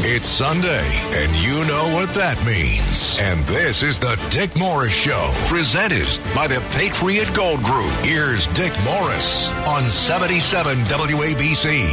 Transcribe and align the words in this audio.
It's 0.00 0.28
Sunday, 0.28 0.88
and 1.12 1.34
you 1.42 1.64
know 1.66 1.92
what 1.94 2.14
that 2.14 2.38
means. 2.46 3.18
And 3.20 3.44
this 3.46 3.82
is 3.82 3.98
the 3.98 4.16
Dick 4.30 4.56
Morris 4.56 4.94
Show, 4.94 5.32
presented 5.46 6.06
by 6.34 6.46
the 6.46 6.60
Patriot 6.70 7.28
Gold 7.34 7.62
Group. 7.62 7.90
Here's 8.06 8.46
Dick 8.48 8.72
Morris 8.84 9.50
on 9.66 9.90
77 9.90 10.78
WABC. 10.84 11.88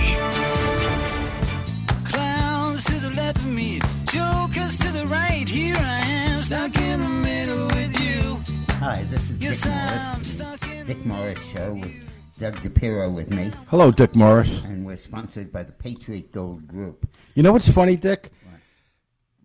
Clowns 2.05 2.85
to 2.85 2.99
the 2.99 3.09
left 3.11 3.37
of 3.37 3.47
me, 3.47 3.81
jokers 4.07 4.77
to 4.77 4.91
the 4.93 5.07
right. 5.07 5.47
Here 5.49 5.75
I 5.75 5.99
am, 6.05 6.39
stuck 6.41 6.77
in 6.77 7.01
the 7.01 7.09
middle 7.09 7.67
with 7.67 7.99
you. 7.99 8.39
Hi, 8.75 9.03
this 9.09 9.29
is 9.31 9.39
Yes, 9.39 9.61
Dick 9.63 9.71
I'm 9.73 10.11
Morris. 10.13 10.31
stuck 10.31 10.69
in 10.71 10.85
Dick 10.85 11.05
Morris 11.05 11.43
Show 11.51 11.73
with 11.73 12.04
Doug 12.37 12.55
DePiro 12.57 13.13
with 13.13 13.29
me, 13.29 13.49
Hello, 13.69 13.91
Dick 13.91 14.13
Morris. 14.15 14.59
and 14.63 14.85
we're 14.85 14.97
sponsored 14.97 15.53
by 15.53 15.63
the 15.63 15.71
Patriot 15.71 16.33
Gold 16.33 16.67
Group. 16.67 17.07
You 17.33 17.43
know 17.43 17.53
what's 17.53 17.69
funny, 17.69 17.95
Dick? 17.95 18.31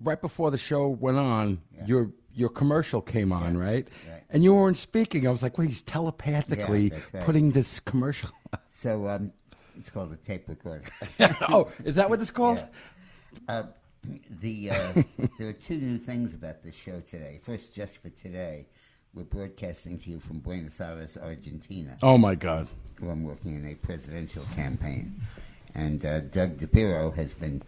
Right 0.03 0.21
before 0.21 0.51
the 0.51 0.59
show 0.59 0.89
went 0.89 1.19
on, 1.19 1.61
your 1.87 2.11
your 2.35 2.49
commercial 2.49 3.01
came 3.01 3.33
on, 3.33 3.57
right? 3.57 3.87
right. 4.09 4.23
And 4.31 4.43
you 4.43 4.55
weren't 4.55 4.77
speaking. 4.77 5.27
I 5.29 5.31
was 5.31 5.43
like, 5.43 5.59
well, 5.59 5.67
he's 5.67 5.83
telepathically 5.83 6.85
Yeah, 6.89 6.99
right. 7.13 7.25
putting 7.25 7.53
this 7.53 7.81
commercial. 7.81 8.31
So 8.71 9.09
um, 9.09 9.33
it's 9.79 9.91
called 9.91 10.13
a 10.13 10.17
tape 10.17 10.49
recorder. 10.49 10.83
oh, 11.49 11.71
is 11.85 11.97
that 11.97 12.09
what 12.11 12.21
it's 12.21 12.31
called? 12.31 12.65
uh, 13.49 13.65
the 14.41 14.71
uh, 14.71 14.93
there 15.39 15.49
are 15.49 15.53
two 15.53 15.77
new 15.77 15.99
things 15.99 16.35
about 16.35 16.63
this 16.65 16.75
show 16.75 16.99
today. 17.01 17.39
First, 17.43 17.75
just 17.75 17.99
for 17.99 18.09
today, 18.11 18.67
we're 19.15 19.25
broadcasting 19.25 19.99
to 19.99 20.11
you 20.11 20.21
from 20.21 20.39
Buenos 20.39 20.81
Aires, 20.81 21.17
Argentina. 21.21 21.97
Oh 22.03 22.19
my 22.19 22.35
God! 22.35 22.69
where 23.01 23.13
I'm 23.13 23.25
working 23.25 23.57
in 23.57 23.67
a 23.67 23.75
presidential 23.75 24.45
campaign. 24.55 25.15
And 25.75 26.05
uh, 26.05 26.21
Doug 26.21 26.59
DePiro 26.59 27.15
has 27.17 27.33
been 27.33 27.63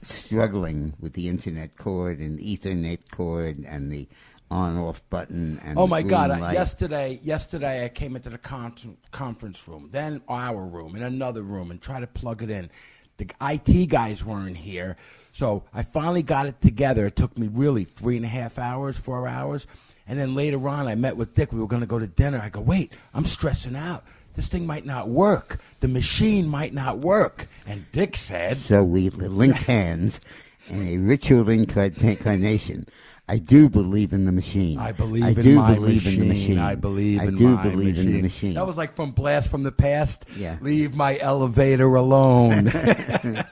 struggling 0.00 0.94
with 0.98 1.12
the 1.12 1.28
internet 1.28 1.76
cord 1.76 2.18
and 2.20 2.38
Ethernet 2.40 3.10
cord 3.10 3.58
and 3.58 3.92
the 3.92 4.08
on-off 4.50 5.02
button 5.10 5.60
and 5.64 5.78
Oh 5.78 5.86
my 5.86 6.02
God! 6.02 6.30
Light. 6.40 6.54
yesterday, 6.54 7.20
yesterday 7.22 7.84
I 7.84 7.88
came 7.90 8.16
into 8.16 8.30
the 8.30 8.38
con- 8.38 8.96
conference 9.10 9.66
room, 9.68 9.88
then 9.92 10.22
our 10.28 10.64
room, 10.64 10.96
in 10.96 11.02
another 11.02 11.42
room, 11.42 11.70
and 11.70 11.80
tried 11.80 12.00
to 12.00 12.06
plug 12.06 12.42
it 12.42 12.50
in. 12.50 12.70
The 13.18 13.30
IT 13.42 13.86
guys 13.88 14.24
weren't 14.24 14.56
here, 14.56 14.96
so 15.32 15.64
I 15.72 15.82
finally 15.82 16.22
got 16.22 16.46
it 16.46 16.60
together. 16.62 17.06
It 17.06 17.16
took 17.16 17.36
me 17.38 17.48
really 17.52 17.84
three 17.84 18.16
and 18.16 18.24
a 18.24 18.28
half 18.28 18.58
hours, 18.58 18.96
four 18.96 19.28
hours, 19.28 19.66
and 20.06 20.18
then 20.18 20.34
later 20.34 20.68
on, 20.68 20.88
I 20.88 20.94
met 20.94 21.16
with 21.16 21.34
Dick. 21.34 21.52
We 21.52 21.60
were 21.60 21.66
going 21.66 21.80
to 21.80 21.86
go 21.86 21.98
to 21.98 22.06
dinner. 22.06 22.40
I 22.40 22.48
go, 22.48 22.60
wait, 22.60 22.92
I'm 23.14 23.24
stressing 23.24 23.76
out. 23.76 24.04
This 24.34 24.48
thing 24.48 24.66
might 24.66 24.86
not 24.86 25.08
work. 25.08 25.58
The 25.80 25.88
machine 25.88 26.48
might 26.48 26.72
not 26.72 26.98
work. 26.98 27.48
And 27.66 27.84
Dick 27.92 28.16
said, 28.16 28.56
So 28.56 28.82
we 28.82 29.10
linked 29.10 29.64
hands 29.64 30.20
in 30.68 30.88
a 30.88 30.96
ritual 30.96 31.48
incarnation. 31.50 32.86
I 33.32 33.38
do 33.38 33.70
believe 33.70 34.12
in 34.12 34.26
the 34.26 34.32
machine. 34.32 34.78
I 34.78 34.92
believe 34.92 35.24
I 35.24 35.28
in 35.30 35.34
do 35.36 35.56
my 35.56 35.74
believe 35.74 36.04
machine. 36.04 36.22
in 36.22 36.28
the 36.28 36.34
machine. 36.34 36.58
I 36.58 36.74
believe 36.74 37.18
I 37.18 37.24
in 37.24 37.34
do 37.34 37.48
my 37.56 37.62
believe 37.62 37.96
machine. 37.96 38.06
in 38.08 38.12
the 38.16 38.22
machine. 38.22 38.54
That 38.54 38.66
was 38.66 38.76
like 38.76 38.94
from 38.94 39.12
Blast 39.12 39.48
from 39.48 39.62
the 39.62 39.72
Past. 39.72 40.26
Yeah. 40.36 40.58
Leave 40.60 40.94
my 40.94 41.18
elevator 41.18 41.94
alone. 41.94 42.70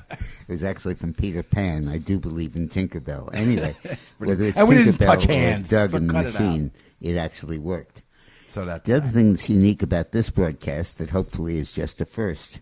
It 0.48 0.54
was 0.54 0.64
actually 0.64 0.96
from 0.96 1.14
Peter 1.14 1.44
Pan. 1.44 1.86
I 1.86 1.98
do 1.98 2.18
believe 2.18 2.56
in 2.56 2.68
Tinkerbell. 2.68 3.32
Anyway, 3.32 3.76
whether 4.18 4.46
it's 4.46 4.58
And 4.58 4.68
we 4.68 4.74
didn't 4.74 4.94
Tinkerbell 4.94 5.06
touch 5.06 5.28
or 5.28 5.32
hands, 5.32 5.68
Doug 5.70 5.92
so 5.92 5.96
and 5.98 6.10
the 6.10 6.12
cut 6.12 6.26
it 6.26 6.32
machine, 6.34 6.72
it 7.00 7.16
actually 7.16 7.58
worked. 7.58 8.02
so 8.48 8.64
that's 8.64 8.84
The 8.84 8.96
other 8.96 9.06
thing 9.06 9.30
that's 9.32 9.48
unique 9.48 9.80
about 9.82 10.10
this 10.10 10.28
broadcast 10.28 10.98
that 10.98 11.10
hopefully 11.10 11.56
is 11.56 11.70
just 11.72 12.00
a 12.00 12.04
first, 12.04 12.58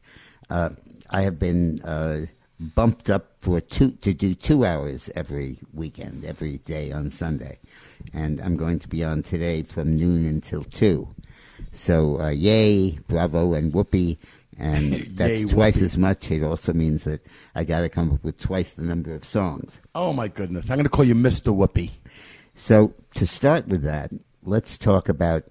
uh, 0.51 0.69
I 1.09 1.23
have 1.23 1.39
been 1.39 1.81
uh, 1.83 2.27
bumped 2.61 3.09
up 3.09 3.35
for 3.41 3.61
two 3.61 3.93
to 3.93 4.13
do 4.13 4.35
two 4.35 4.65
hours 4.65 5.11
every 5.15 5.59
weekend, 5.73 6.25
every 6.25 6.59
day 6.59 6.91
on 6.93 7.11
Sunday, 7.11 7.59
and 8.13 8.41
I'm 8.41 8.57
going 8.57 8.79
to 8.81 8.89
be 8.89 9.05
on 9.05 9.23
today 9.23 9.63
from 9.63 9.97
noon 9.97 10.27
until 10.27 10.65
two. 10.65 11.09
So 11.73 12.21
uh, 12.21 12.29
yay, 12.31 12.93
bravo, 13.07 13.55
and 13.55 13.73
whoopee. 13.73 14.19
And 14.59 14.93
that's 15.17 15.43
Yay, 15.43 15.45
twice 15.47 15.75
whoopee. 15.77 15.85
as 15.85 15.97
much. 15.99 16.31
It 16.31 16.43
also 16.43 16.73
means 16.73 17.05
that 17.05 17.25
I 17.55 17.63
got 17.65 17.81
to 17.83 17.89
come 17.89 18.13
up 18.13 18.25
with 18.25 18.39
twice 18.39 18.73
the 18.73 18.83
number 18.83 19.15
of 19.15 19.25
songs. 19.25 19.81
Oh 19.95 20.13
my 20.13 20.27
goodness! 20.29 20.71
I'm 20.71 20.77
going 20.77 20.85
to 20.85 20.91
call 20.91 21.05
you 21.05 21.15
Mr. 21.15 21.55
Whoopee. 21.55 21.93
So, 22.55 22.93
to 23.15 23.25
start 23.25 23.69
with 23.69 23.83
that, 23.83 24.11
let's 24.43 24.77
talk 24.77 25.09
about 25.09 25.45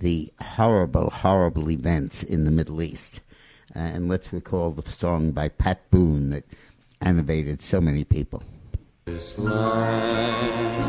the 0.00 0.30
horrible, 0.38 1.08
horrible 1.08 1.70
events 1.70 2.22
in 2.22 2.44
the 2.44 2.50
Middle 2.50 2.82
East. 2.82 3.20
Uh, 3.74 3.78
and 3.78 4.08
let's 4.08 4.32
recall 4.32 4.70
the 4.70 4.88
song 4.90 5.30
by 5.30 5.48
Pat 5.48 5.90
Boone 5.90 6.30
that 6.30 6.44
animated 7.00 7.62
so 7.62 7.80
many 7.80 8.04
people. 8.04 8.42
This 9.06 9.38
land 9.38 10.82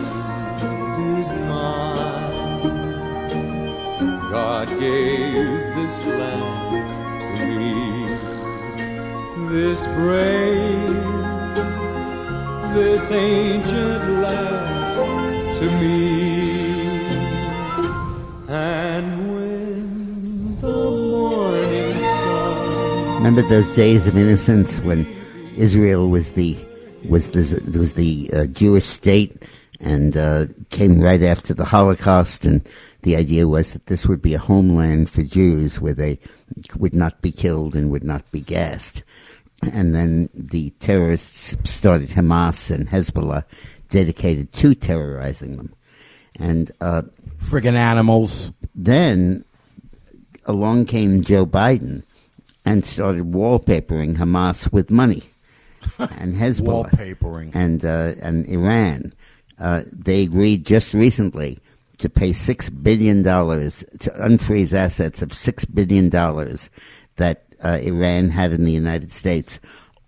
is 1.17 1.29
mine. 1.29 2.63
God 4.29 4.67
gave 4.79 5.47
this 5.75 6.03
land 6.05 7.21
to 7.21 7.45
me. 7.45 8.05
This 9.50 9.85
brave, 9.88 11.03
this 12.75 13.09
ancient 13.11 14.21
land 14.21 15.55
to 15.57 15.65
me. 15.79 16.03
And 18.50 19.22
Remember 23.23 23.41
those 23.44 23.73
days 23.73 24.06
of 24.06 24.17
innocence 24.17 24.79
when 24.79 25.07
Israel 25.56 26.09
was 26.09 26.34
the 26.34 26.57
was 27.07 27.29
the 27.29 27.79
was 27.79 27.94
the 27.94 28.29
uh, 28.34 28.45
Jewish 28.47 28.84
state 28.84 29.41
and 29.79 30.17
uh, 30.17 30.47
came 30.72 31.00
right 31.00 31.23
after 31.23 31.53
the 31.53 31.63
Holocaust, 31.63 32.44
and 32.44 32.67
the 33.03 33.16
idea 33.16 33.47
was 33.47 33.72
that 33.72 33.85
this 33.85 34.06
would 34.07 34.22
be 34.22 34.33
a 34.33 34.39
homeland 34.39 35.09
for 35.09 35.23
Jews 35.23 35.79
where 35.79 35.94
they 35.94 36.19
would 36.75 36.94
not 36.94 37.22
be 37.22 37.31
killed 37.31 37.78
and 37.78 37.89
would 37.91 38.03
not 38.03 38.29
be 38.33 38.41
gassed. 38.41 39.03
And 39.72 39.95
then 39.95 40.28
the 40.33 40.72
terrorists 40.81 41.56
started 41.63 42.09
Hamas 42.09 42.69
and 42.69 42.89
Hezbollah, 42.89 43.45
dedicated 43.88 44.51
to 44.51 44.75
terrorizing 44.75 45.56
them. 45.56 45.73
And 46.35 46.73
uh, 46.81 47.03
Friggin' 47.41 47.75
animals. 47.75 48.51
then 48.75 49.45
along 50.45 50.88
came 50.88 51.23
Joe 51.23 51.45
Biden 51.45 52.03
and 52.66 52.85
started 52.85 53.31
wallpapering 53.31 54.18
Hamas 54.18 54.72
with 54.72 54.90
money 54.91 55.24
and 56.00 56.35
Hezbollah 56.35 56.91
Wallpapering. 56.91 57.56
and 57.56 57.84
uh, 57.84 58.13
and 58.22 58.46
Iran. 58.47 59.13
Uh, 59.59 59.84
they 59.91 60.24
agreed 60.24 60.66
just 60.66 60.94
recently 60.94 61.59
to 62.00 62.09
pay 62.09 62.34
six 62.34 62.69
billion 62.69 63.22
dollars 63.22 63.84
to 64.00 64.09
unfreeze 64.12 64.74
assets 64.74 65.22
of 65.22 65.34
six 65.34 65.63
billion 65.66 66.09
dollars 66.09 66.69
that 67.18 67.46
uh, 67.63 67.79
Iran 67.81 68.29
had 68.29 68.51
in 68.51 68.66
the 68.66 68.72
United 68.72 69.12
States, 69.12 69.59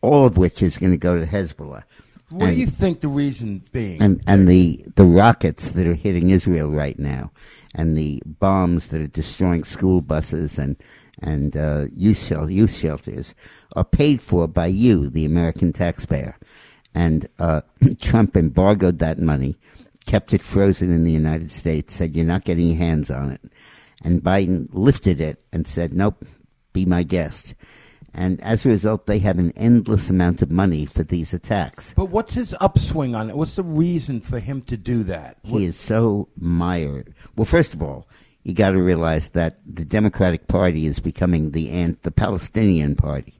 all 0.01 0.25
of 0.25 0.37
which 0.37 0.61
is 0.61 0.77
going 0.77 0.91
to 0.91 0.97
go 0.97 1.19
to 1.19 1.25
Hezbollah. 1.25 1.83
What 2.29 2.47
do 2.47 2.53
you 2.53 2.65
think 2.67 3.01
the 3.01 3.07
reason 3.07 3.61
being? 3.71 4.01
and 4.01 4.21
and 4.27 4.47
the 4.47 4.83
the 4.95 5.05
rockets 5.05 5.69
that 5.69 5.85
are 5.87 5.93
hitting 5.93 6.31
Israel 6.31 6.69
right 6.69 6.97
now, 6.97 7.31
and 7.75 7.95
the 7.95 8.21
bombs 8.25 8.87
that 8.89 8.99
are 8.99 9.07
destroying 9.07 9.63
school 9.63 10.01
buses 10.01 10.57
and 10.57 10.75
and 11.21 11.55
uh, 11.55 11.85
youth 11.93 12.23
shel- 12.23 12.49
youth 12.49 12.75
shelters 12.75 13.33
are 13.75 13.83
paid 13.85 14.21
for 14.21 14.47
by 14.47 14.67
you, 14.67 15.09
the 15.09 15.25
American 15.25 15.73
taxpayer. 15.73 16.37
And 16.93 17.27
uh, 17.39 17.61
Trump 17.99 18.37
embargoed 18.37 18.99
that 18.99 19.19
money, 19.19 19.55
kept 20.05 20.33
it 20.33 20.43
frozen 20.43 20.93
in 20.93 21.03
the 21.03 21.11
United 21.11 21.51
States, 21.51 21.95
said 21.95 22.15
you're 22.15 22.25
not 22.25 22.45
getting 22.45 22.67
your 22.67 22.77
hands 22.77 23.09
on 23.11 23.31
it, 23.31 23.41
and 24.03 24.21
Biden 24.23 24.67
lifted 24.71 25.19
it 25.19 25.43
and 25.51 25.67
said, 25.67 25.93
"Nope, 25.93 26.25
be 26.73 26.85
my 26.85 27.03
guest." 27.03 27.53
And 28.17 28.39
as 28.41 28.65
a 28.65 28.69
result, 28.69 29.07
they 29.07 29.19
have 29.19 29.39
an 29.39 29.51
endless 29.57 30.09
amount 30.09 30.41
of 30.41 30.49
money 30.49 30.85
for 30.85 31.03
these 31.03 31.33
attacks. 31.33 31.91
but 31.97 32.09
what's 32.09 32.33
his 32.35 32.55
upswing 32.61 33.13
on 33.13 33.29
it? 33.29 33.35
What's 33.35 33.57
the 33.57 33.63
reason 33.63 34.21
for 34.21 34.39
him 34.39 34.61
to 34.63 34.77
do 34.77 35.03
that? 35.03 35.37
He 35.43 35.65
is 35.65 35.75
so 35.75 36.29
mired. 36.37 37.13
Well, 37.35 37.43
first 37.43 37.73
of 37.73 37.83
all, 37.83 38.07
you 38.45 38.53
got 38.53 38.71
to 38.71 38.81
realize 38.81 39.29
that 39.29 39.57
the 39.65 39.83
Democratic 39.83 40.47
Party 40.47 40.85
is 40.85 40.99
becoming 40.99 41.51
the 41.51 41.69
ant, 41.71 42.03
the 42.03 42.11
Palestinian 42.11 42.95
Party. 42.95 43.33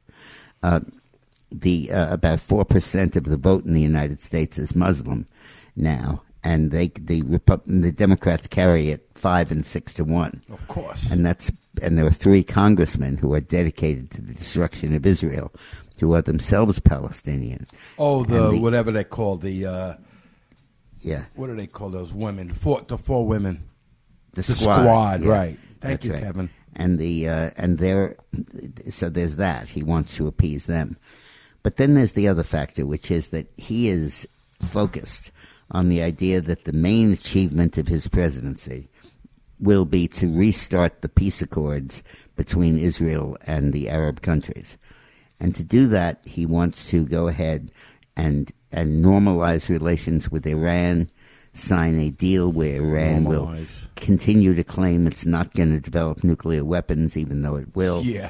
Uh, 0.63 0.79
the 1.51 1.91
uh, 1.91 2.11
about 2.11 2.39
four 2.39 2.65
percent 2.65 3.15
of 3.15 3.23
the 3.25 3.37
vote 3.37 3.63
in 3.65 3.73
the 3.73 3.81
United 3.81 4.19
States 4.19 4.57
is 4.57 4.75
Muslim 4.75 5.27
now, 5.75 6.23
and 6.43 6.71
they 6.71 6.87
the 6.99 7.21
Repu- 7.21 7.61
the 7.67 7.91
Democrats 7.91 8.47
carry 8.47 8.89
it 8.89 9.07
five 9.13 9.51
and 9.51 9.63
six 9.65 9.93
to 9.93 10.03
one. 10.03 10.41
Of 10.51 10.67
course. 10.67 11.09
And 11.11 11.23
that's 11.25 11.51
and 11.83 11.97
there 11.99 12.05
are 12.07 12.11
three 12.11 12.43
congressmen 12.43 13.17
who 13.17 13.33
are 13.35 13.41
dedicated 13.41 14.09
to 14.11 14.21
the 14.23 14.33
destruction 14.33 14.95
of 14.95 15.05
Israel, 15.05 15.51
who 15.99 16.13
are 16.15 16.21
themselves 16.23 16.79
Palestinian. 16.79 17.67
oh, 17.99 18.23
the, 18.23 18.49
the- 18.49 18.59
whatever 18.59 18.91
they 18.91 19.03
call 19.03 19.37
the 19.37 19.67
uh, 19.67 19.93
Yeah, 21.03 21.25
what 21.35 21.47
do 21.47 21.55
they 21.55 21.67
call 21.67 21.89
those 21.89 22.11
women? 22.11 22.51
Four, 22.53 22.81
the 22.87 22.97
four 22.97 23.27
women. 23.27 23.59
The, 24.35 24.41
The 24.43 24.55
squad, 24.55 24.81
squad, 24.81 25.21
yeah. 25.21 25.31
right. 25.31 25.59
Thank 25.81 26.01
That's 26.01 26.05
you, 26.05 26.13
right. 26.13 26.23
Kevin. 26.23 26.49
And 26.75 26.99
the 26.99 27.29
uh, 27.29 27.49
and 27.57 27.77
there, 27.77 28.17
so 28.89 29.09
there's 29.09 29.37
that. 29.37 29.69
He 29.69 29.81
wants 29.81 30.15
to 30.15 30.27
appease 30.27 30.65
them, 30.65 30.97
but 31.63 31.77
then 31.77 31.93
there's 31.93 32.13
the 32.13 32.27
other 32.27 32.43
factor, 32.43 32.85
which 32.85 33.09
is 33.09 33.27
that 33.27 33.47
he 33.55 33.89
is 33.89 34.27
focused 34.61 35.31
on 35.71 35.89
the 35.89 36.01
idea 36.01 36.41
that 36.41 36.65
the 36.65 36.73
main 36.73 37.11
achievement 37.13 37.77
of 37.77 37.87
his 37.87 38.07
presidency 38.07 38.89
will 39.59 39.85
be 39.85 40.07
to 40.09 40.38
restart 40.38 41.01
the 41.01 41.09
peace 41.09 41.41
accords 41.41 42.03
between 42.35 42.77
Israel 42.77 43.38
and 43.47 43.71
the 43.71 43.89
Arab 43.89 44.21
countries. 44.21 44.77
And 45.39 45.55
to 45.55 45.63
do 45.63 45.88
that, 45.88 46.19
he 46.25 46.45
wants 46.45 46.89
to 46.89 47.05
go 47.05 47.27
ahead 47.27 47.71
and 48.17 48.51
and 48.71 49.03
normalize 49.03 49.69
relations 49.69 50.29
with 50.29 50.45
Iran, 50.45 51.09
sign 51.55 51.97
a 51.99 52.11
deal 52.11 52.51
where 52.51 52.75
Iran 52.75 53.23
will 53.23 53.55
continue 53.95 54.53
to 54.53 54.63
claim 54.63 55.07
it's 55.07 55.25
not 55.25 55.53
going 55.53 55.71
to 55.71 55.79
develop 55.79 56.23
nuclear 56.23 56.65
weapons, 56.65 57.15
even 57.15 57.41
though 57.41 57.55
it 57.55 57.75
will. 57.75 58.03
Yeah. 58.03 58.29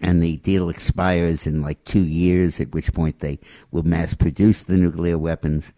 And 0.00 0.22
the 0.22 0.36
deal 0.36 0.68
expires 0.68 1.46
in 1.46 1.62
like 1.62 1.82
two 1.84 2.04
years, 2.04 2.60
at 2.60 2.72
which 2.72 2.92
point 2.92 3.20
they 3.20 3.40
will 3.72 3.82
mass 3.82 4.14
produce 4.14 4.62
the 4.62 4.76
nuclear 4.76 5.18
weapons. 5.18 5.72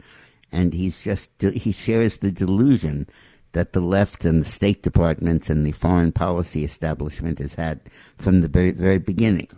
And 0.53 0.75
he's 0.75 1.03
just, 1.03 1.31
he 1.41 1.73
shares 1.73 2.19
the 2.19 2.33
delusion 2.33 3.09
that 3.53 3.73
the 3.73 3.81
left 3.81 4.25
and 4.25 4.43
the 4.43 4.49
State 4.49 4.83
Departments 4.83 5.49
and 5.49 5.67
the 5.67 5.73
foreign 5.73 6.13
policy 6.13 6.65
establishment 6.65 7.39
has 7.39 7.55
had 7.55 7.81
from 8.17 8.41
the 8.41 8.49
very, 8.49 8.73
very 8.73 8.99
beginning. 8.99 9.49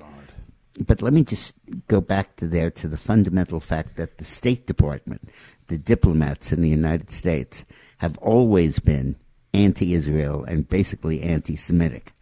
But 0.81 1.03
let 1.03 1.13
me 1.13 1.23
just 1.23 1.55
go 1.89 2.01
back 2.01 2.37
to 2.37 2.47
there 2.47 2.71
to 2.71 2.89
the 2.89 2.97
fundamental 2.97 3.61
fact 3.61 3.97
that 3.97 4.19
the 4.19 4.25
State 4.25 4.67
Department, 4.67 5.29
the 5.69 5.77
diplomats 5.77 6.53
in 6.53 6.63
the 6.63 6.69
United 6.69 7.11
States, 7.11 7.65
have 7.99 8.17
always 8.19 8.79
been 8.79 9.17
anti 9.53 9.93
Israel 9.93 10.45
and 10.45 10.69
basically 10.69 11.23
anti 11.23 11.57
Semitic. 11.57 12.13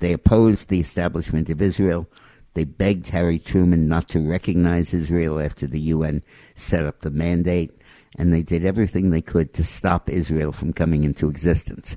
They 0.00 0.12
opposed 0.12 0.68
the 0.68 0.80
establishment 0.80 1.48
of 1.48 1.62
Israel. 1.62 2.08
They 2.54 2.64
begged 2.64 3.08
Harry 3.08 3.38
Truman 3.38 3.86
not 3.86 4.08
to 4.08 4.20
recognize 4.26 4.92
Israel 4.92 5.38
after 5.38 5.66
the 5.66 5.80
UN 5.80 6.22
set 6.54 6.84
up 6.84 7.00
the 7.00 7.10
mandate. 7.10 7.72
And 8.18 8.32
they 8.32 8.42
did 8.42 8.64
everything 8.64 9.10
they 9.10 9.20
could 9.20 9.52
to 9.54 9.64
stop 9.64 10.08
Israel 10.08 10.52
from 10.52 10.72
coming 10.72 11.04
into 11.04 11.28
existence. 11.28 11.96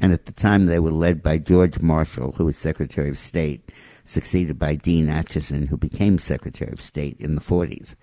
And 0.00 0.12
at 0.12 0.26
the 0.26 0.32
time, 0.32 0.66
they 0.66 0.78
were 0.78 0.90
led 0.90 1.22
by 1.22 1.38
George 1.38 1.80
Marshall, 1.80 2.32
who 2.32 2.44
was 2.44 2.58
Secretary 2.58 3.08
of 3.08 3.18
State, 3.18 3.72
succeeded 4.06 4.58
by 4.58 4.74
Dean 4.74 5.06
Acheson, 5.06 5.68
who 5.68 5.76
became 5.76 6.18
Secretary 6.18 6.72
of 6.72 6.80
State 6.80 7.16
in 7.20 7.34
the 7.34 7.40
40s. 7.40 7.94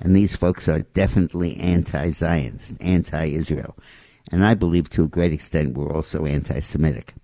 And 0.00 0.14
these 0.14 0.36
folks 0.36 0.68
are 0.68 0.82
definitely 0.82 1.56
anti-Zionist, 1.56 2.74
anti-Israel. 2.80 3.76
And 4.30 4.44
I 4.44 4.54
believe 4.54 4.88
to 4.90 5.04
a 5.04 5.08
great 5.08 5.32
extent 5.32 5.76
we're 5.76 5.92
also 5.92 6.24
anti-Semitic. 6.24 7.14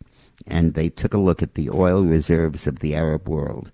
And 0.46 0.74
they 0.74 0.88
took 0.88 1.14
a 1.14 1.18
look 1.18 1.42
at 1.42 1.54
the 1.54 1.70
oil 1.70 2.02
reserves 2.02 2.66
of 2.66 2.80
the 2.80 2.94
Arab 2.94 3.28
world, 3.28 3.70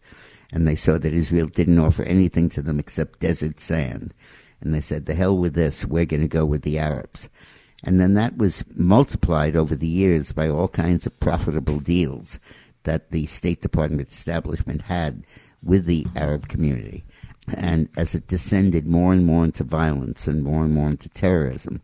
and 0.52 0.68
they 0.68 0.74
saw 0.74 0.98
that 0.98 1.14
Israel 1.14 1.46
didn't 1.46 1.78
offer 1.78 2.02
anything 2.02 2.48
to 2.50 2.62
them 2.62 2.78
except 2.78 3.20
desert 3.20 3.58
sand. 3.60 4.12
And 4.60 4.74
they 4.74 4.80
said, 4.80 5.06
the 5.06 5.14
hell 5.14 5.36
with 5.36 5.54
this, 5.54 5.84
we're 5.86 6.04
going 6.04 6.20
to 6.20 6.28
go 6.28 6.44
with 6.44 6.62
the 6.62 6.78
Arabs. 6.78 7.28
And 7.82 7.98
then 7.98 8.14
that 8.14 8.36
was 8.36 8.62
multiplied 8.74 9.56
over 9.56 9.74
the 9.74 9.86
years 9.86 10.32
by 10.32 10.48
all 10.50 10.68
kinds 10.68 11.06
of 11.06 11.18
profitable 11.18 11.80
deals 11.80 12.38
that 12.84 13.10
the 13.10 13.26
State 13.26 13.60
Department 13.60 14.10
establishment 14.10 14.82
had 14.82 15.24
with 15.62 15.86
the 15.86 16.06
Arab 16.16 16.48
community. 16.48 17.04
And 17.54 17.88
as 17.96 18.14
it 18.14 18.28
descended 18.28 18.86
more 18.86 19.12
and 19.12 19.24
more 19.24 19.44
into 19.44 19.64
violence 19.64 20.26
and 20.26 20.42
more 20.42 20.64
and 20.64 20.72
more 20.72 20.88
into 20.88 21.08
terrorism, 21.08 21.82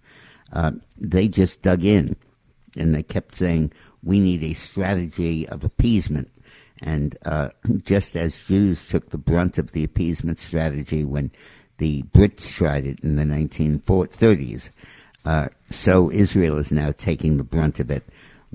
uh, 0.52 0.72
they 0.96 1.28
just 1.28 1.62
dug 1.62 1.84
in 1.84 2.16
and 2.76 2.94
they 2.94 3.02
kept 3.02 3.34
saying, 3.34 3.72
we 4.02 4.20
need 4.20 4.42
a 4.42 4.54
strategy 4.54 5.48
of 5.48 5.64
appeasement. 5.64 6.30
And 6.82 7.16
uh, 7.24 7.50
just 7.82 8.16
as 8.16 8.44
Jews 8.44 8.86
took 8.86 9.10
the 9.10 9.18
brunt 9.18 9.58
of 9.58 9.72
the 9.72 9.82
appeasement 9.82 10.38
strategy 10.38 11.04
when 11.04 11.30
the 11.78 12.02
Brits 12.04 12.52
tried 12.52 12.86
it 12.86 13.00
in 13.00 13.16
the 13.16 13.24
1930s, 13.24 14.70
uh, 15.24 15.48
so 15.68 16.10
Israel 16.12 16.58
is 16.58 16.70
now 16.70 16.92
taking 16.92 17.36
the 17.36 17.44
brunt 17.44 17.80
of 17.80 17.90
it 17.90 18.04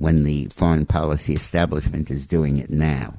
when 0.01 0.24
the 0.24 0.45
foreign 0.48 0.86
policy 0.86 1.33
establishment 1.33 2.09
is 2.09 2.25
doing 2.25 2.57
it 2.57 2.71
now. 2.71 3.13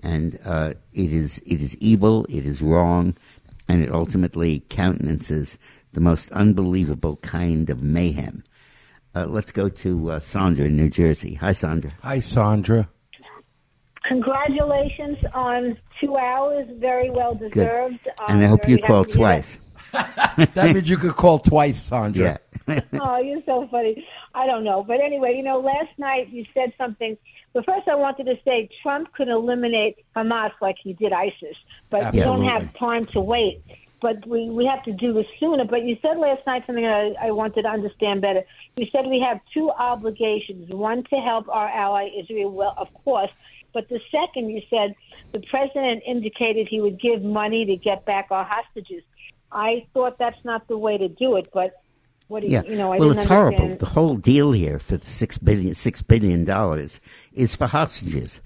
And 0.00 0.38
uh, 0.44 0.74
it 0.92 1.12
is 1.12 1.38
it 1.38 1.60
is 1.60 1.76
evil, 1.78 2.24
it 2.28 2.46
is 2.46 2.62
wrong, 2.62 3.16
and 3.68 3.82
it 3.82 3.90
ultimately 3.92 4.64
countenances 4.68 5.58
the 5.92 6.00
most 6.00 6.30
unbelievable 6.30 7.16
kind 7.16 7.68
of 7.68 7.82
mayhem. 7.82 8.44
Uh, 9.16 9.26
let's 9.26 9.50
go 9.50 9.68
to 9.68 10.12
uh, 10.12 10.20
Sandra 10.20 10.66
in 10.66 10.76
New 10.76 10.88
Jersey. 10.88 11.34
Hi, 11.34 11.52
Sandra. 11.52 11.90
Hi, 12.02 12.20
Sandra. 12.20 12.88
Congratulations 14.06 15.18
on 15.32 15.76
two 16.00 16.16
hours, 16.16 16.68
very 16.78 17.10
well 17.10 17.34
deserved. 17.34 18.04
Good. 18.04 18.12
and 18.28 18.40
I 18.40 18.44
I'm 18.44 18.50
hope 18.50 18.68
you 18.68 18.76
happy 18.76 18.86
called 18.86 19.08
to 19.08 19.14
twice. 19.14 19.58
That 20.54 20.74
means 20.74 20.88
you 20.88 20.96
could 20.96 21.14
call 21.14 21.38
twice, 21.38 21.80
Sandra. 21.80 22.40
Yeah. 22.66 22.80
oh, 23.00 23.18
you're 23.18 23.42
so 23.46 23.68
funny. 23.70 24.04
I 24.34 24.46
don't 24.46 24.64
know. 24.64 24.82
But 24.82 25.00
anyway, 25.00 25.36
you 25.36 25.42
know, 25.42 25.60
last 25.60 25.96
night 25.98 26.28
you 26.30 26.44
said 26.54 26.72
something. 26.76 27.16
But 27.52 27.64
first, 27.64 27.86
I 27.86 27.94
wanted 27.94 28.24
to 28.24 28.36
say 28.44 28.68
Trump 28.82 29.12
could 29.12 29.28
eliminate 29.28 30.04
Hamas 30.16 30.50
like 30.60 30.76
he 30.82 30.92
did 30.92 31.12
ISIS, 31.12 31.56
but 31.90 32.12
we 32.12 32.20
don't 32.20 32.44
have 32.44 32.76
time 32.76 33.04
to 33.06 33.20
wait. 33.20 33.62
But 34.02 34.26
we, 34.26 34.50
we 34.50 34.66
have 34.66 34.82
to 34.84 34.92
do 34.92 35.12
this 35.12 35.26
sooner. 35.38 35.64
But 35.64 35.84
you 35.84 35.96
said 36.02 36.18
last 36.18 36.44
night 36.46 36.64
something 36.66 36.84
I, 36.84 37.14
I 37.20 37.30
wanted 37.30 37.62
to 37.62 37.68
understand 37.68 38.20
better. 38.22 38.42
You 38.76 38.86
said 38.90 39.06
we 39.06 39.20
have 39.20 39.40
two 39.54 39.70
obligations 39.70 40.68
one 40.70 41.04
to 41.04 41.16
help 41.16 41.48
our 41.48 41.68
ally 41.68 42.10
Israel, 42.18 42.50
well, 42.50 42.74
of 42.76 42.92
course. 43.04 43.30
But 43.72 43.88
the 43.88 44.00
second, 44.10 44.50
you 44.50 44.62
said 44.68 44.94
the 45.32 45.40
president 45.50 46.02
indicated 46.06 46.68
he 46.68 46.80
would 46.80 47.00
give 47.00 47.22
money 47.22 47.64
to 47.66 47.76
get 47.76 48.04
back 48.04 48.28
our 48.30 48.44
hostages. 48.44 49.02
I 49.54 49.86
thought 49.94 50.18
that's 50.18 50.44
not 50.44 50.66
the 50.68 50.76
way 50.76 50.98
to 50.98 51.08
do 51.08 51.36
it, 51.36 51.48
but 51.54 51.74
what 52.28 52.40
do 52.40 52.46
you, 52.46 52.54
Yeah. 52.54 52.62
you 52.64 52.76
know, 52.76 52.92
I 52.92 52.98
well, 52.98 53.08
didn't 53.10 53.22
it's 53.22 53.28
horrible. 53.28 53.68
The 53.76 53.86
whole 53.86 54.16
deal 54.16 54.52
here 54.52 54.78
for 54.78 54.96
the 54.96 55.06
six 55.06 55.38
billion 55.38 55.74
six 55.74 56.02
billion 56.02 56.44
dollars 56.44 57.00
is 57.32 57.54
for 57.54 57.66
hostages. 57.66 58.40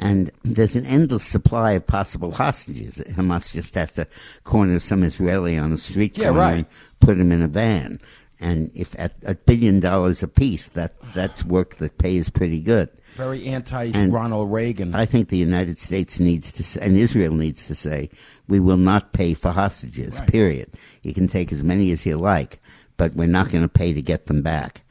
And 0.00 0.30
there's 0.42 0.74
an 0.74 0.86
endless 0.86 1.24
supply 1.24 1.72
of 1.72 1.86
possible 1.86 2.32
hostages. 2.32 2.98
Hamas 3.10 3.52
just 3.52 3.74
has 3.76 3.92
to 3.92 4.08
corner 4.42 4.80
some 4.80 5.04
Israeli 5.04 5.56
on 5.56 5.70
the 5.70 5.76
street 5.76 6.18
Yeah, 6.18 6.26
corner 6.30 6.40
right. 6.40 6.54
and 6.56 6.66
put 7.00 7.18
him 7.18 7.30
in 7.30 7.42
a 7.42 7.48
van. 7.48 8.00
And 8.40 8.70
if 8.74 8.96
at 8.98 9.14
a 9.24 9.36
billion 9.36 9.78
dollars 9.80 10.22
apiece, 10.22 10.68
that 10.68 10.94
that's 11.14 11.44
work 11.44 11.76
that 11.76 11.98
pays 11.98 12.28
pretty 12.28 12.60
good. 12.60 12.88
Very 13.14 13.46
anti 13.46 13.90
Ronald 14.08 14.52
Reagan. 14.52 14.94
I 14.94 15.06
think 15.06 15.28
the 15.28 15.36
United 15.36 15.78
States 15.78 16.18
needs 16.18 16.50
to, 16.52 16.64
say, 16.64 16.80
and 16.80 16.96
Israel 16.96 17.34
needs 17.34 17.66
to 17.66 17.74
say, 17.74 18.10
we 18.48 18.60
will 18.60 18.76
not 18.76 19.12
pay 19.12 19.34
for 19.34 19.50
hostages. 19.50 20.18
Right. 20.18 20.30
Period. 20.30 20.74
You 21.02 21.14
can 21.14 21.28
take 21.28 21.52
as 21.52 21.62
many 21.62 21.92
as 21.92 22.04
you 22.04 22.16
like, 22.16 22.60
but 22.96 23.14
we're 23.14 23.28
not 23.28 23.50
going 23.50 23.62
to 23.62 23.68
pay 23.68 23.92
to 23.92 24.02
get 24.02 24.26
them 24.26 24.42
back. 24.42 24.82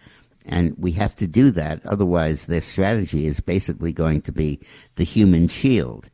And 0.45 0.75
we 0.77 0.91
have 0.93 1.15
to 1.17 1.27
do 1.27 1.51
that. 1.51 1.85
Otherwise, 1.85 2.45
their 2.45 2.61
strategy 2.61 3.25
is 3.25 3.39
basically 3.39 3.93
going 3.93 4.21
to 4.23 4.31
be 4.31 4.59
the 4.95 5.03
human 5.03 5.47
shield. 5.47 6.09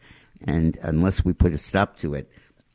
And 0.45 0.77
unless 0.81 1.25
we 1.25 1.33
put 1.33 1.53
a 1.53 1.57
stop 1.57 1.97
to 1.97 2.13
it, 2.13 2.29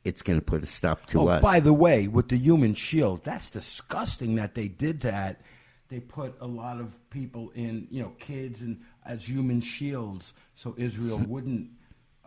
it's 0.05 0.23
going 0.23 0.39
to 0.39 0.45
put 0.45 0.63
a 0.63 0.67
stop 0.67 1.07
to 1.07 1.21
oh, 1.21 1.29
us. 1.29 1.43
by 1.43 1.61
the 1.61 1.73
way, 1.73 2.09
with 2.09 2.29
the 2.29 2.37
human 2.37 2.75
shield, 2.75 3.25
that's 3.25 3.51
disgusting 3.51 4.35
that 4.35 4.55
they 4.55 4.69
did 4.69 5.01
that. 5.01 5.41
They 5.95 6.01
put 6.01 6.35
a 6.41 6.47
lot 6.49 6.81
of 6.81 6.93
people 7.11 7.53
in, 7.55 7.87
you 7.89 8.03
know, 8.03 8.11
kids 8.19 8.63
and 8.63 8.81
as 9.07 9.25
human 9.25 9.61
shields, 9.61 10.35
so 10.57 10.75
Israel 10.77 11.19
wouldn't 11.29 11.71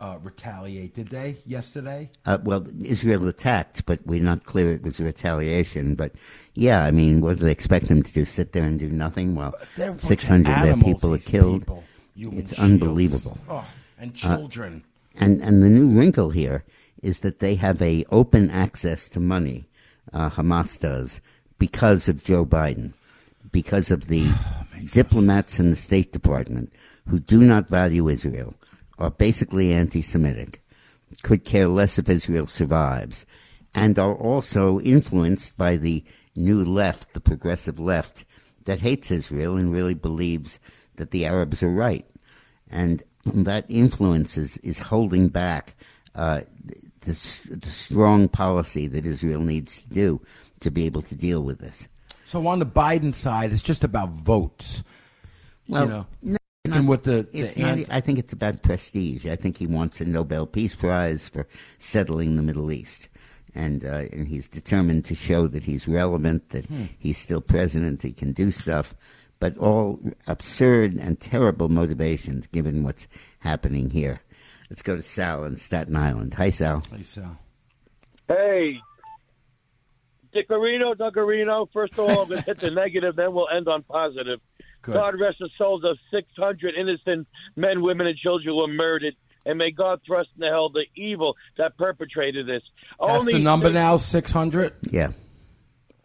uh, 0.00 0.16
retaliate. 0.22 0.94
Did 0.94 1.08
they 1.08 1.36
yesterday? 1.44 2.10
Uh, 2.24 2.38
well, 2.42 2.66
Israel 2.82 3.28
attacked, 3.28 3.84
but 3.84 3.98
we're 4.06 4.22
not 4.22 4.44
clear 4.44 4.72
it 4.72 4.82
was 4.82 4.98
retaliation. 5.00 5.96
But 5.96 6.12
yeah, 6.54 6.82
I 6.82 6.92
mean, 6.92 7.20
what 7.20 7.36
do 7.36 7.44
they 7.44 7.52
expect 7.52 7.88
them 7.88 8.02
to 8.02 8.10
do? 8.10 8.24
Sit 8.24 8.52
there 8.52 8.64
and 8.64 8.78
do 8.78 8.88
nothing? 8.88 9.34
Well, 9.34 9.54
They're 9.76 9.88
a 9.88 9.90
bunch 9.90 10.02
of 10.02 10.08
600 10.08 10.50
of 10.50 10.62
their 10.62 10.76
people 10.78 11.12
are 11.12 11.18
killed. 11.18 11.60
people. 11.60 11.84
It's 12.16 12.54
shields. 12.54 12.58
unbelievable. 12.58 13.36
Oh, 13.50 13.66
and 13.98 14.14
children. 14.14 14.82
And 15.14 15.42
and 15.42 15.62
the 15.62 15.68
new 15.68 15.90
wrinkle 15.90 16.30
here 16.30 16.64
is 17.02 17.20
that 17.20 17.40
they 17.40 17.56
have 17.56 17.82
a 17.82 18.06
open 18.10 18.48
access 18.48 19.10
to 19.10 19.20
money. 19.20 19.68
Uh, 20.14 20.30
Hamas 20.30 20.80
does 20.80 21.20
because 21.58 22.08
of 22.08 22.24
Joe 22.24 22.46
Biden, 22.46 22.94
because 23.52 23.90
of 23.90 24.06
the 24.06 24.30
diplomats 24.92 25.58
in 25.58 25.70
the 25.70 25.76
State 25.76 26.12
Department 26.12 26.72
who 27.08 27.18
do 27.18 27.42
not 27.42 27.68
value 27.68 28.08
Israel, 28.08 28.54
are 28.98 29.10
basically 29.10 29.72
anti-Semitic, 29.72 30.62
could 31.22 31.44
care 31.44 31.68
less 31.68 31.98
if 31.98 32.08
Israel 32.08 32.46
survives, 32.46 33.24
and 33.74 33.98
are 33.98 34.14
also 34.14 34.80
influenced 34.80 35.56
by 35.56 35.76
the 35.76 36.04
new 36.36 36.64
left, 36.64 37.14
the 37.14 37.20
progressive 37.20 37.78
left, 37.78 38.24
that 38.64 38.80
hates 38.80 39.10
Israel 39.10 39.56
and 39.56 39.72
really 39.72 39.94
believes 39.94 40.58
that 40.96 41.10
the 41.10 41.24
Arabs 41.24 41.62
are 41.62 41.70
right. 41.70 42.04
And 42.70 43.02
that 43.24 43.64
influence 43.68 44.36
is, 44.36 44.58
is 44.58 44.78
holding 44.78 45.28
back 45.28 45.74
uh, 46.14 46.42
the, 47.00 47.12
the 47.48 47.70
strong 47.70 48.28
policy 48.28 48.86
that 48.88 49.06
Israel 49.06 49.40
needs 49.40 49.78
to 49.82 49.88
do 49.88 50.20
to 50.60 50.70
be 50.70 50.84
able 50.84 51.02
to 51.02 51.14
deal 51.14 51.42
with 51.42 51.60
this. 51.60 51.88
So 52.28 52.46
on 52.46 52.58
the 52.58 52.66
Biden 52.66 53.14
side, 53.14 53.54
it's 53.54 53.62
just 53.62 53.84
about 53.84 54.10
votes. 54.10 54.82
Well, 55.66 55.82
you 55.84 55.88
know, 55.88 56.06
no, 56.20 56.36
sticking 56.66 56.86
with 56.86 57.04
the, 57.04 57.26
It's 57.32 57.54
the 57.54 57.62
not, 57.62 57.78
I 57.88 58.02
think 58.02 58.18
it's 58.18 58.34
about 58.34 58.62
prestige. 58.62 59.24
I 59.24 59.34
think 59.34 59.56
he 59.56 59.66
wants 59.66 59.98
a 60.02 60.04
Nobel 60.04 60.46
Peace 60.46 60.74
Prize 60.74 61.26
for 61.26 61.48
settling 61.78 62.36
the 62.36 62.42
Middle 62.42 62.70
East. 62.70 63.08
And, 63.54 63.82
uh, 63.82 64.04
and 64.12 64.28
he's 64.28 64.46
determined 64.46 65.06
to 65.06 65.14
show 65.14 65.46
that 65.46 65.64
he's 65.64 65.88
relevant, 65.88 66.50
that 66.50 66.66
Hmm. 66.66 66.84
he's 66.98 67.16
still 67.16 67.40
president, 67.40 68.02
he 68.02 68.12
can 68.12 68.32
do 68.32 68.50
stuff, 68.50 68.94
but 69.40 69.56
all 69.56 69.98
absurd 70.26 70.96
and 70.96 71.18
terrible 71.18 71.70
motivations 71.70 72.46
given 72.48 72.82
what's 72.82 73.08
happening 73.38 73.88
here. 73.88 74.20
Let's 74.68 74.82
go 74.82 74.96
to 74.96 75.02
Sal 75.02 75.44
in 75.44 75.56
Staten 75.56 75.96
Island. 75.96 76.34
Hi, 76.34 76.50
Sal. 76.50 76.82
Hey, 76.94 77.02
Sal. 77.04 77.38
Hey, 78.28 78.82
Dickarino, 80.34 80.94
Duggarino. 80.94 81.68
First 81.72 81.94
of 81.94 82.00
all, 82.00 82.22
I'm 82.22 82.28
going 82.28 82.40
to 82.40 82.46
hit 82.46 82.58
the 82.60 82.70
negative, 82.70 83.16
then 83.16 83.32
we'll 83.32 83.48
end 83.48 83.68
on 83.68 83.82
positive. 83.82 84.40
Good. 84.82 84.94
God 84.94 85.18
rest 85.20 85.38
the 85.40 85.48
souls 85.58 85.82
of 85.84 85.98
600 86.10 86.74
innocent 86.74 87.26
men, 87.56 87.82
women, 87.82 88.06
and 88.06 88.16
children 88.16 88.48
who 88.48 88.56
were 88.56 88.68
murdered. 88.68 89.14
And 89.46 89.58
may 89.58 89.70
God 89.70 90.00
thrust 90.06 90.28
in 90.36 90.42
hell 90.46 90.68
the 90.68 90.84
evil 90.94 91.36
that 91.56 91.76
perpetrated 91.78 92.46
this. 92.46 92.62
That's 93.00 93.10
Only 93.20 93.32
the 93.34 93.38
number 93.38 93.68
the- 93.68 93.74
now, 93.74 93.96
600? 93.96 94.74
Yeah. 94.90 95.08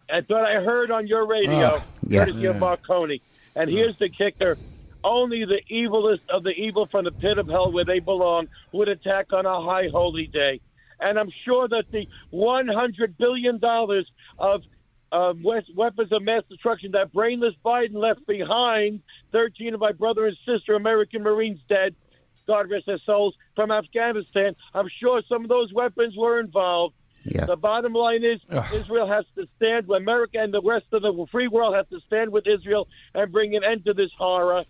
That's 0.10 0.30
what 0.30 0.44
I 0.46 0.62
heard 0.64 0.92
on 0.92 1.08
your 1.08 1.26
radio, 1.26 1.76
Ugh. 1.76 1.82
Yeah. 2.08 2.26
courtesy 2.26 2.46
of 2.46 2.56
Yeah. 2.56 2.60
Marconi. 2.60 3.22
And 3.56 3.70
here's 3.70 3.98
the 3.98 4.10
kicker. 4.10 4.58
Only 5.04 5.44
the 5.46 5.62
evilest 5.70 6.22
of 6.30 6.44
the 6.44 6.52
evil 6.52 6.86
from 6.88 7.06
the 7.06 7.12
pit 7.12 7.38
of 7.38 7.48
hell 7.48 7.72
where 7.72 7.84
they 7.86 8.00
belong 8.00 8.48
would 8.72 8.88
attack 8.88 9.34
on 9.34 9.46
a 9.46 9.62
high 9.62 9.90
holy 9.90 10.28
day. 10.28 10.62
And 11.04 11.20
I'm 11.20 11.32
sure 11.46 11.68
that 11.68 11.86
the 11.92 12.08
$100 12.34 13.18
billion 13.18 13.60
of 14.40 14.62
uh, 15.12 15.34
wes- 15.44 15.70
weapons 15.76 16.12
of 16.12 16.24
mass 16.24 16.44
destruction 16.50 16.92
that 16.94 17.14
brainless 17.14 17.54
Biden 17.64 17.96
left 17.96 18.26
behind, 18.26 19.02
13 19.32 19.76
of 19.76 19.80
my 19.80 19.92
brother 19.92 20.26
and 20.26 20.36
sister 20.46 20.74
American 20.74 21.22
Marines 21.22 21.60
dead, 21.70 21.96
God 22.48 22.70
rest 22.70 22.88
their 22.88 23.00
souls, 23.06 23.36
from 23.56 23.72
Afghanistan, 23.72 24.56
I'm 24.74 24.90
sure 25.00 25.22
some 25.30 25.44
of 25.44 25.50
those 25.50 25.72
weapons 25.74 26.16
were 26.18 26.40
involved. 26.40 26.96
Yeah. 27.26 27.46
The 27.46 27.56
bottom 27.56 27.94
line 27.94 28.24
is 28.26 28.42
Ugh. 28.50 28.66
Israel 28.74 29.08
has 29.08 29.24
to 29.36 29.48
stand. 29.56 29.90
America 29.90 30.40
and 30.40 30.54
the 30.54 30.62
rest 30.62 30.88
of 30.92 31.04
the 31.04 31.26
free 31.32 31.48
world 31.48 31.74
has 31.76 31.88
to 31.90 32.06
stand 32.06 32.32
with 32.32 32.46
Israel 32.48 32.88
and 33.14 33.32
bring 33.32 33.56
an 33.56 33.64
end 33.64 33.86
to 33.86 33.94
this 33.94 34.10
horror. 34.18 34.66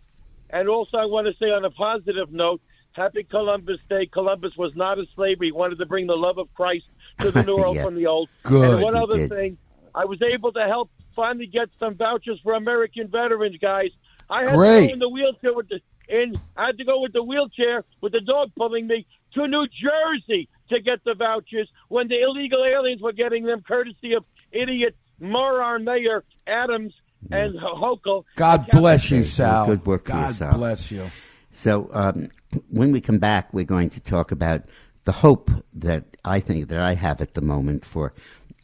And 0.52 0.70
also, 0.70 0.98
I 0.98 1.06
want 1.06 1.26
to 1.26 1.34
say 1.40 1.50
on 1.50 1.66
a 1.66 1.72
positive 1.72 2.32
note, 2.32 2.62
Happy 2.94 3.24
Columbus 3.24 3.80
Day. 3.90 4.06
Columbus 4.06 4.54
was 4.58 4.76
not 4.76 5.00
a 5.00 5.06
slave. 5.16 5.38
He 5.42 5.52
wanted 5.52 5.80
to 5.80 5.86
bring 5.86 6.08
the 6.08 6.16
love 6.16 6.38
of 6.38 6.54
Christ 6.54 6.86
to 7.20 7.32
the 7.32 7.44
new 7.48 7.58
world 7.58 7.76
Yeah. 7.76 7.84
from 7.84 7.96
the 7.96 8.08
old. 8.08 8.30
Good. 8.44 8.70
And 8.76 8.82
one 8.84 8.96
other 8.96 9.18
did. 9.18 9.30
thing, 9.30 9.58
I 9.96 10.06
was 10.06 10.22
able 10.22 10.52
to 10.54 10.62
help 10.68 10.90
finally 11.16 11.48
get 11.48 11.70
some 11.80 11.96
vouchers 11.96 12.40
for 12.44 12.54
American 12.54 13.08
veterans, 13.08 13.58
guys. 13.62 13.90
I 14.30 14.44
had 14.46 14.56
Great. 14.56 14.82
to 14.82 14.88
go 14.88 14.94
in 14.94 15.00
the 15.00 15.10
wheelchair 15.10 15.54
with 15.54 15.70
the 15.70 15.80
in. 16.08 16.36
I 16.58 16.68
had 16.68 16.78
to 16.78 16.86
go 16.86 17.02
with 17.02 17.14
the 17.14 17.24
wheelchair 17.24 17.84
with 18.02 18.12
the 18.14 18.22
dog 18.22 18.52
pulling 18.56 18.88
me 18.88 19.06
to 19.34 19.48
New 19.48 19.68
Jersey 19.68 20.50
to 20.70 20.80
get 20.82 21.04
the 21.04 21.14
vouchers 21.14 21.70
when 21.90 22.08
the 22.08 22.22
illegal 22.22 22.64
aliens 22.66 23.02
were 23.02 23.12
getting 23.14 23.44
them, 23.46 23.62
courtesy 23.62 24.14
of 24.14 24.24
idiot 24.52 24.96
moron 25.20 25.84
Mayor 25.84 26.24
Adams 26.48 26.94
and 27.32 27.56
Hochul. 27.60 28.24
God 28.36 28.68
bless 28.72 29.10
you, 29.12 29.24
Sal. 29.24 29.68
Good 29.68 29.86
work 29.86 30.06
for 30.06 30.12
you, 30.14 30.18
God 30.20 30.34
Sal. 30.36 30.58
bless 30.58 30.92
you. 30.92 31.10
So 31.52 31.90
um, 31.94 32.30
when 32.70 32.92
we 32.92 33.02
come 33.02 33.20
back, 33.20 33.54
we're 33.54 33.66
going 33.66 33.90
to 33.92 34.00
talk 34.00 34.32
about 34.32 34.64
the 35.06 35.12
hope 35.12 35.52
that 35.74 36.18
I 36.24 36.40
think 36.40 36.70
that 36.70 36.80
I 36.80 36.94
have 36.94 37.22
at 37.22 37.34
the 37.34 37.42
moment 37.42 37.86
for 37.86 38.14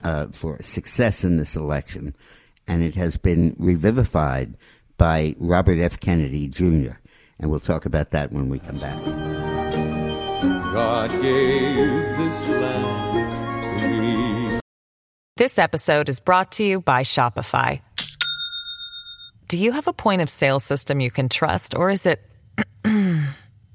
uh, 0.03 0.27
for 0.31 0.61
success 0.61 1.23
in 1.23 1.37
this 1.37 1.55
election, 1.55 2.15
and 2.67 2.83
it 2.83 2.95
has 2.95 3.17
been 3.17 3.55
revivified 3.59 4.55
by 4.97 5.35
Robert 5.39 5.79
F. 5.79 5.99
Kennedy 5.99 6.47
Jr. 6.47 6.93
And 7.39 7.49
we'll 7.49 7.59
talk 7.59 7.85
about 7.85 8.11
that 8.11 8.31
when 8.31 8.49
we 8.49 8.59
come 8.59 8.77
back. 8.77 9.03
God 10.73 11.11
gave 11.21 11.89
this 12.17 12.47
land 12.47 13.81
to 13.81 13.87
me. 13.87 14.59
This 15.37 15.57
episode 15.57 16.09
is 16.09 16.19
brought 16.19 16.51
to 16.53 16.63
you 16.63 16.81
by 16.81 17.03
Shopify. 17.03 17.81
Do 19.47 19.57
you 19.57 19.71
have 19.71 19.87
a 19.87 19.93
point 19.93 20.21
of 20.21 20.29
sale 20.29 20.59
system 20.59 20.99
you 20.99 21.09
can 21.09 21.27
trust, 21.27 21.75
or 21.75 21.89
is 21.89 22.05
it 22.05 22.28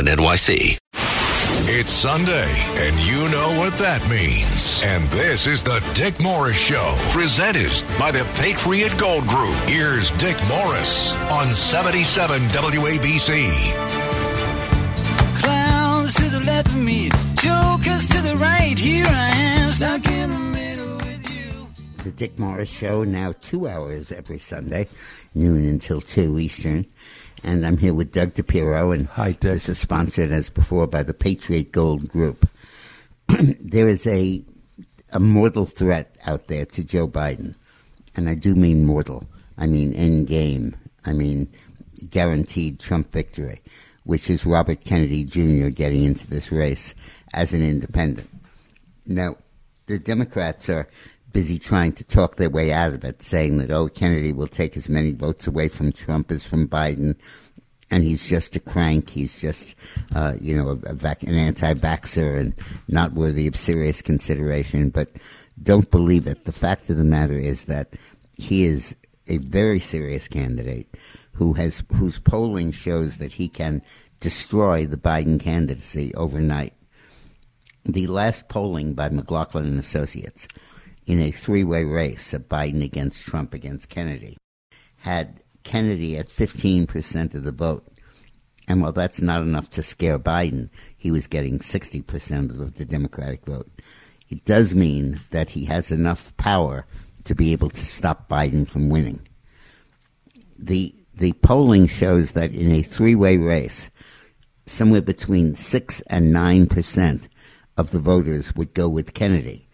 in 0.00 0.06
NYC. 0.06 0.78
It's 1.72 1.90
Sunday, 1.90 2.50
and 2.78 2.96
you 3.00 3.28
know 3.28 3.60
what 3.60 3.74
that 3.74 4.02
means. 4.08 4.82
And 4.82 5.04
this 5.10 5.46
is 5.46 5.62
the 5.62 5.84
Dick 5.92 6.20
Morris 6.22 6.58
Show, 6.58 6.96
presented 7.10 7.70
by 7.98 8.10
the 8.10 8.24
Patriot 8.34 8.96
Gold 8.98 9.26
Group. 9.26 9.54
Here's 9.68 10.10
Dick 10.12 10.36
Morris 10.48 11.14
on 11.30 11.52
77 11.52 12.40
WABC. 12.48 13.72
Clowns 15.42 16.14
to 16.14 16.30
the 16.30 16.40
left 16.40 16.68
of 16.68 16.76
me, 16.76 17.10
jokers 17.36 18.08
to 18.08 18.22
the 18.22 18.36
right. 18.38 18.78
Here 18.78 19.06
I 19.06 19.28
am, 19.36 19.68
stuck 19.70 20.06
in 20.08 20.30
the 20.30 20.38
middle 20.38 20.96
with 20.96 21.30
you. 21.30 21.68
The 22.04 22.10
Dick 22.10 22.38
Morris 22.38 22.70
Show, 22.70 23.04
now 23.04 23.34
two 23.42 23.68
hours 23.68 24.10
every 24.10 24.38
Sunday, 24.38 24.88
noon 25.34 25.66
until 25.66 26.00
2 26.00 26.38
Eastern. 26.38 26.86
And 27.42 27.66
I'm 27.66 27.78
here 27.78 27.94
with 27.94 28.12
Doug 28.12 28.34
DePiro, 28.34 28.94
and 28.94 29.06
Hi, 29.08 29.32
Dick. 29.32 29.40
this 29.40 29.68
is 29.70 29.78
sponsored, 29.78 30.30
as 30.30 30.50
before, 30.50 30.86
by 30.86 31.02
the 31.02 31.14
Patriot 31.14 31.72
Gold 31.72 32.06
Group. 32.08 32.46
there 33.28 33.88
is 33.88 34.06
a, 34.06 34.44
a 35.12 35.20
mortal 35.20 35.64
threat 35.64 36.14
out 36.26 36.48
there 36.48 36.66
to 36.66 36.84
Joe 36.84 37.08
Biden. 37.08 37.54
And 38.14 38.28
I 38.28 38.34
do 38.34 38.54
mean 38.54 38.84
mortal. 38.84 39.26
I 39.56 39.66
mean 39.66 39.94
end 39.94 40.26
game. 40.26 40.76
I 41.06 41.14
mean 41.14 41.48
guaranteed 42.10 42.78
Trump 42.78 43.10
victory, 43.10 43.62
which 44.04 44.28
is 44.28 44.44
Robert 44.44 44.84
Kennedy 44.84 45.24
Jr. 45.24 45.68
getting 45.68 46.04
into 46.04 46.26
this 46.26 46.52
race 46.52 46.94
as 47.32 47.54
an 47.54 47.62
independent. 47.62 48.28
Now, 49.06 49.36
the 49.86 49.98
Democrats 49.98 50.68
are 50.68 50.88
busy 51.32 51.58
trying 51.58 51.92
to 51.92 52.04
talk 52.04 52.36
their 52.36 52.50
way 52.50 52.72
out 52.72 52.92
of 52.92 53.04
it, 53.04 53.22
saying 53.22 53.58
that, 53.58 53.70
oh, 53.70 53.88
Kennedy 53.88 54.32
will 54.32 54.48
take 54.48 54.76
as 54.76 54.88
many 54.88 55.12
votes 55.12 55.46
away 55.46 55.68
from 55.68 55.92
Trump 55.92 56.30
as 56.30 56.46
from 56.46 56.68
Biden, 56.68 57.16
and 57.90 58.04
he's 58.04 58.28
just 58.28 58.56
a 58.56 58.60
crank. 58.60 59.10
He's 59.10 59.40
just, 59.40 59.74
uh, 60.14 60.34
you 60.40 60.56
know, 60.56 60.70
a, 60.70 60.90
a 60.90 60.94
vac- 60.94 61.22
an 61.24 61.34
anti-vaxxer 61.34 62.38
and 62.38 62.54
not 62.88 63.12
worthy 63.12 63.46
of 63.46 63.56
serious 63.56 64.00
consideration. 64.00 64.90
But 64.90 65.10
don't 65.62 65.90
believe 65.90 66.26
it. 66.26 66.44
The 66.44 66.52
fact 66.52 66.88
of 66.90 66.96
the 66.96 67.04
matter 67.04 67.38
is 67.38 67.64
that 67.64 67.94
he 68.36 68.64
is 68.64 68.94
a 69.26 69.38
very 69.38 69.80
serious 69.80 70.28
candidate 70.28 70.96
who 71.32 71.54
has 71.54 71.82
whose 71.94 72.18
polling 72.18 72.72
shows 72.72 73.18
that 73.18 73.32
he 73.32 73.48
can 73.48 73.82
destroy 74.20 74.86
the 74.86 74.96
Biden 74.96 75.40
candidacy 75.40 76.14
overnight 76.14 76.74
the 77.84 78.06
last 78.06 78.48
polling 78.48 78.94
by 78.94 79.08
McLaughlin 79.08 79.66
and 79.66 79.80
Associates 79.80 80.46
in 81.10 81.20
a 81.20 81.32
three-way 81.32 81.82
race 81.82 82.32
of 82.32 82.48
Biden 82.48 82.84
against 82.84 83.24
Trump 83.24 83.52
against 83.52 83.88
Kennedy 83.88 84.36
had 84.98 85.42
Kennedy 85.64 86.16
at 86.16 86.28
15% 86.28 87.34
of 87.34 87.42
the 87.42 87.50
vote. 87.50 87.84
And 88.68 88.80
while 88.80 88.92
that's 88.92 89.20
not 89.20 89.40
enough 89.40 89.68
to 89.70 89.82
scare 89.82 90.20
Biden, 90.20 90.70
he 90.96 91.10
was 91.10 91.26
getting 91.26 91.58
60% 91.58 92.50
of 92.50 92.74
the 92.74 92.84
Democratic 92.84 93.44
vote. 93.44 93.68
It 94.28 94.44
does 94.44 94.72
mean 94.72 95.20
that 95.32 95.50
he 95.50 95.64
has 95.64 95.90
enough 95.90 96.36
power 96.36 96.86
to 97.24 97.34
be 97.34 97.50
able 97.50 97.70
to 97.70 97.84
stop 97.84 98.28
Biden 98.28 98.68
from 98.68 98.88
winning. 98.88 99.26
The 100.56 100.94
the 101.12 101.32
polling 101.32 101.86
shows 101.86 102.32
that 102.32 102.52
in 102.52 102.70
a 102.70 102.82
three-way 102.82 103.36
race, 103.36 103.90
somewhere 104.64 105.02
between 105.02 105.54
6 105.54 106.00
and 106.02 106.34
9% 106.34 107.28
of 107.76 107.90
the 107.90 107.98
voters 107.98 108.54
would 108.54 108.72
go 108.72 108.88
with 108.88 109.12
Kennedy. 109.12 109.66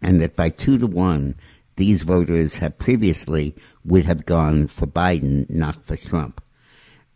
And 0.00 0.20
that 0.20 0.36
by 0.36 0.50
2 0.50 0.78
to 0.78 0.86
1, 0.86 1.34
these 1.76 2.02
voters 2.02 2.56
have 2.58 2.78
previously 2.78 3.54
would 3.84 4.04
have 4.04 4.26
gone 4.26 4.66
for 4.66 4.86
Biden, 4.86 5.48
not 5.48 5.84
for 5.84 5.96
Trump. 5.96 6.42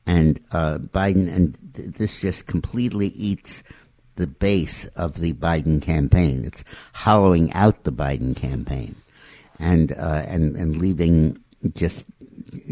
And 0.06 0.40
uh, 0.52 0.78
Biden, 0.78 1.32
and 1.32 1.58
th- 1.74 1.94
this 1.94 2.20
just 2.20 2.46
completely 2.46 3.08
eats 3.08 3.62
the 4.16 4.26
base 4.26 4.84
of 4.96 5.14
the 5.14 5.32
Biden 5.32 5.80
campaign. 5.80 6.44
It's 6.44 6.64
hollowing 6.92 7.52
out 7.52 7.84
the 7.84 7.92
Biden 7.92 8.36
campaign, 8.36 8.96
and 9.58 9.92
uh, 9.92 10.24
and 10.26 10.56
and 10.56 10.76
leaving 10.76 11.38
just 11.74 12.06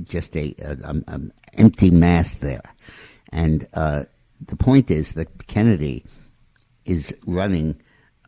just 0.05 0.37
a, 0.37 0.55
a, 0.63 0.77
a, 0.85 1.03
a 1.07 1.21
empty 1.55 1.91
mass 1.91 2.37
there. 2.37 2.63
And 3.33 3.67
uh, 3.75 4.05
the 4.45 4.57
point 4.57 4.91
is 4.91 5.13
that 5.13 5.47
Kennedy 5.47 6.05
is 6.85 7.15
running 7.27 7.81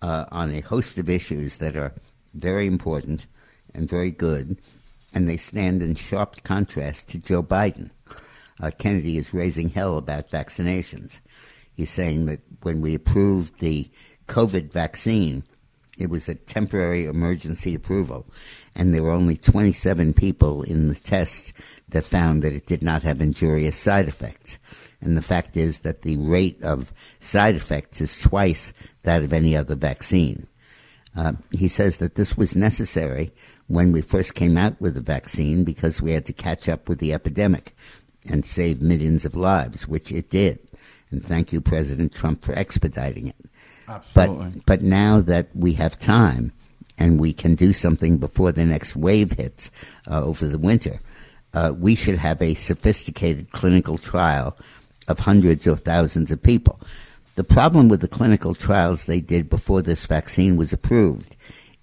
uh, 0.03 0.27
on 0.31 0.51
a 0.51 0.61
host 0.61 0.99
of 0.99 1.09
issues 1.09 1.57
that 1.57 1.77
are 1.77 1.95
very 2.35 2.67
important 2.67 3.27
and 3.75 3.89
very 3.89 4.11
good, 4.11 4.59
and 5.15 5.29
they 5.29 5.37
stand 5.37 5.83
in 5.83 5.95
sharp 5.95 6.43
contrast 6.43 7.09
to 7.09 7.19
Joe 7.19 7.43
Biden. 7.43 7.91
Uh, 8.61 8.71
Kennedy 8.77 9.17
is 9.17 9.33
raising 9.33 9.71
hell 9.71 9.97
about 9.97 10.31
vaccinations. 10.31 11.21
He's 11.75 11.91
saying 11.91 12.27
that 12.27 12.41
when 12.63 12.81
we 12.81 12.95
approved 12.95 13.61
the 13.61 13.91
COVID 14.27 14.71
vaccine, 14.71 15.45
it 15.99 16.11
was 16.11 16.29
a 16.29 16.35
temporary 16.35 17.07
emergency 17.07 17.75
approval, 17.75 18.27
and 18.75 18.95
there 18.95 19.03
were 19.03 19.11
only 19.11 19.37
27 19.37 20.15
people 20.15 20.63
in 20.63 20.89
the 20.89 20.95
test 20.95 21.53
that 21.89 22.05
found 22.05 22.43
that 22.43 22.53
it 22.53 22.67
did 22.67 22.83
not 22.83 23.03
have 23.03 23.21
injurious 23.21 23.77
side 23.77 24.09
effects. 24.09 24.59
And 25.03 25.17
the 25.17 25.23
fact 25.23 25.57
is 25.57 25.81
that 25.81 26.03
the 26.03 26.17
rate 26.17 26.63
of 26.63 26.93
side 27.19 27.57
effects 27.57 28.01
is 28.01 28.19
twice 28.19 28.73
that 29.03 29.23
of 29.23 29.33
any 29.33 29.57
other 29.57 29.75
vaccine. 29.75 30.47
Uh, 31.15 31.33
he 31.51 31.69
says 31.69 31.99
that 31.99 32.15
this 32.15 32.37
was 32.39 32.57
necessary 32.57 33.33
when 33.67 33.93
we 33.93 34.01
first 34.01 34.35
came 34.35 34.57
out 34.57 34.81
with 34.81 34.95
the 34.95 35.01
vaccine 35.01 35.65
because 35.65 36.01
we 36.01 36.13
had 36.13 36.25
to 36.25 36.33
catch 36.33 36.69
up 36.69 36.89
with 36.89 37.01
the 37.01 37.13
epidemic 37.13 37.75
and 38.31 38.47
save 38.47 38.81
millions 38.81 39.25
of 39.25 39.37
lives, 39.37 39.87
which 39.87 40.11
it 40.11 40.31
did. 40.31 40.59
And 41.11 41.25
thank 41.25 41.53
you, 41.53 41.61
President 41.61 42.15
Trump, 42.15 42.43
for 42.43 42.55
expediting 42.55 43.27
it. 43.27 43.37
Absolutely. 43.89 44.53
But 44.55 44.67
but 44.67 44.83
now 44.83 45.21
that 45.21 45.49
we 45.55 45.75
have 45.75 45.99
time 45.99 46.53
and 46.97 47.21
we 47.21 47.33
can 47.33 47.55
do 47.55 47.73
something 47.73 48.17
before 48.17 48.53
the 48.53 48.65
next 48.65 48.97
wave 48.97 49.33
hits 49.33 49.71
uh, 50.11 50.23
over 50.23 50.47
the 50.47 50.59
winter, 50.59 51.01
uh, 51.53 51.75
we 51.77 51.95
should 51.95 52.17
have 52.17 52.41
a 52.41 52.55
sophisticated 52.55 53.53
clinical 53.53 53.99
trial 53.99 54.57
of 55.09 55.21
hundreds 55.21 55.67
or 55.67 55.77
thousands 55.77 56.31
of 56.31 56.43
people. 56.43 56.81
The 57.35 57.45
problem 57.45 57.89
with 57.89 58.01
the 58.01 58.09
clinical 58.09 58.55
trials 58.55 59.05
they 59.05 59.21
did 59.21 59.49
before 59.49 59.83
this 59.83 60.05
vaccine 60.07 60.57
was 60.57 60.73
approved 60.73 61.35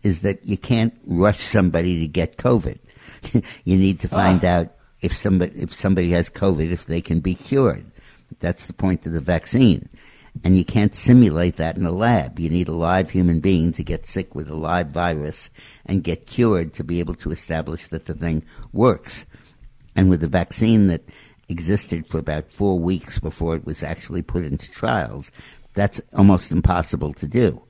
is 0.04 0.22
that 0.22 0.46
you 0.46 0.58
can't 0.58 0.94
rush 1.08 1.40
somebody 1.40 2.00
to 2.00 2.08
get 2.08 2.38
COVID. 2.38 2.78
you 3.64 3.78
need 3.78 4.00
to 4.02 4.08
ah. 4.12 4.16
find 4.16 4.46
out 4.46 4.70
if 5.02 5.16
somebody 5.16 5.60
if 5.60 5.74
somebody 5.74 6.12
has 6.12 6.30
COVID 6.30 6.72
if 6.72 6.86
they 6.86 7.02
can 7.02 7.20
be 7.20 7.36
cured. 7.36 7.86
That's 8.40 8.68
the 8.68 8.74
point 8.74 9.06
of 9.06 9.14
the 9.14 9.22
vaccine. 9.22 9.90
And 10.44 10.58
you 10.58 10.64
can't 10.64 10.94
simulate 10.94 11.58
that 11.58 11.76
in 11.76 11.86
a 11.86 11.92
lab. 11.92 12.40
You 12.40 12.50
need 12.50 12.68
a 12.68 12.74
live 12.74 13.10
human 13.10 13.40
being 13.40 13.72
to 13.74 13.84
get 13.84 14.06
sick 14.06 14.36
with 14.36 14.50
a 14.50 14.56
live 14.56 14.88
virus 14.88 15.50
and 15.86 16.04
get 16.04 16.28
cured 16.28 16.74
to 16.74 16.84
be 16.84 17.00
able 17.00 17.16
to 17.16 17.32
establish 17.32 17.88
that 17.88 18.06
the 18.06 18.14
thing 18.14 18.44
works. 18.72 19.26
And 19.96 20.10
with 20.10 20.22
the 20.22 20.28
vaccine 20.28 20.88
that 20.88 21.02
existed 21.50 22.08
for 22.08 22.20
about 22.20 22.52
four 22.52 22.80
weeks 22.80 23.20
before 23.20 23.56
it 23.56 23.66
was 23.66 23.84
actually 23.84 24.22
put 24.22 24.46
into 24.46 24.72
trials, 24.72 25.32
that's 25.74 26.02
almost 26.14 26.52
impossible 26.52 27.14
to 27.14 27.28
do. 27.28 27.62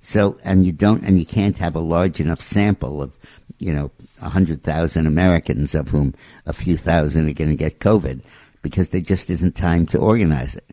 So, 0.00 0.38
and 0.42 0.66
you 0.66 0.72
don't, 0.72 1.04
and 1.04 1.18
you 1.18 1.26
can't 1.26 1.58
have 1.58 1.76
a 1.76 1.80
large 1.80 2.18
enough 2.18 2.40
sample 2.40 3.00
of, 3.00 3.16
you 3.58 3.72
know, 3.72 3.92
a 4.20 4.28
hundred 4.28 4.64
thousand 4.64 5.06
Americans 5.06 5.74
of 5.74 5.88
whom 5.88 6.14
a 6.46 6.52
few 6.52 6.76
thousand 6.76 7.28
are 7.28 7.34
going 7.34 7.50
to 7.50 7.56
get 7.56 7.78
COVID 7.78 8.22
because 8.62 8.88
there 8.88 9.00
just 9.00 9.30
isn't 9.30 9.54
time 9.54 9.86
to 9.86 9.98
organize 9.98 10.56
it. 10.56 10.64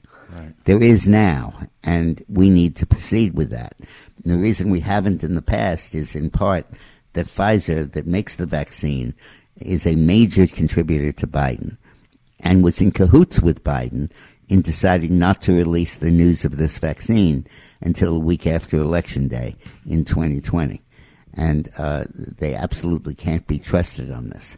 There 0.65 0.81
is 0.81 1.07
now, 1.07 1.53
and 1.83 2.23
we 2.29 2.49
need 2.49 2.75
to 2.77 2.85
proceed 2.85 3.33
with 3.33 3.49
that. 3.49 3.75
And 4.23 4.33
the 4.33 4.37
reason 4.37 4.69
we 4.69 4.79
haven't 4.79 5.23
in 5.23 5.35
the 5.35 5.41
past 5.41 5.95
is 5.95 6.15
in 6.15 6.29
part 6.29 6.65
that 7.13 7.25
Pfizer, 7.25 7.91
that 7.91 8.05
makes 8.05 8.35
the 8.35 8.45
vaccine, 8.45 9.15
is 9.57 9.85
a 9.85 9.95
major 9.95 10.47
contributor 10.47 11.11
to 11.13 11.27
Biden 11.27 11.77
and 12.39 12.63
was 12.63 12.81
in 12.81 12.91
cahoots 12.91 13.39
with 13.39 13.63
Biden 13.63 14.11
in 14.47 14.61
deciding 14.61 15.19
not 15.19 15.41
to 15.41 15.55
release 15.55 15.97
the 15.97 16.11
news 16.11 16.43
of 16.43 16.57
this 16.57 16.77
vaccine 16.77 17.45
until 17.81 18.15
a 18.15 18.19
week 18.19 18.47
after 18.47 18.77
Election 18.77 19.27
Day 19.27 19.55
in 19.87 20.03
2020. 20.03 20.81
And 21.35 21.69
uh, 21.77 22.05
they 22.15 22.55
absolutely 22.55 23.13
can't 23.13 23.45
be 23.45 23.59
trusted 23.59 24.11
on 24.11 24.29
this. 24.29 24.57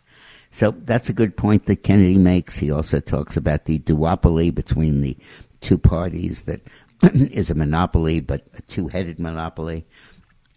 So 0.51 0.71
that's 0.71 1.09
a 1.09 1.13
good 1.13 1.35
point 1.35 1.65
that 1.65 1.83
Kennedy 1.83 2.17
makes. 2.17 2.57
He 2.57 2.71
also 2.71 2.99
talks 2.99 3.35
about 3.35 3.65
the 3.65 3.79
duopoly 3.79 4.53
between 4.53 5.01
the 5.01 5.17
two 5.59 5.77
parties 5.77 6.43
that 6.43 6.61
is 7.13 7.49
a 7.49 7.55
monopoly, 7.55 8.21
but 8.21 8.45
a 8.57 8.61
two-headed 8.63 9.19
monopoly. 9.19 9.85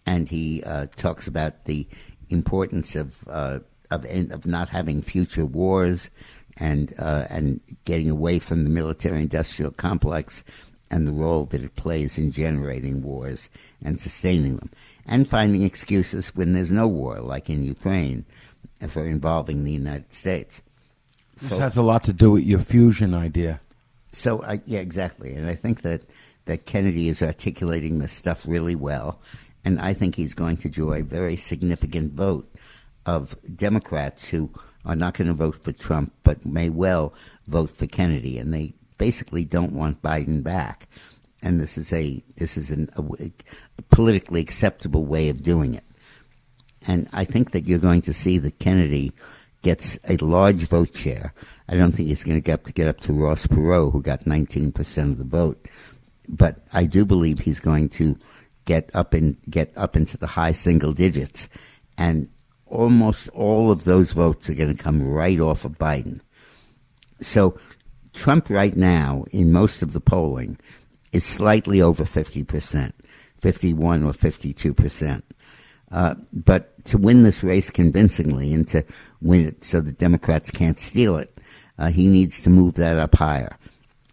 And 0.05 0.29
he 0.29 0.63
uh, 0.63 0.87
talks 0.95 1.27
about 1.27 1.65
the 1.65 1.87
importance 2.29 2.95
of 2.95 3.27
uh, 3.27 3.59
of 3.91 4.05
of 4.05 4.45
not 4.45 4.69
having 4.69 5.01
future 5.01 5.45
wars 5.45 6.09
and 6.57 6.93
uh, 6.99 7.25
and 7.29 7.59
getting 7.85 8.09
away 8.09 8.39
from 8.39 8.63
the 8.63 8.69
military-industrial 8.69 9.71
complex 9.71 10.43
and 10.91 11.07
the 11.07 11.11
role 11.11 11.45
that 11.45 11.63
it 11.63 11.75
plays 11.75 12.17
in 12.17 12.31
generating 12.31 13.01
wars 13.01 13.49
and 13.83 13.99
sustaining 13.99 14.57
them, 14.57 14.69
and 15.05 15.29
finding 15.29 15.63
excuses 15.63 16.35
when 16.35 16.53
there's 16.53 16.71
no 16.71 16.87
war, 16.87 17.19
like 17.19 17.49
in 17.49 17.63
Ukraine, 17.63 18.23
for 18.87 19.03
involving 19.05 19.63
the 19.63 19.71
United 19.71 20.13
States. 20.13 20.61
This 21.41 21.49
So- 21.49 21.59
has 21.59 21.75
a 21.75 21.81
lot 21.81 22.03
to 22.05 22.13
do 22.13 22.31
with 22.31 22.43
your 22.43 22.59
fusion 22.59 23.13
idea. 23.13 23.59
so 24.07 24.41
I, 24.43 24.61
yeah, 24.65 24.79
exactly, 24.79 25.33
and 25.33 25.47
I 25.47 25.55
think 25.55 25.81
that 25.81 26.03
that 26.45 26.65
Kennedy 26.65 27.09
is 27.09 27.21
articulating 27.23 27.97
this 27.99 28.13
stuff 28.13 28.45
really 28.47 28.75
well, 28.75 29.19
and 29.65 29.79
I 29.79 29.93
think 29.95 30.15
he's 30.15 30.35
going 30.35 30.57
to 30.57 30.69
draw 30.69 30.93
a 30.93 31.01
very 31.01 31.35
significant 31.35 32.13
vote 32.13 32.47
of 33.07 33.35
Democrats 33.55 34.29
who 34.29 34.51
are 34.85 34.95
not 34.95 35.15
going 35.15 35.27
to 35.27 35.33
vote 35.33 35.63
for 35.63 35.71
Trump, 35.71 36.13
but 36.23 36.45
may 36.45 36.69
well 36.69 37.13
vote 37.47 37.75
for 37.75 37.87
Kennedy, 37.87 38.37
and 38.37 38.53
they 38.53 38.73
basically 38.97 39.43
don't 39.43 39.73
want 39.73 40.01
Biden 40.01 40.43
back, 40.43 40.87
and 41.41 41.59
this 41.59 41.77
is 41.77 41.91
a 41.91 42.21
this 42.37 42.57
is 42.57 42.69
an, 42.69 42.89
a, 42.97 43.01
a 43.01 43.81
politically 43.89 44.41
acceptable 44.41 45.05
way 45.05 45.29
of 45.29 45.43
doing 45.43 45.73
it, 45.73 45.83
and 46.87 47.07
I 47.13 47.25
think 47.25 47.51
that 47.51 47.65
you're 47.65 47.79
going 47.79 48.01
to 48.03 48.13
see 48.13 48.37
that 48.39 48.59
Kennedy 48.59 49.11
gets 49.61 49.97
a 50.07 50.17
large 50.17 50.67
vote 50.67 50.95
share. 50.95 51.33
I 51.67 51.75
don't 51.75 51.91
think 51.91 52.07
he's 52.07 52.23
going 52.23 52.37
to 52.37 52.45
get 52.45 52.53
up 52.53 52.65
to 52.65 52.73
get 52.73 52.87
up 52.87 52.99
to 53.01 53.13
Ross 53.13 53.47
Perot, 53.47 53.91
who 53.91 54.01
got 54.01 54.25
19% 54.25 55.11
of 55.11 55.17
the 55.17 55.23
vote, 55.23 55.67
but 56.29 56.59
I 56.71 56.85
do 56.85 57.03
believe 57.05 57.39
he's 57.39 57.59
going 57.59 57.89
to 57.89 58.17
get 58.65 58.89
up 58.93 59.13
in 59.13 59.37
get 59.49 59.71
up 59.75 59.95
into 59.95 60.17
the 60.17 60.27
high 60.27 60.53
single 60.53 60.93
digits, 60.93 61.49
and 61.97 62.29
almost 62.65 63.29
all 63.29 63.71
of 63.71 63.83
those 63.83 64.11
votes 64.11 64.49
are 64.49 64.53
going 64.53 64.75
to 64.75 64.83
come 64.83 65.07
right 65.07 65.39
off 65.39 65.65
of 65.65 65.77
Biden. 65.77 66.19
So 67.19 67.59
Trump 68.13 68.49
right 68.49 68.75
now 68.75 69.25
in 69.31 69.51
most 69.51 69.81
of 69.81 69.93
the 69.93 69.99
polling 69.99 70.57
is 71.11 71.23
slightly 71.23 71.81
over 71.81 72.03
50%, 72.03 72.91
51 73.41 74.03
or 74.03 74.11
52%. 74.11 75.21
Uh, 75.91 76.15
but 76.33 76.83
to 76.85 76.97
win 76.97 77.23
this 77.23 77.43
race 77.43 77.69
convincingly 77.69 78.53
and 78.53 78.67
to 78.67 78.83
win 79.21 79.47
it 79.47 79.63
so 79.63 79.79
the 79.79 79.91
Democrats 79.91 80.51
can't 80.51 80.79
steal 80.79 81.17
it, 81.17 81.37
uh, 81.77 81.87
he 81.87 82.07
needs 82.07 82.41
to 82.41 82.49
move 82.49 82.73
that 82.75 82.97
up 82.97 83.15
higher. 83.15 83.57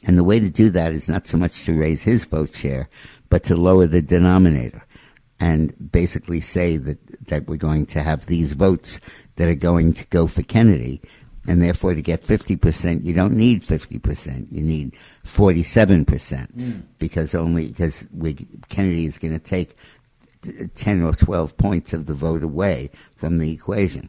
And 0.05 0.19
the 0.19 0.25
way 0.25 0.41
to 0.41 0.51
do 0.51 0.69
that 0.71 0.93
is 0.93 1.09
not 1.09 1.27
so 1.27 1.39
much 1.39 1.65
to 1.65 1.79
raise 1.79 2.03
his 2.03 2.25
vote 2.25 2.55
share, 2.55 2.89
but 3.31 3.45
to 3.45 3.57
lower 3.57 3.87
the 3.87 4.03
denominator 4.03 4.85
and 5.43 5.75
basically 5.91 6.41
say 6.41 6.77
that, 6.77 7.27
that 7.27 7.49
we're 7.49 7.57
going 7.57 7.85
to 7.85 8.01
have 8.01 8.27
these 8.27 8.53
votes 8.53 9.01
that 9.35 9.49
are 9.49 9.57
going 9.57 9.93
to 9.93 10.07
go 10.07 10.29
for 10.29 10.45
Kennedy. 10.45 11.03
And 11.49 11.61
therefore, 11.61 11.95
to 11.95 12.01
get 12.01 12.25
50%, 12.25 13.03
you 13.03 13.13
don't 13.13 13.37
need 13.37 13.63
50%. 13.63 14.53
You 14.53 14.63
need 14.63 14.93
47% 15.27 16.51
hmm. 16.53 16.81
because 17.01 17.35
only, 17.35 17.67
because 17.67 18.07
we, 18.17 18.35
Kennedy 18.69 19.07
is 19.07 19.19
going 19.19 19.33
to 19.33 19.41
take 19.41 19.77
10 20.77 21.03
or 21.03 21.13
12 21.13 21.57
points 21.57 21.93
of 21.93 22.07
the 22.07 22.15
vote 22.15 22.45
away 22.45 22.91
from 23.17 23.39
the 23.39 23.53
equation. 23.53 24.09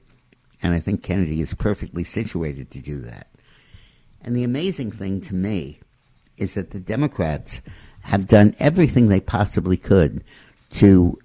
And 0.62 0.76
I 0.76 0.80
think 0.80 1.02
Kennedy 1.02 1.42
is 1.42 1.56
perfectly 1.56 2.04
situated 2.04 2.70
to 2.70 2.80
do 2.80 3.00
that. 3.02 3.26
And 4.22 4.36
the 4.36 4.44
amazing 4.44 4.92
thing 4.92 5.20
to 5.22 5.34
me 5.34 5.80
is 6.38 6.54
that 6.54 6.70
the 6.70 6.80
Democrats 6.80 7.60
have 8.02 8.28
done 8.28 8.54
everything 8.60 9.08
they 9.08 9.20
possibly 9.20 9.78
could 9.78 10.24
to 10.74 11.18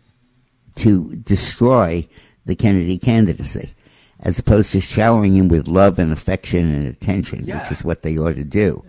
to 0.79 1.15
destroy 1.17 2.07
the 2.45 2.57
Kennedy 2.57 2.99
candidacy, 2.99 3.71
as 4.21 4.39
opposed 4.39 4.73
to 4.73 4.81
showering 4.81 5.37
him 5.37 5.49
with 5.49 5.69
love 5.69 5.99
and 5.99 6.13
affection 6.13 6.73
and 6.75 6.87
attention, 6.87 7.45
Yeah. 7.45 7.63
which 7.63 7.73
is 7.73 7.85
what 7.85 8.03
they 8.03 8.17
ought 8.19 8.37
to 8.37 8.45
do. 8.45 8.85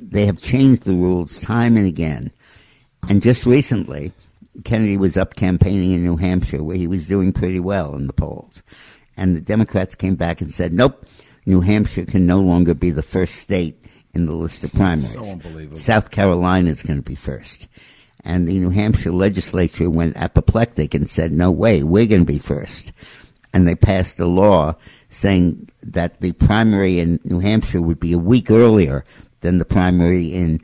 They 0.00 0.26
have 0.26 0.38
changed 0.40 0.82
the 0.84 0.92
rules 0.92 1.40
time 1.40 1.76
and 1.76 1.86
again. 1.86 2.30
And 3.08 3.22
just 3.22 3.46
recently, 3.46 4.12
Kennedy 4.64 4.96
was 4.96 5.16
up 5.16 5.34
campaigning 5.36 5.92
in 5.92 6.02
New 6.04 6.16
Hampshire, 6.16 6.62
where 6.62 6.76
he 6.76 6.86
was 6.86 7.06
doing 7.06 7.32
pretty 7.32 7.60
well 7.60 7.94
in 7.94 8.06
the 8.06 8.12
polls. 8.12 8.62
And 9.16 9.36
the 9.36 9.40
Democrats 9.40 9.94
came 9.94 10.14
back 10.16 10.40
and 10.40 10.52
said, 10.52 10.72
nope, 10.72 11.04
New 11.46 11.60
Hampshire 11.60 12.04
can 12.04 12.26
no 12.26 12.40
longer 12.40 12.74
be 12.74 12.90
the 12.90 13.02
first 13.02 13.36
state 13.36 13.84
in 14.14 14.26
the 14.26 14.32
list 14.32 14.64
of 14.64 14.72
primaries. 14.72 15.12
So. 15.12 15.40
South 15.74 16.10
Carolina 16.10 16.70
is 16.70 16.82
going 16.82 16.98
to 16.98 17.02
be 17.02 17.14
first. 17.14 17.66
And 18.26 18.48
the 18.48 18.58
New 18.58 18.70
Hampshire 18.70 19.12
legislature 19.12 19.88
went 19.88 20.16
apoplectic 20.16 20.94
and 20.94 21.08
said, 21.08 21.30
no 21.30 21.52
way, 21.52 21.84
we're 21.84 22.06
going 22.06 22.26
to 22.26 22.32
be 22.32 22.40
first. 22.40 22.90
And 23.54 23.68
they 23.68 23.76
passed 23.76 24.18
a 24.18 24.26
law 24.26 24.74
saying 25.08 25.70
that 25.82 26.20
the 26.20 26.32
primary 26.32 26.98
in 26.98 27.20
New 27.22 27.38
Hampshire 27.38 27.80
would 27.80 28.00
be 28.00 28.12
a 28.12 28.18
week 28.18 28.50
earlier 28.50 29.04
than 29.40 29.58
the 29.58 29.64
primary 29.64 30.34
in 30.34 30.60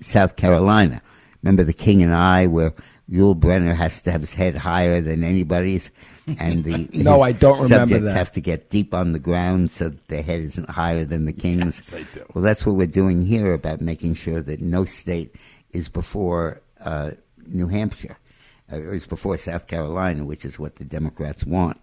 South 0.00 0.36
Carolina. 0.36 1.02
Remember 1.42 1.64
the 1.64 1.74
King 1.74 2.02
and 2.02 2.14
I, 2.14 2.46
where 2.46 2.72
Yul 3.10 3.38
Brynner 3.38 3.74
has 3.74 4.00
to 4.02 4.10
have 4.10 4.22
his 4.22 4.32
head 4.32 4.56
higher 4.56 5.02
than 5.02 5.22
anybody's, 5.22 5.90
and 6.26 6.64
the 6.64 6.88
No, 6.94 7.20
I 7.20 7.32
don't 7.32 7.60
remember 7.60 7.94
subjects 7.94 8.08
that. 8.08 8.16
have 8.16 8.30
to 8.32 8.40
get 8.40 8.70
deep 8.70 8.94
on 8.94 9.12
the 9.12 9.18
ground 9.18 9.70
so 9.70 9.90
that 9.90 10.08
their 10.08 10.22
head 10.22 10.40
isn't 10.40 10.70
higher 10.70 11.04
than 11.04 11.26
the 11.26 11.32
king's. 11.34 11.92
Yes, 11.92 11.92
I 11.92 12.14
do. 12.14 12.24
Well, 12.32 12.42
that's 12.42 12.64
what 12.64 12.74
we're 12.74 12.86
doing 12.86 13.20
here 13.22 13.52
about 13.52 13.82
making 13.82 14.14
sure 14.14 14.40
that 14.40 14.60
no 14.62 14.86
state 14.86 15.36
is 15.72 15.88
before 15.88 16.62
uh, 16.80 17.10
New 17.46 17.68
Hampshire, 17.68 18.16
uh, 18.72 18.76
or 18.76 18.94
is 18.94 19.06
before 19.06 19.36
South 19.36 19.66
Carolina, 19.66 20.24
which 20.24 20.44
is 20.44 20.58
what 20.58 20.76
the 20.76 20.84
Democrats 20.84 21.44
want. 21.44 21.78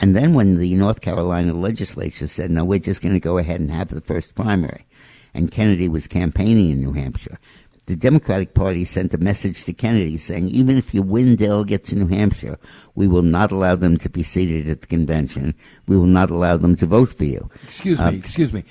And 0.00 0.16
then 0.16 0.34
when 0.34 0.56
the 0.58 0.74
North 0.74 1.00
Carolina 1.02 1.52
legislature 1.52 2.26
said, 2.26 2.50
no, 2.50 2.64
we're 2.64 2.78
just 2.78 3.02
going 3.02 3.14
to 3.14 3.20
go 3.20 3.38
ahead 3.38 3.60
and 3.60 3.70
have 3.70 3.88
the 3.88 4.00
first 4.00 4.34
primary, 4.34 4.86
and 5.34 5.50
Kennedy 5.50 5.88
was 5.88 6.06
campaigning 6.06 6.70
in 6.70 6.80
New 6.80 6.92
Hampshire, 6.92 7.38
the 7.86 7.96
Democratic 7.96 8.54
Party 8.54 8.84
sent 8.84 9.12
a 9.12 9.18
message 9.18 9.64
to 9.64 9.72
Kennedy 9.72 10.16
saying, 10.16 10.46
even 10.48 10.78
if 10.78 10.94
you 10.94 11.02
win 11.02 11.34
delegates 11.36 11.92
in 11.92 11.98
New 11.98 12.06
Hampshire, 12.06 12.56
we 12.94 13.08
will 13.08 13.22
not 13.22 13.50
allow 13.50 13.74
them 13.74 13.96
to 13.98 14.08
be 14.08 14.22
seated 14.22 14.68
at 14.68 14.82
the 14.82 14.86
convention. 14.86 15.52
We 15.88 15.96
will 15.96 16.06
not 16.06 16.30
allow 16.30 16.56
them 16.56 16.76
to 16.76 16.86
vote 16.86 17.12
for 17.12 17.24
you. 17.24 17.50
Excuse 17.64 17.98
Uh, 17.98 18.12
me, 18.12 18.16
excuse 18.18 18.52
me. 18.52 18.64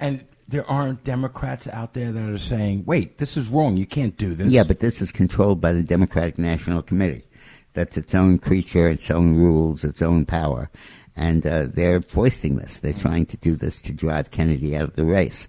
And 0.00 0.24
there 0.48 0.68
aren't 0.68 1.04
Democrats 1.04 1.66
out 1.68 1.94
there 1.94 2.12
that 2.12 2.28
are 2.28 2.38
saying, 2.38 2.84
wait, 2.86 3.18
this 3.18 3.36
is 3.36 3.48
wrong. 3.48 3.76
You 3.76 3.86
can't 3.86 4.16
do 4.16 4.34
this. 4.34 4.48
Yeah, 4.48 4.64
but 4.64 4.80
this 4.80 5.00
is 5.00 5.10
controlled 5.10 5.60
by 5.60 5.72
the 5.72 5.82
Democratic 5.82 6.38
National 6.38 6.82
Committee. 6.82 7.24
That's 7.72 7.96
its 7.96 8.14
own 8.14 8.38
creature, 8.38 8.88
its 8.88 9.10
own 9.10 9.34
rules, 9.34 9.84
its 9.84 10.02
own 10.02 10.26
power. 10.26 10.70
And 11.16 11.46
uh, 11.46 11.66
they're 11.72 12.02
foisting 12.02 12.56
this. 12.56 12.78
They're 12.78 12.92
trying 12.92 13.26
to 13.26 13.36
do 13.36 13.56
this 13.56 13.80
to 13.82 13.92
drive 13.92 14.30
Kennedy 14.30 14.76
out 14.76 14.88
of 14.88 14.96
the 14.96 15.04
race. 15.04 15.46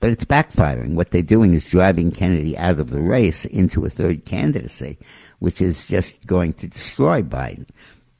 But 0.00 0.10
it's 0.10 0.24
backfiring. 0.24 0.94
What 0.94 1.12
they're 1.12 1.22
doing 1.22 1.54
is 1.54 1.64
driving 1.68 2.10
Kennedy 2.10 2.58
out 2.58 2.80
of 2.80 2.90
the 2.90 3.00
race 3.00 3.44
into 3.44 3.84
a 3.84 3.90
third 3.90 4.24
candidacy, 4.24 4.98
which 5.38 5.60
is 5.60 5.86
just 5.86 6.26
going 6.26 6.52
to 6.54 6.66
destroy 6.66 7.22
Biden. 7.22 7.66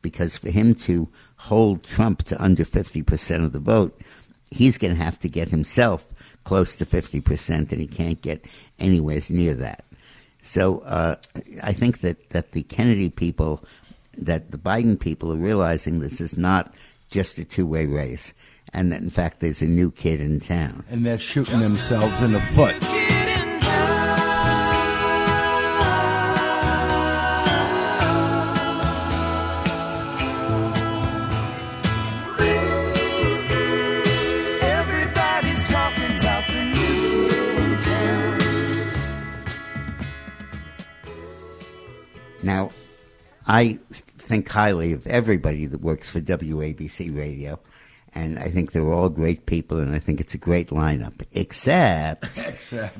Because 0.02 0.36
for 0.36 0.50
him 0.50 0.74
to 0.76 1.08
hold 1.36 1.82
Trump 1.82 2.22
to 2.24 2.42
under 2.42 2.64
50% 2.64 3.44
of 3.44 3.52
the 3.52 3.58
vote, 3.58 4.00
he's 4.54 4.78
going 4.78 4.94
to 4.94 5.02
have 5.02 5.18
to 5.18 5.28
get 5.28 5.48
himself 5.48 6.06
close 6.44 6.76
to 6.76 6.86
50%, 6.86 7.72
and 7.72 7.80
he 7.80 7.86
can't 7.86 8.20
get 8.22 8.46
anywhere 8.78 9.20
near 9.28 9.54
that. 9.54 9.84
So 10.42 10.80
uh, 10.80 11.16
I 11.62 11.72
think 11.72 12.00
that, 12.00 12.30
that 12.30 12.52
the 12.52 12.62
Kennedy 12.62 13.10
people, 13.10 13.64
that 14.16 14.50
the 14.50 14.58
Biden 14.58 15.00
people 15.00 15.32
are 15.32 15.36
realizing 15.36 16.00
this 16.00 16.20
is 16.20 16.36
not 16.36 16.72
just 17.10 17.38
a 17.38 17.44
two 17.44 17.66
way 17.66 17.86
race, 17.86 18.32
and 18.72 18.92
that 18.92 19.00
in 19.00 19.10
fact 19.10 19.40
there's 19.40 19.62
a 19.62 19.66
new 19.66 19.90
kid 19.90 20.20
in 20.20 20.40
town. 20.40 20.84
And 20.90 21.04
they're 21.04 21.18
shooting 21.18 21.60
themselves 21.60 22.20
in 22.20 22.32
the 22.32 22.40
foot. 22.40 23.03
Now, 42.44 42.70
I 43.46 43.78
think 44.18 44.48
highly 44.48 44.92
of 44.92 45.06
everybody 45.06 45.66
that 45.66 45.80
works 45.80 46.08
for 46.08 46.20
WABC 46.20 47.16
Radio, 47.16 47.58
and 48.14 48.38
I 48.38 48.50
think 48.50 48.72
they're 48.72 48.92
all 48.92 49.08
great 49.08 49.46
people, 49.46 49.78
and 49.78 49.94
I 49.94 49.98
think 49.98 50.20
it's 50.20 50.34
a 50.34 50.38
great 50.38 50.68
lineup, 50.68 51.22
except 51.32 52.40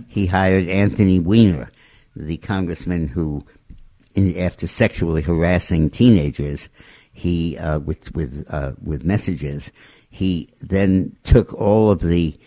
he 0.09 0.27
hired 0.27 0.69
Anthony 0.69 1.21
Weiner, 1.21 1.71
the 2.17 2.39
congressman 2.39 3.09
who, 3.09 3.45
in, 4.15 4.37
after 4.39 4.67
sexually 4.67 5.23
harassing 5.23 5.91
teenagers, 5.91 6.69
he 7.13 7.57
uh, 7.59 7.79
with 7.79 8.13
with 8.15 8.47
uh, 8.51 8.73
with 8.83 9.05
messages, 9.05 9.71
he 10.11 10.49
then 10.61 11.17
took 11.23 11.55
all 11.55 11.91
of 11.91 12.01
the 12.01 12.39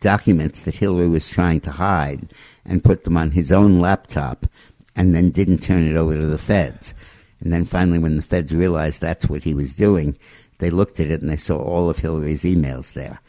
documents 0.00 0.64
that 0.64 0.74
Hillary 0.74 1.08
was 1.08 1.28
trying 1.28 1.60
to 1.60 1.70
hide 1.70 2.32
and 2.64 2.84
put 2.84 3.04
them 3.04 3.16
on 3.16 3.30
his 3.30 3.52
own 3.52 3.78
laptop, 3.78 4.46
and 4.96 5.14
then 5.14 5.30
didn't 5.30 5.58
turn 5.58 5.86
it 5.86 5.96
over 5.96 6.14
to 6.14 6.26
the 6.26 6.38
feds. 6.38 6.94
And 7.40 7.52
then 7.52 7.64
finally, 7.64 7.98
when 7.98 8.16
the 8.16 8.22
feds 8.22 8.54
realized 8.54 9.00
that's 9.00 9.28
what 9.28 9.44
he 9.44 9.54
was 9.54 9.74
doing, 9.74 10.16
they 10.58 10.70
looked 10.70 10.98
at 10.98 11.10
it 11.10 11.20
and 11.20 11.30
they 11.30 11.36
saw 11.36 11.58
all 11.58 11.90
of 11.90 11.98
Hillary's 11.98 12.44
emails 12.44 12.94
there. 12.94 13.20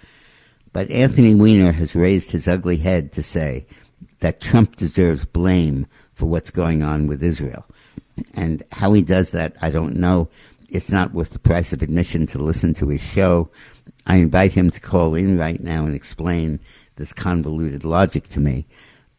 But 0.72 0.90
Anthony 0.90 1.36
Weiner 1.36 1.74
has 1.74 1.96
raised 1.96 2.32
his 2.32 2.48
ugly 2.48 2.78
head 2.78 3.12
to 3.14 3.24
say 3.24 3.66
that 4.20 4.40
Trump 4.40 4.76
deserves 4.76 5.26
blame 5.26 5.88
for 6.14 6.26
what's 6.26 6.50
going 6.50 6.84
on 6.84 7.08
with 7.08 7.24
Israel. 7.24 7.66
And 8.34 8.64
how 8.72 8.94
he 8.94 9.02
does 9.02 9.32
that, 9.32 9.56
I 9.62 9.70
don't 9.70 9.96
know. 9.96 10.30
It's 10.70 10.90
not 10.90 11.14
worth 11.14 11.32
the 11.32 11.40
price 11.40 11.74
of 11.74 11.82
admission 11.82 12.28
to 12.28 12.40
listen 12.40 12.74
to 12.76 12.90
his 12.90 13.02
show. 13.02 13.50
I 14.06 14.18
invite 14.18 14.54
him 14.54 14.70
to 14.72 14.80
call 14.80 15.16
in 15.16 15.38
right 15.38 15.60
now 15.60 15.86
and 15.86 15.96
explain 15.96 16.60
this 16.96 17.14
convoluted 17.14 17.84
logic 17.84 18.28
to 18.30 18.40
me. 18.40 18.66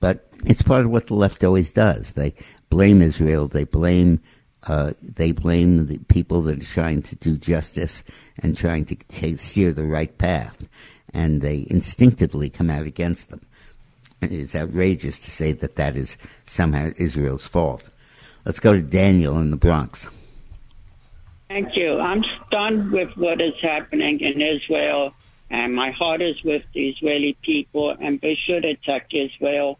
But 0.00 0.28
it's 0.44 0.62
part 0.62 0.84
of 0.84 0.90
what 0.90 1.08
the 1.08 1.14
left 1.14 1.42
always 1.44 1.72
does. 1.72 2.12
They 2.12 2.34
blame 2.70 3.02
Israel. 3.02 3.48
They 3.48 3.64
blame 3.64 4.20
uh, 4.66 4.92
they 5.02 5.32
blame 5.32 5.86
the 5.86 5.98
people 6.08 6.42
that 6.42 6.62
are 6.62 6.66
trying 6.66 7.00
to 7.00 7.16
do 7.16 7.36
justice 7.36 8.02
and 8.42 8.56
trying 8.56 8.84
to 8.84 8.96
ta 8.96 9.36
steer 9.36 9.72
the 9.72 9.84
right 9.84 10.18
path, 10.18 10.66
and 11.14 11.40
they 11.40 11.66
instinctively 11.70 12.50
come 12.50 12.68
out 12.68 12.86
against 12.86 13.30
them. 13.30 13.40
And 14.20 14.32
it 14.32 14.40
is 14.40 14.56
outrageous 14.56 15.18
to 15.20 15.30
say 15.30 15.52
that 15.52 15.76
that 15.76 15.96
is 15.96 16.16
somehow 16.44 16.90
Israel's 16.96 17.46
fault. 17.46 17.84
Let's 18.44 18.58
go 18.58 18.72
to 18.72 18.82
Daniel 18.82 19.38
in 19.38 19.50
the 19.50 19.56
Bronx. 19.56 20.08
Thank 21.48 21.76
you. 21.76 21.98
I'm 21.98 22.24
stunned 22.46 22.90
with 22.90 23.10
what 23.16 23.40
is 23.40 23.54
happening 23.62 24.20
in 24.20 24.42
Israel, 24.42 25.14
and 25.50 25.74
my 25.74 25.92
heart 25.92 26.20
is 26.20 26.36
with 26.44 26.62
the 26.74 26.88
Israeli 26.90 27.38
people, 27.42 27.96
and 27.98 28.20
they 28.20 28.36
should 28.46 28.64
attack 28.64 29.06
Israel. 29.12 29.78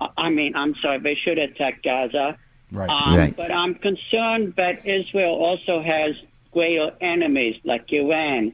I- 0.00 0.30
mean, 0.30 0.54
I'm 0.54 0.74
sorry, 0.76 0.98
they 0.98 1.14
should 1.14 1.38
attack 1.38 1.82
Gaza. 1.82 2.36
Right. 2.70 2.88
Um, 2.88 3.16
Right. 3.16 3.36
But 3.36 3.50
I'm 3.50 3.74
concerned 3.74 4.54
that 4.56 4.86
Israel 4.86 5.34
also 5.34 5.80
has 5.82 6.14
greater 6.52 6.92
enemies 7.00 7.56
like 7.64 7.90
Iran, 7.92 8.52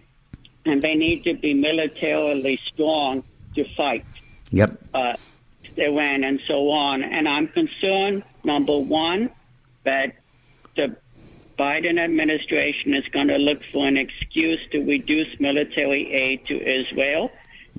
and 0.64 0.80
they 0.82 0.94
need 0.94 1.24
to 1.24 1.34
be 1.34 1.54
militarily 1.54 2.58
strong 2.72 3.24
to 3.56 3.64
fight 3.76 4.04
Yep. 4.50 4.70
uh, 4.94 5.14
Iran 5.76 6.24
and 6.24 6.40
so 6.46 6.70
on. 6.70 7.02
And 7.02 7.28
I'm 7.28 7.48
concerned, 7.48 8.22
number 8.44 8.78
one, 8.78 9.30
that 9.84 10.14
the 10.76 10.96
Biden 11.58 11.98
administration 11.98 12.94
is 12.94 13.04
going 13.12 13.28
to 13.28 13.36
look 13.36 13.62
for 13.72 13.86
an 13.86 13.96
excuse 13.96 14.60
to 14.72 14.80
reduce 14.80 15.38
military 15.38 16.12
aid 16.12 16.44
to 16.44 16.54
Israel. 16.80 17.30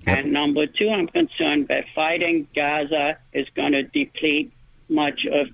Yep. 0.05 0.17
And 0.17 0.33
number 0.33 0.65
two, 0.67 0.89
I'm 0.89 1.07
concerned 1.07 1.67
that 1.69 1.85
fighting 1.93 2.47
Gaza 2.55 3.17
is 3.33 3.47
going 3.55 3.71
to 3.73 3.83
deplete 3.83 4.51
much 4.89 5.25
of 5.31 5.47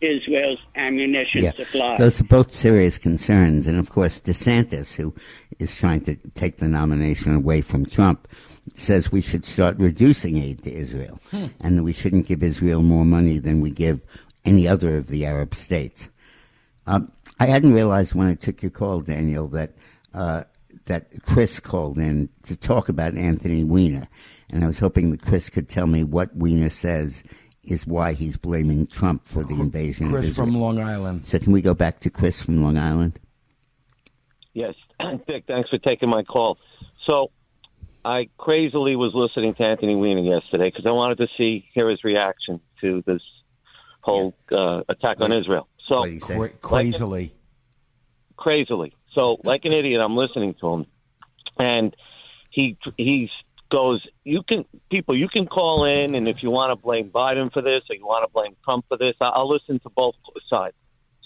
Israel's 0.00 0.58
ammunition 0.76 1.42
Yeah, 1.44 1.52
supply. 1.52 1.96
those 1.96 2.20
are 2.20 2.24
both 2.24 2.52
serious 2.52 2.98
concerns, 2.98 3.66
and 3.66 3.78
of 3.78 3.90
course 3.90 4.20
DeSantis, 4.20 4.94
who 4.94 5.12
is 5.58 5.74
trying 5.74 6.02
to 6.02 6.14
take 6.34 6.58
the 6.58 6.68
nomination 6.68 7.34
away 7.34 7.60
from 7.60 7.84
Trump, 7.86 8.28
says 8.74 9.10
we 9.10 9.20
should 9.20 9.44
start 9.44 9.76
reducing 9.78 10.38
aid 10.38 10.62
to 10.62 10.72
Israel, 10.72 11.20
and 11.60 11.76
that 11.78 11.82
we 11.82 11.92
shouldn't 11.92 12.26
give 12.26 12.42
Israel 12.42 12.82
more 12.82 13.04
money 13.04 13.38
than 13.38 13.60
we 13.60 13.70
give 13.70 14.00
any 14.44 14.68
other 14.68 14.96
of 14.96 15.08
the 15.08 15.26
Arab 15.26 15.54
states. 15.54 16.08
Um, 16.86 17.10
I 17.40 17.46
hadn't 17.46 17.72
realized 17.74 18.14
when 18.14 18.28
I 18.28 18.34
took 18.34 18.62
your 18.62 18.70
call, 18.70 19.00
Daniel, 19.00 19.48
that 19.48 19.72
uh, 20.14 20.44
that 20.88 21.22
Chris 21.22 21.60
called 21.60 21.98
in 21.98 22.28
to 22.42 22.56
talk 22.56 22.88
about 22.88 23.14
Anthony 23.16 23.64
Weiner, 23.64 24.08
and 24.50 24.64
I 24.64 24.66
was 24.66 24.78
hoping 24.78 25.10
that 25.12 25.22
Chris 25.22 25.48
could 25.48 25.68
tell 25.68 25.86
me 25.86 26.02
what 26.04 26.34
Weiner 26.34 26.70
says 26.70 27.22
is 27.62 27.86
why 27.86 28.14
he's 28.14 28.36
blaming 28.36 28.86
Trump 28.86 29.26
for 29.26 29.44
the 29.44 29.54
invasion 29.54 30.10
Chris 30.10 30.24
of 30.24 30.30
Israel. 30.30 30.46
from 30.46 30.56
Long 30.60 30.80
Island. 30.80 31.26
So 31.26 31.38
can 31.38 31.52
we 31.52 31.60
go 31.62 31.74
back 31.74 32.00
to 32.00 32.10
Chris 32.10 32.40
from 32.42 32.62
Long 32.62 32.76
Island? 32.78 33.20
Yes, 34.54 34.74
Dick, 35.26 35.44
thanks 35.46 35.68
for 35.70 35.78
taking 35.78 36.08
my 36.08 36.22
call. 36.22 36.58
So, 37.08 37.30
I 38.04 38.28
crazily 38.38 38.96
was 38.96 39.12
listening 39.14 39.54
to 39.54 39.62
Anthony 39.62 39.94
Weiner 39.94 40.20
yesterday 40.20 40.68
because 40.70 40.86
I 40.86 40.90
wanted 40.92 41.18
to 41.18 41.26
see 41.36 41.68
hear 41.74 41.90
his 41.90 42.02
reaction 42.04 42.60
to 42.80 43.02
this 43.06 43.20
whole 44.00 44.34
uh, 44.50 44.82
attack 44.88 45.20
on 45.20 45.32
Israel. 45.32 45.68
So, 45.86 45.98
What 45.98 46.04
did 46.06 46.12
he 46.14 46.20
say? 46.20 46.36
Cra- 46.36 46.48
crazily. 46.50 47.34
crazily. 48.36 48.94
So, 49.18 49.36
like 49.42 49.64
an 49.64 49.72
idiot, 49.72 50.00
I'm 50.00 50.16
listening 50.16 50.54
to 50.60 50.74
him, 50.74 50.86
and 51.58 51.96
he 52.50 52.78
he 52.96 53.28
goes, 53.68 54.06
"You 54.22 54.44
can 54.48 54.64
people, 54.92 55.16
you 55.16 55.26
can 55.28 55.46
call 55.46 55.84
in, 55.86 56.14
and 56.14 56.28
if 56.28 56.36
you 56.40 56.50
want 56.50 56.70
to 56.70 56.80
blame 56.80 57.10
Biden 57.10 57.52
for 57.52 57.60
this 57.60 57.82
or 57.90 57.96
you 57.96 58.06
want 58.06 58.24
to 58.28 58.32
blame 58.32 58.54
Trump 58.64 58.84
for 58.86 58.96
this, 58.96 59.16
I'll 59.20 59.48
listen 59.52 59.80
to 59.80 59.90
both 59.90 60.14
sides." 60.48 60.76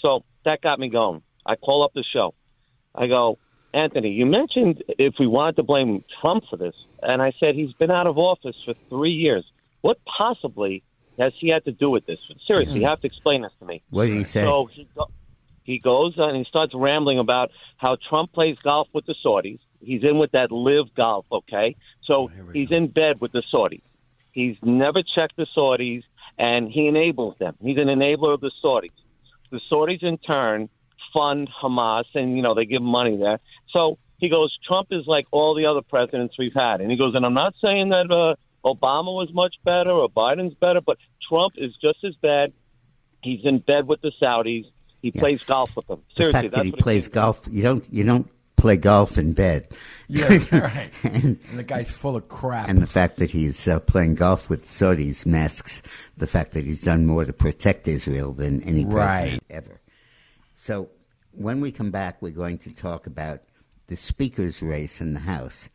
So 0.01 0.25
that 0.47 0.63
got 0.63 0.79
me 0.79 0.89
going. 0.89 1.21
I 1.45 1.57
call 1.57 1.85
up 1.85 1.93
the 1.95 2.03
show. 2.03 2.33
I 2.95 3.09
go, 3.09 3.39
Anthony, 3.75 4.13
you 4.13 4.25
mentioned 4.25 4.83
if 4.89 5.17
we 5.19 5.27
wanted 5.27 5.57
to 5.57 5.63
blame 5.63 6.03
Trump 6.19 6.45
for 6.49 6.57
this, 6.57 6.75
and 7.03 7.21
I 7.21 7.35
said 7.39 7.57
he's 7.57 7.75
been 7.75 7.91
out 7.91 8.07
of 8.07 8.17
office 8.17 8.57
for 8.65 8.73
three 8.89 9.13
years. 9.13 9.45
What 9.83 9.99
possibly 10.07 10.83
has 11.19 11.35
he 11.39 11.51
had 11.51 11.67
to 11.67 11.73
do 11.73 11.91
with 11.91 12.07
this? 12.07 12.19
Seriously, 12.47 12.81
you 12.81 12.87
have 12.87 13.03
to 13.03 13.07
explain 13.07 13.43
this 13.43 13.53
to 13.59 13.67
me. 13.67 13.83
What 13.91 14.07
did 14.07 14.17
he 14.17 14.25
say? 14.25 14.45
So 14.45 14.65
he, 14.73 14.89
go, 14.97 15.09
he 15.65 15.79
goes 15.79 16.15
and 16.17 16.37
he 16.37 16.45
starts 16.45 16.73
rambling 16.75 17.19
about 17.19 17.51
how 17.77 17.97
Trump 18.09 18.33
plays 18.33 18.55
golf 18.63 18.89
with 18.93 19.07
the 19.07 19.15
Saudis. 19.25 19.61
He's 19.81 20.03
in 20.03 20.19
with 20.19 20.33
that 20.33 20.51
live 20.53 20.95
golf, 20.95 21.27
okay? 21.31 21.77
So 22.05 22.31
he's 22.53 22.71
in 22.71 22.89
bed 22.89 23.21
with 23.21 23.33
the 23.33 23.43
Saudis. 23.53 23.83
He's 24.33 24.57
never 24.63 25.03
checked 25.03 25.37
the 25.37 25.47
Saudis, 25.57 26.05
and 26.39 26.71
he 26.71 26.87
enables 26.87 27.37
them. 27.39 27.57
He's 27.61 27.77
an 27.77 27.89
enabler 27.89 28.35
of 28.35 28.41
the 28.41 28.51
Saudis. 28.65 28.91
The 29.51 29.61
Saudis, 29.71 30.03
in 30.03 30.19
turn, 30.19 30.69
fund 31.13 31.49
Hamas, 31.63 32.05
and 32.15 32.37
you 32.37 32.43
know 32.43 32.55
they 32.55 32.65
give 32.65 32.83
money 32.83 33.17
there. 33.17 33.39
So 33.71 33.99
he 34.19 34.29
goes, 34.29 34.57
Trump 34.67 34.89
is 34.91 35.07
like 35.07 35.27
all 35.31 35.55
the 35.55 35.67
other 35.67 35.83
presidents 35.83 36.37
we've 36.39 36.55
had, 36.55 36.81
and 36.81 36.91
he 36.91 36.97
goes, 36.97 37.15
and 37.15 37.27
I'm 37.27 37.35
not 37.35 37.55
saying 37.61 37.91
that 37.91 38.11
uh, 38.11 38.35
Obama 38.67 39.13
was 39.15 39.29
much 39.33 39.57
better 39.65 39.91
or 39.91 40.09
Biden's 40.09 40.55
better, 40.55 40.81
but 40.81 40.97
Trump 41.29 41.55
is 41.57 41.73
just 41.83 41.99
as 42.05 42.15
bad. 42.23 42.53
He's 43.23 43.41
in 43.45 43.59
bed 43.59 43.87
with 43.87 44.01
the 44.01 44.13
Saudis. 44.21 44.65
He 45.03 45.11
plays 45.11 45.43
golf 45.43 45.71
with 45.77 45.87
them. 45.89 46.03
the 46.11 46.15
Seriously, 46.17 46.33
fact 46.43 46.55
that's 46.55 46.59
that 46.61 46.65
he 46.67 46.73
plays 46.73 47.09
came- 47.09 47.13
golf, 47.15 47.49
you 47.51 47.63
don't 47.63 47.93
you 47.93 48.05
don't 48.05 48.29
play 48.57 48.77
golf 48.77 49.19
in 49.19 49.33
bed. 49.33 49.67
Yeah, 50.09 50.29
right. 50.53 50.91
and, 51.05 51.39
And 51.51 51.59
the 51.59 51.65
guy's 51.65 51.91
full 51.91 52.15
of 52.17 52.29
crap. 52.29 52.69
and 52.69 52.81
the 52.81 52.87
fact 52.87 53.17
that 53.17 53.31
he's 53.33 53.67
uh, 53.67 53.81
playing 53.81 54.15
golf 54.15 54.49
with 54.49 54.65
Saudis 54.67 55.27
masks 55.27 55.83
the 56.17 56.27
fact 56.29 56.53
that 56.53 56.65
he's 56.65 56.81
done 56.81 57.05
more 57.07 57.25
to 57.25 57.33
protect 57.33 57.89
Israel 57.89 58.33
than 58.33 58.63
any 58.63 58.85
president 58.85 58.95
Right. 58.95 59.43
ever. 59.51 59.81
So 60.55 60.91
when 61.33 61.61
we 61.61 61.73
come 61.73 61.91
back, 61.91 62.23
we're 62.23 62.31
going 62.31 62.59
to 62.59 62.73
talk 62.75 63.07
about 63.09 63.41
the 63.89 63.97
speaker's 63.97 64.63
race 64.63 65.01
in 65.01 65.15
the 65.15 65.21
House. 65.21 65.69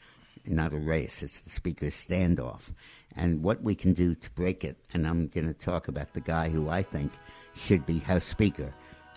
Not 0.45 0.71
a 0.73 0.77
race, 0.77 1.21
it's 1.21 1.41
the 1.41 1.49
speaker's 1.49 1.93
standoff. 1.95 2.71
And 3.17 3.43
what 3.43 3.61
we 3.63 3.75
can 3.75 3.91
do 3.93 4.15
to 4.15 4.29
break 4.31 4.63
it. 4.63 4.77
And 4.93 5.05
I'm 5.05 5.27
going 5.27 5.47
to 5.47 5.53
talk 5.53 5.89
about 5.89 6.13
the 6.13 6.21
guy 6.21 6.47
who 6.49 6.69
I 6.69 6.83
think 6.83 7.11
should 7.55 7.85
be 7.85 7.99
House 7.99 8.23
Speaker. 8.23 8.71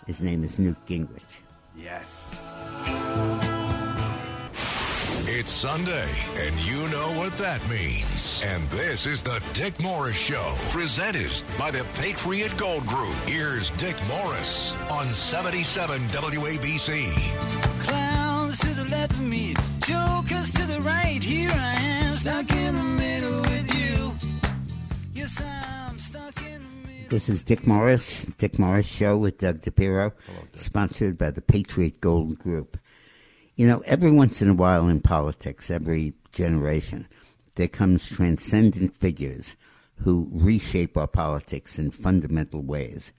His 0.07 0.21
name 0.21 0.43
is 0.43 0.59
Newt 0.59 0.77
Gingrich. 0.85 1.21
yes. 1.75 2.45
It's 5.33 5.51
Sunday, 5.51 6.09
and 6.35 6.55
you 6.65 6.75
know 6.89 7.13
what 7.17 7.37
that 7.37 7.61
means. 7.69 8.41
And 8.45 8.69
this 8.69 9.05
is 9.05 9.21
the 9.23 9.41
Dick 9.53 9.81
Morris 9.81 10.17
Show, 10.17 10.55
presented 10.69 11.31
by 11.57 11.71
the 11.71 11.85
Patriot 11.95 12.51
Gold 12.57 12.85
Group. 12.85 13.13
Here's 13.27 13.69
Dick 13.71 13.95
Morris 14.07 14.75
on 14.91 15.13
77 15.13 16.01
WABC. 16.09 17.13
Clowns 17.87 18.59
to 18.59 18.69
the 18.73 18.85
left 18.85 19.13
of 19.13 19.21
me, 19.21 19.53
jokers 19.79 20.51
to 20.53 20.65
the 20.67 20.81
right. 20.81 21.23
Here 21.23 21.51
I 21.53 21.75
am, 21.79 22.13
stuck 22.15 22.51
in 22.51 22.75
the 22.75 22.83
middle 22.83 23.41
with 23.41 23.73
you. 23.79 24.13
Yes, 25.13 25.41
I'm 25.41 25.80
This 27.11 27.27
is 27.27 27.43
Dick 27.43 27.67
Morris, 27.67 28.25
Dick 28.37 28.57
Morris 28.57 28.87
Show 28.87 29.17
with 29.17 29.39
Doug 29.39 29.59
DePiro, 29.59 30.13
sponsored 30.53 31.17
by 31.17 31.29
the 31.29 31.41
Patriot 31.41 31.99
Gold 31.99 32.39
Group. 32.39 32.77
You 33.57 33.67
know, 33.67 33.83
every 33.85 34.11
once 34.11 34.41
in 34.41 34.47
a 34.47 34.53
while 34.53 34.87
in 34.87 35.01
politics, 35.01 35.69
every 35.69 36.13
generation, 36.31 37.09
there 37.57 37.67
comes 37.67 38.07
transcendent 38.07 38.95
figures 38.95 39.57
who 39.95 40.29
reshape 40.31 40.95
our 40.95 41.05
politics 41.05 41.77
in 41.77 41.91
fundamental 41.91 42.61
ways. 42.61 43.11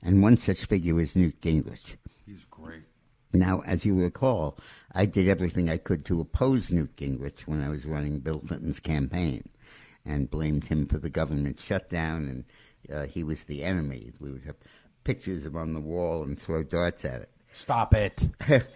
And 0.00 0.22
one 0.22 0.36
such 0.36 0.64
figure 0.64 1.00
is 1.00 1.16
Newt 1.16 1.40
Gingrich. 1.40 1.96
He's 2.24 2.44
great. 2.44 2.84
Now, 3.32 3.64
as 3.66 3.84
you 3.84 4.00
recall, 4.00 4.56
I 4.94 5.04
did 5.04 5.26
everything 5.26 5.68
I 5.68 5.78
could 5.78 6.04
to 6.04 6.20
oppose 6.20 6.70
Newt 6.70 6.94
Gingrich 6.94 7.48
when 7.48 7.60
I 7.60 7.70
was 7.70 7.86
running 7.86 8.20
Bill 8.20 8.38
Clinton's 8.38 8.78
campaign 8.78 9.48
and 10.04 10.30
blamed 10.30 10.66
him 10.68 10.86
for 10.86 10.98
the 10.98 11.10
government 11.10 11.58
shutdown, 11.58 12.28
and 12.28 12.44
uh, 12.92 13.06
he 13.06 13.24
was 13.24 13.44
the 13.44 13.64
enemy. 13.64 14.12
We 14.20 14.32
would 14.32 14.44
have 14.44 14.56
pictures 15.04 15.46
of 15.46 15.54
him 15.54 15.60
on 15.60 15.74
the 15.74 15.80
wall 15.80 16.22
and 16.22 16.38
throw 16.38 16.62
darts 16.62 17.04
at 17.04 17.22
it. 17.22 17.30
Stop 17.52 17.94
it. 17.94 18.28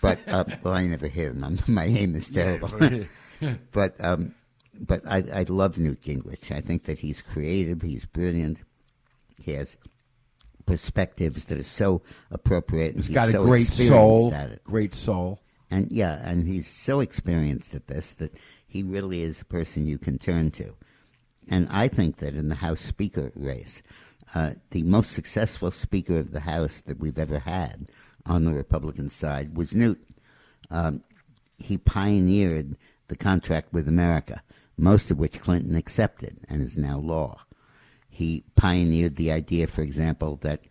but 0.00 0.18
uh, 0.28 0.44
well, 0.62 0.74
I 0.74 0.86
never 0.86 1.06
hit 1.06 1.32
him. 1.32 1.44
I'm, 1.44 1.58
my 1.72 1.84
aim 1.84 2.14
is 2.16 2.28
terrible. 2.28 2.70
but 3.72 4.04
um, 4.04 4.34
but 4.80 5.06
I, 5.06 5.24
I 5.32 5.42
love 5.48 5.78
Newt 5.78 6.02
Gingrich. 6.02 6.50
I 6.50 6.60
think 6.60 6.84
that 6.84 6.98
he's 6.98 7.22
creative. 7.22 7.82
He's 7.82 8.04
brilliant. 8.04 8.60
He 9.40 9.52
has 9.52 9.76
perspectives 10.66 11.44
that 11.46 11.58
are 11.58 11.62
so 11.62 12.02
appropriate. 12.30 12.94
and 12.94 13.04
He's 13.04 13.14
got 13.14 13.28
a 13.28 13.32
so 13.32 13.44
great 13.44 13.72
soul. 13.72 14.32
At 14.34 14.50
it. 14.50 14.64
Great 14.64 14.94
soul. 14.94 15.40
And 15.70 15.90
yeah, 15.90 16.20
and 16.28 16.46
he's 16.46 16.68
so 16.68 17.00
experienced 17.00 17.74
at 17.74 17.86
this 17.86 18.12
that 18.14 18.34
he 18.66 18.82
really 18.82 19.22
is 19.22 19.40
a 19.40 19.44
person 19.44 19.86
you 19.86 19.98
can 19.98 20.18
turn 20.18 20.50
to. 20.52 20.74
And 21.48 21.68
I 21.70 21.88
think 21.88 22.18
that 22.18 22.34
in 22.34 22.48
the 22.48 22.54
House 22.56 22.80
Speaker 22.80 23.32
race, 23.34 23.82
uh, 24.34 24.52
the 24.70 24.82
most 24.82 25.12
successful 25.12 25.70
Speaker 25.70 26.18
of 26.18 26.32
the 26.32 26.40
House 26.40 26.80
that 26.82 26.98
we've 26.98 27.18
ever 27.18 27.38
had 27.40 27.88
on 28.26 28.44
the 28.44 28.52
Republican 28.52 29.08
side 29.08 29.56
was 29.56 29.74
Newt. 29.74 30.00
Um, 30.70 31.02
he 31.58 31.78
pioneered 31.78 32.76
the 33.08 33.16
contract 33.16 33.72
with 33.72 33.86
America, 33.86 34.42
most 34.76 35.10
of 35.10 35.18
which 35.18 35.40
Clinton 35.40 35.76
accepted 35.76 36.38
and 36.48 36.62
is 36.62 36.76
now 36.76 36.98
law. 36.98 37.40
He 38.08 38.44
pioneered 38.54 39.16
the 39.16 39.30
idea, 39.32 39.66
for 39.66 39.82
example, 39.82 40.36
that 40.42 40.62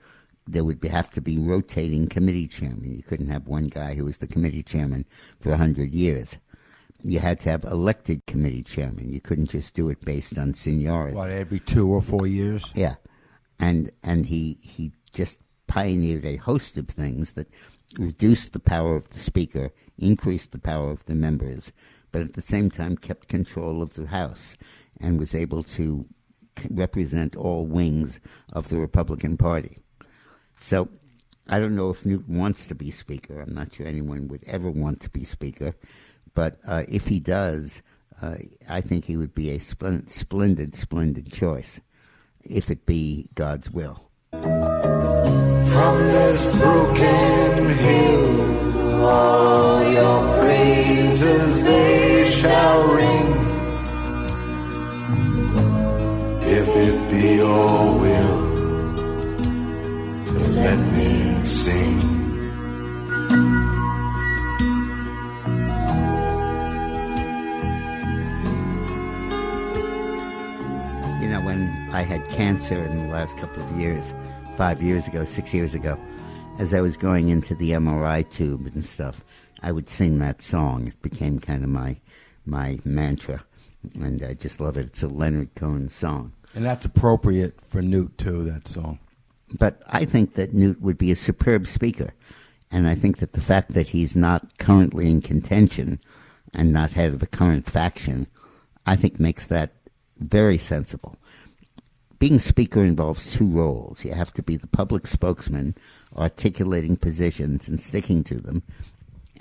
there 0.48 0.64
would 0.64 0.80
be, 0.80 0.90
have 0.90 1.12
to 1.12 1.22
be 1.22 1.38
rotating 1.38 2.08
committee 2.08 2.48
chairman. 2.48 2.96
You 2.96 3.04
couldn't 3.04 3.30
have 3.30 3.48
one 3.48 3.68
guy 3.68 3.94
who 3.96 4.06
was 4.06 4.18
the 4.18 4.28
committee 4.28 4.64
chairman 4.64 5.06
for 5.40 5.52
a 5.52 5.58
hundred 5.58 5.94
years. 5.94 6.38
You 7.04 7.20
had 7.20 7.40
to 7.42 7.50
have 7.50 7.66
elected 7.66 8.26
committee 8.26 8.64
chairman. 8.64 9.12
You 9.12 9.20
couldn't 9.20 9.50
just 9.50 9.74
do 9.74 9.90
it 9.90 10.04
based 10.06 10.38
on 10.38 10.54
seniority. 10.54 11.16
What, 11.16 11.32
every 11.32 11.60
two 11.60 11.92
or 11.92 12.02
four 12.02 12.28
years? 12.28 12.72
Yeah, 12.76 12.96
and 13.60 13.92
and 14.04 14.26
he 14.26 14.58
he 14.62 14.94
just 15.12 15.40
pioneered 15.68 16.26
a 16.26 16.38
host 16.38 16.78
of 16.78 16.88
things 16.88 17.34
that 17.34 17.48
reduced 17.98 18.54
the 18.54 18.60
power 18.60 18.96
of 18.96 19.10
the 19.10 19.20
speaker, 19.20 19.72
increased 19.98 20.52
the 20.52 20.60
power 20.60 20.92
of 20.92 21.06
the 21.06 21.16
members, 21.16 21.72
but 22.12 22.22
at 22.22 22.34
the 22.34 22.42
same 22.42 22.70
time 22.70 22.98
kept 22.98 23.28
control 23.28 23.82
of 23.82 23.94
the 23.96 24.08
House 24.08 24.56
and 25.00 25.20
was 25.20 25.36
able 25.36 25.64
to 25.64 26.06
represent 26.70 27.36
all 27.36 27.66
wings 27.66 28.20
of 28.52 28.70
the 28.70 28.78
Republican 28.78 29.38
Party. 29.38 29.78
So 30.58 30.90
I 31.48 31.60
don't 31.60 31.76
know 31.76 31.90
if 31.90 32.06
Newt 32.06 32.28
wants 32.28 32.68
to 32.68 32.76
be 32.76 32.92
Speaker. 32.92 33.42
I'm 33.42 33.54
not 33.54 33.74
sure 33.74 33.86
anyone 33.86 34.28
would 34.30 34.44
ever 34.48 34.70
want 34.70 35.02
to 35.02 35.10
be 35.10 35.26
Speaker. 35.26 35.76
But 36.34 36.58
uh, 36.68 36.84
if 36.88 37.08
he 37.08 37.20
does, 37.20 37.82
uh, 38.22 38.36
I 38.68 38.82
think 38.82 39.06
he 39.06 39.18
would 39.18 39.34
be 39.36 39.52
a 39.52 39.60
splendid, 39.60 40.10
splendid, 40.10 40.76
splendid 40.76 41.32
choice, 41.32 41.80
if 42.44 42.70
it 42.72 42.86
be 42.86 43.30
God's 43.36 43.70
will. 43.72 44.10
From 44.32 45.98
this 46.08 46.56
broken 46.58 47.70
hill, 47.70 49.04
all 49.04 49.92
your 49.92 50.42
praises 50.42 51.64
they 51.64 52.26
shall 52.30 52.88
ring. 52.88 53.34
If 56.42 56.68
it 56.68 57.10
be 57.12 57.36
your 57.36 58.00
will 58.00 58.54
to 60.28 60.34
let 60.34 60.80
me 60.94 61.23
I 71.94 72.02
had 72.02 72.28
cancer 72.32 72.84
in 72.84 73.06
the 73.06 73.14
last 73.14 73.38
couple 73.38 73.62
of 73.62 73.80
years, 73.80 74.16
five 74.58 74.82
years 74.82 75.08
ago, 75.08 75.26
six 75.26 75.54
years 75.54 75.76
ago, 75.76 75.96
as 76.58 76.74
I 76.74 76.82
was 76.82 76.98
going 76.98 77.30
into 77.30 77.54
the 77.54 77.70
MRI 77.70 78.28
tube 78.28 78.66
and 78.66 78.84
stuff, 78.84 79.24
I 79.62 79.72
would 79.72 79.88
sing 79.88 80.18
that 80.18 80.42
song. 80.42 80.88
It 80.88 81.00
became 81.04 81.40
kind 81.40 81.64
of 81.64 81.70
my 81.70 81.98
my 82.48 82.80
mantra, 82.84 83.44
and 83.94 84.24
I 84.24 84.34
just 84.34 84.60
love 84.60 84.76
it. 84.76 84.88
It's 84.88 85.04
a 85.04 85.08
Leonard 85.08 85.54
Cohen 85.54 85.88
song. 85.88 86.34
And 86.56 86.66
that's 86.66 86.84
appropriate 86.84 87.62
for 87.62 87.84
Newt 87.84 88.18
too. 88.18 88.44
That 88.44 88.68
song. 88.68 88.98
But 89.60 89.84
I 89.86 90.06
think 90.06 90.34
that 90.34 90.52
Newt 90.52 90.82
would 90.82 90.98
be 90.98 91.12
a 91.12 91.16
superb 91.16 91.68
speaker. 91.68 92.16
And 92.72 92.88
I 92.88 92.96
think 92.96 93.20
that 93.20 93.34
the 93.34 93.42
fact 93.42 93.76
that 93.76 93.90
he's 93.90 94.16
not 94.16 94.58
currently 94.58 95.12
in 95.12 95.22
contention 95.22 96.00
and 96.56 96.74
not 96.74 96.94
head 96.94 97.14
of 97.14 97.20
the 97.20 97.28
current 97.28 97.70
faction, 97.70 98.26
I 98.88 98.96
think 98.96 99.20
makes 99.20 99.46
that 99.46 99.74
very 100.18 100.58
sensible. 100.58 101.18
Being 102.24 102.40
speaker 102.40 102.82
involves 102.82 103.34
two 103.34 103.46
roles. 103.46 104.06
You 104.06 104.14
have 104.14 104.32
to 104.36 104.42
be 104.42 104.56
the 104.56 104.66
public 104.66 105.08
spokesman, 105.08 105.76
articulating 106.16 106.96
positions 106.96 107.68
and 107.68 107.82
sticking 107.82 108.24
to 108.24 108.40
them, 108.40 108.64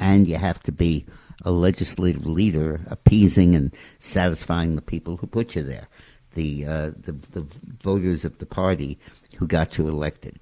and 0.01 0.27
you 0.27 0.35
have 0.35 0.61
to 0.65 0.73
be 0.73 1.07
a 1.45 1.53
legislative 1.53 2.27
leader, 2.27 2.81
appeasing 2.89 3.55
and 3.55 3.73
satisfying 4.01 4.75
the 4.75 4.83
people 4.83 5.17
who 5.17 5.29
put 5.29 5.55
you 5.55 5.63
there, 5.63 5.87
the 6.35 6.67
uh, 6.67 6.91
the, 6.99 7.13
the 7.31 7.47
voters 7.85 8.25
of 8.25 8.39
the 8.39 8.47
party 8.47 8.99
who 9.39 9.47
got 9.47 9.79
you 9.79 9.87
elected. 9.87 10.41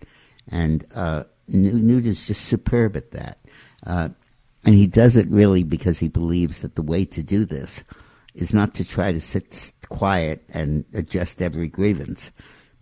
And 0.49 0.87
uh, 0.95 1.25
Newt 1.47 2.07
is 2.07 2.27
just 2.27 2.47
superb 2.47 2.97
at 2.97 3.11
that. 3.11 3.39
Uh, 3.87 4.09
and 4.65 4.75
he 4.75 4.87
does 4.87 5.15
it 5.15 5.29
really 5.29 5.63
because 5.63 5.99
he 5.99 6.09
believes 6.09 6.63
that 6.63 6.75
the 6.75 6.81
way 6.81 7.05
to 7.05 7.23
do 7.23 7.45
this 7.45 7.85
is 8.35 8.55
not 8.55 8.75
to 8.75 8.85
try 8.85 9.13
to 9.13 9.21
sit 9.21 9.73
quiet 9.89 10.45
and 10.53 10.85
adjust 10.95 11.43
every 11.43 11.69
grievance, 11.69 12.31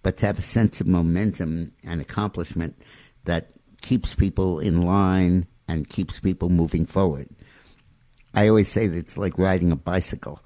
but 0.02 0.16
to 0.18 0.26
have 0.26 0.38
a 0.38 0.42
sense 0.42 0.80
of 0.80 0.86
momentum 0.86 1.72
and 1.84 2.00
accomplishment 2.00 2.80
that 3.24 3.50
keeps 3.80 4.14
people 4.14 4.58
in 4.58 4.82
line 4.82 5.46
and 5.66 5.88
keeps 5.88 6.20
people 6.20 6.48
moving 6.48 6.86
forward. 6.86 7.28
I 8.34 8.48
always 8.48 8.68
say 8.68 8.86
that 8.86 8.96
it's 8.96 9.16
like 9.16 9.38
riding 9.38 9.72
a 9.72 9.76
bicycle. 9.76 10.40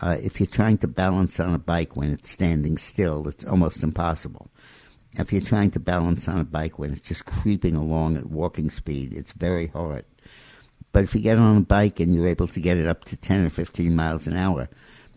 Uh, 0.00 0.16
if 0.22 0.40
you're 0.40 0.46
trying 0.46 0.78
to 0.78 0.88
balance 0.88 1.40
on 1.40 1.54
a 1.54 1.58
bike 1.58 1.96
when 1.96 2.12
it's 2.12 2.30
standing 2.30 2.78
still, 2.78 3.26
it's 3.28 3.44
almost 3.44 3.82
impossible. 3.82 4.50
If 5.12 5.32
you're 5.32 5.42
trying 5.42 5.70
to 5.72 5.80
balance 5.80 6.28
on 6.28 6.38
a 6.38 6.44
bike 6.44 6.78
when 6.78 6.92
it's 6.92 7.00
just 7.00 7.26
creeping 7.26 7.74
along 7.74 8.16
at 8.16 8.26
walking 8.26 8.70
speed, 8.70 9.12
it's 9.12 9.32
very 9.32 9.68
hard. 9.68 10.04
But 10.92 11.04
if 11.04 11.14
you 11.14 11.20
get 11.20 11.38
on 11.38 11.56
a 11.58 11.60
bike 11.60 12.00
and 12.00 12.14
you're 12.14 12.26
able 12.28 12.48
to 12.48 12.60
get 12.60 12.76
it 12.78 12.86
up 12.86 13.04
to 13.06 13.16
10 13.16 13.44
or 13.44 13.50
15 13.50 13.94
miles 13.94 14.26
an 14.26 14.36
hour, 14.36 14.68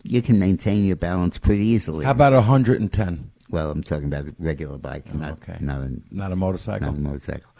you 0.02 0.20
can 0.22 0.38
maintain 0.38 0.84
your 0.84 0.96
balance 0.96 1.38
pretty 1.38 1.64
easily. 1.64 2.04
How 2.04 2.10
about 2.10 2.32
110? 2.32 3.30
Well, 3.50 3.70
I'm 3.70 3.82
talking 3.82 4.06
about 4.06 4.28
a 4.28 4.34
regular 4.38 4.78
bike, 4.78 5.06
Oh, 5.12 5.16
not, 5.18 5.32
okay. 5.32 5.56
not, 5.60 5.80
a, 5.82 5.92
Not 6.10 6.32
a 6.32 6.36
motorcycle. 6.36 6.88
not 6.90 6.96
a 6.98 7.00
motorcycle. 7.00 7.50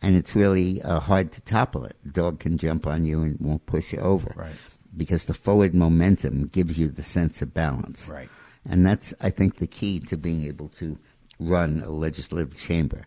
And 0.00 0.16
it's 0.16 0.34
really 0.34 0.82
uh, 0.82 1.00
hard 1.00 1.30
to 1.32 1.40
topple 1.42 1.84
it. 1.84 1.96
The 2.04 2.10
dog 2.10 2.40
can 2.40 2.58
jump 2.58 2.86
on 2.86 3.04
you 3.04 3.22
and 3.22 3.38
won't 3.40 3.64
push 3.66 3.92
you 3.92 4.00
over. 4.00 4.32
Right. 4.36 4.52
Because 4.96 5.24
the 5.24 5.34
forward 5.34 5.74
momentum 5.74 6.46
gives 6.48 6.78
you 6.78 6.88
the 6.88 7.02
sense 7.02 7.42
of 7.42 7.54
balance. 7.54 8.08
Right. 8.08 8.28
And 8.68 8.84
that's, 8.86 9.14
I 9.20 9.30
think, 9.30 9.56
the 9.56 9.66
key 9.66 10.00
to 10.00 10.16
being 10.16 10.44
able 10.46 10.68
to 10.70 10.98
run 11.38 11.82
a 11.84 11.90
legislative 11.90 12.56
chamber. 12.58 13.04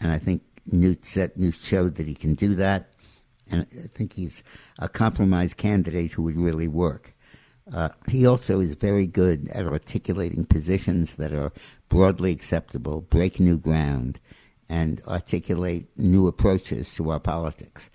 And 0.00 0.10
I 0.12 0.18
think 0.18 0.42
Newt 0.66 1.04
set, 1.04 1.36
Newt 1.36 1.54
showed 1.54 1.96
that 1.96 2.06
he 2.06 2.14
can 2.14 2.34
do 2.34 2.54
that. 2.56 2.90
And 3.50 3.66
I 3.72 3.88
think 3.96 4.14
he's 4.14 4.42
a 4.78 4.88
compromise 4.88 5.54
candidate 5.54 6.12
who 6.12 6.22
would 6.22 6.36
really 6.36 6.68
work. 6.68 7.14
Uh, 7.72 7.88
he 8.08 8.26
also 8.26 8.60
is 8.60 8.74
very 8.74 9.06
good 9.06 9.48
at 9.50 9.66
articulating 9.66 10.44
positions 10.44 11.16
that 11.16 11.32
are 11.32 11.52
broadly 11.88 12.32
acceptable, 12.32 13.00
break 13.02 13.40
new 13.40 13.58
ground, 13.58 14.20
and 14.68 15.00
articulate 15.06 15.86
new 15.96 16.26
approaches 16.26 16.92
to 16.94 17.10
our 17.10 17.20
politics. 17.20 17.90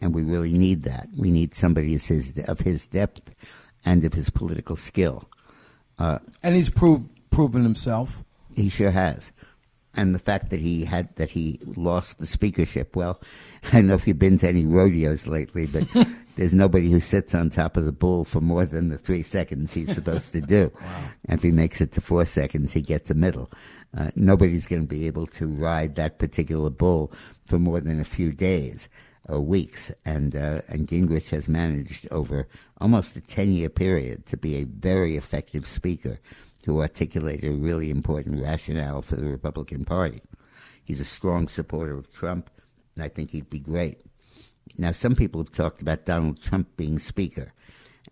And 0.00 0.14
we 0.14 0.24
really 0.24 0.52
need 0.52 0.82
that. 0.82 1.08
We 1.16 1.30
need 1.30 1.54
somebody 1.54 1.94
as 1.94 2.06
his, 2.06 2.34
of 2.48 2.60
his 2.60 2.86
depth 2.86 3.34
and 3.84 4.04
of 4.04 4.12
his 4.14 4.30
political 4.30 4.76
skill. 4.76 5.28
Uh, 5.98 6.18
And 6.42 6.54
he's 6.54 6.70
proved 6.70 7.10
proven 7.30 7.62
himself. 7.62 8.24
he 8.54 8.68
sure 8.68 8.90
has. 8.90 9.32
And 9.96 10.14
the 10.14 10.18
fact 10.18 10.50
that 10.50 10.60
he 10.60 10.84
had 10.84 11.14
that 11.16 11.30
he 11.30 11.60
lost 11.76 12.18
the 12.18 12.26
speakership. 12.26 12.96
Well, 12.96 13.20
I 13.64 13.76
don't 13.76 13.86
know 13.86 13.94
if 13.94 14.06
you've 14.06 14.18
been 14.18 14.38
to 14.38 14.48
any 14.48 14.66
rodeos 14.66 15.26
lately, 15.26 15.66
but 15.66 15.86
there's 16.36 16.54
nobody 16.54 16.90
who 16.90 17.00
sits 17.00 17.34
on 17.34 17.50
top 17.50 17.76
of 17.76 17.84
the 17.84 17.92
bull 17.92 18.24
for 18.24 18.40
more 18.40 18.66
than 18.66 18.88
the 18.88 18.98
three 18.98 19.22
seconds 19.22 19.72
he's 19.72 19.94
supposed 19.94 20.32
to 20.32 20.40
do. 20.40 20.72
And 21.26 21.38
if 21.38 21.42
he 21.42 21.52
makes 21.52 21.80
it 21.80 21.90
to 21.92 22.02
four 22.02 22.26
seconds, 22.26 22.72
he 22.72 22.82
gets 22.82 23.08
a 23.08 23.14
middle. 23.14 23.50
Uh, 23.96 24.10
nobody's 24.14 24.66
going 24.66 24.82
to 24.82 24.88
be 24.88 25.06
able 25.06 25.26
to 25.26 25.46
ride 25.46 25.94
that 25.94 26.18
particular 26.18 26.68
bull 26.68 27.12
for 27.46 27.58
more 27.58 27.80
than 27.80 27.98
a 27.98 28.04
few 28.04 28.32
days 28.32 28.88
or 29.28 29.40
weeks. 29.40 29.90
And 30.04 30.36
uh, 30.36 30.60
and 30.68 30.86
Gingrich 30.88 31.30
has 31.30 31.48
managed 31.48 32.06
over 32.10 32.46
almost 32.80 33.16
a 33.16 33.20
ten 33.20 33.52
year 33.52 33.68
period 33.68 34.26
to 34.26 34.36
be 34.36 34.56
a 34.56 34.64
very 34.64 35.16
effective 35.16 35.66
speaker 35.66 36.18
who 36.64 36.80
articulated 36.80 37.50
a 37.50 37.56
really 37.56 37.90
important 37.90 38.42
rationale 38.42 39.02
for 39.02 39.16
the 39.16 39.28
Republican 39.28 39.84
Party. 39.84 40.22
He's 40.84 41.00
a 41.00 41.04
strong 41.04 41.48
supporter 41.48 41.96
of 41.96 42.12
Trump, 42.12 42.50
and 42.94 43.04
I 43.04 43.08
think 43.08 43.30
he'd 43.30 43.50
be 43.50 43.60
great. 43.60 43.98
Now, 44.76 44.92
some 44.92 45.14
people 45.14 45.40
have 45.40 45.52
talked 45.52 45.82
about 45.82 46.04
Donald 46.04 46.42
Trump 46.42 46.76
being 46.76 46.98
Speaker, 46.98 47.52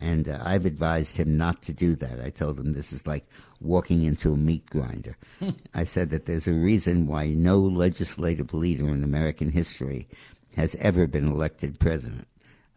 and 0.01 0.29
uh, 0.29 0.39
I've 0.43 0.67
advised 0.67 1.17
him 1.17 1.37
not 1.37 1.63
to 1.63 1.73
do 1.73 1.95
that. 1.97 2.21
I 2.21 2.31
told 2.31 2.59
him 2.59 2.73
this 2.73 2.93
is 2.93 3.07
like 3.07 3.27
walking 3.61 4.03
into 4.05 4.33
a 4.33 4.37
meat 4.37 4.67
grinder. 4.67 5.17
I 5.75 5.85
said 5.85 6.11
that 6.11 6.27
there's 6.27 6.47
a 6.47 6.53
reason 6.53 7.07
why 7.07 7.29
no 7.29 7.59
legislative 7.59 8.53
leader 8.55 8.89
in 8.89 9.05
American 9.05 9.51
history 9.51 10.09
has 10.57 10.75
ever 10.77 11.07
been 11.07 11.31
elected 11.31 11.79
president. 11.79 12.27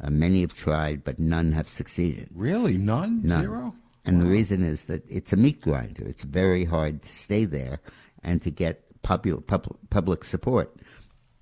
Uh, 0.02 0.10
many 0.10 0.42
have 0.42 0.54
tried, 0.54 1.04
but 1.04 1.20
none 1.20 1.52
have 1.54 1.68
succeeded. 1.68 2.30
Really? 2.34 2.78
None? 2.78 3.22
None. 3.24 3.44
Zero? 3.44 3.76
And 4.06 4.22
the 4.22 4.28
reason 4.28 4.64
is 4.64 4.84
that 4.84 5.04
it's 5.10 5.34
a 5.34 5.38
meat 5.38 5.62
grinder. 5.62 6.06
It's 6.06 6.24
very 6.24 6.66
hard 6.66 7.02
to 7.02 7.14
stay 7.14 7.46
there 7.46 7.80
and 8.24 8.42
to 8.44 8.52
get 8.52 9.02
popular, 9.02 9.42
pub, 9.42 9.76
public 9.90 10.24
support. 10.24 10.76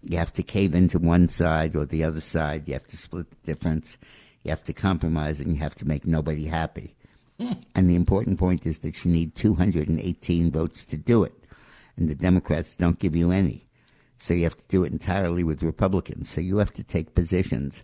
You 0.02 0.18
have 0.18 0.34
to 0.34 0.44
cave 0.44 0.76
into 0.76 1.00
one 1.00 1.30
side 1.30 1.76
or 1.76 1.86
the 1.86 2.04
other 2.04 2.22
side. 2.22 2.68
You 2.68 2.74
have 2.74 2.88
to 2.88 2.98
split 2.98 3.30
the 3.30 3.38
difference. 3.46 3.98
You 4.44 4.50
have 4.50 4.64
to 4.66 4.74
compromise, 4.74 5.40
and 5.40 5.54
you 5.54 5.62
have 5.62 5.76
to 5.76 5.88
make 5.88 6.06
nobody 6.06 6.46
happy. 6.46 6.96
Hmm. 7.40 7.54
and 7.74 7.90
the 7.90 7.96
important 7.96 8.38
point 8.38 8.68
is 8.68 8.80
that 8.80 9.04
you 9.04 9.12
need 9.12 9.34
218 9.34 10.52
votes 10.52 10.86
to 10.86 10.98
do 10.98 11.24
it, 11.24 11.34
and 11.98 12.08
the 12.08 12.14
Democrats 12.14 12.76
don't 12.76 13.00
give 13.00 13.16
you 13.16 13.32
any. 13.32 13.68
So 14.20 14.34
you 14.34 14.44
have 14.44 14.56
to 14.56 14.68
do 14.68 14.84
it 14.84 14.92
entirely 14.92 15.44
with 15.44 15.64
Republicans. 15.64 16.30
So 16.30 16.42
you 16.42 16.58
have 16.58 16.72
to 16.74 16.84
take 16.84 17.16
positions 17.16 17.84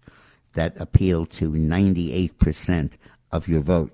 that 0.54 0.80
appeal 0.80 1.26
to 1.26 1.52
98% 1.52 2.94
of 3.32 3.48
your 3.48 3.62
vote. 3.62 3.92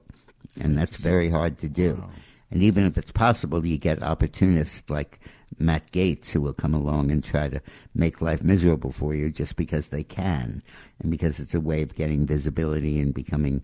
And 0.60 0.78
that's 0.78 0.98
very 0.98 1.30
hard 1.30 1.58
to 1.60 1.70
do. 1.70 2.04
And 2.52 2.62
even 2.64 2.86
if 2.86 2.98
it's 2.98 3.12
possible, 3.12 3.66
you 3.66 3.78
get 3.78 4.02
opportunists 4.04 4.84
like 4.90 5.20
Matt 5.58 5.92
Gaetz 5.92 6.32
who 6.32 6.42
will 6.42 6.54
come 6.54 6.74
along 6.74 7.12
and 7.12 7.24
try 7.24 7.50
to 7.50 7.62
make 7.94 8.22
life 8.22 8.44
miserable 8.44 8.92
for 8.92 9.14
you 9.16 9.32
just 9.32 9.56
because 9.56 9.88
they 9.90 10.04
can 10.04 10.62
and 11.00 11.12
because 11.12 11.40
it's 11.40 11.54
a 11.56 11.60
way 11.60 11.82
of 11.82 11.96
getting 11.96 12.26
visibility 12.26 13.00
and 13.00 13.14
becoming 13.14 13.64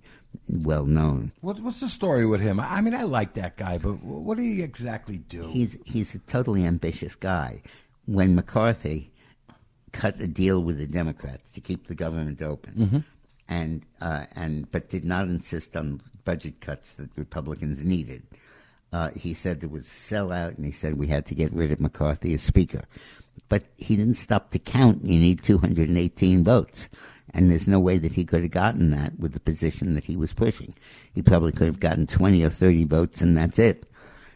well 0.50 0.86
known. 0.86 1.32
What, 1.42 1.60
what's 1.62 1.80
the 1.80 1.90
story 1.90 2.26
with 2.26 2.42
him? 2.42 2.60
I 2.60 2.82
mean, 2.82 2.96
I 2.96 3.04
like 3.04 3.34
that 3.36 3.56
guy, 3.58 3.78
but 3.78 4.02
what 4.04 4.38
did 4.38 4.46
he 4.46 4.62
exactly 4.64 5.18
do? 5.18 5.48
He's 5.50 5.78
he's 5.86 6.16
a 6.16 6.20
totally 6.20 6.66
ambitious 6.66 7.14
guy. 7.16 7.62
When 8.06 8.36
McCarthy 8.36 9.12
cut 9.92 10.20
a 10.22 10.28
deal 10.28 10.64
with 10.64 10.78
the 10.78 10.88
Democrats 10.88 11.52
to 11.52 11.62
keep 11.62 11.88
the 11.88 11.96
government 11.96 12.42
open, 12.42 12.74
Mhm. 12.76 13.04
And 13.52 13.86
uh, 14.00 14.26
and 14.34 14.72
but 14.72 14.90
did 14.90 15.04
not 15.04 15.28
insist 15.28 15.76
on 15.76 16.02
budget 16.24 16.62
cuts 16.62 16.94
that 16.94 17.10
Republicans 17.18 17.82
needed. 17.84 18.24
Uh, 18.94 19.10
he 19.10 19.34
said 19.34 19.60
there 19.60 19.70
was 19.70 19.88
a 19.88 19.92
sellout, 19.92 20.56
and 20.56 20.66
he 20.66 20.72
said 20.72 20.98
we 20.98 21.08
had 21.08 21.26
to 21.26 21.36
get 21.36 21.54
rid 21.54 21.72
of 21.72 21.80
McCarthy 21.80 22.34
as 22.34 22.42
Speaker. 22.42 22.82
But 23.50 23.64
he 23.78 23.98
didn't 23.98 24.16
stop 24.16 24.50
to 24.52 24.60
count. 24.60 25.04
You 25.04 25.20
need 25.20 25.44
218 25.44 26.44
votes. 26.44 26.90
And 27.34 27.50
there's 27.50 27.68
no 27.68 27.80
way 27.80 27.98
that 27.98 28.14
he 28.14 28.26
could 28.26 28.42
have 28.42 28.52
gotten 28.52 28.92
that 28.92 29.18
with 29.18 29.34
the 29.34 29.40
position 29.40 29.96
that 29.96 30.04
he 30.06 30.18
was 30.18 30.34
pushing. 30.34 30.74
He 31.14 31.22
probably 31.22 31.54
could 31.54 31.68
have 31.68 31.80
gotten 31.80 32.08
20 32.08 32.44
or 32.44 32.50
30 32.50 32.86
votes, 32.86 33.22
and 33.22 33.38
that's 33.38 33.60
it. 33.60 33.86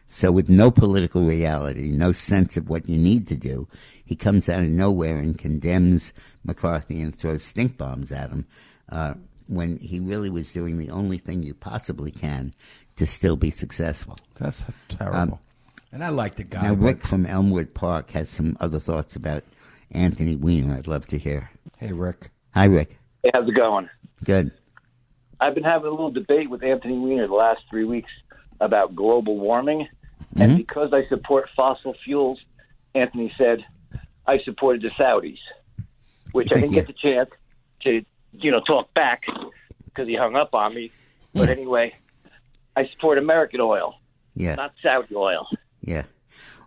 So, 0.07 0.31
with 0.31 0.49
no 0.49 0.71
political 0.71 1.25
reality, 1.25 1.89
no 1.89 2.11
sense 2.11 2.57
of 2.57 2.69
what 2.69 2.87
you 2.87 2.97
need 2.97 3.27
to 3.27 3.35
do, 3.35 3.67
he 4.05 4.15
comes 4.15 4.47
out 4.49 4.61
of 4.61 4.69
nowhere 4.69 5.17
and 5.17 5.37
condemns 5.37 6.13
McCarthy 6.43 7.01
and 7.01 7.15
throws 7.15 7.43
stink 7.43 7.77
bombs 7.77 8.11
at 8.11 8.29
him 8.29 8.45
uh, 8.89 9.13
when 9.47 9.77
he 9.77 9.99
really 9.99 10.29
was 10.29 10.51
doing 10.51 10.77
the 10.77 10.89
only 10.89 11.17
thing 11.17 11.43
you 11.43 11.53
possibly 11.53 12.11
can 12.11 12.53
to 12.95 13.05
still 13.05 13.35
be 13.35 13.51
successful. 13.51 14.15
That's 14.39 14.63
terrible. 14.89 15.39
and 15.91 16.03
I 16.03 16.09
like 16.09 16.35
the 16.35 16.43
guy. 16.43 16.61
Now, 16.63 16.75
but- 16.75 16.83
Rick 16.85 17.01
from 17.01 17.25
Elmwood 17.25 17.73
Park 17.73 18.11
has 18.11 18.29
some 18.29 18.55
other 18.59 18.79
thoughts 18.79 19.15
about 19.15 19.43
Anthony 19.91 20.35
Weiner 20.35 20.75
I'd 20.75 20.87
love 20.87 21.07
to 21.07 21.17
hear. 21.17 21.49
Hey, 21.77 21.91
Rick. 21.91 22.29
Hi, 22.53 22.65
Rick. 22.65 22.97
Hey, 23.23 23.31
how's 23.33 23.47
it 23.47 23.53
going? 23.55 23.89
Good. 24.23 24.51
I've 25.39 25.53
been 25.55 25.63
having 25.65 25.87
a 25.87 25.91
little 25.91 26.11
debate 26.11 26.49
with 26.49 26.63
Anthony 26.63 26.97
Weiner 26.97 27.27
the 27.27 27.33
last 27.33 27.63
three 27.69 27.83
weeks 27.83 28.11
about 28.61 28.95
global 28.95 29.37
warming. 29.37 29.87
And 30.37 30.53
Mhm. 30.53 30.57
because 30.57 30.93
I 30.93 31.05
support 31.07 31.49
fossil 31.55 31.93
fuels, 32.05 32.39
Anthony 32.93 33.33
said 33.37 33.65
I 34.28 34.39
supported 34.39 34.82
the 34.82 34.89
Saudis, 35.01 35.38
which 36.32 36.51
I 36.51 36.55
didn't 36.55 36.71
Yeah. 36.73 36.82
get 36.82 36.88
the 36.88 36.93
chance 36.93 37.30
to 37.82 38.03
you 38.38 38.51
know, 38.51 38.59
talk 38.61 38.93
back 38.93 39.23
because 39.86 40.07
he 40.07 40.15
hung 40.15 40.36
up 40.36 40.53
on 40.53 40.76
me. 40.76 40.91
But 41.34 41.47
anyway, 41.49 41.95
I 42.76 42.86
support 42.88 43.17
American 43.17 43.61
oil, 43.61 43.95
Yeah. 44.36 44.55
not 44.55 44.73
Saudi 44.82 45.15
oil. 45.15 45.47
Yeah. 45.82 46.03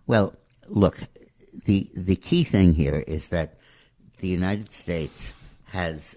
Well, 0.07 0.33
look, 0.67 0.99
the 1.65 1.87
the 1.95 2.15
key 2.15 2.43
thing 2.43 2.73
here 2.73 3.03
is 3.07 3.27
that 3.27 3.59
the 4.19 4.27
United 4.27 4.73
States 4.73 5.31
has 5.65 6.15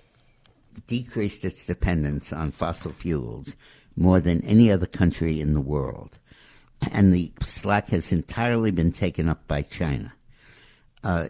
decreased 0.86 1.44
its 1.44 1.66
dependence 1.66 2.32
on 2.32 2.50
fossil 2.50 2.92
fuels 2.92 3.54
more 3.94 4.20
than 4.20 4.42
any 4.44 4.70
other 4.72 4.86
country 4.86 5.38
in 5.40 5.52
the 5.52 5.60
world. 5.60 6.18
And 6.90 7.12
the 7.12 7.30
slack 7.42 7.88
has 7.88 8.10
entirely 8.10 8.70
been 8.70 8.90
taken 8.92 9.28
up 9.28 9.46
by 9.46 9.62
China. 9.62 10.14
Uh, 11.04 11.28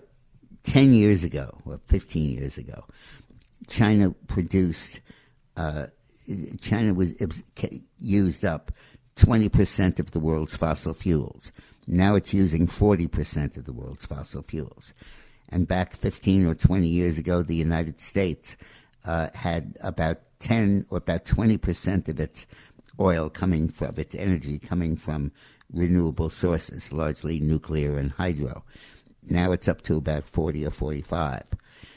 10 0.65 0.93
years 0.95 1.25
ago, 1.25 1.59
or 1.65 1.81
15 1.87 2.31
years 2.31 2.57
ago, 2.57 2.85
China 3.69 4.11
produced, 4.29 5.01
uh, 5.57 5.87
China 6.61 6.95
was, 6.95 7.15
was 7.21 7.43
used 7.99 8.45
up 8.45 8.71
20% 9.17 9.99
of 9.99 10.13
the 10.13 10.21
world's 10.21 10.57
fossil 10.57 10.95
fuels. 10.95 11.53
Now 11.87 12.15
it's 12.15 12.33
using 12.33 12.67
40% 12.67 13.57
of 13.57 13.65
the 13.65 13.73
world's 13.73 14.07
fossil 14.07 14.43
fuels. 14.43 14.93
And 15.49 15.69
back 15.69 15.93
15 15.93 16.47
or 16.47 16.55
20 16.55 16.87
years 16.87 17.19
ago, 17.19 17.43
the 17.43 17.57
United 17.57 18.01
States 18.01 18.57
uh, 19.05 19.29
had 19.35 19.77
about 19.83 20.21
10 20.39 20.87
or 20.91 20.99
about 20.99 21.25
20% 21.25 22.09
of 22.09 22.21
its 22.21 22.47
oil 22.99 23.29
coming 23.29 23.69
from, 23.69 23.89
of 23.89 23.99
its 23.99 24.15
energy 24.15 24.59
coming 24.59 24.97
from 24.97 25.33
renewable 25.73 26.31
sources, 26.31 26.93
largely 26.93 27.41
nuclear 27.41 27.99
and 27.99 28.13
hydro. 28.13 28.65
Now 29.25 29.53
it's 29.53 29.69
up 29.69 29.83
to 29.83 29.97
about 29.97 30.25
40 30.25 30.67
or 30.67 30.71
45. 30.71 31.45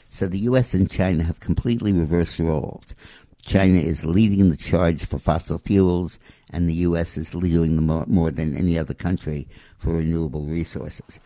So 0.08 0.28
the 0.28 0.38
U.S. 0.40 0.74
and 0.74 0.90
China 0.90 1.24
have 1.24 1.40
completely 1.40 1.92
reversed 1.92 2.38
roles. 2.38 2.94
China 3.42 3.78
is 3.78 4.04
leading 4.04 4.50
the 4.50 4.56
charge 4.56 5.04
for 5.04 5.18
fossil 5.18 5.58
fuels, 5.58 6.18
and 6.50 6.68
the 6.68 6.74
U.S. 6.74 7.16
is 7.16 7.34
leading 7.34 7.86
more, 7.86 8.04
more 8.06 8.30
than 8.30 8.56
any 8.56 8.78
other 8.78 8.94
country 8.94 9.48
for 9.78 9.94
renewable 9.94 10.44
resources. 10.46 11.20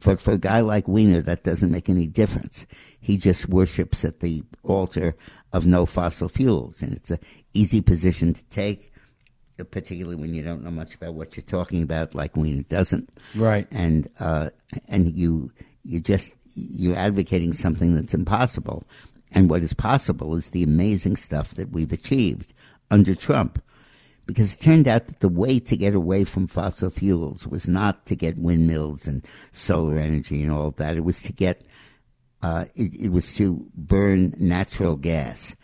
For, 0.00 0.16
for 0.16 0.32
a 0.32 0.38
guy 0.38 0.60
like 0.60 0.88
Weiner, 0.88 1.22
that 1.22 1.44
doesn't 1.44 1.70
make 1.70 1.88
any 1.88 2.06
difference. 2.06 2.66
He 3.00 3.16
just 3.16 3.48
worships 3.48 4.04
at 4.04 4.20
the 4.20 4.42
altar 4.62 5.16
of 5.52 5.66
no 5.66 5.86
fossil 5.86 6.28
fuels, 6.28 6.82
and 6.82 6.92
it's 6.94 7.10
an 7.10 7.20
easy 7.52 7.80
position 7.80 8.32
to 8.34 8.44
take, 8.46 8.92
particularly 9.70 10.16
when 10.16 10.34
you 10.34 10.42
don't 10.42 10.64
know 10.64 10.70
much 10.70 10.94
about 10.94 11.14
what 11.14 11.36
you're 11.36 11.44
talking 11.44 11.82
about, 11.82 12.14
like 12.14 12.36
Weiner 12.36 12.62
doesn't. 12.62 13.08
Right. 13.36 13.66
And 13.70 14.08
uh, 14.18 14.50
and 14.88 15.10
you 15.10 15.52
you 15.84 16.00
just 16.00 16.34
you're 16.54 16.96
advocating 16.96 17.52
something 17.52 17.94
that's 17.94 18.14
impossible. 18.14 18.84
And 19.32 19.50
what 19.50 19.62
is 19.62 19.74
possible 19.74 20.36
is 20.36 20.48
the 20.48 20.62
amazing 20.62 21.16
stuff 21.16 21.54
that 21.54 21.70
we've 21.70 21.92
achieved 21.92 22.54
under 22.90 23.14
Trump. 23.14 23.60
Because 24.26 24.54
it 24.54 24.60
turned 24.60 24.88
out 24.88 25.08
that 25.08 25.20
the 25.20 25.28
way 25.28 25.58
to 25.60 25.76
get 25.76 25.94
away 25.94 26.24
from 26.24 26.46
fossil 26.46 26.88
fuels 26.88 27.46
was 27.46 27.68
not 27.68 28.06
to 28.06 28.16
get 28.16 28.38
windmills 28.38 29.06
and 29.06 29.26
solar 29.52 29.98
energy 29.98 30.42
and 30.42 30.50
all 30.50 30.68
of 30.68 30.76
that. 30.76 30.96
It 30.96 31.04
was 31.04 31.20
to 31.22 31.32
get, 31.32 31.62
uh, 32.40 32.64
it, 32.74 32.94
it 32.94 33.08
was 33.12 33.34
to 33.34 33.66
burn 33.74 34.34
natural 34.38 34.96
gas. 34.96 35.54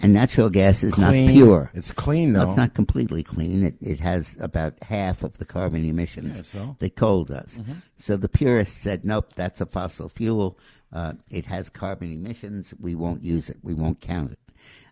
And 0.00 0.12
natural 0.12 0.50
gas 0.50 0.82
is 0.82 0.92
Clean. 0.94 1.26
not 1.26 1.32
pure. 1.32 1.70
It's 1.72 1.92
clean, 1.92 2.32
No, 2.32 2.40
though. 2.40 2.48
it's 2.50 2.56
not 2.56 2.74
completely 2.74 3.22
clean. 3.22 3.62
It, 3.62 3.76
it 3.80 4.00
has 4.00 4.36
about 4.40 4.74
half 4.82 5.22
of 5.22 5.38
the 5.38 5.44
carbon 5.44 5.88
emissions 5.88 6.36
Yeah, 6.36 6.42
so? 6.42 6.76
that 6.80 6.96
coal 6.96 7.24
does. 7.24 7.58
Mhm. 7.58 7.82
So 7.96 8.16
the 8.16 8.28
purists 8.28 8.76
said, 8.76 9.04
nope, 9.04 9.32
that's 9.34 9.60
a 9.60 9.66
fossil 9.66 10.08
fuel. 10.08 10.58
Uh, 10.92 11.14
it 11.30 11.46
has 11.46 11.68
carbon 11.70 12.12
emissions. 12.12 12.74
We 12.80 12.94
won't 12.96 13.22
use 13.22 13.48
it. 13.48 13.58
We 13.62 13.72
won't 13.74 14.00
count 14.00 14.32
it. 14.32 14.38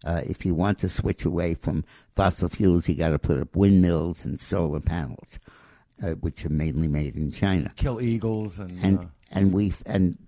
Uh, 0.05 0.21
if 0.27 0.45
you 0.47 0.55
want 0.55 0.79
to 0.81 0.89
switch 0.89 1.25
away 1.25 1.55
from 1.55 1.85
fossil 2.15 2.49
fuels, 2.49 2.89
you 2.89 2.95
got 2.95 3.11
to 3.11 3.19
put 3.19 3.41
up 3.41 3.55
windmills 3.57 4.25
and 4.25 4.39
solar 4.41 4.81
panels, 4.81 5.39
uh, 6.03 6.11
which 6.21 6.45
are 6.45 6.49
mainly 6.51 6.89
made 6.89 7.17
in 7.17 7.31
China. 7.31 7.73
Kill 7.77 8.01
eagles 8.01 8.59
and, 8.59 8.79
and 8.85 8.99
uh, 8.99 9.05
and 9.31 9.53
we 9.53 9.73
and 9.87 10.19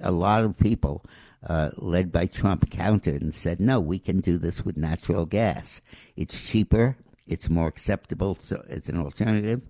a 0.00 0.10
lot 0.12 0.44
of 0.44 0.56
people, 0.58 1.04
uh, 1.48 1.70
led 1.76 2.12
by 2.12 2.26
Trump, 2.26 2.70
countered 2.70 3.22
and 3.22 3.34
said, 3.34 3.60
"No, 3.60 3.80
we 3.80 3.98
can 3.98 4.20
do 4.20 4.38
this 4.38 4.64
with 4.64 4.76
natural 4.76 5.26
gas. 5.26 5.80
It's 6.16 6.40
cheaper. 6.48 6.96
It's 7.26 7.48
more 7.48 7.66
acceptable. 7.68 8.36
So 8.40 8.62
it's 8.68 8.88
an 8.88 8.98
alternative." 8.98 9.62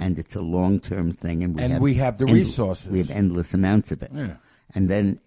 And 0.00 0.18
it's 0.18 0.34
a 0.34 0.40
long-term 0.40 1.12
thing, 1.12 1.44
and 1.44 1.54
we 1.54 1.62
And 1.62 1.72
have 1.74 1.80
we 1.82 1.94
have 1.94 2.18
the 2.18 2.26
end- 2.26 2.34
resources. 2.34 2.90
We 2.90 2.98
have 2.98 3.10
endless 3.12 3.54
amounts 3.54 3.92
of 3.92 4.02
it. 4.02 4.10
Yeah. 4.12 4.36
And 4.74 4.88
then, 4.88 5.20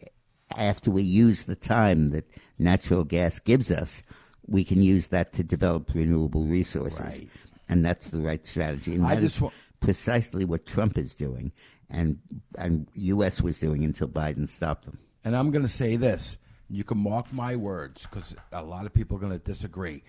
after 0.57 0.91
we 0.91 1.03
use 1.03 1.43
the 1.43 1.55
time 1.55 2.09
that 2.09 2.25
natural 2.59 3.05
gas 3.05 3.39
gives 3.39 3.71
us, 3.71 4.03
we 4.45 4.65
can 4.65 4.81
use 4.83 5.07
that 5.07 5.31
to 5.33 5.43
develop 5.43 5.91
renewable 5.93 6.43
resources. 6.43 6.99
Right. 6.99 7.29
And 7.69 7.85
that's 7.85 8.07
the 8.07 8.19
right 8.19 8.45
strategy. 8.45 8.93
And 8.93 9.05
I 9.05 9.15
that 9.15 9.23
is 9.23 9.31
just 9.31 9.41
wa- 9.41 9.51
precisely 9.79 10.43
what 10.43 10.65
Trump 10.65 10.97
is 10.97 11.15
doing, 11.15 11.53
and 11.89 12.19
and 12.57 12.87
U.S. 12.93 13.41
was 13.41 13.59
doing 13.59 13.85
until 13.85 14.09
Biden 14.09 14.49
stopped 14.49 14.83
them. 14.85 14.99
And 15.24 15.36
I'm 15.36 15.51
going 15.51 15.63
to 15.65 15.72
say 15.72 15.95
this. 15.95 16.38
You 16.70 16.84
can 16.84 16.97
mark 16.97 17.32
my 17.32 17.55
words 17.55 18.03
because 18.03 18.36
a 18.51 18.61
lot 18.61 18.86
of 18.86 18.93
people 18.93 19.18
are 19.18 19.20
going 19.22 19.32
to 19.32 19.39
disagree. 19.39 20.03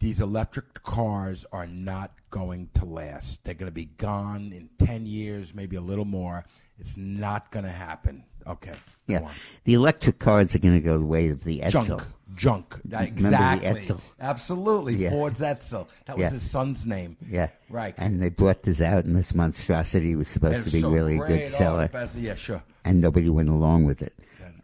These 0.00 0.20
electric 0.20 0.82
cars 0.82 1.46
are 1.50 1.66
not 1.66 2.12
going 2.30 2.68
to 2.74 2.84
last. 2.84 3.42
They're 3.44 3.54
going 3.54 3.70
to 3.70 3.74
be 3.74 3.86
gone 3.86 4.52
in 4.52 4.68
10 4.86 5.06
years, 5.06 5.54
maybe 5.54 5.76
a 5.76 5.80
little 5.80 6.04
more. 6.04 6.44
It's 6.78 6.96
not 6.96 7.50
going 7.50 7.64
to 7.64 7.70
happen. 7.70 8.24
Okay. 8.46 8.74
Yeah, 9.06 9.30
the 9.64 9.72
electric 9.72 10.18
cars 10.18 10.54
are 10.54 10.58
going 10.58 10.74
to 10.74 10.80
go 10.80 10.98
the 10.98 11.06
way 11.06 11.28
of 11.28 11.44
the 11.44 11.60
Edsel. 11.60 11.86
Junk. 11.86 12.02
Junk. 12.34 12.80
Remember 12.84 13.06
Exactly. 13.06 13.72
the 13.72 13.80
Edsel? 13.94 14.00
Absolutely. 14.20 14.96
Yeah. 14.96 15.10
Ford's 15.10 15.40
Edsel. 15.40 15.88
That 16.06 16.18
was 16.18 16.24
Yeah. 16.24 16.30
his 16.30 16.50
son's 16.50 16.84
name. 16.84 17.16
Yeah, 17.26 17.48
Right. 17.70 17.94
And 17.96 18.20
they 18.22 18.28
brought 18.28 18.64
this 18.64 18.82
out, 18.82 19.04
and 19.06 19.16
this 19.16 19.34
monstrosity 19.34 20.14
was 20.16 20.28
supposed 20.28 20.56
And 20.56 20.64
to 20.66 20.70
be 20.72 20.80
so 20.80 20.90
really 20.90 21.14
a 21.14 21.18
great. 21.18 21.28
good 21.46 21.54
Oh, 21.54 21.58
seller. 21.58 21.88
best- 21.88 22.16
yeah, 22.16 22.34
sure. 22.34 22.62
and 22.84 23.00
nobody 23.00 23.30
went 23.30 23.48
along 23.48 23.84
with 23.84 24.02
it. 24.02 24.12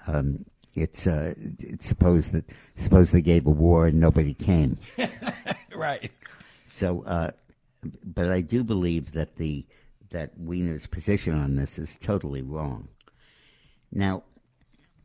Um, 0.07 0.45
it's 0.75 1.07
uh, 1.07 1.35
it's 1.59 1.87
supposed 1.87 2.33
that 2.33 2.45
suppose 2.77 3.11
they 3.11 3.23
gave 3.23 3.47
a 3.47 3.51
war 3.51 3.87
and 3.87 3.99
nobody 4.01 4.35
came. 4.35 4.79
right. 5.75 6.11
So, 6.67 7.03
uh, 7.03 7.33
but 8.05 8.31
I 8.31 8.41
do 8.41 8.63
believe 8.63 9.13
that 9.13 9.37
the 9.37 9.67
that 10.11 10.39
Weiner's 10.39 10.87
position 10.87 11.35
on 11.39 11.57
this 11.57 11.79
is 11.79 11.97
totally 11.97 12.43
wrong. 12.43 12.89
Now, 13.93 14.23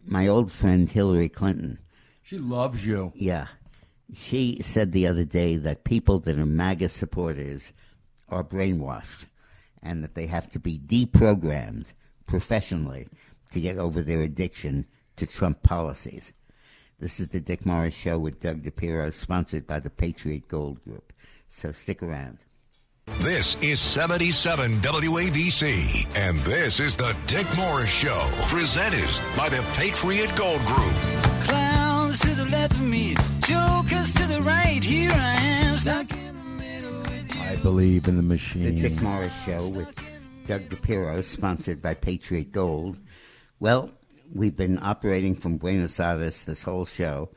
my 0.06 0.28
old 0.28 0.52
friend 0.52 0.90
Hillary 0.90 1.30
Clinton, 1.30 1.80
She 2.24 2.38
loves 2.38 2.86
you. 2.86 3.12
yeah, 3.16 3.48
she 4.14 4.62
said 4.62 4.92
the 4.92 5.08
other 5.08 5.26
day 5.26 5.58
that 5.58 5.84
people 5.84 6.20
that 6.20 6.38
are 6.38 6.46
MAGA 6.46 6.90
supporters 6.90 7.72
are 8.30 8.44
brainwashed, 8.44 9.26
and 9.82 10.04
that 10.04 10.14
they 10.16 10.28
have 10.28 10.50
to 10.52 10.60
be 10.60 10.78
deprogrammed 10.80 11.88
professionally 12.28 13.08
to 13.56 13.62
get 13.62 13.78
over 13.78 14.02
their 14.02 14.20
addiction 14.20 14.86
to 15.16 15.26
Trump 15.26 15.64
policies. 15.64 16.34
This 17.00 17.22
is 17.22 17.30
the 17.30 17.40
Dick 17.40 17.66
Morris 17.66 17.96
Show 17.96 18.20
with 18.20 18.42
Doug 18.42 18.64
DePiro, 18.64 19.14
sponsored 19.14 19.66
by 19.66 19.80
the 19.80 19.90
Patriot 19.90 20.50
Gold 20.50 20.84
Group. 20.84 21.14
So 21.48 21.72
stick 21.72 22.04
around. 22.04 22.40
This 23.20 23.56
is 23.62 23.80
77 23.80 24.82
WABC, 24.82 26.06
and 26.18 26.40
this 26.40 26.82
is 26.82 26.98
the 26.98 27.16
Dick 27.28 27.48
Morris 27.56 27.90
Show, 27.90 28.30
presented 28.50 29.08
by 29.38 29.48
the 29.48 29.64
Patriot 29.72 30.36
Gold 30.36 30.60
Group. 30.66 30.94
Clowns 31.48 32.20
to 32.22 32.36
the 32.36 32.46
left 32.46 32.74
of 32.74 32.82
me, 32.82 33.16
jokers 33.40 34.12
to 34.12 34.28
the 34.28 34.42
right. 34.42 34.84
Here 34.84 35.12
I 35.14 35.36
am, 35.40 35.76
stuck 35.76 36.12
in 36.12 36.36
the 36.36 36.62
middle 36.62 37.00
with 37.04 37.34
you. 37.34 37.42
I 37.42 37.56
believe 37.56 38.10
in 38.10 38.18
the 38.18 38.22
machine. 38.22 38.64
The 38.64 38.72
machine. 38.74 38.90
Dick 38.90 39.02
Morris 39.02 39.44
Show 39.46 39.70
with 39.70 39.96
Doug 40.46 40.64
DePiro, 40.64 41.24
sponsored 41.24 41.82
by 41.82 41.94
Patriot 41.94 42.52
Gold. 42.52 42.98
Well, 43.66 43.90
we've 44.32 44.56
been 44.56 44.78
operating 44.78 45.34
from 45.34 45.58
Buenos 45.58 46.00
Aires 46.00 46.44
this 46.44 46.62
whole 46.62 46.86
show, 46.86 47.30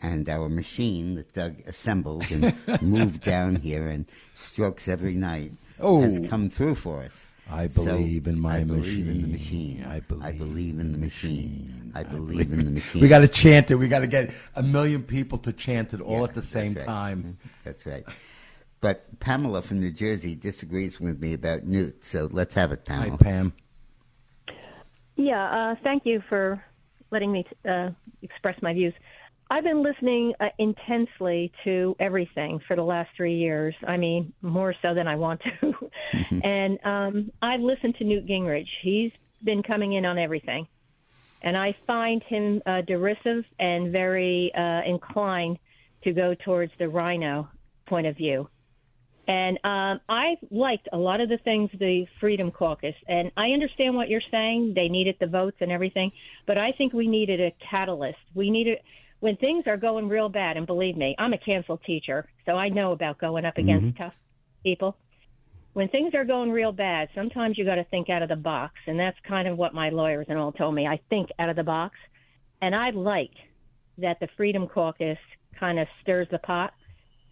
and 0.00 0.28
our 0.28 0.48
machine 0.48 1.16
that 1.16 1.32
Doug 1.32 1.56
assembled 1.66 2.24
and 2.30 2.54
moved 2.82 3.22
down 3.24 3.56
here 3.56 3.88
and 3.88 4.06
strokes 4.32 4.86
every 4.86 5.14
night 5.14 5.50
Oh. 5.80 6.00
has 6.02 6.20
come 6.28 6.50
through 6.50 6.76
for 6.76 7.02
us. 7.02 7.26
I 7.50 7.66
So, 7.66 7.84
believe 7.84 8.28
in 8.28 8.40
my 8.40 8.58
I 8.58 8.62
believe 8.62 9.08
in 9.08 9.22
the 9.22 9.26
machine. 9.26 9.80
machine. 9.80 9.84
I 9.90 9.98
believe, 9.98 10.78
in 10.78 10.92
the 10.92 10.98
machine. 10.98 11.90
I 11.96 12.04
believe 12.04 12.52
in 12.52 12.64
the 12.64 12.70
machine. 12.70 13.02
We 13.02 13.08
got 13.08 13.18
to 13.18 13.26
chant 13.28 13.72
it. 13.72 13.74
We 13.74 13.88
got 13.88 14.02
to 14.02 14.06
get 14.06 14.30
a 14.54 14.62
million 14.62 15.02
people 15.02 15.38
to 15.38 15.52
chant 15.52 15.92
it 15.94 16.00
all 16.00 16.18
Yeah, 16.18 16.24
at 16.28 16.34
the 16.34 16.42
same 16.42 16.74
right. 16.74 16.86
time. 16.86 17.18
Mm-hmm. 17.22 17.48
That's 17.64 17.84
right. 17.86 18.04
But 18.80 19.18
Pamela 19.18 19.62
from 19.62 19.80
New 19.80 19.90
Jersey 19.90 20.36
disagrees 20.36 21.00
with 21.00 21.20
me 21.20 21.34
about 21.34 21.64
Newt, 21.64 22.04
so 22.04 22.28
let's 22.30 22.54
have 22.54 22.70
it, 22.70 22.84
Pamela. 22.84 23.10
Hi, 23.10 23.16
Pam. 23.16 23.52
Yeah, 25.24 25.70
uh, 25.72 25.74
thank 25.84 26.04
you 26.04 26.20
for 26.28 26.62
letting 27.12 27.30
me 27.30 27.44
uh, 27.68 27.90
express 28.22 28.60
my 28.60 28.72
views. 28.72 28.92
I've 29.50 29.62
been 29.62 29.80
listening 29.80 30.32
uh, 30.40 30.46
intensely 30.58 31.52
to 31.62 31.94
everything 32.00 32.58
for 32.66 32.74
the 32.74 32.82
last 32.82 33.10
three 33.16 33.36
years. 33.36 33.72
I 33.86 33.98
mean, 33.98 34.32
more 34.42 34.74
so 34.82 34.94
than 34.94 35.06
I 35.06 35.14
want 35.14 35.40
to. 35.60 35.72
and 36.42 36.78
um, 36.84 37.30
I've 37.40 37.60
listened 37.60 37.94
to 37.98 38.04
Newt 38.04 38.26
Gingrich. 38.26 38.66
He's 38.82 39.12
been 39.44 39.62
coming 39.62 39.92
in 39.92 40.04
on 40.04 40.18
everything. 40.18 40.66
and 41.42 41.56
I 41.56 41.76
find 41.86 42.22
him 42.24 42.62
uh, 42.66 42.80
derisive 42.82 43.44
and 43.60 43.92
very 43.92 44.52
uh, 44.56 44.82
inclined 44.86 45.58
to 46.04 46.12
go 46.12 46.34
towards 46.44 46.72
the 46.78 46.88
RINO 46.88 47.48
point 47.86 48.06
of 48.08 48.16
view. 48.16 48.48
And 49.32 49.58
um, 49.64 50.00
I 50.10 50.36
liked 50.50 50.90
a 50.92 50.98
lot 50.98 51.22
of 51.22 51.30
the 51.30 51.38
things 51.38 51.70
the 51.78 52.04
Freedom 52.20 52.50
Caucus, 52.50 52.94
and 53.08 53.32
I 53.34 53.46
understand 53.52 53.94
what 53.94 54.10
you're 54.10 54.20
saying. 54.30 54.74
They 54.74 54.88
needed 54.88 55.16
the 55.20 55.26
votes 55.26 55.56
and 55.60 55.72
everything, 55.72 56.12
but 56.46 56.58
I 56.58 56.72
think 56.72 56.92
we 56.92 57.08
needed 57.08 57.40
a 57.40 57.50
catalyst. 57.70 58.18
We 58.34 58.50
needed 58.50 58.76
when 59.20 59.36
things 59.36 59.64
are 59.66 59.78
going 59.78 60.06
real 60.10 60.28
bad. 60.28 60.58
And 60.58 60.66
believe 60.66 60.98
me, 60.98 61.14
I'm 61.18 61.32
a 61.32 61.38
canceled 61.38 61.80
teacher, 61.86 62.28
so 62.44 62.52
I 62.56 62.68
know 62.68 62.92
about 62.92 63.16
going 63.16 63.46
up 63.46 63.56
against 63.56 63.86
Mhm. 63.86 63.96
tough 63.96 64.16
people. 64.64 64.98
When 65.72 65.88
things 65.88 66.14
are 66.14 66.26
going 66.26 66.50
real 66.50 66.72
bad, 66.72 67.08
sometimes 67.14 67.56
you 67.56 67.64
got 67.64 67.76
to 67.76 67.84
think 67.84 68.10
out 68.10 68.22
of 68.22 68.28
the 68.28 68.36
box, 68.36 68.74
and 68.86 69.00
that's 69.00 69.18
kind 69.20 69.48
of 69.48 69.56
what 69.56 69.72
my 69.72 69.88
lawyers 69.88 70.26
and 70.28 70.38
all 70.38 70.52
told 70.52 70.74
me. 70.74 70.86
I 70.86 70.98
think 71.08 71.30
out 71.38 71.48
of 71.48 71.56
the 71.56 71.64
box, 71.64 71.96
and 72.60 72.74
I 72.74 72.90
like 72.90 73.32
that 73.96 74.20
the 74.20 74.28
Freedom 74.36 74.68
Caucus 74.68 75.18
kind 75.58 75.78
of 75.78 75.88
stirs 76.02 76.28
the 76.28 76.38
pot 76.40 76.74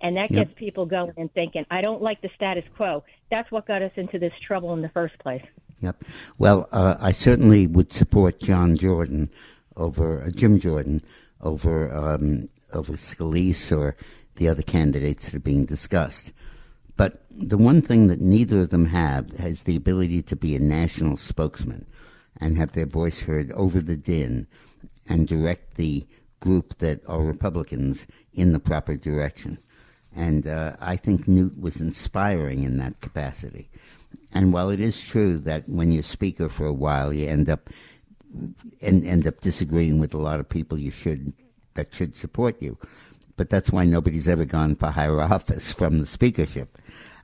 and 0.00 0.16
that 0.16 0.30
Yep. 0.30 0.48
gets 0.48 0.58
people 0.58 0.86
going 0.86 1.12
and 1.16 1.32
thinking, 1.34 1.64
I 1.70 1.80
don't 1.80 2.02
like 2.02 2.20
the 2.22 2.30
status 2.34 2.64
quo. 2.76 3.04
That's 3.30 3.50
what 3.50 3.66
got 3.66 3.82
us 3.82 3.92
into 3.96 4.18
this 4.18 4.32
trouble 4.40 4.72
in 4.72 4.82
the 4.82 4.88
first 4.88 5.18
place. 5.18 5.44
Yep. 5.80 6.04
Well, 6.38 6.68
uh, 6.72 6.96
I 7.00 7.12
certainly 7.12 7.66
would 7.66 7.92
support 7.92 8.40
John 8.40 8.76
Jordan 8.76 9.30
over 9.76 10.22
uh, 10.22 10.30
Jim 10.30 10.58
Jordan 10.58 11.02
over 11.40 11.92
um, 11.94 12.48
over 12.72 12.94
Scalise 12.94 13.76
or 13.76 13.94
the 14.36 14.48
other 14.48 14.62
candidates 14.62 15.24
that 15.24 15.34
are 15.34 15.40
being 15.40 15.64
discussed. 15.64 16.32
But 16.96 17.24
the 17.30 17.56
one 17.56 17.80
thing 17.80 18.08
that 18.08 18.20
neither 18.20 18.60
of 18.60 18.70
them 18.70 18.86
have 18.86 19.30
is 19.40 19.62
the 19.62 19.76
ability 19.76 20.22
to 20.22 20.36
be 20.36 20.54
a 20.54 20.60
national 20.60 21.16
spokesman 21.16 21.86
and 22.38 22.58
have 22.58 22.72
their 22.72 22.86
voice 22.86 23.22
heard 23.22 23.50
over 23.52 23.80
the 23.80 23.96
din 23.96 24.46
and 25.08 25.26
direct 25.26 25.76
the 25.76 26.06
group 26.40 26.78
that 26.78 27.00
are 27.08 27.22
Republicans 27.22 28.06
in 28.34 28.52
the 28.52 28.58
proper 28.60 28.96
direction. 28.96 29.58
And 30.14 30.46
uh, 30.46 30.76
I 30.80 30.96
think 30.96 31.28
Newt 31.28 31.60
was 31.60 31.80
inspiring 31.80 32.64
in 32.64 32.78
that 32.78 33.00
capacity. 33.00 33.68
And 34.32 34.52
while 34.52 34.70
it 34.70 34.80
is 34.80 35.04
true 35.04 35.38
that 35.38 35.68
when 35.68 35.92
you're 35.92 36.02
speaker 36.02 36.48
for 36.48 36.66
a 36.66 36.72
while, 36.72 37.12
you 37.12 37.28
end 37.28 37.48
up 37.48 37.70
and 38.80 39.04
end 39.04 39.26
up 39.26 39.40
disagreeing 39.40 39.98
with 39.98 40.14
a 40.14 40.18
lot 40.18 40.40
of 40.40 40.48
people 40.48 40.78
you 40.78 40.90
should 40.90 41.32
that 41.74 41.92
should 41.92 42.14
support 42.16 42.60
you, 42.60 42.76
but 43.36 43.50
that's 43.50 43.70
why 43.70 43.84
nobody's 43.84 44.28
ever 44.28 44.44
gone 44.44 44.76
for 44.76 44.90
higher 44.90 45.20
office 45.36 45.72
from 45.72 45.98
the 45.98 46.06
speakership 46.06 46.78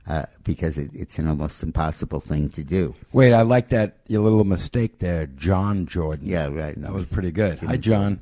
uh, 0.07 0.25
because 0.43 0.77
it, 0.77 0.89
it's 0.93 1.19
an 1.19 1.27
almost 1.27 1.63
impossible 1.63 2.19
thing 2.19 2.49
to 2.49 2.63
do. 2.63 2.95
Wait, 3.11 3.33
I 3.33 3.41
like 3.41 3.69
that 3.69 3.97
your 4.07 4.21
little 4.21 4.43
mistake 4.43 4.99
there, 4.99 5.27
John 5.27 5.85
Jordan. 5.85 6.27
Yeah, 6.27 6.47
right. 6.47 6.79
That 6.81 6.93
was 6.93 7.05
pretty 7.05 7.31
good. 7.31 7.59
Hi, 7.59 7.77
John. 7.77 8.21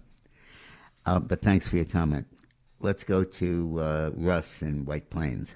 Uh, 1.06 1.20
but 1.20 1.42
thanks 1.42 1.68
for 1.68 1.76
your 1.76 1.86
comment. 1.86 2.26
Let's 2.86 3.04
go 3.04 3.24
to 3.24 3.80
uh, 3.82 4.12
Russ 4.14 4.62
in 4.62 4.86
White 4.86 5.10
Plains. 5.10 5.56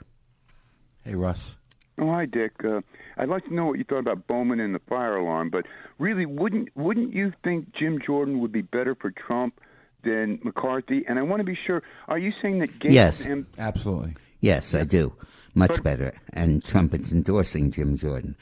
Hey, 1.05 1.13
Russ. 1.13 1.57
Oh, 1.99 2.07
hi, 2.07 2.25
Dick. 2.25 2.53
Uh, 2.63 2.81
I'd 3.17 3.29
like 3.29 3.45
to 3.45 3.53
know 3.53 3.67
what 3.67 3.77
you 3.77 3.83
thought 3.83 3.99
about 3.99 4.25
Bowman 4.25 4.59
and 4.59 4.73
the 4.73 4.79
fire 4.89 5.15
alarm, 5.15 5.51
but 5.51 5.67
really, 5.99 6.25
wouldn't 6.25 6.75
wouldn't 6.75 7.13
you 7.13 7.31
think 7.43 7.71
Jim 7.75 7.99
Jordan 8.03 8.39
would 8.39 8.51
be 8.51 8.63
better 8.63 8.95
for 8.95 9.11
Trump 9.11 9.61
than 10.03 10.39
McCarthy? 10.43 11.05
And 11.07 11.19
I 11.19 11.21
want 11.21 11.39
to 11.41 11.43
be 11.43 11.55
sure: 11.67 11.83
Are 12.07 12.17
you 12.17 12.31
saying 12.41 12.59
that 12.59 12.79
Gaetz 12.79 12.93
Yes. 12.93 13.21
and 13.23 13.45
Absolutely. 13.59 14.15
Yes, 14.41 14.73
I 14.73 14.83
do. 14.83 15.13
Much 15.53 15.83
better. 15.83 16.15
And 16.33 16.63
Trump 16.63 16.95
is 16.95 17.11
endorsing 17.11 17.69
Jim 17.69 17.95
Jordan. 17.95 18.35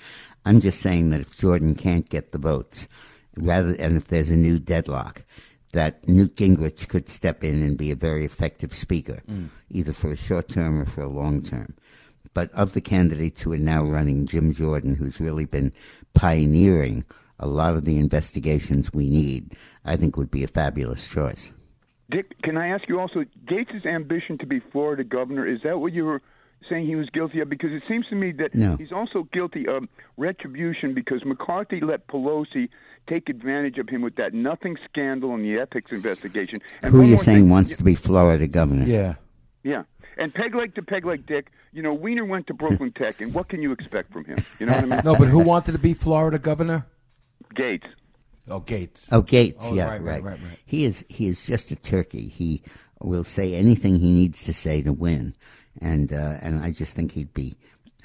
I'm 0.45 0.61
just 0.61 0.79
saying 0.79 1.09
that 1.09 1.19
if 1.19 1.37
Jordan 1.37 1.75
can't 1.75 2.07
get 2.07 2.31
the 2.31 2.37
votes, 2.37 2.87
rather 3.35 3.73
and 3.79 3.97
if 3.97 4.07
there's 4.07 4.29
a 4.29 4.37
new 4.37 4.59
deadlock, 4.59 5.23
that 5.73 6.07
Newt 6.07 6.35
Gingrich 6.35 6.87
could 6.87 7.09
step 7.09 7.43
in 7.43 7.61
and 7.61 7.77
be 7.77 7.91
a 7.91 7.95
very 7.95 8.23
effective 8.25 8.73
speaker, 8.73 9.21
Mm. 9.27 9.49
either 9.69 9.93
for 9.93 10.11
a 10.11 10.15
short 10.15 10.47
term 10.47 10.79
or 10.81 10.85
for 10.85 11.01
a 11.01 11.09
long 11.09 11.41
term. 11.41 11.75
But 12.33 12.51
of 12.51 12.73
the 12.73 12.81
candidates 12.81 13.41
who 13.41 13.51
are 13.53 13.57
now 13.57 13.83
running, 13.83 14.25
Jim 14.25 14.53
Jordan, 14.53 14.95
who's 14.95 15.19
really 15.19 15.45
been 15.45 15.71
pioneering 16.13 17.03
a 17.39 17.47
lot 17.47 17.75
of 17.75 17.85
the 17.85 17.97
investigations 17.97 18.91
we 18.93 19.09
need, 19.09 19.55
I 19.85 19.95
think 19.95 20.17
would 20.17 20.31
be 20.31 20.43
a 20.43 20.47
fabulous 20.47 21.07
choice. 21.07 21.51
Dick, 22.09 22.41
can 22.41 22.57
I 22.57 22.67
ask 22.69 22.87
you 22.87 22.99
also 22.99 23.25
Gaetz' 23.45 23.85
ambition 23.85 24.37
to 24.39 24.45
be 24.45 24.59
Florida 24.71 25.03
governor? 25.03 25.45
Is 25.45 25.61
that 25.63 25.79
what 25.79 25.93
you 25.93 26.05
were 26.05 26.21
saying 26.69 26.87
he 26.87 26.95
was 26.95 27.09
guilty 27.09 27.39
of? 27.41 27.49
Because 27.49 27.71
it 27.71 27.83
seems 27.87 28.07
to 28.09 28.15
me 28.15 28.31
that 28.33 28.55
No. 28.55 28.77
he's 28.77 28.91
also 28.91 29.27
guilty 29.33 29.67
of 29.67 29.83
retribution 30.17 30.93
because 30.93 31.23
McCarthy 31.25 31.79
let 31.81 32.07
Pelosi 32.07 32.69
take 33.07 33.29
advantage 33.29 33.77
of 33.77 33.89
him 33.89 34.01
with 34.01 34.15
that 34.15 34.33
nothing 34.33 34.77
scandal 34.89 35.33
in 35.35 35.41
the 35.43 35.57
ethics 35.59 35.91
investigation. 35.91 36.61
And 36.81 36.91
Who 36.91 36.99
one 36.99 37.07
are 37.07 37.09
you 37.11 37.17
saying 37.17 37.37
thing. 37.43 37.49
wants 37.49 37.75
to 37.75 37.83
be 37.83 37.95
Florida 37.95 38.47
governor? 38.47 38.85
Yeah. 38.85 39.15
Yeah. 39.63 39.83
And 40.17 40.33
peg 40.33 40.55
leg 40.55 40.75
to 40.75 40.81
peg 40.81 41.05
leg 41.05 41.25
Dick, 41.27 41.51
you 41.71 41.81
know, 41.83 41.93
Weiner 41.93 42.25
went 42.25 42.47
to 42.47 42.53
Brooklyn 42.53 42.91
Tech, 42.91 43.21
and 43.21 43.33
what 43.33 43.49
can 43.49 43.61
you 43.61 43.71
expect 43.71 44.11
from 44.11 44.25
him? 44.25 44.43
You 44.59 44.65
know 44.65 44.73
what 44.73 44.83
I 44.83 44.87
mean? 44.87 45.01
No, 45.05 45.15
but 45.15 45.27
who 45.27 45.39
wanted 45.39 45.73
to 45.73 45.77
be 45.79 45.93
Florida 45.93 46.39
governor? 46.39 46.87
Gaetz. 47.55 47.83
Oh, 48.49 48.61
Gaetz. 48.61 49.07
Oh, 49.11 49.21
Gaetz. 49.21 49.57
Oh, 49.61 49.73
yeah, 49.73 49.87
right, 49.89 50.01
right, 50.01 50.23
right, 50.23 50.39
right. 50.41 50.59
He 50.65 50.85
is 50.85 51.05
he 51.09 51.27
is 51.27 51.45
just 51.45 51.69
a 51.71 51.75
turkey. 51.75 52.27
He 52.29 52.63
will 52.99 53.23
say 53.23 53.53
anything 53.53 53.97
he 53.97 54.09
needs 54.11 54.43
to 54.45 54.53
say 54.53 54.81
to 54.81 54.93
win, 54.93 55.35
and 55.81 56.11
uh, 56.11 56.37
and 56.41 56.61
I 56.63 56.71
just 56.71 56.93
think 56.93 57.11
he'd 57.11 57.33
be. 57.33 57.57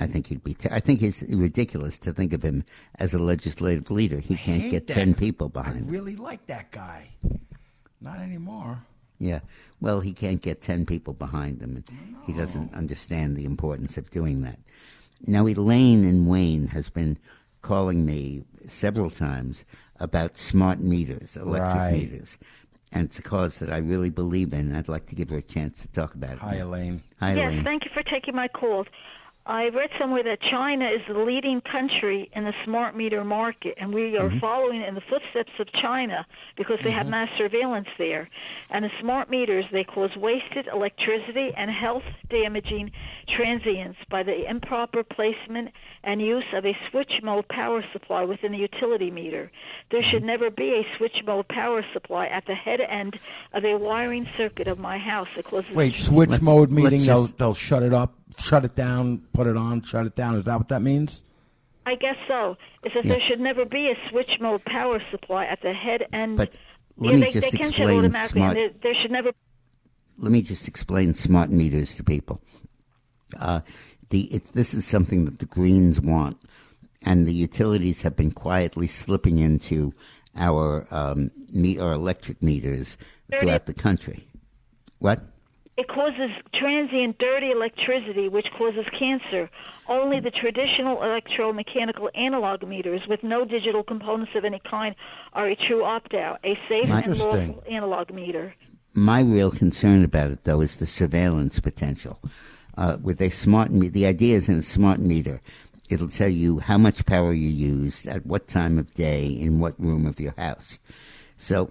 I 0.03 0.07
think 0.07 0.26
he'd 0.26 0.42
be. 0.44 0.55
T- 0.55 0.68
I 0.70 0.80
think 0.80 1.03
it's 1.03 1.22
ridiculous 1.22 1.96
to 1.98 2.12
think 2.12 2.32
of 2.32 2.42
him 2.42 2.64
as 2.98 3.14
a 3.14 3.18
legislative 3.18 3.90
leader. 3.90 4.18
He 4.18 4.36
can't 4.36 4.70
get 4.70 4.86
that. 4.88 4.94
ten 4.94 5.14
people 5.14 5.48
behind 5.48 5.76
him. 5.86 5.88
really 5.88 6.16
like 6.16 6.46
that 6.46 6.70
guy. 6.72 7.11
Not 8.00 8.18
anymore. 8.18 8.82
Yeah. 9.18 9.40
Well, 9.80 10.00
he 10.00 10.12
can't 10.12 10.42
get 10.42 10.61
10 10.61 10.84
people 10.86 11.14
behind 11.14 11.62
him. 11.62 11.76
and 11.76 12.16
He 12.26 12.32
doesn't 12.32 12.74
understand 12.74 13.36
the 13.36 13.44
importance 13.44 13.96
of 13.96 14.11
doing 14.11 14.42
that. 14.42 14.59
Now, 15.24 15.46
Elaine 15.46 16.05
in 16.05 16.26
Wayne 16.26 16.66
has 16.68 16.88
been 16.88 17.16
calling 17.61 18.05
me 18.05 18.42
several 18.64 19.11
times 19.11 19.64
about 20.00 20.36
smart 20.36 20.80
meters, 20.80 21.36
electric 21.36 21.62
Right. 21.62 21.92
meters. 21.92 22.38
And 22.90 23.05
it's 23.05 23.18
a 23.20 23.22
cause 23.22 23.59
that 23.61 23.72
I 23.72 23.78
really 23.78 24.11
believe 24.11 24.53
in. 24.53 24.74
I'd 24.74 24.88
like 24.88 25.07
to 25.07 25.14
give 25.14 25.30
her 25.30 25.36
a 25.38 25.42
chance 25.42 25.80
to 25.82 25.88
talk 25.88 26.14
about 26.14 26.32
it. 26.32 26.38
Hi, 26.40 26.57
Elaine. 26.57 27.00
Hi, 27.20 27.34
yes, 27.34 27.53
Elaine. 27.53 27.64
thank 27.64 27.84
you 27.84 27.92
for 27.94 28.03
taking 28.03 28.34
my 28.34 28.48
call. 28.48 28.84
I 29.45 29.70
read 29.70 29.90
somewhere 29.99 30.22
that 30.22 30.38
China 30.40 30.86
is 30.86 31.01
the 31.09 31.18
leading 31.18 31.61
country 31.61 32.30
in 32.32 32.45
the 32.45 32.53
smart 32.64 32.97
meter 32.97 33.24
market, 33.24 33.74
and 33.76 33.93
we 33.93 34.16
are 34.16 34.30
Mhm. 34.30 34.40
following 34.40 34.82
in 34.82 34.95
the 34.95 35.01
footsteps 35.01 35.51
of 35.59 35.72
China 35.72 36.24
because 36.57 36.78
they 36.84 36.93
have 36.93 37.09
mass 37.09 37.28
surveillance 37.36 37.88
there. 37.99 38.28
And 38.70 38.84
the 38.84 38.93
smart 39.01 39.30
meters, 39.30 39.64
they 39.72 39.82
cause 39.82 40.14
wasted 40.16 40.68
electricity 40.68 41.53
and 41.57 41.70
health 41.72 42.05
damaging 42.30 42.93
transients 43.28 43.99
by 44.09 44.22
the 44.22 44.49
improper 44.49 45.03
placement 45.03 45.72
and 46.05 46.22
use 46.22 46.45
of 46.53 46.64
a 46.64 46.76
switch 46.90 47.20
mode 47.22 47.49
power 47.49 47.82
supply 47.93 48.24
within 48.24 48.53
the 48.53 48.59
utility 48.59 49.11
meter. 49.11 49.51
There 49.90 50.03
should 50.05 50.22
never 50.22 50.51
be 50.51 50.74
a 50.74 50.86
switch 50.97 51.24
mode 51.26 51.49
power 51.49 51.84
supply 51.93 52.26
at 52.26 52.47
the 52.47 52.55
head 52.55 52.80
end 52.80 53.18
of 53.53 53.64
a 53.64 53.76
wiring 53.76 54.28
circuit 54.36 54.68
of 54.68 54.78
my 54.78 54.99
house. 54.99 55.28
It 55.36 55.47
causes 55.47 55.74
Wait, 55.74 55.97
switch 55.97 56.40
mode 56.40 56.70
let's 56.70 56.93
meaning 56.93 57.07
they'll 57.07 57.26
they'll 57.26 57.55
shut 57.55 57.82
it 57.82 57.93
up, 57.93 58.14
shut 58.39 58.64
it 58.64 58.74
down, 58.74 59.22
put 59.33 59.47
it 59.47 59.57
on, 59.57 59.83
shut 59.83 60.07
it 60.07 60.14
down. 60.16 60.37
Is 60.37 60.45
that 60.45 60.57
what 60.59 60.68
that 60.68 60.83
means? 60.83 61.22
I 61.87 61.95
guess 61.97 62.16
so. 62.28 62.57
It 62.85 62.93
says 62.95 63.05
Yeah. 63.05 63.14
there 63.14 63.20
should 63.28 63.41
never 63.41 63.64
be 63.64 63.91
a 63.91 64.11
switch 64.11 64.30
mode 64.41 64.64
power 64.64 65.01
supply 65.11 65.47
at 65.47 65.61
the 65.62 65.74
head 65.74 66.03
end. 66.12 66.37
But 66.37 66.53
yeah, 66.97 67.11
let 67.11 67.14
me 67.14 67.20
they, 67.22 67.30
just 67.33 67.51
they 67.53 67.59
explain 67.59 68.12
smart- 68.12 68.55
there, 68.55 68.70
there 68.83 68.95
should 69.03 69.11
never. 69.11 69.33
let 70.18 70.30
me 70.30 70.43
just 70.43 70.68
explain 70.68 71.14
smart 71.14 71.51
meters 71.51 71.95
to 71.97 72.05
people. 72.05 72.41
Uh, 73.39 73.61
the 74.11 74.22
it, 74.35 74.45
this 74.55 74.74
is 74.74 74.87
something 74.87 75.24
that 75.24 75.39
the 75.39 75.47
Greens 75.47 76.01
want, 76.01 76.37
and 77.05 77.26
the 77.26 77.33
utilities 77.33 78.03
have 78.03 78.14
been 78.14 78.30
quietly 78.30 78.87
slipping 78.87 79.39
into 79.39 79.93
our 80.37 80.87
um, 80.91 81.30
our 81.80 81.93
electric 81.93 82.43
meters 82.43 82.97
throughout 83.39 83.66
the 83.66 83.74
country. 83.74 84.28
What? 84.99 85.20
It 85.77 85.89
causes 85.89 86.31
transient 86.55 87.18
dirty 87.18 87.51
electricity, 87.51 88.29
which 88.29 88.47
causes 88.59 88.85
cancer. 88.99 89.49
Only 89.89 90.20
the 90.20 90.31
traditional 90.31 90.99
electromechanical 90.99 92.11
analog 92.14 92.66
meters 92.66 93.01
with 93.09 93.23
no 93.23 93.47
digital 93.47 93.83
components 93.83 94.33
of 94.35 94.45
any 94.45 94.61
kind 94.68 94.95
are 95.33 95.49
a 95.49 95.57
true 95.57 95.83
opt-out, 95.83 96.41
a 96.45 96.59
safe 96.68 96.91
and 96.91 97.18
lawful 97.18 97.64
analog 97.70 98.12
meter. 98.12 98.55
My 98.93 99.20
real 99.20 99.51
concern 99.51 100.05
about 100.05 100.31
it, 100.31 100.45
though, 100.45 100.61
is 100.61 100.77
the 100.77 100.87
surveillance 100.87 101.59
potential. 101.59 102.18
Uh, 102.77 102.99
with 103.03 103.20
a 103.23 103.31
smart, 103.31 103.70
me- 103.70 103.89
the 103.89 104.05
idea 104.05 104.37
is 104.37 104.51
in 104.51 104.59
a 104.59 104.62
smart 104.62 105.01
meter, 105.01 105.41
it'll 105.89 106.09
tell 106.09 106.29
you 106.29 106.59
how 106.59 106.77
much 106.77 107.07
power 107.07 107.33
you 107.33 107.49
used 107.49 108.07
at 108.07 108.27
what 108.27 108.47
time 108.47 108.79
of 108.79 108.93
day 108.93 109.27
in 109.27 109.59
what 109.59 109.81
room 109.81 110.07
of 110.07 110.20
your 110.20 110.35
house. 110.37 110.79
So, 111.39 111.70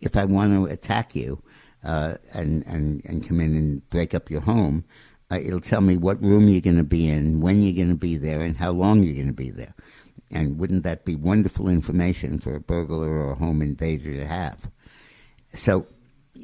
if 0.00 0.16
I 0.16 0.24
want 0.24 0.52
to 0.52 0.72
attack 0.72 1.16
you 1.16 1.42
uh, 1.84 2.14
and 2.32 2.64
and 2.66 3.02
and 3.04 3.26
come 3.26 3.40
in 3.40 3.56
and 3.56 3.88
break 3.90 4.14
up 4.14 4.30
your 4.30 4.42
home, 4.42 4.84
uh, 5.30 5.38
it'll 5.38 5.60
tell 5.60 5.80
me 5.80 5.96
what 5.96 6.22
room 6.22 6.48
you're 6.48 6.60
going 6.60 6.76
to 6.76 6.84
be 6.84 7.08
in, 7.08 7.40
when 7.40 7.62
you're 7.62 7.74
going 7.74 7.88
to 7.88 7.94
be 7.94 8.16
there, 8.16 8.40
and 8.40 8.56
how 8.56 8.70
long 8.70 9.02
you're 9.02 9.14
going 9.14 9.26
to 9.28 9.32
be 9.32 9.50
there. 9.50 9.74
And 10.32 10.58
wouldn't 10.58 10.84
that 10.84 11.04
be 11.04 11.16
wonderful 11.16 11.68
information 11.68 12.38
for 12.38 12.54
a 12.54 12.60
burglar 12.60 13.08
or 13.08 13.32
a 13.32 13.34
home 13.36 13.62
invader 13.62 14.14
to 14.14 14.26
have? 14.26 14.70
So, 15.52 15.86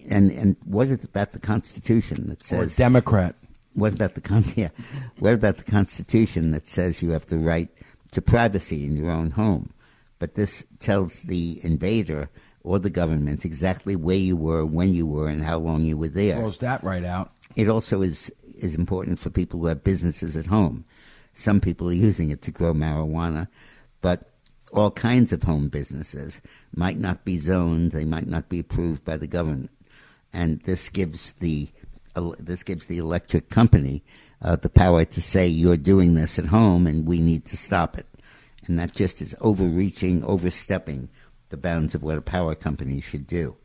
and 0.09 0.31
and 0.31 0.57
what 0.65 0.89
is 0.89 1.05
about 1.05 1.33
the 1.33 1.39
Constitution 1.39 2.29
that 2.29 2.45
says 2.45 2.61
Or 2.61 2.65
a 2.65 2.77
Democrat? 2.77 3.37
What 3.75 3.93
about 3.93 4.15
the 4.15 4.21
con- 4.21 4.45
yeah, 4.57 4.71
What 5.19 5.35
about 5.35 5.59
the 5.59 5.71
Constitution 5.71 6.51
that 6.53 6.67
says 6.67 7.03
you 7.03 7.11
have 7.11 7.27
the 7.27 7.39
right 7.39 7.69
to 8.13 8.23
privacy 8.23 8.85
in 8.85 8.97
your 8.97 9.11
own 9.11 9.33
home? 9.33 9.73
But 10.19 10.35
this 10.35 10.65
tells 10.79 11.23
the 11.23 11.61
invader 11.63 12.31
or 12.67 12.81
the 12.81 12.91
government 12.91 13.45
exactly 13.45 13.95
where 13.95 14.17
you 14.17 14.37
were, 14.37 14.67
when 14.67 14.93
you 14.93 15.07
were, 15.07 15.29
and 15.29 15.45
how 15.45 15.57
long 15.57 15.85
you 15.85 15.97
were 15.97 16.09
there. 16.09 16.35
Throws 16.35 16.59
that 16.59 16.83
right 16.83 17.05
out. 17.05 17.31
It 17.55 17.69
also 17.69 18.03
is 18.03 18.31
is 18.59 18.75
important 18.75 19.21
for 19.21 19.31
people 19.31 19.61
who 19.61 19.67
have 19.67 19.85
businesses 19.85 20.37
at 20.37 20.47
home. 20.47 20.85
Some 21.33 21.61
people 21.61 21.89
are 21.89 21.93
using 21.93 22.31
it 22.31 22.43
to 22.43 22.51
grow 22.51 22.75
marijuana, 22.75 23.47
but 24.01 24.33
all 24.73 24.91
kinds 24.91 25.33
of 25.33 25.45
home 25.45 25.69
businesses 25.69 26.41
might 26.75 26.99
not 26.99 27.25
be 27.25 27.39
zoned. 27.39 27.93
They 27.93 28.05
might 28.05 28.27
not 28.27 28.49
be 28.49 28.59
approved 28.59 29.05
by 29.05 29.17
the 29.17 29.29
government, 29.29 29.71
and 30.33 30.61
this 30.63 30.89
gives 30.89 31.35
the 31.35 31.69
this 32.41 32.65
gives 32.65 32.87
the 32.87 32.99
electric 32.99 33.49
company 33.49 34.03
uh, 34.43 34.57
the 34.57 34.71
power 34.71 35.05
to 35.05 35.23
say 35.23 35.47
you're 35.47 35.77
doing 35.77 36.15
this 36.15 36.37
at 36.37 36.47
home, 36.47 36.89
and 36.89 37.07
we 37.07 37.21
need 37.21 37.45
to 37.47 37.57
stop 37.57 37.97
it. 37.97 38.07
And 38.67 38.77
that 38.81 38.97
just 38.97 39.23
is 39.23 39.37
overreaching, 39.41 40.25
overstepping 40.25 41.11
the 41.49 41.57
bounds 41.57 41.95
of 41.95 42.03
what 42.03 42.19
a 42.19 42.23
power 42.23 42.55
company 42.55 43.01
should 43.01 43.27
do. 43.27 43.57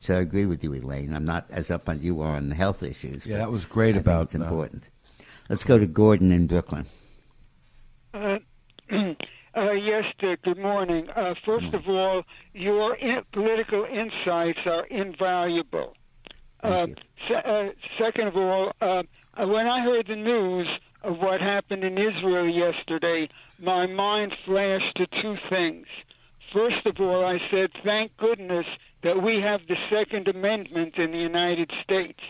So 0.00 0.16
I 0.16 0.20
agree 0.20 0.46
with 0.46 0.64
you, 0.64 0.74
Elaine. 0.74 1.14
I'm 1.14 1.26
not 1.26 1.46
as 1.50 1.70
up 1.70 1.88
as 1.88 2.02
you 2.02 2.20
are 2.22 2.34
on 2.36 2.48
the 2.48 2.54
health 2.54 2.82
issues. 2.82 3.26
Yeah, 3.26 3.38
that 3.38 3.50
was 3.50 3.66
great 3.66 3.96
I 3.96 3.98
about 3.98 4.26
it's 4.26 4.34
uh, 4.34 4.42
important. 4.42 4.88
Let's 5.48 5.64
go 5.64 5.78
to 5.78 5.86
Gordon 5.86 6.32
in 6.32 6.46
Brooklyn. 6.46 6.86
Uh, 8.14 8.38
uh, 8.90 9.72
yes, 9.72 10.04
Dick. 10.18 10.42
Good 10.42 10.58
morning. 10.58 11.08
Uh, 11.10 11.34
first 11.44 11.74
of 11.74 11.86
all, 11.86 12.22
your 12.54 12.96
in- 12.96 13.24
political 13.32 13.84
insights 13.84 14.60
are 14.64 14.86
invaluable. 14.86 15.94
Uh, 16.62 16.86
se- 17.28 17.42
uh, 17.44 17.68
second 17.98 18.28
of 18.28 18.36
all, 18.36 18.72
uh, 18.80 19.02
when 19.38 19.66
I 19.66 19.82
heard 19.82 20.06
the 20.06 20.16
news 20.16 20.68
of 21.02 21.18
what 21.18 21.40
happened 21.40 21.84
in 21.84 21.98
Israel 21.98 22.48
yesterday, 22.48 23.28
my 23.58 23.86
mind 23.86 24.34
flashed 24.44 24.96
to 24.96 25.06
two 25.22 25.36
things. 25.48 25.86
First 26.52 26.84
of 26.84 27.00
all, 27.00 27.24
I 27.24 27.38
said, 27.50 27.70
thank 27.84 28.16
goodness 28.16 28.66
that 29.02 29.22
we 29.22 29.40
have 29.40 29.60
the 29.68 29.76
Second 29.88 30.26
Amendment 30.28 30.96
in 30.96 31.12
the 31.12 31.18
United 31.18 31.70
States. 31.84 32.20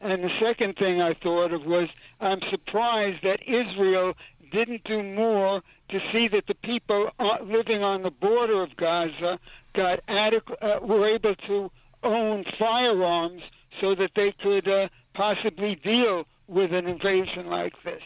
And 0.00 0.22
the 0.22 0.30
second 0.40 0.76
thing 0.76 1.00
I 1.00 1.14
thought 1.14 1.52
of 1.52 1.64
was 1.64 1.88
I'm 2.20 2.40
surprised 2.50 3.22
that 3.22 3.40
Israel 3.42 4.14
didn't 4.52 4.84
do 4.84 5.02
more 5.02 5.62
to 5.90 6.00
see 6.12 6.28
that 6.28 6.46
the 6.46 6.54
people 6.54 7.10
uh, 7.18 7.42
living 7.42 7.82
on 7.82 8.02
the 8.02 8.10
border 8.10 8.62
of 8.62 8.76
Gaza 8.76 9.38
got 9.74 10.00
uh, 10.08 10.78
were 10.82 11.08
able 11.14 11.34
to 11.46 11.70
own 12.02 12.44
firearms 12.58 13.42
so 13.80 13.94
that 13.94 14.10
they 14.14 14.34
could 14.42 14.68
uh, 14.68 14.88
possibly 15.14 15.76
deal 15.76 16.24
with 16.48 16.72
an 16.72 16.86
invasion 16.86 17.46
like 17.46 17.74
this. 17.84 18.02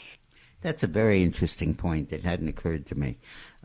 That's 0.67 0.83
a 0.83 0.89
very 0.89 1.23
interesting 1.23 1.77
point 1.77 2.09
that 2.09 2.25
hadn't 2.25 2.49
occurred 2.49 2.87
to 2.87 2.97
me, 2.99 3.19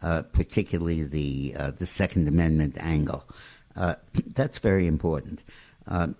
uh, 0.04 0.22
particularly 0.22 1.02
the 1.02 1.56
uh, 1.58 1.72
the 1.72 1.88
Second 1.88 2.28
Amendment 2.28 2.78
angle. 2.80 3.28
Uh, 3.76 3.96
that's 4.36 4.60
very 4.60 4.86
important. 4.86 5.42
Um, 5.88 6.16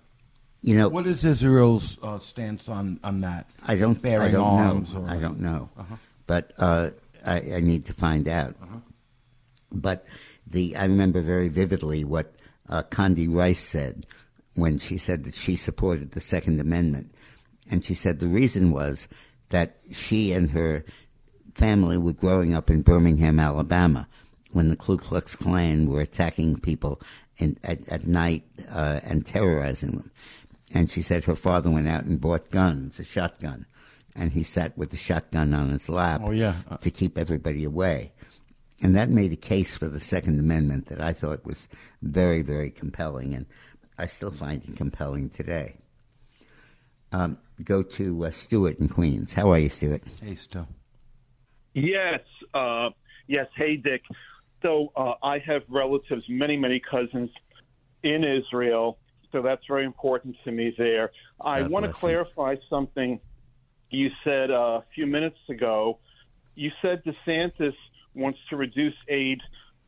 you 0.60 0.76
know, 0.76 0.88
What 0.88 1.06
is 1.06 1.24
Israel's 1.24 1.98
uh, 2.02 2.18
stance 2.18 2.68
on, 2.68 2.98
on 3.04 3.20
that? 3.20 3.48
I 3.64 3.76
don't. 3.76 4.02
bearing 4.02 4.26
I 4.26 4.30
don't 4.32 4.44
arms. 4.44 4.92
know. 4.92 5.02
Or, 5.02 5.08
I 5.08 5.18
don't 5.20 5.38
know. 5.38 5.68
Uh-huh. 5.78 5.94
But 6.26 6.50
uh, 6.58 6.90
I, 7.24 7.36
I 7.54 7.60
need 7.60 7.84
to 7.86 7.92
find 7.92 8.26
out. 8.26 8.56
But 9.70 10.04
the 10.48 10.74
I 10.74 10.86
remember 10.86 11.20
very 11.20 11.48
vividly 11.48 12.02
what 12.02 12.34
uh, 12.68 12.82
Condi 12.90 13.32
Rice 13.32 13.60
said 13.60 14.04
when 14.56 14.80
she 14.80 14.98
said 14.98 15.22
that 15.22 15.36
she 15.36 15.54
supported 15.54 16.10
the 16.10 16.20
Second 16.20 16.58
Amendment, 16.58 17.14
and 17.70 17.84
she 17.84 17.94
said 17.94 18.18
the 18.18 18.26
reason 18.26 18.72
was 18.72 19.06
that 19.52 19.76
she 19.92 20.32
and 20.32 20.50
her 20.50 20.84
family 21.54 21.96
were 21.96 22.12
growing 22.12 22.54
up 22.54 22.68
in 22.68 22.82
Birmingham, 22.82 23.38
Alabama, 23.38 24.08
when 24.52 24.68
the 24.68 24.76
Ku 24.76 24.98
Klux 24.98 25.36
Klan 25.36 25.86
were 25.88 26.00
attacking 26.00 26.60
people 26.60 27.00
in, 27.38 27.56
at, 27.64 27.88
at 27.88 28.06
night 28.06 28.44
uh, 28.70 29.00
and 29.04 29.24
terrorizing 29.24 29.92
them. 29.92 30.10
And 30.74 30.90
she 30.90 31.02
said 31.02 31.24
her 31.24 31.36
father 31.36 31.70
went 31.70 31.88
out 31.88 32.04
and 32.04 32.20
bought 32.20 32.50
guns, 32.50 32.98
a 32.98 33.04
shotgun, 33.04 33.66
and 34.16 34.32
he 34.32 34.42
sat 34.42 34.76
with 34.76 34.90
the 34.90 34.96
shotgun 34.96 35.54
on 35.54 35.70
his 35.70 35.88
lap 35.88 36.20
Oh, 36.24 36.30
yeah. 36.32 36.54
to 36.80 36.90
keep 36.90 37.16
everybody 37.18 37.64
away. 37.64 38.12
And 38.82 38.96
that 38.96 39.10
made 39.10 39.32
a 39.32 39.36
case 39.36 39.76
for 39.76 39.86
the 39.88 40.00
Second 40.00 40.40
Amendment 40.40 40.86
that 40.86 41.00
I 41.00 41.12
thought 41.12 41.44
was 41.46 41.68
very, 42.02 42.42
very 42.42 42.70
compelling, 42.70 43.34
and 43.34 43.46
I 43.98 44.06
still 44.06 44.30
find 44.32 44.62
it 44.64 44.76
compelling 44.76 45.28
today. 45.28 45.76
Um, 47.12 47.38
go 47.62 47.82
to 47.82 48.24
uh, 48.26 48.30
Stuart 48.30 48.78
in 48.78 48.88
Queens. 48.88 49.32
How 49.32 49.50
are 49.50 49.58
you, 49.58 49.68
Stuart? 49.68 50.02
Hey, 50.20 50.34
Stu. 50.34 50.66
Yes, 51.74 52.20
uh, 52.54 52.90
yes. 53.26 53.46
Hey, 53.56 53.76
Dick. 53.76 54.02
So 54.62 54.92
uh, 54.96 55.14
I 55.22 55.38
have 55.38 55.62
relatives, 55.68 56.24
many, 56.28 56.56
many 56.56 56.80
cousins 56.80 57.30
in 58.02 58.24
Israel. 58.24 58.98
So 59.32 59.42
that's 59.42 59.62
very 59.66 59.84
important 59.84 60.36
to 60.44 60.52
me 60.52 60.74
there. 60.76 61.10
I 61.40 61.62
want 61.62 61.86
to 61.86 61.92
clarify 61.92 62.56
something 62.68 63.18
you 63.90 64.10
said 64.24 64.50
uh, 64.50 64.54
a 64.54 64.84
few 64.94 65.06
minutes 65.06 65.38
ago. 65.48 65.98
You 66.54 66.70
said 66.82 67.02
DeSantis 67.04 67.74
wants 68.14 68.38
to 68.50 68.56
reduce 68.56 68.94
aid 69.08 69.40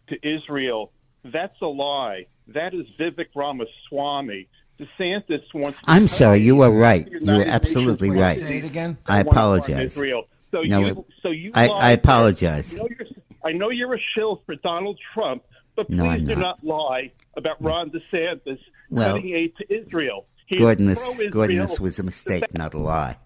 to 0.09 0.17
Israel. 0.27 0.93
That's 1.25 1.61
a 1.63 1.67
lie. 1.67 2.27
That 2.49 2.75
is 2.75 2.87
Vivek 2.99 3.29
Ramaswamy. 3.35 4.49
DeSantis 4.79 5.43
wants. 5.55 5.79
To 5.79 5.85
I'm 5.87 6.09
sorry, 6.09 6.41
you 6.41 6.61
are 6.63 6.71
right. 6.71 7.09
You 7.11 7.31
are 7.31 7.45
absolutely 7.45 8.11
right. 8.11 8.39
Say 8.39 8.59
it 8.59 8.65
again. 8.65 8.99
I 9.07 9.23
They 9.23 9.27
want 9.27 9.35
to 9.35 9.41
harm 9.41 9.55
apologize. 9.61 9.93
Israel. 9.93 10.25
So 10.51 10.63
No, 10.63 10.81
you, 10.81 10.87
it- 10.87 10.99
so 11.23 11.31
you 11.31 11.51
I, 11.55 11.69
I 11.69 11.91
apologize. 11.93 12.73
You 12.73 12.79
know 12.79 12.89
you're, 12.89 13.07
I 13.45 13.53
know 13.53 13.71
you're 13.71 13.95
a 13.95 14.01
shill 14.15 14.43
for 14.47 14.55
Donald 14.57 14.99
Trump, 15.13 15.43
but 15.77 15.87
please 15.89 15.97
No, 15.97 16.17
do 16.19 16.25
not. 16.37 16.39
not 16.39 16.65
lie 16.65 17.13
about 17.37 17.61
Ron 17.63 17.91
DeSantis 17.91 18.59
Well, 18.91 19.17
cutting 19.17 19.35
aid 19.35 19.57
to 19.59 19.75
Israel. 19.75 20.27
Gordon. 20.57 20.95
Gordon, 21.31 21.67
was 21.81 21.99
a 21.99 22.03
mistake, 22.03 22.53
not 22.55 22.75
a 22.75 22.79
lie. 22.79 23.17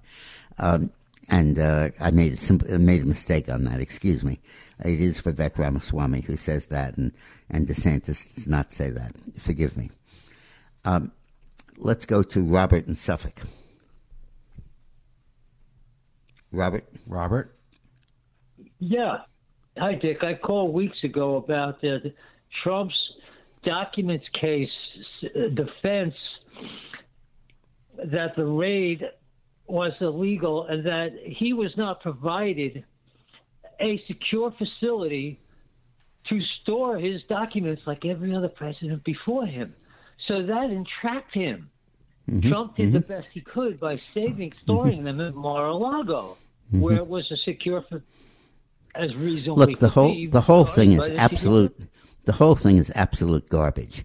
Um, 0.58 0.90
and 1.28 1.58
uh, 1.58 1.90
I 2.00 2.10
made 2.10 2.32
a, 2.34 2.36
simp- 2.36 2.64
uh, 2.72 2.78
made 2.78 3.02
a 3.02 3.06
mistake 3.06 3.48
on 3.48 3.64
that. 3.64 3.80
Excuse 3.80 4.22
me. 4.22 4.38
It 4.84 5.00
is 5.00 5.20
Vivek 5.20 5.58
Ramaswamy 5.58 6.22
who 6.22 6.36
says 6.36 6.66
that, 6.68 6.96
and, 6.96 7.12
and 7.50 7.66
DeSantis 7.66 8.34
does 8.34 8.46
not 8.48 8.72
say 8.72 8.90
that. 8.90 9.12
Forgive 9.38 9.76
me. 9.76 9.90
Um, 10.84 11.12
let's 11.78 12.04
go 12.04 12.22
to 12.22 12.42
Robert 12.42 12.86
in 12.86 12.94
Suffolk. 12.94 13.40
Robert? 16.52 16.84
Robert? 17.06 17.56
Yeah. 18.78 19.18
Hi, 19.76 19.94
Dick. 19.94 20.22
I 20.22 20.34
called 20.34 20.74
weeks 20.74 20.98
ago 21.04 21.36
about 21.36 21.82
uh, 21.84 21.98
Trump's 22.62 22.94
documents 23.64 24.24
case 24.40 24.68
uh, 25.24 25.48
defense 25.54 26.14
that 28.04 28.34
the 28.36 28.44
raid 28.44 29.04
was 29.66 29.92
illegal 30.00 30.66
and 30.66 30.84
that 30.86 31.10
he 31.24 31.52
was 31.52 31.70
not 31.76 32.00
provided 32.00 32.84
a 33.80 34.02
secure 34.06 34.52
facility 34.56 35.40
to 36.28 36.40
store 36.62 36.98
his 36.98 37.20
documents 37.28 37.82
like 37.86 38.04
every 38.04 38.34
other 38.34 38.48
president 38.48 39.04
before 39.04 39.46
him. 39.46 39.74
So 40.26 40.42
that 40.42 40.70
entrapped 40.70 41.34
him. 41.34 41.70
Mhm, 42.28 42.48
Trump 42.50 42.76
did 42.76 42.92
the 42.92 43.00
mhm. 43.00 43.08
best 43.08 43.28
he 43.32 43.40
could 43.40 43.80
by 43.80 44.00
saving, 44.12 44.52
storing 44.62 45.04
them 45.04 45.20
at 45.20 45.34
Mar-a-Lago, 45.34 46.36
Mhm. 46.72 46.80
where 46.80 46.96
it 46.96 47.06
was 47.06 47.30
a 47.30 47.36
secure, 47.38 47.82
fa- 47.82 48.02
as 48.94 49.14
reasonably. 49.16 49.66
Look, 49.66 49.78
the 49.78 49.88
whole 49.88 50.14
the 50.30 50.40
whole 50.40 50.64
thing 50.64 50.92
is 50.92 50.98
but 50.98 51.12
if 51.12 51.18
absolute. 51.18 51.76
The 52.24 52.32
whole 52.32 52.54
thing 52.56 52.76
is 52.76 52.92
absolute 52.94 53.48
garbage. 53.48 54.04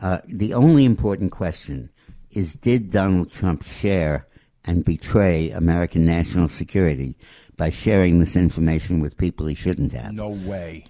Uh, 0.00 0.18
the 0.28 0.54
only 0.54 0.84
important 0.84 1.32
question 1.32 1.90
is: 2.30 2.54
Did 2.54 2.92
Donald 2.92 3.32
Trump 3.32 3.64
share 3.64 4.26
and 4.64 4.84
betray 4.84 5.50
American 5.50 6.04
national 6.04 6.48
security 6.48 7.16
by 7.56 7.70
sharing 7.70 8.20
this 8.20 8.36
information 8.36 9.00
with 9.00 9.16
people 9.16 9.46
he 9.46 9.54
shouldn't 9.54 9.92
have? 9.92 10.12
No 10.12 10.28
way. 10.28 10.84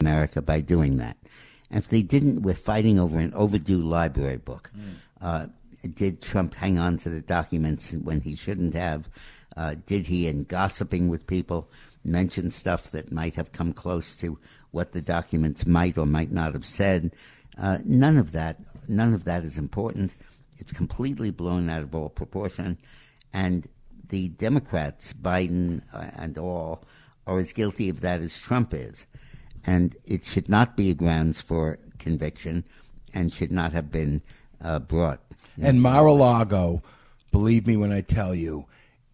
America 0.00 0.40
by 0.40 0.60
doing 0.60 0.98
that. 0.98 1.16
And 1.70 1.82
if 1.82 1.88
they 1.88 2.02
didn't, 2.02 2.42
we're 2.42 2.54
fighting 2.54 2.98
over 2.98 3.18
an 3.18 3.32
overdue 3.34 3.80
library 3.80 4.38
book. 4.38 4.70
Uh, 5.20 5.46
did 5.94 6.20
Trump 6.20 6.54
hang 6.54 6.78
on 6.78 6.96
to 6.98 7.08
the 7.08 7.20
documents 7.20 7.92
when 7.92 8.20
he 8.20 8.36
shouldn't 8.36 8.74
have? 8.74 9.08
Uh, 9.56 9.76
did 9.86 10.06
he, 10.06 10.26
in 10.26 10.44
gossiping 10.44 11.08
with 11.08 11.26
people, 11.26 11.68
mention 12.04 12.50
stuff 12.50 12.90
that 12.90 13.12
might 13.12 13.34
have 13.34 13.52
come 13.52 13.72
close 13.72 14.16
to 14.16 14.38
what 14.70 14.92
the 14.92 15.00
documents 15.02 15.66
might 15.66 15.96
or 15.96 16.06
might 16.06 16.32
not 16.32 16.54
have 16.54 16.66
said? 16.66 17.14
Uh, 17.56 17.78
none 17.84 18.16
of 18.16 18.32
that. 18.32 18.58
None 18.88 19.14
of 19.14 19.24
that 19.24 19.44
is 19.44 19.58
important. 19.58 20.14
It's 20.58 20.72
completely 20.72 21.30
blown 21.30 21.70
out 21.70 21.82
of 21.82 21.94
all 21.94 22.08
proportion, 22.08 22.76
and 23.32 23.66
the 24.08 24.28
Democrats, 24.28 25.12
Biden 25.12 25.82
uh, 25.94 26.10
and 26.16 26.36
all, 26.36 26.84
are 27.26 27.38
as 27.38 27.52
guilty 27.52 27.88
of 27.88 28.00
that 28.00 28.20
as 28.20 28.36
Trump 28.36 28.74
is. 28.74 29.06
And 29.66 29.96
it 30.04 30.24
should 30.24 30.48
not 30.48 30.76
be 30.76 30.90
a 30.90 30.94
grounds 30.94 31.40
for 31.40 31.78
conviction 31.98 32.64
and 33.12 33.32
should 33.32 33.52
not 33.52 33.72
have 33.72 33.90
been 33.90 34.22
uh, 34.62 34.78
brought. 34.78 35.20
And 35.60 35.82
Mar-a-Lago, 35.82 36.82
believe 37.32 37.66
me 37.66 37.76
when 37.76 37.92
I 37.92 38.00
tell 38.00 38.34
you, 38.34 38.66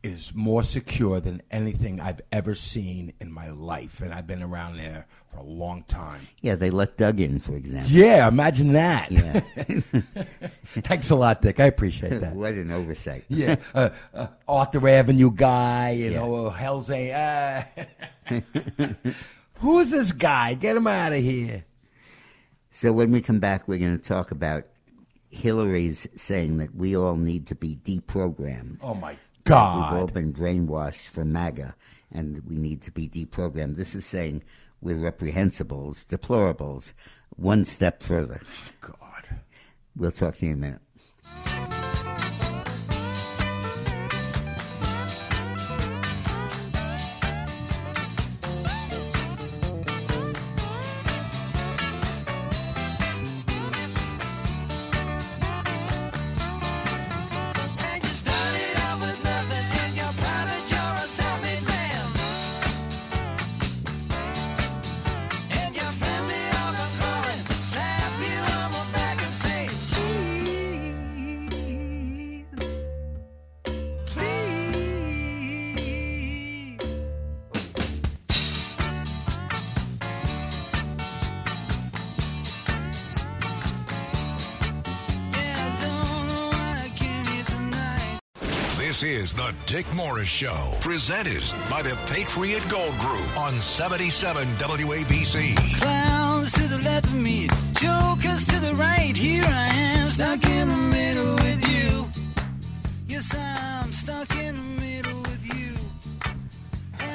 is 0.03 0.33
more 0.35 0.63
secure 0.63 1.19
than 1.19 1.43
anything 1.51 2.01
I've 2.01 2.21
ever 2.31 2.55
seen 2.55 3.13
in 3.21 3.33
my 3.33 3.51
life. 3.51 4.01
And 4.01 4.15
I've 4.15 4.27
been 4.27 4.43
around 4.43 4.77
there 4.77 5.07
for 5.33 5.39
a 5.39 5.43
long 5.43 5.83
time. 5.89 6.21
Yeah, 6.41 6.55
they 6.55 6.71
let 6.71 6.97
Doug 6.97 7.21
in, 7.21 7.41
for 7.41 7.57
example. 7.57 7.91
Yeah, 7.91 8.29
imagine 8.29 8.73
that. 8.75 9.11
Yeah. 9.11 9.41
Thanks 10.83 11.11
a 11.11 11.17
lot, 11.17 11.43
Dick. 11.43 11.59
I 11.59 11.65
appreciate 11.65 12.21
that. 12.21 12.35
what 12.35 12.55
an 12.55 12.71
oversight. 12.71 13.25
yeah, 13.29 13.57
uh, 13.75 13.91
uh, 14.15 14.29
Arthur 14.47 14.89
Avenue 14.89 15.33
guy, 15.33 15.91
you 15.91 16.11
know, 16.11 16.51
Hell's 16.51 16.91
A. 16.91 17.67
Who's 19.61 19.91
this 19.91 20.13
guy? 20.13 20.55
Get 20.55 20.77
him 20.77 20.87
out 20.87 21.13
of 21.13 21.23
here. 21.23 21.65
So 22.71 22.93
when 22.93 23.11
we 23.11 23.23
come 23.23 23.41
back, 23.41 23.67
we're 23.67 23.79
going 23.79 23.99
to 23.99 24.05
talk 24.05 24.31
about 24.31 24.65
Hillary's 25.31 26.07
saying 26.15 26.59
that 26.59 26.75
we 26.75 26.97
all 26.97 27.17
need 27.17 27.47
to 27.49 27.55
be 27.55 27.79
deprogrammed. 27.85 28.79
Oh 28.83 28.95
my 28.95 29.17
God. 29.45 29.93
We've 29.93 30.01
all 30.01 30.07
been 30.09 30.33
brainwashed 30.33 31.09
for 31.09 31.25
MAGA, 31.25 31.75
and 32.13 32.43
we 32.47 32.57
need 32.57 32.83
to 32.83 32.91
be 32.91 33.09
deprogrammed. 33.09 33.77
This 33.77 33.95
is 33.95 34.05
saying 34.05 34.43
we're 34.81 34.97
reprehensibles, 34.97 36.07
deplorables, 36.07 36.93
one 37.37 37.65
step 37.65 38.03
further. 38.03 38.43
Oh 38.45 38.93
God. 39.01 39.41
We'll 39.97 40.13
talk 40.13 40.37
to 40.37 40.47
you 40.47 40.53
in 40.53 40.59
a 40.59 40.61
minute. 40.61 41.76
Dick 89.77 89.95
Morris 89.95 90.27
Show, 90.27 90.73
presented 90.81 91.43
by 91.69 91.83
the 91.83 91.95
Patriot 92.11 92.67
Gold 92.71 92.97
Group 92.97 93.39
on 93.39 93.61
77 93.61 94.49
WABC. 94.55 95.55
Clowns 95.83 96.55
to 96.55 96.67
the 96.67 96.79
left 96.79 97.05
of 97.05 97.15
me, 97.15 97.47
jokers 97.75 98.47
to 98.47 98.59
the 98.59 98.75
right. 98.75 99.15
Here 99.15 99.45
I 99.45 99.67
am, 99.75 100.09
stuck 100.09 100.47
in 100.47 100.71
the 100.71 100.75
middle 100.75 101.35
with 101.35 101.69
you. 101.69 102.09
Yes, 103.07 103.35
I'm 103.35 103.93
stuck 103.93 104.35
in 104.37 104.55
the 104.55 104.81
middle 104.81 105.21
with 105.21 105.45
you. 105.45 105.75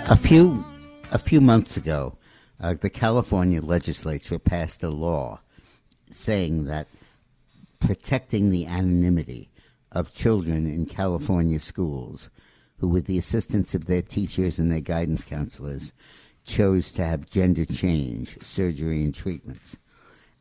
A 0.06 0.16
few 0.16 0.64
a 1.12 1.18
few 1.18 1.42
months 1.42 1.78
ago, 1.78 2.16
uh, 2.60 2.76
the 2.80 2.92
California 2.92 3.60
legislature 3.60 4.38
passed 4.38 4.84
a 4.84 4.92
law 4.92 5.40
saying 6.12 6.66
that 6.66 6.86
protecting 7.80 8.52
the 8.52 8.68
anonymity 8.68 9.50
of 9.92 10.14
children 10.14 10.68
in 10.68 10.86
California 10.86 11.60
schools 11.60 12.30
who, 12.82 12.88
with 12.88 13.06
the 13.06 13.20
assistance 13.20 13.76
of 13.76 13.86
their 13.86 14.02
teachers 14.02 14.58
and 14.58 14.72
their 14.72 14.82
guidance 14.82 15.24
counselors, 15.24 15.94
chose 16.44 16.92
to 16.92 17.06
have 17.06 17.30
gender 17.30 17.64
change 17.64 18.42
surgery 18.42 19.04
and 19.04 19.14
treatments. 19.14 19.78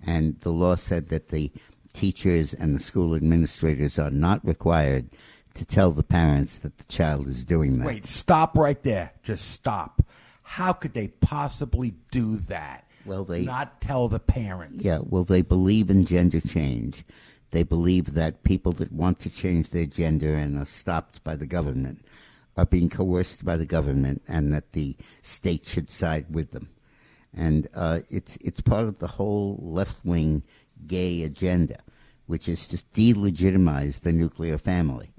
And 0.07 0.41
the 0.41 0.51
law 0.51 0.77
said 0.77 1.11
that 1.11 1.29
the 1.29 1.53
teachers 1.93 2.55
and 2.55 2.75
the 2.75 2.81
school 2.81 3.15
administrators 3.15 3.99
are 3.99 4.11
not 4.11 4.45
required 4.45 5.11
to 5.53 5.67
tell 5.67 5.91
the 5.91 6.03
parents 6.03 6.59
that 6.59 6.79
the 6.79 6.85
child 6.85 7.27
is 7.27 7.45
doing 7.45 7.79
that. 7.79 7.87
Wait, 7.87 8.07
stop 8.07 8.57
right 8.57 8.83
there. 8.83 9.13
Just 9.23 9.51
stop. 9.51 10.03
How 10.43 10.73
could 10.73 10.95
they 10.95 11.09
possibly 11.09 11.95
do 12.11 12.39
that? 12.39 12.87
Well, 13.05 13.25
they 13.25 13.45
not 13.45 13.83
tell 13.83 14.09
the 14.09 14.19
parents. 14.19 14.83
Yeah, 14.83 15.01
well, 15.03 15.25
they 15.25 15.43
believe 15.43 15.91
in 15.91 16.07
gender 16.07 16.41
change. 16.41 17.05
They 17.51 17.65
believe 17.65 18.15
that 18.15 18.45
people 18.45 18.73
that 18.73 18.93
want 18.93 19.19
to 19.21 19.31
change 19.31 19.71
their 19.71 19.87
gender 19.87 20.35
and 20.35 20.59
are 20.59 20.67
stopped 20.67 21.23
by 21.25 21.37
the 21.37 21.47
government 21.47 22.01
are 22.61 22.67
being 22.67 22.91
coerced 22.91 23.45
by 23.45 23.57
the 23.57 23.67
government, 23.77 24.23
and 24.29 24.53
that 24.53 24.73
the 24.73 24.97
state 25.23 25.65
should 25.67 25.91
side 25.91 26.27
with 26.31 26.51
them. 26.53 26.69
And 27.35 27.69
uh, 27.75 28.01
it's 28.11 28.37
it's 28.49 28.61
part 28.61 28.85
of 28.91 28.99
the 28.99 29.07
whole 29.19 29.59
left 29.79 29.99
wing 30.05 30.43
gay 30.87 31.23
agenda, 31.23 31.79
which 32.27 32.47
is 32.49 32.67
to 32.69 32.77
delegitimize 32.95 34.01
the 34.01 34.13
nuclear 34.13 34.59
family. 34.59 35.11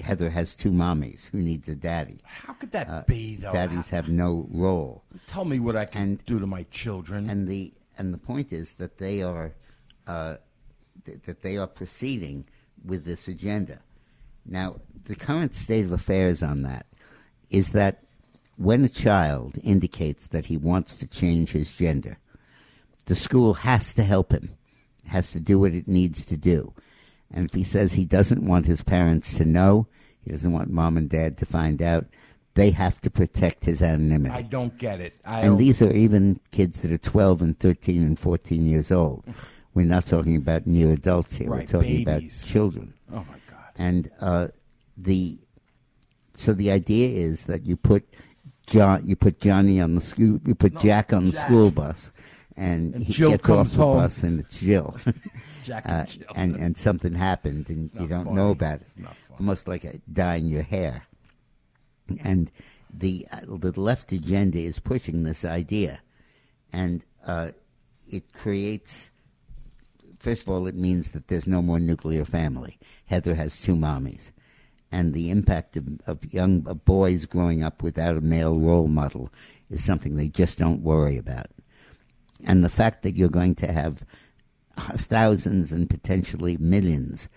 Heather 0.00 0.30
has 0.30 0.54
two 0.54 0.70
mommies. 0.70 1.26
Who 1.26 1.38
needs 1.42 1.68
a 1.68 1.74
daddy? 1.74 2.18
How 2.24 2.54
could 2.54 2.72
that 2.72 2.88
Uh, 2.88 3.02
be, 3.06 3.36
though? 3.36 3.52
Daddies 3.52 3.90
have 3.90 4.08
no 4.08 4.48
role. 4.50 5.04
Tell 5.26 5.44
me 5.44 5.58
what 5.60 5.76
I 5.76 5.84
can 5.84 6.18
do 6.26 6.40
to 6.40 6.46
my 6.46 6.64
children. 6.70 7.28
And 7.28 7.46
the 7.46 7.74
and 7.98 8.14
the 8.14 8.18
point 8.18 8.52
is 8.52 8.74
that 8.74 8.96
they 8.98 9.22
are 9.22 9.52
uh, 10.06 10.36
th- 11.04 11.20
that 11.26 11.42
they 11.42 11.56
are 11.58 11.66
proceeding 11.80 12.46
with 12.84 13.04
this 13.04 13.28
agenda. 13.28 13.78
Now, 14.46 14.76
the 15.04 15.14
current 15.16 15.54
state 15.54 15.84
of 15.84 15.92
affairs 15.92 16.42
on 16.42 16.62
that 16.62 16.86
is 17.50 17.70
that 17.70 18.02
when 18.56 18.84
a 18.84 18.88
child 18.88 19.58
indicates 19.62 20.26
that 20.28 20.46
he 20.46 20.56
wants 20.56 20.96
to 20.98 21.06
change 21.06 21.50
his 21.50 21.74
gender, 21.74 22.18
the 23.06 23.16
school 23.16 23.54
has 23.54 23.94
to 23.94 24.04
help 24.04 24.32
him, 24.32 24.50
has 25.08 25.32
to 25.32 25.40
do 25.40 25.58
what 25.58 25.74
it 25.74 25.88
needs 25.88 26.24
to 26.26 26.36
do. 26.36 26.72
And 27.32 27.46
if 27.46 27.54
he 27.54 27.64
says 27.64 27.92
he 27.92 28.04
doesn't 28.04 28.46
want 28.46 28.66
his 28.66 28.82
parents 28.82 29.34
to 29.34 29.44
know, 29.44 29.86
he 30.24 30.30
doesn't 30.30 30.52
want 30.52 30.70
mom 30.70 30.96
and 30.96 31.08
dad 31.08 31.36
to 31.38 31.46
find 31.46 31.82
out, 31.82 32.06
they 32.54 32.70
have 32.70 33.00
to 33.00 33.10
protect 33.10 33.64
his 33.64 33.80
anonymity. 33.80 34.34
I 34.34 34.42
don't 34.42 34.76
get 34.78 35.00
it. 35.00 35.14
I 35.24 35.38
and 35.40 35.46
don't- 35.52 35.56
these 35.58 35.80
are 35.80 35.90
even 35.92 36.38
kids 36.50 36.82
that 36.82 36.92
are 36.92 36.98
12 36.98 37.40
and 37.42 37.58
13 37.58 38.02
and 38.02 38.18
14 38.18 38.66
years 38.66 38.90
old. 38.92 39.24
We're 39.74 39.86
not 39.86 40.04
talking 40.04 40.36
about 40.36 40.66
near 40.66 40.92
adults 40.92 41.36
here. 41.36 41.48
Right, 41.48 41.60
We're 41.60 41.80
talking 41.80 42.04
babies. 42.04 42.42
about 42.42 42.50
children. 42.52 42.92
Oh 43.10 43.16
my! 43.16 43.24
And 43.82 44.10
uh, 44.20 44.48
the 44.96 45.38
so 46.34 46.54
the 46.54 46.70
idea 46.70 47.08
is 47.08 47.46
that 47.46 47.66
you 47.66 47.76
put 47.76 48.04
John, 48.66 49.04
you 49.04 49.16
put 49.16 49.40
Johnny 49.40 49.80
on 49.80 49.96
the 49.96 50.00
school, 50.00 50.38
you 50.46 50.54
put 50.54 50.74
No, 50.74 50.80
Jack 50.80 51.12
on 51.12 51.26
the 51.26 51.32
Jack. 51.32 51.46
school 51.46 51.70
bus, 51.70 52.10
and, 52.56 52.94
And 52.94 53.02
he 53.04 53.12
Jill 53.12 53.32
gets 53.32 53.48
off 53.48 53.70
the 53.70 53.76
home. 53.82 53.96
bus, 53.98 54.22
and 54.22 54.40
it's 54.40 54.60
Jill. 54.60 54.96
Jack 55.64 55.84
uh, 55.86 55.90
and 55.90 56.08
Jill. 56.08 56.32
and 56.36 56.56
and 56.56 56.76
something 56.76 57.14
happened, 57.14 57.68
and 57.70 57.92
you 57.98 58.06
don't 58.06 58.32
know 58.32 58.50
about 58.50 58.80
it. 58.82 58.86
Almost 59.38 59.66
like 59.66 59.84
a, 59.84 59.98
dyeing 60.12 60.46
your 60.46 60.62
hair. 60.62 61.06
And 62.22 62.52
the 62.92 63.26
uh, 63.32 63.40
the 63.58 63.72
left 63.80 64.12
agenda 64.12 64.58
is 64.58 64.78
pushing 64.78 65.24
this 65.24 65.44
idea, 65.44 66.00
and 66.72 67.04
uh, 67.26 67.50
it 68.06 68.32
creates. 68.32 69.10
First 70.22 70.42
of 70.42 70.50
all, 70.50 70.68
it 70.68 70.76
means 70.76 71.10
that 71.10 71.26
there's 71.26 71.48
no 71.48 71.60
more 71.60 71.80
nuclear 71.80 72.24
family. 72.24 72.78
Heather 73.06 73.34
has 73.34 73.60
two 73.60 73.74
mommies, 73.74 74.30
and 74.92 75.12
the 75.12 75.30
impact 75.30 75.76
of, 75.76 76.00
of 76.06 76.32
young 76.32 76.64
of 76.68 76.84
boys 76.84 77.26
growing 77.26 77.64
up 77.64 77.82
without 77.82 78.16
a 78.16 78.20
male 78.20 78.56
role 78.56 78.86
model 78.86 79.32
is 79.68 79.82
something 79.82 80.14
they 80.14 80.28
just 80.28 80.60
don't 80.60 80.84
worry 80.84 81.16
about. 81.16 81.48
And 82.46 82.62
the 82.62 82.68
fact 82.68 83.02
that 83.02 83.16
you're 83.16 83.28
going 83.28 83.56
to 83.56 83.72
have 83.72 84.04
thousands 84.78 85.72
and 85.72 85.90
potentially 85.90 86.56
millions 86.56 87.28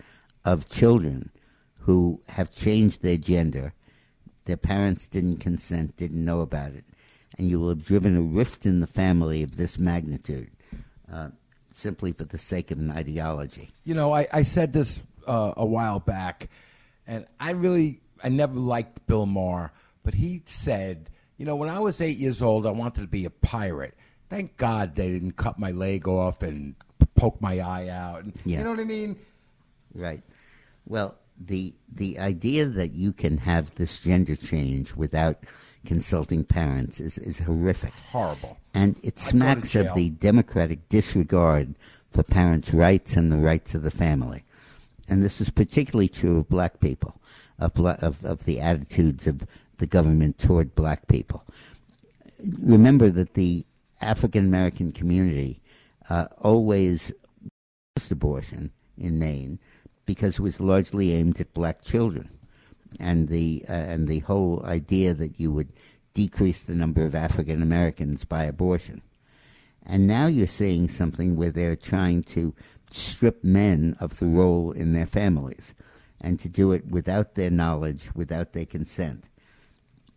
of 0.44 0.68
children 0.68 1.32
who 1.80 2.22
have 2.28 2.52
changed 2.52 3.02
their 3.02 3.16
gender, 3.16 3.74
their 4.44 4.56
parents 4.56 5.08
didn't 5.08 5.38
consent, 5.38 5.96
didn't 5.96 6.24
know 6.24 6.40
about 6.40 6.70
it, 6.74 6.84
and 7.36 7.50
you 7.50 7.58
will 7.58 7.70
have 7.70 7.84
driven 7.84 8.16
a 8.16 8.22
rift 8.22 8.64
in 8.64 8.78
the 8.78 8.86
family 8.86 9.42
of 9.42 9.56
this 9.56 9.76
magnitude, 9.76 10.52
uh, 11.12 11.30
simply 11.76 12.12
for 12.12 12.24
the 12.24 12.38
sake 12.38 12.70
of 12.70 12.78
an 12.78 12.90
ideology. 12.90 13.70
You 13.84 13.94
know, 13.94 14.14
I, 14.14 14.26
I 14.32 14.42
said 14.42 14.72
this 14.72 15.00
uh, 15.26 15.52
a 15.56 15.66
while 15.66 16.00
back, 16.00 16.48
and 17.06 17.26
I 17.38 17.50
really, 17.50 18.00
I 18.22 18.28
never 18.28 18.54
liked 18.54 19.06
Bill 19.06 19.26
Maher, 19.26 19.72
but 20.02 20.14
he 20.14 20.42
said, 20.46 21.10
you 21.36 21.44
know, 21.44 21.56
when 21.56 21.68
I 21.68 21.78
was 21.80 22.00
eight 22.00 22.16
years 22.16 22.40
old, 22.40 22.66
I 22.66 22.70
wanted 22.70 23.02
to 23.02 23.06
be 23.06 23.24
a 23.24 23.30
pirate. 23.30 23.94
Thank 24.28 24.56
God 24.56 24.96
they 24.96 25.10
didn't 25.10 25.32
cut 25.32 25.58
my 25.58 25.70
leg 25.70 26.08
off 26.08 26.42
and 26.42 26.74
poke 27.14 27.40
my 27.40 27.60
eye 27.60 27.88
out. 27.88 28.24
Yeah. 28.44 28.58
You 28.58 28.64
know 28.64 28.70
what 28.70 28.80
I 28.80 28.84
mean? 28.84 29.16
Right. 29.94 30.22
Well, 30.86 31.16
the 31.38 31.74
the 31.92 32.18
idea 32.18 32.66
that 32.66 32.92
you 32.92 33.12
can 33.12 33.38
have 33.38 33.74
this 33.74 34.00
gender 34.00 34.36
change 34.36 34.94
without 34.94 35.38
consulting 35.86 36.44
parents 36.44 37.00
is, 37.00 37.18
is 37.18 37.38
horrific. 37.38 37.92
Horrible. 38.10 38.58
And 38.74 38.96
it 38.98 38.98
I'd 38.98 39.02
go 39.04 39.10
to 39.10 39.20
smacks 39.20 39.74
of 39.74 39.94
the 39.94 40.10
democratic 40.10 40.88
disregard 40.88 41.74
for 42.10 42.22
parents' 42.22 42.72
rights 42.72 43.16
and 43.16 43.32
the 43.32 43.38
rights 43.38 43.74
of 43.74 43.82
the 43.82 43.90
family. 43.90 44.44
And 45.08 45.22
this 45.22 45.40
is 45.40 45.50
particularly 45.50 46.08
true 46.08 46.38
of 46.38 46.48
black 46.48 46.80
people, 46.80 47.20
of, 47.58 47.78
of, 47.78 48.24
of 48.24 48.44
the 48.44 48.60
attitudes 48.60 49.26
of 49.26 49.46
the 49.78 49.86
government 49.86 50.38
toward 50.38 50.74
black 50.74 51.06
people. 51.06 51.44
Remember 52.60 53.10
that 53.10 53.34
the 53.34 53.64
African 54.00 54.46
American 54.46 54.92
community 54.92 55.60
uh, 56.10 56.26
always 56.38 57.12
opposed 57.96 58.12
abortion 58.12 58.70
in 58.98 59.18
Maine 59.18 59.58
because 60.04 60.38
it 60.38 60.42
was 60.42 60.60
largely 60.60 61.12
aimed 61.12 61.40
at 61.40 61.52
black 61.54 61.82
children, 61.82 62.28
and 63.00 63.28
the 63.28 63.64
uh, 63.68 63.72
and 63.72 64.08
the 64.08 64.20
whole 64.20 64.62
idea 64.64 65.14
that 65.14 65.38
you 65.38 65.52
would 65.52 65.72
decrease 66.14 66.60
the 66.60 66.74
number 66.74 67.04
of 67.04 67.14
African 67.14 67.62
Americans 67.62 68.24
by 68.24 68.44
abortion. 68.44 69.02
And 69.84 70.06
now 70.06 70.26
you're 70.26 70.46
seeing 70.46 70.88
something 70.88 71.36
where 71.36 71.50
they're 71.50 71.76
trying 71.76 72.22
to 72.24 72.54
strip 72.90 73.44
men 73.44 73.96
of 74.00 74.18
the 74.18 74.26
role 74.26 74.72
in 74.72 74.92
their 74.92 75.06
families 75.06 75.74
and 76.20 76.40
to 76.40 76.48
do 76.48 76.72
it 76.72 76.86
without 76.86 77.34
their 77.34 77.50
knowledge, 77.50 78.08
without 78.14 78.52
their 78.52 78.66
consent. 78.66 79.28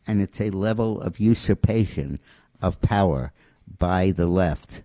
And 0.07 0.21
it's 0.21 0.41
a 0.41 0.49
level 0.49 1.01
of 1.01 1.19
usurpation 1.19 2.19
of 2.61 2.81
power 2.81 3.31
by 3.77 4.11
the 4.11 4.25
left 4.25 4.81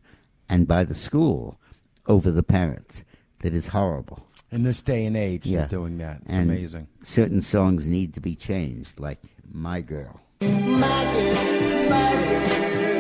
and 0.48 0.66
by 0.66 0.84
the 0.84 0.94
school 0.94 1.58
over 2.06 2.30
the 2.30 2.42
parents 2.42 3.04
that 3.40 3.54
is 3.54 3.68
horrible. 3.68 4.26
In 4.54 4.62
this 4.62 4.82
day 4.82 5.04
and 5.04 5.16
age, 5.16 5.46
Yeah. 5.46 5.58
they're 5.62 5.66
doing 5.80 5.98
that. 5.98 6.18
It's 6.22 6.30
and 6.30 6.48
amazing. 6.48 6.86
Certain 7.02 7.40
songs 7.40 7.88
need 7.88 8.14
to 8.14 8.20
be 8.20 8.36
changed, 8.36 9.00
like 9.00 9.18
My 9.52 9.80
Girl. 9.80 10.20
My 10.42 10.46
girl, 10.46 10.54
my 11.90 12.12
girl, 12.14 12.40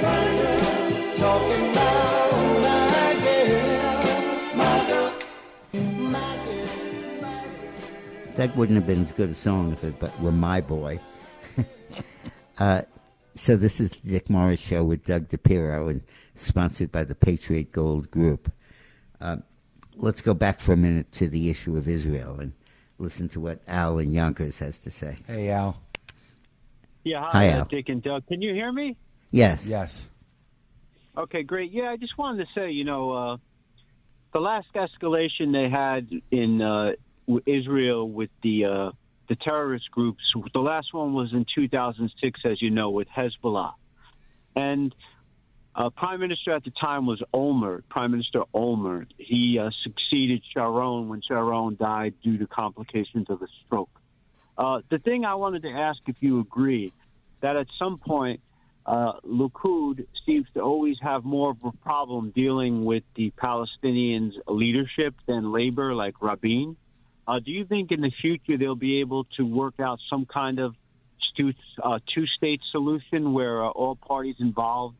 my 0.02 0.24
girl, 0.34 1.14
talking 1.14 1.70
about 1.70 2.32
my 2.60 3.14
girl, 3.22 4.56
my 4.56 4.86
girl, 4.88 5.12
my 6.10 6.36
girl, 6.44 7.20
my 7.22 7.44
girl. 7.46 8.34
That 8.34 8.56
wouldn't 8.56 8.74
have 8.74 8.86
been 8.88 9.02
as 9.04 9.12
good 9.12 9.30
a 9.30 9.34
song 9.34 9.70
if 9.72 9.84
it 9.84 10.00
but 10.00 10.10
were 10.20 10.32
my 10.32 10.60
boy. 10.60 10.98
uh, 12.58 12.82
so 13.36 13.56
this 13.56 13.78
is 13.78 13.90
the 13.90 14.10
Dick 14.10 14.28
Morris 14.28 14.58
Show 14.58 14.82
with 14.82 15.04
Doug 15.04 15.28
DePiro 15.28 15.88
and 15.88 16.02
sponsored 16.34 16.90
by 16.90 17.04
the 17.04 17.14
Patriot 17.14 17.70
Gold 17.70 18.10
Group. 18.10 18.50
Uh, 19.20 19.36
let's 19.96 20.20
go 20.20 20.34
back 20.34 20.60
for 20.60 20.72
a 20.72 20.76
minute 20.76 21.10
to 21.12 21.28
the 21.28 21.50
issue 21.50 21.76
of 21.76 21.88
Israel 21.88 22.38
and 22.40 22.52
listen 22.98 23.28
to 23.28 23.40
what 23.40 23.60
Al 23.66 23.98
in 23.98 24.12
Yonkers 24.12 24.58
has 24.58 24.78
to 24.78 24.90
say. 24.90 25.16
Hey, 25.26 25.50
Al. 25.50 25.80
Yeah, 27.04 27.22
hi, 27.22 27.30
Hi, 27.32 27.48
uh, 27.50 27.58
Al. 27.58 27.64
Dick 27.66 27.88
and 27.88 28.02
Doug. 28.02 28.26
Can 28.26 28.40
you 28.40 28.54
hear 28.54 28.72
me? 28.72 28.96
Yes. 29.30 29.66
Yes. 29.66 30.10
Okay, 31.16 31.42
great. 31.42 31.70
Yeah, 31.70 31.90
I 31.90 31.96
just 31.96 32.16
wanted 32.18 32.44
to 32.44 32.50
say, 32.54 32.70
you 32.70 32.84
know, 32.84 33.12
uh, 33.12 33.36
the 34.32 34.40
last 34.40 34.66
escalation 34.74 35.52
they 35.52 35.70
had 35.70 36.08
in 36.30 36.60
uh, 36.60 36.92
Israel 37.46 38.08
with 38.08 38.30
the 38.42 38.64
uh, 38.64 38.90
the 39.28 39.36
terrorist 39.36 39.90
groups, 39.90 40.22
the 40.52 40.58
last 40.60 40.92
one 40.92 41.14
was 41.14 41.32
in 41.32 41.46
2006, 41.54 42.40
as 42.44 42.60
you 42.60 42.70
know, 42.70 42.90
with 42.90 43.08
Hezbollah, 43.08 43.72
and 44.54 44.94
uh, 45.76 45.90
Prime 45.90 46.20
Minister 46.20 46.52
at 46.52 46.64
the 46.64 46.72
time 46.80 47.06
was 47.06 47.22
Olmert, 47.34 47.82
Prime 47.88 48.12
Minister 48.12 48.42
Olmert. 48.54 49.06
He 49.18 49.58
uh, 49.60 49.70
succeeded 49.82 50.42
Sharon 50.52 51.08
when 51.08 51.20
Sharon 51.26 51.76
died 51.78 52.14
due 52.22 52.38
to 52.38 52.46
complications 52.46 53.28
of 53.28 53.42
a 53.42 53.46
stroke. 53.66 53.90
Uh, 54.56 54.80
the 54.90 54.98
thing 54.98 55.24
I 55.24 55.34
wanted 55.34 55.62
to 55.62 55.70
ask 55.70 55.98
if 56.06 56.16
you 56.20 56.38
agree 56.40 56.92
that 57.40 57.56
at 57.56 57.66
some 57.78 57.98
point 57.98 58.40
uh, 58.86 59.14
Likud 59.26 60.06
seems 60.26 60.46
to 60.54 60.60
always 60.60 60.96
have 61.02 61.24
more 61.24 61.50
of 61.50 61.56
a 61.64 61.72
problem 61.78 62.32
dealing 62.34 62.84
with 62.84 63.02
the 63.16 63.32
Palestinians' 63.32 64.32
leadership 64.46 65.14
than 65.26 65.52
Labor, 65.52 65.94
like 65.94 66.22
Rabin. 66.22 66.76
Uh, 67.26 67.40
do 67.40 67.50
you 67.50 67.64
think 67.64 67.90
in 67.90 68.00
the 68.00 68.12
future 68.20 68.58
they'll 68.58 68.74
be 68.76 69.00
able 69.00 69.24
to 69.38 69.42
work 69.44 69.80
out 69.80 69.98
some 70.10 70.26
kind 70.26 70.58
of 70.58 70.74
stu- 71.32 71.54
uh, 71.82 71.98
two-state 72.14 72.60
solution 72.70 73.32
where 73.32 73.64
uh, 73.64 73.68
all 73.70 73.96
parties 73.96 74.36
involved 74.38 74.96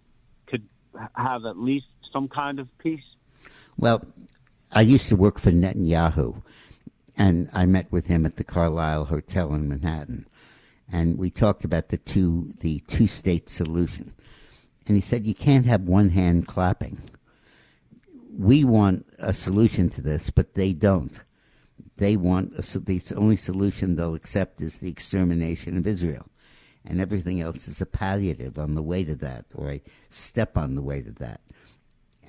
have 1.15 1.45
at 1.45 1.59
least 1.59 1.87
some 2.13 2.29
kind 2.29 2.59
of 2.59 2.69
peace? 2.79 3.05
Well, 3.77 4.05
I 4.73 4.83
used 4.83 5.09
to 5.09 5.17
work 5.17 5.39
for 5.39 5.51
Netanyahu, 5.51 6.43
and 7.17 7.49
I 7.53 7.67
met 7.67 7.91
with 7.93 8.07
him 8.07 8.27
at 8.27 8.37
the 8.37 8.45
Carlyle 8.45 9.05
Hotel 9.05 9.55
in 9.55 9.69
Manhattan, 9.69 10.27
and 10.91 11.19
we 11.19 11.31
talked 11.31 11.65
about 11.65 11.89
the 11.89 11.97
two 11.97 12.53
the 12.61 12.81
two 12.87 13.07
state 13.07 13.49
solution. 13.49 14.13
And 14.87 14.97
he 14.97 15.01
said 15.01 15.27
you 15.27 15.35
can't 15.35 15.67
have 15.67 15.83
one 15.83 16.11
hand 16.11 16.47
clapping. 16.47 17.01
We 18.37 18.65
want 18.65 19.07
a 19.19 19.33
solution 19.33 19.89
to 19.91 20.03
this, 20.03 20.31
but 20.31 20.55
they 20.55 20.73
don't. 20.73 21.19
They 21.97 22.17
want 22.17 22.53
a, 22.59 22.79
the 22.79 23.01
only 23.17 23.37
solution 23.37 23.97
they'll 23.97 24.15
accept 24.15 24.61
is 24.61 24.79
the 24.79 24.91
extermination 24.91 25.77
of 25.79 25.87
Israel, 25.87 26.27
and 26.85 27.01
everything 27.01 27.41
else 27.41 27.67
is 27.69 27.81
a 27.81 27.87
palliative 27.87 28.59
on 28.59 28.75
the 28.75 28.83
way 28.83 29.05
to 29.05 29.15
that, 29.17 29.47
or 29.55 29.71
a 29.71 29.83
step 30.11 30.59
on 30.59 30.75
the 30.75 30.83
way 30.83 31.01
to 31.03 31.13
that. 31.13 31.41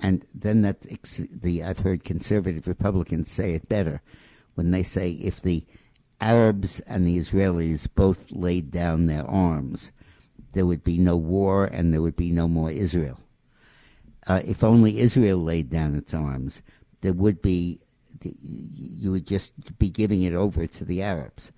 And 0.02 0.26
then 0.34 0.62
that 0.62 0.80
the 0.80 1.62
I've 1.62 1.80
heard 1.80 2.04
conservative 2.04 2.66
Republicans 2.66 3.30
say 3.30 3.52
it 3.52 3.68
better 3.68 4.02
when 4.54 4.70
they 4.70 4.82
say 4.82 5.10
if 5.12 5.40
the 5.40 5.64
Arabs 6.20 6.80
and 6.80 7.06
the 7.06 7.18
Israelis 7.18 7.88
both 7.94 8.30
laid 8.30 8.70
down 8.70 9.06
their 9.06 9.26
arms, 9.26 9.90
there 10.52 10.66
would 10.66 10.84
be 10.84 10.98
no 10.98 11.16
war 11.16 11.66
and 11.66 11.92
there 11.92 12.02
would 12.02 12.16
be 12.16 12.30
no 12.30 12.48
more 12.48 12.70
Israel. 12.70 13.20
Uh, 14.26 14.40
if 14.44 14.64
only 14.64 14.98
Israel 14.98 15.38
laid 15.38 15.70
down 15.70 15.94
its 15.94 16.12
arms, 16.12 16.62
there 17.02 17.12
would 17.12 17.40
be 17.42 17.80
you 18.22 19.12
would 19.12 19.26
just 19.26 19.78
be 19.78 19.90
giving 19.90 20.22
it 20.22 20.32
over 20.32 20.66
to 20.66 20.84
the 20.84 21.02
Arabs. 21.02 21.52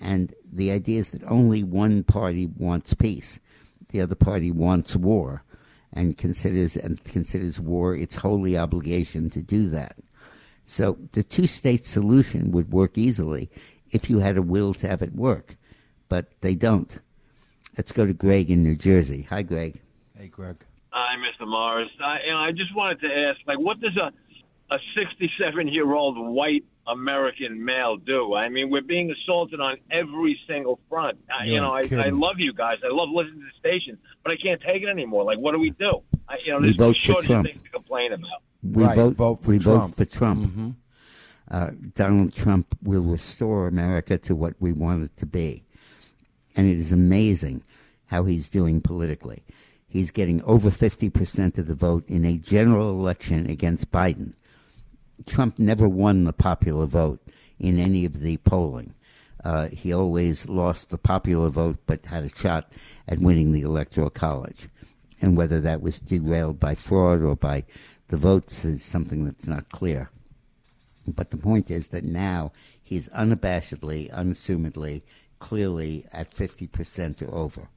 And 0.00 0.34
the 0.50 0.70
idea 0.70 1.00
is 1.00 1.10
that 1.10 1.24
only 1.24 1.62
one 1.62 2.04
party 2.04 2.46
wants 2.46 2.94
peace, 2.94 3.40
the 3.90 4.00
other 4.00 4.14
party 4.14 4.50
wants 4.50 4.94
war, 4.94 5.42
and 5.92 6.18
considers 6.18 6.76
and 6.76 7.02
considers 7.04 7.58
war 7.58 7.96
its 7.96 8.16
holy 8.16 8.58
obligation 8.58 9.30
to 9.30 9.42
do 9.42 9.68
that. 9.70 9.96
So 10.64 10.98
the 11.12 11.22
two-state 11.22 11.86
solution 11.86 12.50
would 12.52 12.72
work 12.72 12.98
easily 12.98 13.48
if 13.92 14.10
you 14.10 14.18
had 14.18 14.36
a 14.36 14.42
will 14.42 14.74
to 14.74 14.88
have 14.88 15.00
it 15.00 15.14
work, 15.14 15.54
but 16.08 16.26
they 16.40 16.54
don't. 16.54 16.98
Let's 17.78 17.92
go 17.92 18.04
to 18.04 18.12
Greg 18.12 18.50
in 18.50 18.62
New 18.62 18.74
Jersey. 18.74 19.26
Hi, 19.30 19.42
Greg. 19.42 19.80
Hey, 20.18 20.28
Greg. 20.28 20.56
Hi, 20.90 21.14
Mr. 21.16 21.46
Morris. 21.46 21.90
I, 22.02 22.18
you 22.24 22.32
know, 22.32 22.38
I 22.38 22.50
just 22.50 22.74
wanted 22.74 23.00
to 23.00 23.06
ask, 23.06 23.38
like, 23.46 23.58
what 23.58 23.80
does 23.80 23.96
a 23.96 24.12
a 24.70 24.78
67 24.96 25.68
year 25.68 25.92
old 25.94 26.16
white 26.18 26.64
American 26.86 27.64
male 27.64 27.96
do? 27.96 28.34
I 28.34 28.48
mean, 28.48 28.70
we're 28.70 28.80
being 28.82 29.10
assaulted 29.10 29.60
on 29.60 29.76
every 29.90 30.38
single 30.48 30.78
front. 30.88 31.18
I, 31.30 31.44
you 31.44 31.60
know, 31.60 31.72
I, 31.72 31.82
I 31.92 32.08
love 32.10 32.36
you 32.38 32.52
guys. 32.52 32.78
I 32.84 32.88
love 32.92 33.08
listening 33.10 33.40
to 33.40 33.46
the 33.46 33.58
station, 33.68 33.98
but 34.22 34.32
I 34.32 34.36
can't 34.36 34.60
take 34.60 34.82
it 34.82 34.88
anymore. 34.88 35.24
Like, 35.24 35.38
what 35.38 35.52
do 35.52 35.58
we 35.58 35.70
do? 35.70 36.02
I, 36.28 36.38
you 36.44 36.52
know, 36.52 36.58
We 36.58 36.66
there's 36.66 36.76
vote 36.76 36.96
for 36.96 37.00
shortage 37.00 37.24
of 37.24 37.30
Trump. 37.30 37.46
things 37.48 37.62
to 37.62 37.70
complain 37.70 38.12
about. 38.12 38.42
We 38.62 38.82
Right, 38.84 38.96
vote, 38.96 39.14
vote 39.14 39.42
for 39.42 39.50
we 39.50 39.58
Trump. 39.58 39.94
vote 39.94 39.96
for 39.96 40.04
Trump. 40.04 40.46
Mhm. 40.52 40.74
Uh, 41.48 41.70
Donald 41.94 42.32
Trump 42.34 42.76
will 42.82 43.02
restore 43.02 43.68
America 43.68 44.18
to 44.18 44.34
what 44.34 44.54
we 44.58 44.72
want 44.72 45.04
it 45.04 45.16
to 45.18 45.26
be. 45.26 45.62
And 46.56 46.66
it 46.68 46.76
is 46.76 46.90
amazing 46.90 47.62
how 48.06 48.24
he's 48.24 48.48
doing 48.48 48.80
politically. 48.80 49.44
He's 49.88 50.10
getting 50.10 50.42
over 50.42 50.70
50% 50.70 51.56
of 51.58 51.68
the 51.68 51.74
vote 51.76 52.04
in 52.08 52.24
a 52.24 52.36
general 52.36 52.90
election 52.90 53.48
against 53.48 53.92
Biden. 53.92 54.32
Trump 55.24 55.58
never 55.58 55.88
won 55.88 56.24
the 56.24 56.32
popular 56.32 56.86
vote 56.86 57.20
in 57.58 57.78
any 57.78 58.04
of 58.04 58.20
the 58.20 58.36
polling. 58.38 58.94
Uh, 59.44 59.68
he 59.68 59.92
always 59.92 60.48
lost 60.48 60.90
the 60.90 60.98
popular 60.98 61.48
vote, 61.48 61.78
but 61.86 62.04
had 62.06 62.24
a 62.24 62.28
shot 62.28 62.72
at 63.06 63.20
winning 63.20 63.52
the 63.52 63.62
electoral 63.62 64.10
college. 64.10 64.68
And 65.20 65.36
whether 65.36 65.60
that 65.60 65.80
was 65.80 65.98
derailed 65.98 66.60
by 66.60 66.74
fraud 66.74 67.22
or 67.22 67.36
by 67.36 67.64
the 68.08 68.16
votes 68.16 68.64
is 68.64 68.84
something 68.84 69.24
that's 69.24 69.46
not 69.46 69.68
clear. 69.70 70.10
But 71.06 71.30
the 71.30 71.36
point 71.36 71.70
is 71.70 71.88
that 71.88 72.04
now 72.04 72.52
he's 72.82 73.08
unabashedly, 73.08 74.10
unassumedly, 74.12 75.02
clearly 75.38 76.06
at 76.12 76.34
50% 76.34 77.22
or 77.22 77.34
over. 77.34 77.68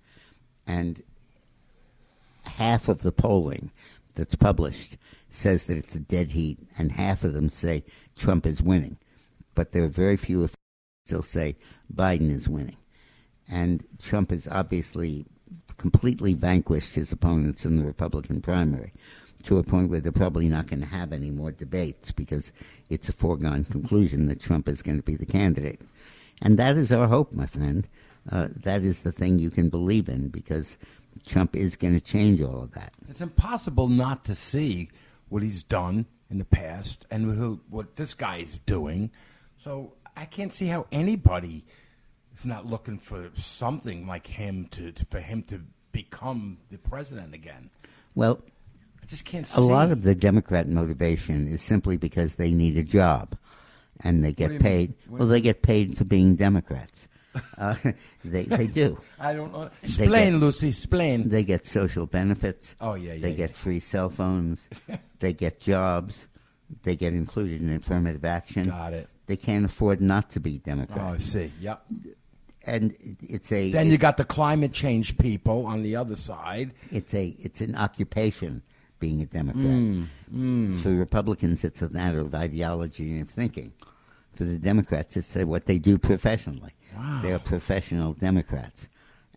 And 0.65 1.03
half 2.43 2.87
of 2.89 3.01
the 3.01 3.11
polling 3.11 3.71
that's 4.15 4.35
published 4.35 4.97
says 5.29 5.65
that 5.65 5.77
it's 5.77 5.95
a 5.95 5.99
dead 5.99 6.31
heat, 6.31 6.59
and 6.77 6.91
half 6.91 7.23
of 7.23 7.33
them 7.33 7.49
say 7.49 7.83
Trump 8.15 8.45
is 8.45 8.61
winning. 8.61 8.97
But 9.55 9.71
there 9.71 9.83
are 9.83 9.89
very 9.89 10.17
few 10.17 10.41
who 10.41 10.49
still 11.05 11.21
say 11.23 11.55
Biden 11.93 12.29
is 12.29 12.47
winning. 12.47 12.77
And 13.49 13.85
Trump 14.01 14.31
has 14.31 14.47
obviously 14.47 15.25
completely 15.77 16.33
vanquished 16.33 16.95
his 16.95 17.11
opponents 17.11 17.65
in 17.65 17.77
the 17.77 17.85
Republican 17.85 18.41
primary 18.41 18.93
to 19.43 19.57
a 19.57 19.63
point 19.63 19.89
where 19.89 20.01
they're 20.01 20.11
probably 20.11 20.49
not 20.49 20.67
going 20.67 20.81
to 20.81 20.85
have 20.85 21.13
any 21.13 21.31
more 21.31 21.51
debates 21.51 22.11
because 22.11 22.51
it's 22.89 23.07
a 23.09 23.13
foregone 23.13 23.63
conclusion 23.63 24.27
that 24.27 24.41
Trump 24.41 24.67
is 24.67 24.81
going 24.81 24.97
to 24.97 25.03
be 25.03 25.15
the 25.15 25.25
candidate. 25.25 25.81
And 26.41 26.59
that 26.59 26.75
is 26.77 26.91
our 26.91 27.07
hope, 27.07 27.31
my 27.31 27.45
friend. 27.45 27.87
uh, 28.31 28.49
that 28.63 28.83
is 28.83 28.99
the 28.99 29.11
thing 29.11 29.39
you 29.39 29.49
can 29.49 29.69
believe 29.69 30.09
in 30.09 30.27
because 30.27 30.77
Trump 31.25 31.55
is 31.55 31.75
going 31.75 31.93
to 31.93 32.05
change 32.05 32.41
all 32.41 32.61
of 32.61 32.71
that. 32.73 32.93
It's 33.09 33.21
impossible 33.21 33.87
not 33.87 34.25
to 34.25 34.35
see 34.35 34.89
what 35.29 35.43
he's 35.43 35.63
done 35.63 36.05
in 36.29 36.37
the 36.37 36.45
past 36.45 37.05
and 37.09 37.25
who, 37.37 37.61
what 37.69 37.95
this 37.95 38.13
guy 38.13 38.37
is 38.37 38.59
doing. 38.65 39.11
So 39.57 39.93
I 40.15 40.25
can't 40.25 40.53
see 40.53 40.67
how 40.67 40.85
anybody 40.91 41.65
is 42.35 42.45
not 42.45 42.65
looking 42.65 42.99
for 42.99 43.29
something 43.35 44.07
like 44.07 44.27
him 44.27 44.67
to, 44.71 44.91
to 44.91 45.05
for 45.05 45.19
him 45.19 45.43
to 45.43 45.61
become 45.91 46.57
the 46.69 46.77
president 46.77 47.33
again. 47.33 47.69
Well, 48.15 48.41
I 49.01 49.05
just 49.05 49.25
can't 49.25 49.45
a 49.45 49.49
see. 49.49 49.61
lot 49.61 49.91
of 49.91 50.03
the 50.03 50.15
Democrat 50.15 50.67
motivation 50.67 51.47
is 51.47 51.61
simply 51.61 51.97
because 51.97 52.35
they 52.35 52.51
need 52.51 52.77
a 52.77 52.83
job, 52.83 53.37
and 54.01 54.23
they 54.23 54.33
get 54.33 54.59
paid. 54.59 54.93
Well, 55.07 55.27
they 55.27 55.41
get 55.41 55.61
paid 55.61 55.97
for 55.97 56.05
being 56.05 56.35
Democrats. 56.35 57.07
Uh, 57.57 57.75
they 58.25 58.43
they 58.43 58.67
do. 58.67 58.99
I 59.19 59.33
don't 59.33 59.51
know. 59.53 59.69
Explain, 59.83 60.33
get- 60.33 60.39
Lucy. 60.39 60.69
Explain. 60.69 61.29
They 61.29 61.43
get 61.43 61.65
social 61.65 62.05
benefits. 62.05 62.75
Oh, 62.81 62.95
yeah, 62.95 63.13
yeah, 63.13 63.21
They 63.21 63.29
yeah. 63.31 63.35
get 63.47 63.55
free 63.55 63.79
cell 63.79 64.09
phones. 64.09 64.67
they 65.19 65.33
get 65.33 65.59
jobs. 65.59 66.27
They 66.83 66.95
get 66.95 67.13
included 67.13 67.61
in 67.61 67.73
affirmative 67.75 68.25
action. 68.25 68.69
Got 68.69 68.93
it. 68.93 69.09
They 69.27 69.37
can't 69.37 69.65
afford 69.65 70.01
not 70.01 70.29
to 70.31 70.39
be 70.39 70.59
Oh, 70.67 70.83
I 70.99 71.17
see. 71.19 71.51
Yep. 71.61 71.85
And 72.65 72.95
it's 73.21 73.51
a 73.51 73.71
Then 73.71 73.89
you 73.89 73.97
got 73.97 74.17
the 74.17 74.25
climate 74.25 74.73
change 74.73 75.17
people 75.17 75.65
on 75.65 75.81
the 75.83 75.95
other 75.95 76.15
side. 76.15 76.71
it's 76.91 77.13
a 77.13 77.35
it's 77.39 77.61
an 77.61 77.75
occupation 77.75 78.63
being 78.99 79.21
a 79.21 79.25
Democrat. 79.25 79.63
Mm, 79.65 80.05
mm. 80.33 80.75
For 80.81 80.89
Republicans, 80.89 81.63
it's 81.63 81.81
a 81.81 81.89
matter 81.89 82.19
of 82.19 82.35
ideology 82.35 83.13
and 83.13 83.21
of 83.21 83.29
thinking. 83.29 83.71
For 84.33 84.43
the 84.43 84.57
Democrats, 84.57 85.15
it's 85.15 85.35
what 85.35 85.65
they 85.67 85.79
do 85.79 85.97
professionally. 85.97 86.73
Wow. 86.99 87.19
They're 87.21 87.39
professional 87.39 88.13
Democrats, 88.13 88.87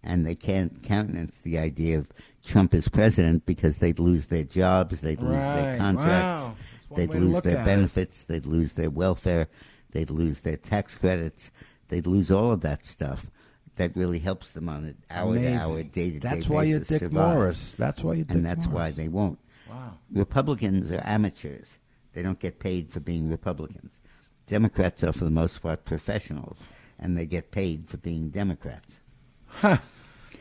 and 0.03 0.27
they 0.27 0.35
can't 0.35 0.83
countenance 0.83 1.39
the 1.43 1.59
idea 1.59 1.99
of 1.99 2.13
Trump 2.45 2.75
as 2.75 2.89
president 2.89 3.47
because 3.47 3.79
they'd 3.79 3.99
lose 3.99 4.27
their 4.27 4.45
jobs, 4.45 5.01
they'd 5.01 5.21
lose 5.21 5.45
their 5.45 5.77
contracts, 5.79 6.47
Wow. 6.47 6.55
They'd 6.95 7.15
lose 7.15 7.41
their 7.43 7.57
at 7.57 7.63
it. 7.63 7.65
benefits, 7.65 8.23
they'd 8.25 8.45
lose 8.45 8.75
their 8.75 8.91
welfare, 8.91 9.49
they'd 9.93 10.11
lose 10.11 10.41
their 10.41 10.59
tax 10.59 10.95
credits, 10.95 11.51
they'd 11.89 12.07
lose 12.07 12.31
all 12.31 12.53
of 12.53 12.61
that 12.63 12.85
stuff. 12.85 13.29
That 13.77 13.97
really 13.97 14.19
helps 14.19 14.53
them 14.53 14.69
on 14.69 14.85
an 14.85 14.97
hour 15.11 15.35
to 15.35 15.55
hour, 15.55 15.73
Amazing. 15.73 15.89
day 15.89 16.11
to 16.11 16.19
day 16.21 16.29
That's 16.29 16.49
why 16.49 16.65
you're 16.65 16.81
basis 16.81 16.89
Dick 16.89 16.99
survive. 17.09 17.35
Morris. 17.37 17.75
That's 17.79 18.05
why 18.05 18.13
you're 18.15 18.25
Dick 18.27 18.37
and 18.37 18.45
that's 18.45 18.67
why 18.67 18.91
they 18.91 19.09
won't. 19.09 19.39
Wow. 19.71 19.95
Republicans 20.13 20.93
are 20.93 21.01
amateurs. 21.07 21.79
They 22.13 22.21
don't 22.21 22.39
get 22.39 22.59
paid 22.59 22.91
for 22.93 23.01
being 23.01 23.31
Republicans. 23.31 24.01
Democrats 24.47 25.03
are, 25.03 25.13
for 25.13 25.25
the 25.25 25.31
most 25.31 25.63
part, 25.63 25.87
professionals, 25.87 26.67
and 27.03 27.19
they 27.19 27.27
get 27.27 27.51
paid 27.51 27.89
for 27.89 27.99
being 27.99 28.31
Democrats. 28.31 28.99
Huh. 29.47 29.79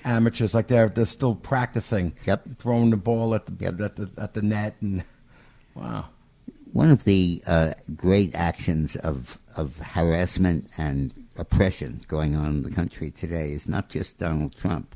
Amateurs 0.05 0.53
like 0.53 0.67
they're 0.67 0.89
they're 0.89 1.05
still 1.05 1.35
practicing. 1.35 2.13
Yep. 2.25 2.59
Throwing 2.59 2.89
the 2.91 2.97
ball 2.97 3.35
at 3.35 3.45
the 3.45 3.65
at 3.67 3.77
the 3.97 4.09
at 4.17 4.33
the 4.33 4.41
net 4.41 4.75
and 4.81 5.03
wow. 5.75 6.05
One 6.73 6.89
of 6.89 7.03
the 7.03 7.43
uh, 7.47 7.73
great 7.97 8.33
actions 8.33 8.95
of, 8.95 9.37
of 9.57 9.77
harassment 9.79 10.69
and 10.77 11.13
oppression 11.37 11.99
going 12.07 12.33
on 12.37 12.45
in 12.45 12.63
the 12.63 12.71
country 12.71 13.11
today 13.11 13.51
is 13.51 13.67
not 13.67 13.89
just 13.89 14.17
Donald 14.19 14.55
Trump. 14.55 14.95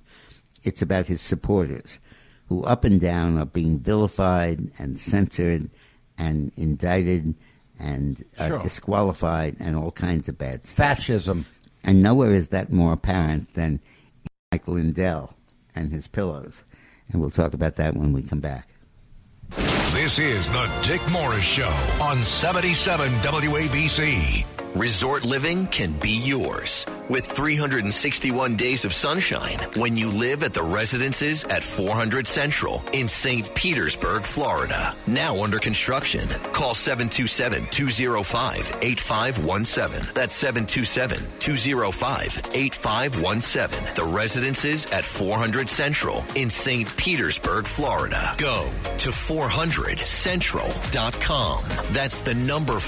It's 0.64 0.82
about 0.82 1.06
his 1.08 1.20
supporters, 1.20 2.00
who 2.48 2.64
up 2.64 2.86
and 2.86 2.98
down 3.02 3.38
are 3.38 3.46
being 3.46 3.78
vilified 3.80 4.72
and 4.80 4.98
censored 4.98 5.70
and 6.18 6.54
indicted 6.56 7.36
and 7.78 8.24
uh, 8.40 8.48
Sure. 8.48 8.60
disqualified 8.60 9.58
and 9.60 9.76
all 9.76 9.92
kinds 9.92 10.30
of 10.30 10.38
bad 10.38 10.66
stuff. 10.66 10.78
Fascism. 10.78 11.46
And 11.86 12.02
nowhere 12.02 12.34
is 12.34 12.48
that 12.50 12.72
more 12.72 12.94
apparent 12.94 13.54
than 13.54 13.80
Mike 14.52 14.68
Lindell 14.68 15.36
and 15.76 15.92
his 15.92 16.08
pillows. 16.08 16.64
And 17.12 17.22
we'll 17.22 17.30
talk 17.30 17.54
about 17.54 17.76
that 17.76 17.96
when 17.96 18.12
we 18.12 18.24
come 18.24 18.40
back. 18.40 18.70
This 19.92 20.18
is 20.20 20.50
the 20.50 20.70
Dick 20.84 21.02
Morris 21.12 21.44
Show 21.44 21.72
on 22.02 22.24
77 22.24 23.08
WABC. 23.22 24.55
Resort 24.76 25.24
living 25.24 25.68
can 25.68 25.94
be 25.94 26.12
yours 26.12 26.86
with 27.08 27.26
361 27.28 28.58
days 28.58 28.84
of 28.84 28.92
sunshine 28.92 29.58
when 29.78 29.96
you 29.96 30.10
live 30.10 30.44
at 30.44 30.54
the 30.54 30.64
residences 30.64 31.46
at 31.46 31.64
400 31.64 32.28
Central 32.28 32.84
in 32.92 33.08
St. 33.08 33.56
Petersburg, 33.56 34.24
Florida. 34.24 34.94
Now 35.08 35.42
under 35.42 35.60
construction. 35.60 36.28
Call 36.52 36.74
727 36.74 37.68
205 37.72 38.80
8517. 38.82 40.14
That's 40.14 40.34
727 40.34 41.20
205 41.40 42.42
8517. 42.54 43.96
The 43.96 44.04
residences 44.04 44.88
at 44.88 45.06
400 45.06 45.70
Central 45.70 46.26
in 46.36 46.50
St. 46.50 46.98
Petersburg, 46.98 47.66
Florida. 47.66 48.34
Go 48.38 48.70
to 48.98 49.10
400central.com. 49.10 51.64
That's 51.94 52.20
the 52.20 52.34
number 52.34 52.82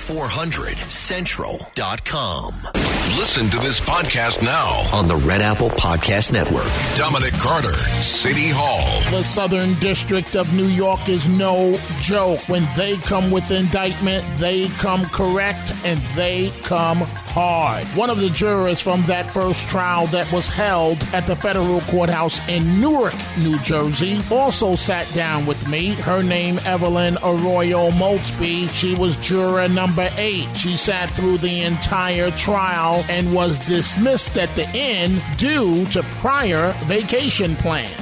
400central.com. 1.77 2.87
Listen 3.17 3.49
to 3.49 3.57
this 3.57 3.79
podcast 3.79 4.43
now 4.43 4.67
on 4.93 5.07
the 5.07 5.15
Red 5.15 5.41
Apple 5.41 5.69
Podcast 5.69 6.33
Network. 6.33 6.67
Dominic 6.97 7.33
Carter, 7.33 7.73
City 7.73 8.49
Hall. 8.49 9.01
The 9.11 9.23
Southern 9.23 9.73
District 9.75 10.35
of 10.35 10.53
New 10.53 10.67
York 10.67 11.07
is 11.07 11.27
no 11.27 11.79
joke. 11.99 12.47
When 12.49 12.67
they 12.75 12.95
come 12.97 13.31
with 13.31 13.49
indictment, 13.49 14.25
they 14.37 14.67
come 14.77 15.05
correct 15.05 15.73
and 15.85 15.99
they 16.15 16.51
come 16.63 16.97
hard. 16.97 17.85
One 17.95 18.09
of 18.09 18.19
the 18.19 18.29
jurors 18.29 18.81
from 18.81 19.03
that 19.03 19.31
first 19.31 19.69
trial 19.69 20.05
that 20.07 20.29
was 20.31 20.47
held 20.47 21.01
at 21.13 21.25
the 21.27 21.35
federal 21.35 21.81
courthouse 21.81 22.39
in 22.49 22.81
Newark, 22.81 23.15
New 23.39 23.57
Jersey, 23.59 24.19
also 24.29 24.75
sat 24.75 25.11
down 25.13 25.45
with 25.45 25.67
me. 25.69 25.93
Her 25.93 26.21
name 26.21 26.59
Evelyn 26.65 27.17
Arroyo 27.23 27.89
Maltby. 27.91 28.67
She 28.69 28.95
was 28.95 29.15
juror 29.17 29.69
number 29.69 30.09
eight. 30.17 30.53
She 30.55 30.75
sat 30.75 31.09
through 31.11 31.37
the 31.37 31.63
entire 31.67 32.31
trial 32.31 33.05
and 33.09 33.33
was 33.33 33.59
dismissed 33.59 34.37
at 34.37 34.53
the 34.53 34.67
end 34.69 35.21
due 35.37 35.85
to 35.87 36.01
prior 36.21 36.73
vacation 36.85 37.55
plans. 37.57 37.93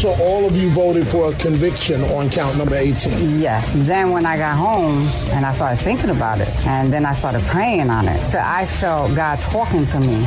So 0.00 0.14
all 0.20 0.44
of 0.44 0.56
you 0.56 0.70
voted 0.70 1.06
for 1.08 1.32
a 1.32 1.34
conviction 1.36 2.02
on 2.02 2.30
count 2.30 2.56
number 2.56 2.74
18? 2.74 3.40
Yes. 3.40 3.72
Then 3.74 4.10
when 4.10 4.26
I 4.26 4.36
got 4.36 4.56
home 4.56 5.06
and 5.30 5.46
I 5.46 5.52
started 5.52 5.80
thinking 5.82 6.10
about 6.10 6.40
it, 6.40 6.48
and 6.66 6.92
then 6.92 7.06
I 7.06 7.12
started 7.12 7.42
praying 7.42 7.90
on 7.90 8.06
it, 8.06 8.20
so 8.30 8.40
I 8.44 8.66
felt 8.66 9.14
God 9.16 9.38
talking 9.38 9.86
to 9.86 10.00
me, 10.00 10.24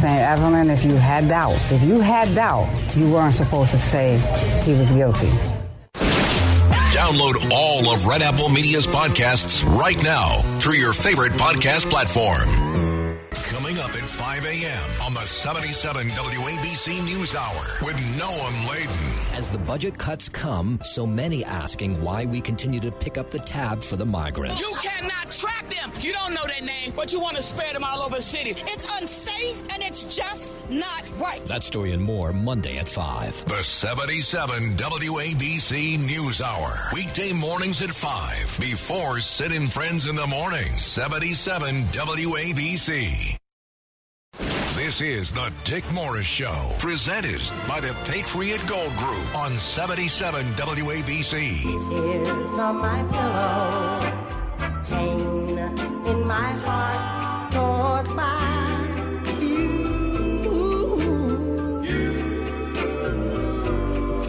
saying, 0.00 0.20
Evelyn, 0.20 0.70
if 0.70 0.84
you 0.84 0.94
had 0.96 1.28
doubt, 1.28 1.60
if 1.72 1.82
you 1.82 2.00
had 2.00 2.34
doubt, 2.34 2.68
you 2.96 3.10
weren't 3.10 3.34
supposed 3.34 3.70
to 3.70 3.78
say 3.78 4.18
he 4.64 4.72
was 4.72 4.92
guilty. 4.92 5.30
Download 7.04 7.52
all 7.52 7.94
of 7.94 8.06
Red 8.06 8.22
Apple 8.22 8.48
Media's 8.48 8.86
podcasts 8.86 9.62
right 9.76 10.02
now 10.02 10.36
through 10.58 10.76
your 10.76 10.94
favorite 10.94 11.32
podcast 11.32 11.90
platform. 11.90 12.83
Coming 13.64 13.78
up 13.78 13.94
at 13.94 14.06
5 14.06 14.44
a.m. 14.44 15.06
on 15.06 15.14
the 15.14 15.20
77 15.20 16.08
WABC 16.08 17.02
News 17.02 17.34
Hour 17.34 17.64
with 17.80 17.96
Noam 18.20 18.68
Laden. 18.68 19.34
As 19.38 19.48
the 19.48 19.56
budget 19.56 19.96
cuts 19.96 20.28
come, 20.28 20.78
so 20.82 21.06
many 21.06 21.46
asking 21.46 22.02
why 22.02 22.26
we 22.26 22.42
continue 22.42 22.78
to 22.80 22.92
pick 22.92 23.16
up 23.16 23.30
the 23.30 23.38
tab 23.38 23.82
for 23.82 23.96
the 23.96 24.04
migrants. 24.04 24.60
You 24.60 24.76
cannot 24.82 25.30
track 25.30 25.66
them. 25.70 25.90
You 25.98 26.12
don't 26.12 26.34
know 26.34 26.46
their 26.46 26.60
name, 26.60 26.92
but 26.94 27.10
you 27.10 27.18
want 27.18 27.36
to 27.36 27.42
spread 27.42 27.74
them 27.74 27.84
all 27.84 28.02
over 28.02 28.16
the 28.16 28.20
city. 28.20 28.50
It's 28.50 28.86
unsafe 29.00 29.72
and 29.72 29.82
it's 29.82 30.14
just 30.14 30.54
not 30.68 31.02
right. 31.18 31.42
That 31.46 31.62
story 31.62 31.92
and 31.92 32.02
more 32.02 32.34
Monday 32.34 32.76
at 32.76 32.86
5. 32.86 33.46
The 33.46 33.62
77 33.62 34.76
WABC 34.76 36.06
News 36.06 36.42
Hour. 36.42 36.90
Weekday 36.92 37.32
mornings 37.32 37.80
at 37.80 37.92
5 37.92 38.58
before 38.60 39.20
Sid 39.20 39.52
and 39.52 39.72
Friends 39.72 40.06
in 40.06 40.16
the 40.16 40.26
Morning. 40.26 40.70
77 40.74 41.84
WABC. 41.84 43.38
This 44.84 45.00
is 45.00 45.32
the 45.32 45.50
Dick 45.64 45.82
Morris 45.94 46.26
Show, 46.26 46.70
presented 46.78 47.40
by 47.66 47.80
the 47.80 47.94
Patriot 48.04 48.60
Gold 48.68 48.94
Group 48.96 49.34
on 49.34 49.56
77 49.56 50.44
WABC. 50.44 51.62
Tears 51.62 52.28
on 52.58 52.76
my 52.76 53.02
pillow, 53.10 53.98
pain 54.90 55.58
in 56.06 56.26
my 56.26 56.52
heart 56.66 57.50
caused 57.54 58.14
by 58.14 58.84
you. 59.40 59.94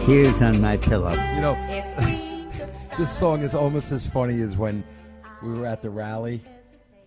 Tears 0.06 0.40
on 0.40 0.58
my 0.62 0.78
pillow. 0.78 1.10
You 1.10 1.42
know, 1.42 1.54
this 2.96 3.18
song 3.18 3.42
is 3.42 3.54
almost 3.54 3.92
as 3.92 4.06
funny 4.06 4.40
as 4.40 4.56
when 4.56 4.82
we 5.42 5.52
were 5.52 5.66
at 5.66 5.82
the 5.82 5.90
rally 5.90 6.40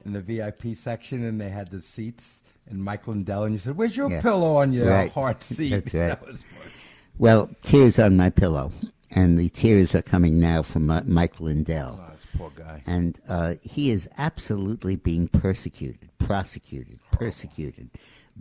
in 0.06 0.14
the 0.14 0.22
VIP 0.22 0.78
section 0.78 1.26
and 1.26 1.42
they 1.42 1.50
had 1.50 1.72
the 1.72 1.82
seats 1.82 2.39
and 2.70 2.84
Mike 2.84 3.08
Lindell 3.08 3.44
and 3.44 3.54
you 3.54 3.60
said, 3.60 3.76
"Where's 3.78 3.96
your 3.98 4.10
Yeah. 4.12 4.22
pillow 4.22 4.58
on 4.58 4.74
your 4.74 4.90
Right. 4.90 5.12
heart 5.12 5.44
seat?" 5.44 5.70
That's 5.70 5.94
right. 5.94 6.08
That 6.10 6.26
was 6.26 6.40
Well, 7.18 7.50
tears 7.64 8.00
on 8.00 8.16
my 8.18 8.30
pillow, 8.30 8.72
and 9.12 9.38
the 9.38 9.50
tears 9.50 9.94
are 9.96 10.02
coming 10.02 10.40
now 10.40 10.62
from 10.62 10.90
uh, 10.90 11.02
Mike 11.06 11.40
Lindell. 11.42 12.00
Oh, 12.02 12.38
poor 12.38 12.52
guy. 12.56 12.82
And 12.86 13.20
uh, 13.28 13.56
he 13.62 13.92
is 13.92 14.08
absolutely 14.18 14.96
being 14.96 15.28
persecuted, 15.28 16.10
prosecuted, 16.20 17.00
persecuted 17.12 17.90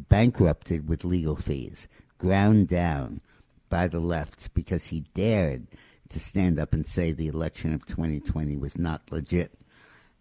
bankrupted 0.08 0.88
with 0.88 1.04
legal 1.04 1.34
fees, 1.36 1.88
ground 2.18 2.68
down 2.68 3.20
by 3.68 3.88
the 3.88 3.98
left 4.00 4.52
because 4.54 4.86
he 4.86 5.00
dared 5.14 5.66
to 6.08 6.18
stand 6.20 6.58
up 6.58 6.72
and 6.72 6.86
say 6.86 7.10
the 7.12 7.26
election 7.26 7.72
of 7.74 7.84
2020 7.84 8.56
was 8.56 8.78
not 8.78 9.02
legit. 9.10 9.52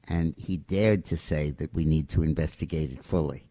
And 0.08 0.34
he 0.38 0.58
dared 0.58 1.06
to 1.06 1.18
say 1.18 1.52
that 1.52 1.74
we 1.74 1.86
need 1.86 2.10
to 2.10 2.24
investigate 2.24 2.92
it 2.92 3.04
fully. 3.06 3.44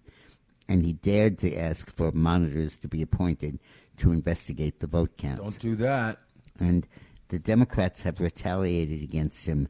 And 0.69 0.85
he 0.85 0.95
dared 0.95 1.39
to 1.39 1.57
ask 1.57 1.95
for 1.95 2.11
monitors 2.13 2.77
to 2.79 2.89
be 2.89 3.03
appointed 3.03 3.61
to 3.99 4.11
investigate 4.11 4.81
the 4.81 4.87
vote 4.87 5.17
count. 5.17 5.39
Don't 5.39 5.59
do 5.59 5.77
that. 5.77 6.19
And 6.59 6.87
the 7.29 7.39
Democrats 7.39 8.03
have 8.03 8.21
retaliated 8.21 9.03
against 9.03 9.47
him 9.47 9.69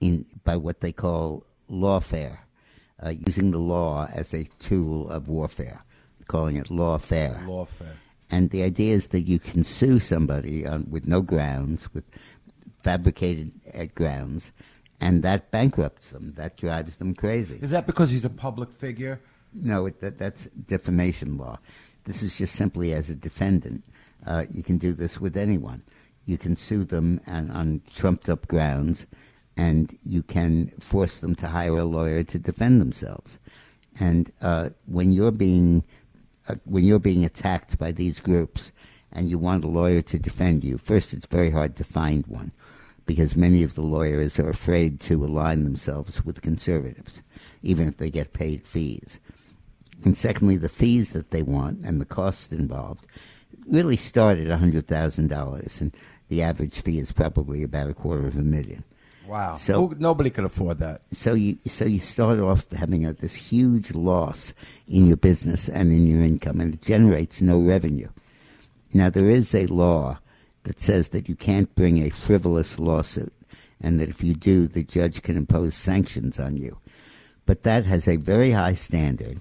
in 0.00 0.26
by 0.44 0.56
what 0.56 0.80
they 0.80 0.92
call 0.92 1.46
lawfare, 1.70 2.38
uh, 3.04 3.10
using 3.10 3.50
the 3.50 3.58
law 3.58 4.06
as 4.12 4.34
a 4.34 4.44
tool 4.58 5.08
of 5.10 5.28
warfare, 5.28 5.84
calling 6.28 6.56
it 6.56 6.68
lawfare. 6.68 7.44
Lawfare. 7.46 7.96
And 8.30 8.50
the 8.50 8.62
idea 8.62 8.94
is 8.94 9.08
that 9.08 9.22
you 9.22 9.38
can 9.38 9.64
sue 9.64 9.98
somebody 9.98 10.66
on, 10.66 10.86
with 10.90 11.06
no 11.06 11.22
grounds, 11.22 11.92
with 11.94 12.04
fabricated 12.82 13.52
uh, 13.78 13.86
grounds, 13.94 14.50
and 15.00 15.22
that 15.22 15.50
bankrupts 15.50 16.10
them. 16.10 16.32
That 16.32 16.56
drives 16.56 16.96
them 16.96 17.14
crazy. 17.14 17.58
Is 17.62 17.70
that 17.70 17.86
because 17.86 18.10
he's 18.10 18.24
a 18.24 18.30
public 18.30 18.72
figure? 18.72 19.20
No, 19.54 19.86
it, 19.86 20.00
that, 20.00 20.18
that's 20.18 20.46
defamation 20.46 21.38
law. 21.38 21.58
This 22.04 22.22
is 22.22 22.36
just 22.36 22.54
simply 22.54 22.92
as 22.92 23.08
a 23.08 23.14
defendant. 23.14 23.82
Uh, 24.26 24.44
you 24.50 24.62
can 24.62 24.78
do 24.78 24.92
this 24.92 25.20
with 25.20 25.36
anyone. 25.36 25.82
You 26.26 26.38
can 26.38 26.56
sue 26.56 26.84
them 26.84 27.20
and, 27.26 27.50
on 27.50 27.82
trumped 27.94 28.28
up 28.28 28.48
grounds, 28.48 29.06
and 29.56 29.96
you 30.04 30.22
can 30.22 30.68
force 30.80 31.18
them 31.18 31.34
to 31.36 31.48
hire 31.48 31.78
a 31.78 31.84
lawyer 31.84 32.22
to 32.24 32.38
defend 32.38 32.80
themselves. 32.80 33.38
And 34.00 34.32
uh, 34.40 34.70
when 34.86 35.12
you're 35.12 35.30
being 35.30 35.84
uh, 36.48 36.56
when 36.64 36.84
you're 36.84 36.98
being 36.98 37.24
attacked 37.24 37.78
by 37.78 37.92
these 37.92 38.20
groups, 38.20 38.72
and 39.12 39.30
you 39.30 39.38
want 39.38 39.64
a 39.64 39.68
lawyer 39.68 40.02
to 40.02 40.18
defend 40.18 40.64
you, 40.64 40.76
first 40.76 41.14
it's 41.14 41.26
very 41.26 41.50
hard 41.50 41.76
to 41.76 41.84
find 41.84 42.26
one 42.26 42.52
because 43.06 43.36
many 43.36 43.62
of 43.62 43.74
the 43.74 43.82
lawyers 43.82 44.38
are 44.38 44.48
afraid 44.48 44.98
to 44.98 45.24
align 45.24 45.64
themselves 45.64 46.24
with 46.24 46.42
conservatives, 46.42 47.22
even 47.62 47.86
if 47.86 47.98
they 47.98 48.10
get 48.10 48.32
paid 48.32 48.66
fees. 48.66 49.20
And 50.02 50.16
secondly, 50.16 50.56
the 50.56 50.68
fees 50.68 51.12
that 51.12 51.30
they 51.30 51.42
want 51.42 51.84
and 51.84 52.00
the 52.00 52.04
costs 52.06 52.52
involved 52.52 53.06
really 53.66 53.96
start 53.96 54.38
at 54.38 54.48
$100,000, 54.48 55.80
and 55.80 55.96
the 56.28 56.42
average 56.42 56.80
fee 56.80 56.98
is 56.98 57.12
probably 57.12 57.62
about 57.62 57.88
a 57.88 57.94
quarter 57.94 58.26
of 58.26 58.36
a 58.36 58.42
million. 58.42 58.84
Wow. 59.26 59.56
So- 59.56 59.88
Who- 59.88 59.94
nobody 59.98 60.28
could 60.28 60.44
afford 60.44 60.78
that. 60.80 61.02
So 61.10 61.32
you 61.32 61.56
so 61.66 61.86
you 61.86 62.00
start 62.00 62.38
off 62.40 62.70
having 62.72 63.06
a, 63.06 63.14
this 63.14 63.34
huge 63.34 63.92
loss 63.94 64.52
in 64.86 65.06
your 65.06 65.16
business 65.16 65.68
and 65.68 65.90
in 65.92 66.06
your 66.06 66.22
income, 66.22 66.60
and 66.60 66.74
it 66.74 66.82
generates 66.82 67.40
no 67.40 67.58
revenue. 67.58 68.08
Now 68.92 69.08
there 69.08 69.30
is 69.30 69.54
a 69.54 69.66
law 69.66 70.18
that 70.64 70.80
says 70.80 71.08
that 71.08 71.28
you 71.28 71.34
can't 71.36 71.74
bring 71.74 71.98
a 72.02 72.10
frivolous 72.10 72.78
lawsuit, 72.78 73.32
and 73.80 73.98
that 73.98 74.10
if 74.10 74.22
you 74.22 74.34
do, 74.34 74.66
the 74.66 74.84
judge 74.84 75.22
can 75.22 75.38
impose 75.38 75.74
sanctions 75.74 76.38
on 76.38 76.56
you. 76.58 76.76
But 77.46 77.62
that 77.62 77.86
has 77.86 78.06
a 78.06 78.16
very 78.16 78.50
high 78.50 78.74
standard. 78.74 79.40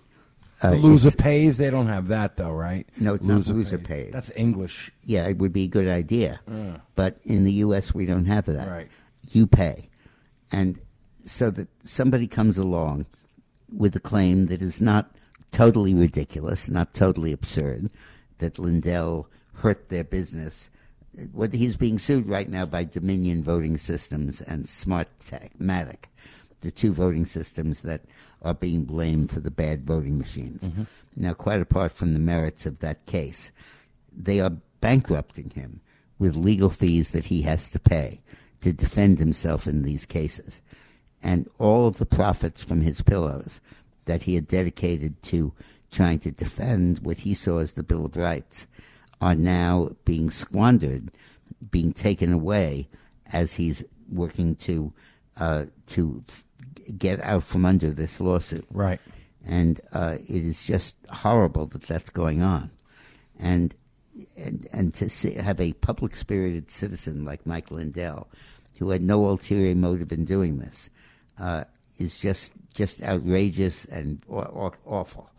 Uh, 0.63 0.71
the 0.71 0.77
loser 0.77 1.11
pays. 1.11 1.57
They 1.57 1.69
don't 1.69 1.87
have 1.87 2.07
that 2.07 2.37
though, 2.37 2.51
right? 2.53 2.87
No, 2.97 3.13
it's 3.13 3.23
not 3.23 3.45
loser 3.47 3.77
pays. 3.77 4.13
That's 4.13 4.31
English. 4.35 4.91
Yeah, 5.01 5.27
it 5.27 5.37
would 5.37 5.51
be 5.51 5.65
a 5.65 5.67
good 5.67 5.87
idea. 5.87 6.39
Yeah. 6.49 6.77
But 6.95 7.17
in 7.23 7.43
the 7.43 7.51
U.S., 7.53 7.93
we 7.93 8.05
don't 8.05 8.25
have 8.25 8.45
that. 8.45 8.69
Right. 8.69 8.87
You 9.31 9.45
pay. 9.45 9.89
And 10.51 10.79
so 11.25 11.51
that 11.51 11.67
somebody 11.83 12.27
comes 12.27 12.57
along 12.57 13.05
with 13.75 13.95
a 13.95 13.99
claim 13.99 14.45
that 14.47 14.61
is 14.61 14.79
not 14.79 15.11
totally 15.51 15.93
ridiculous, 15.93 16.69
not 16.69 16.93
totally 16.93 17.31
absurd, 17.31 17.89
that 18.39 18.59
Lindell 18.59 19.27
hurt 19.55 19.89
their 19.89 20.03
business. 20.03 20.69
What 21.31 21.53
he's 21.53 21.75
being 21.75 21.99
sued 21.99 22.27
right 22.27 22.49
now 22.49 22.65
by 22.65 22.85
Dominion 22.85 23.43
Voting 23.43 23.77
Systems 23.77 24.41
and 24.41 24.67
Smart 24.67 25.07
Matic, 25.59 26.05
the 26.63 26.71
two 26.71 26.91
voting 26.93 27.25
systems 27.25 27.81
that 27.81 28.01
are 28.41 28.53
being 28.53 28.83
blamed 28.83 29.29
for 29.29 29.39
the 29.39 29.51
bad 29.51 29.85
voting 29.85 30.17
machines. 30.17 30.63
Mhm. 30.63 30.87
Now, 31.15 31.33
quite 31.33 31.61
apart 31.61 31.91
from 31.91 32.13
the 32.13 32.19
merits 32.19 32.65
of 32.65 32.79
that 32.79 33.05
case, 33.05 33.51
they 34.15 34.39
are 34.39 34.57
bankrupting 34.81 35.51
him 35.51 35.81
with 36.17 36.35
legal 36.35 36.69
fees 36.69 37.11
that 37.11 37.25
he 37.25 37.43
has 37.43 37.69
to 37.69 37.79
pay 37.79 38.21
to 38.61 38.73
defend 38.73 39.19
himself 39.19 39.67
in 39.67 39.83
these 39.83 40.05
cases. 40.05 40.61
And 41.21 41.49
all 41.59 41.85
of 41.85 41.97
the 41.97 42.05
profits 42.05 42.63
from 42.63 42.81
his 42.81 43.01
pillows 43.01 43.59
that 44.05 44.23
he 44.23 44.35
had 44.35 44.47
dedicated 44.47 45.21
to 45.23 45.53
trying 45.91 46.19
to 46.19 46.31
defend 46.31 46.99
what 46.99 47.19
he 47.19 47.33
saw 47.33 47.59
as 47.59 47.73
the 47.73 47.83
Bill 47.83 48.05
of 48.05 48.17
Rights 48.17 48.65
are 49.21 49.35
now 49.35 49.91
being 50.05 50.29
squandered, 50.29 51.11
being 51.71 51.93
taken 51.93 52.33
away 52.33 52.89
as 53.31 53.53
he's 53.53 53.83
working 54.11 54.55
to 54.55 54.91
uh, 55.37 55.65
to 55.87 56.23
get 56.97 57.19
out 57.21 57.43
from 57.43 57.65
under 57.65 57.91
this 57.91 58.19
lawsuit. 58.19 58.65
Right. 58.71 58.99
And 59.45 59.81
uh, 59.91 60.17
it 60.19 60.43
is 60.43 60.65
just 60.65 60.95
horrible 61.09 61.65
that 61.67 61.83
that's 61.83 62.09
going 62.09 62.41
on. 62.41 62.71
And 63.39 63.75
and, 64.37 64.67
and 64.71 64.93
to 64.95 65.09
see, 65.09 65.33
have 65.33 65.59
a 65.59 65.73
public 65.73 66.13
spirited 66.13 66.69
citizen 66.69 67.25
like 67.25 67.45
Mike 67.45 67.71
Lindell, 67.71 68.27
who 68.77 68.91
had 68.91 69.01
no 69.01 69.27
ulterior 69.27 69.75
motive 69.75 70.11
in 70.11 70.23
doing 70.23 70.59
this, 70.59 70.89
uh, 71.39 71.63
is 71.97 72.19
just 72.19 72.51
just 72.73 73.01
outrageous 73.03 73.85
and 73.85 74.21
aw- 74.29 74.41
aw- 74.41 74.71
awful. 74.85 75.29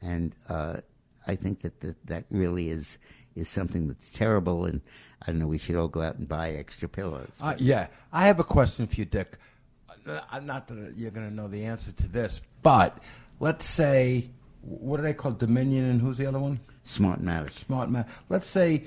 And 0.00 0.34
uh, 0.48 0.78
I 1.26 1.36
think 1.36 1.62
that, 1.62 1.80
that 1.80 2.06
that 2.06 2.24
really 2.30 2.70
is 2.70 2.98
is 3.34 3.48
something 3.48 3.88
that's 3.88 4.12
terrible. 4.12 4.66
And 4.66 4.82
I 5.22 5.26
don't 5.26 5.38
know. 5.38 5.46
We 5.46 5.58
should 5.58 5.76
all 5.76 5.88
go 5.88 6.02
out 6.02 6.16
and 6.16 6.28
buy 6.28 6.50
extra 6.50 6.88
pillows. 6.88 7.32
Uh, 7.40 7.54
yeah, 7.58 7.88
I 8.12 8.26
have 8.26 8.38
a 8.38 8.44
question 8.44 8.86
for 8.86 8.96
you, 8.96 9.04
Dick. 9.04 9.38
Uh, 10.08 10.40
not 10.40 10.66
that 10.68 10.94
you're 10.96 11.10
going 11.10 11.28
to 11.28 11.34
know 11.34 11.48
the 11.48 11.64
answer 11.64 11.92
to 11.92 12.08
this, 12.08 12.40
but 12.62 12.98
let's 13.40 13.66
say, 13.66 14.30
what 14.62 14.96
do 14.96 15.02
they 15.02 15.12
call 15.12 15.32
Dominion 15.32 15.84
and 15.84 16.00
who's 16.00 16.16
the 16.16 16.26
other 16.26 16.38
one? 16.38 16.60
Smartmatic. 16.84 17.50
Smart 17.50 17.90
Matic. 17.90 18.08
Let's 18.28 18.48
say 18.48 18.84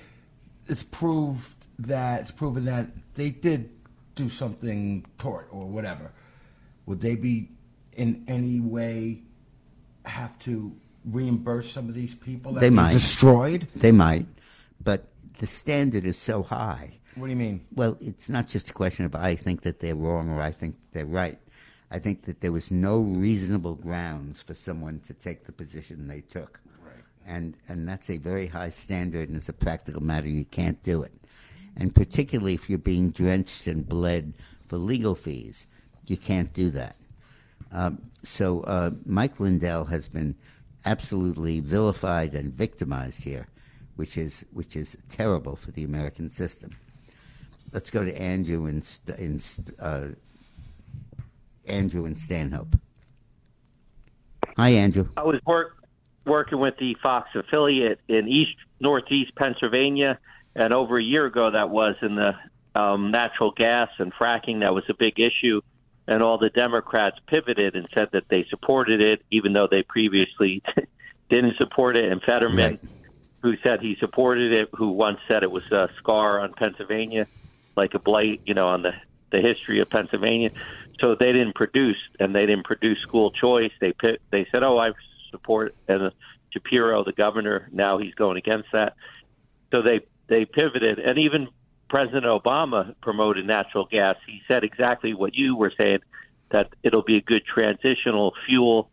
it's 0.67 0.84
proved 0.84 1.65
that 1.80 2.22
it's 2.22 2.32
proven 2.32 2.65
that 2.65 2.88
they 3.15 3.30
did 3.30 3.69
do 4.15 4.30
something 4.30 5.05
tort 5.17 5.47
or 5.51 5.65
whatever. 5.65 6.11
Would 6.86 7.01
they 7.01 7.15
be 7.15 7.49
in 7.93 8.24
any 8.28 8.59
way 8.59 9.22
have 10.05 10.38
to 10.39 10.76
reimburse 11.05 11.72
some 11.72 11.89
of 11.89 11.95
these 11.95 12.15
people 12.15 12.53
that 12.53 12.61
they 12.61 12.69
might 12.69 12.93
destroyed? 12.93 13.67
They 13.76 13.91
might, 13.91 14.26
but 14.84 15.05
the 15.39 15.47
standard 15.47 16.05
is 16.05 16.17
so 16.17 16.43
high. 16.43 16.97
What 17.16 17.28
do 17.28 17.32
you 17.32 17.38
mean? 17.38 17.66
Well, 17.76 17.97
it's 17.99 18.30
not 18.30 18.47
just 18.47 18.70
a 18.70 18.74
question 18.74 19.05
of 19.05 19.16
I 19.16 19.36
think 19.36 19.62
that 19.62 19.80
they're 19.80 19.95
wrong 19.95 20.30
or 20.30 20.41
I 20.41 20.51
think 20.51 20.76
they're 20.93 21.05
right. 21.05 21.38
I 21.89 22.00
think 22.00 22.24
that 22.24 22.39
there 22.39 22.54
was 22.54 22.71
no 22.71 23.00
reasonable 23.00 23.75
grounds 23.75 24.42
for 24.42 24.54
someone 24.54 25.01
to 25.08 25.13
take 25.13 25.46
the 25.46 25.51
position 25.51 26.08
they 26.08 26.21
took. 26.21 26.62
Right. 26.83 27.04
And 27.25 27.58
and 27.67 27.88
that's 27.88 28.09
a 28.09 28.17
very 28.17 28.47
high 28.47 28.70
standard 28.70 29.28
and 29.28 29.38
as 29.38 29.50
a 29.50 29.54
practical 29.54 30.01
matter 30.01 30.29
you 30.29 30.46
can't 30.46 30.82
do 30.83 31.04
it. 31.04 31.12
And 31.75 31.93
particularly 31.93 32.54
if 32.54 32.70
you're 32.70 32.79
being 32.79 33.09
drenched 33.09 33.67
and 33.67 33.88
bled 33.88 34.33
for 34.67 34.78
legal 34.78 35.16
fees, 35.16 35.67
you 36.08 36.16
can't 36.17 36.54
do 36.54 36.71
that. 36.71 36.96
Um, 37.74 38.01
so 38.24 38.62
uh, 38.62 38.92
Mike 39.05 39.39
Lindell 39.39 39.86
has 39.86 40.08
been 40.08 40.36
absolutely 40.86 41.59
vilified 41.59 42.33
and 42.33 42.54
victimized 42.54 43.24
here, 43.24 43.47
which 43.97 44.17
is 44.17 44.46
which 44.54 44.78
is 44.78 44.97
terrible 45.09 45.58
for 45.58 45.71
the 45.71 45.83
American 45.83 46.29
system. 46.29 46.71
Let's 47.73 47.89
go 47.89 48.03
to 48.03 48.21
Andrew 48.21 48.65
in, 48.65 48.81
St- 48.81 49.17
in 49.17 49.41
uh, 49.79 50.07
Andrew 51.65 52.05
in 52.05 52.17
Stanhope. 52.17 52.75
Hi, 54.57 54.69
Andrew. 54.69 55.07
I 55.15 55.23
was 55.23 55.39
work, 55.45 55.77
working 56.25 56.59
with 56.59 56.75
the 56.77 56.95
Fox 57.01 57.29
affiliate 57.33 57.99
in 58.07 58.27
East 58.27 58.55
Northeast 58.79 59.33
Pennsylvania, 59.35 60.19
and 60.55 60.73
over 60.73 60.97
a 60.97 61.03
year 61.03 61.25
ago, 61.25 61.51
that 61.51 61.69
was 61.69 61.95
in 62.01 62.15
the 62.15 62.35
um, 62.75 63.11
natural 63.11 63.51
gas 63.51 63.89
and 63.99 64.13
fracking. 64.13 64.59
That 64.59 64.73
was 64.73 64.83
a 64.89 64.93
big 64.93 65.19
issue, 65.19 65.61
and 66.07 66.21
all 66.21 66.37
the 66.37 66.49
Democrats 66.49 67.17
pivoted 67.27 67.75
and 67.75 67.87
said 67.93 68.09
that 68.11 68.27
they 68.27 68.45
supported 68.49 68.99
it, 68.99 69.23
even 69.31 69.53
though 69.53 69.67
they 69.71 69.83
previously 69.83 70.61
didn't 71.29 71.55
support 71.55 71.95
it. 71.95 72.11
And 72.11 72.21
Fetterman, 72.21 72.79
who 73.41 73.55
said 73.63 73.79
he 73.79 73.95
supported 73.99 74.51
it, 74.51 74.69
who 74.73 74.89
once 74.89 75.19
said 75.27 75.43
it 75.43 75.51
was 75.51 75.63
a 75.71 75.89
scar 75.97 76.41
on 76.41 76.53
Pennsylvania, 76.53 77.27
like 77.75 77.93
a 77.93 77.99
blight, 77.99 78.41
you 78.45 78.53
know, 78.53 78.67
on 78.67 78.81
the 78.83 78.91
the 79.31 79.39
history 79.41 79.79
of 79.79 79.89
Pennsylvania. 79.89 80.51
So 80.99 81.15
they 81.15 81.31
didn't 81.31 81.55
produce, 81.55 81.97
and 82.19 82.35
they 82.35 82.45
didn't 82.45 82.65
produce 82.65 82.99
school 82.99 83.31
choice. 83.31 83.71
They 83.79 83.93
pi- 83.93 84.17
they 84.31 84.45
said, 84.51 84.63
"Oh, 84.63 84.77
I 84.77 84.91
support." 85.31 85.73
And 85.87 86.11
Shapiro, 86.51 87.03
the 87.03 87.13
governor, 87.13 87.69
now 87.71 87.97
he's 87.97 88.13
going 88.13 88.37
against 88.37 88.69
that. 88.73 88.95
So 89.71 89.81
they 89.81 90.01
they 90.27 90.45
pivoted, 90.45 90.99
and 90.99 91.17
even 91.17 91.47
President 91.89 92.25
Obama 92.25 92.93
promoted 93.01 93.45
natural 93.45 93.85
gas. 93.85 94.15
He 94.27 94.41
said 94.47 94.63
exactly 94.63 95.13
what 95.13 95.33
you 95.35 95.55
were 95.55 95.73
saying 95.77 95.99
that 96.51 96.69
it'll 96.83 97.01
be 97.03 97.17
a 97.17 97.21
good 97.21 97.45
transitional 97.45 98.33
fuel 98.45 98.89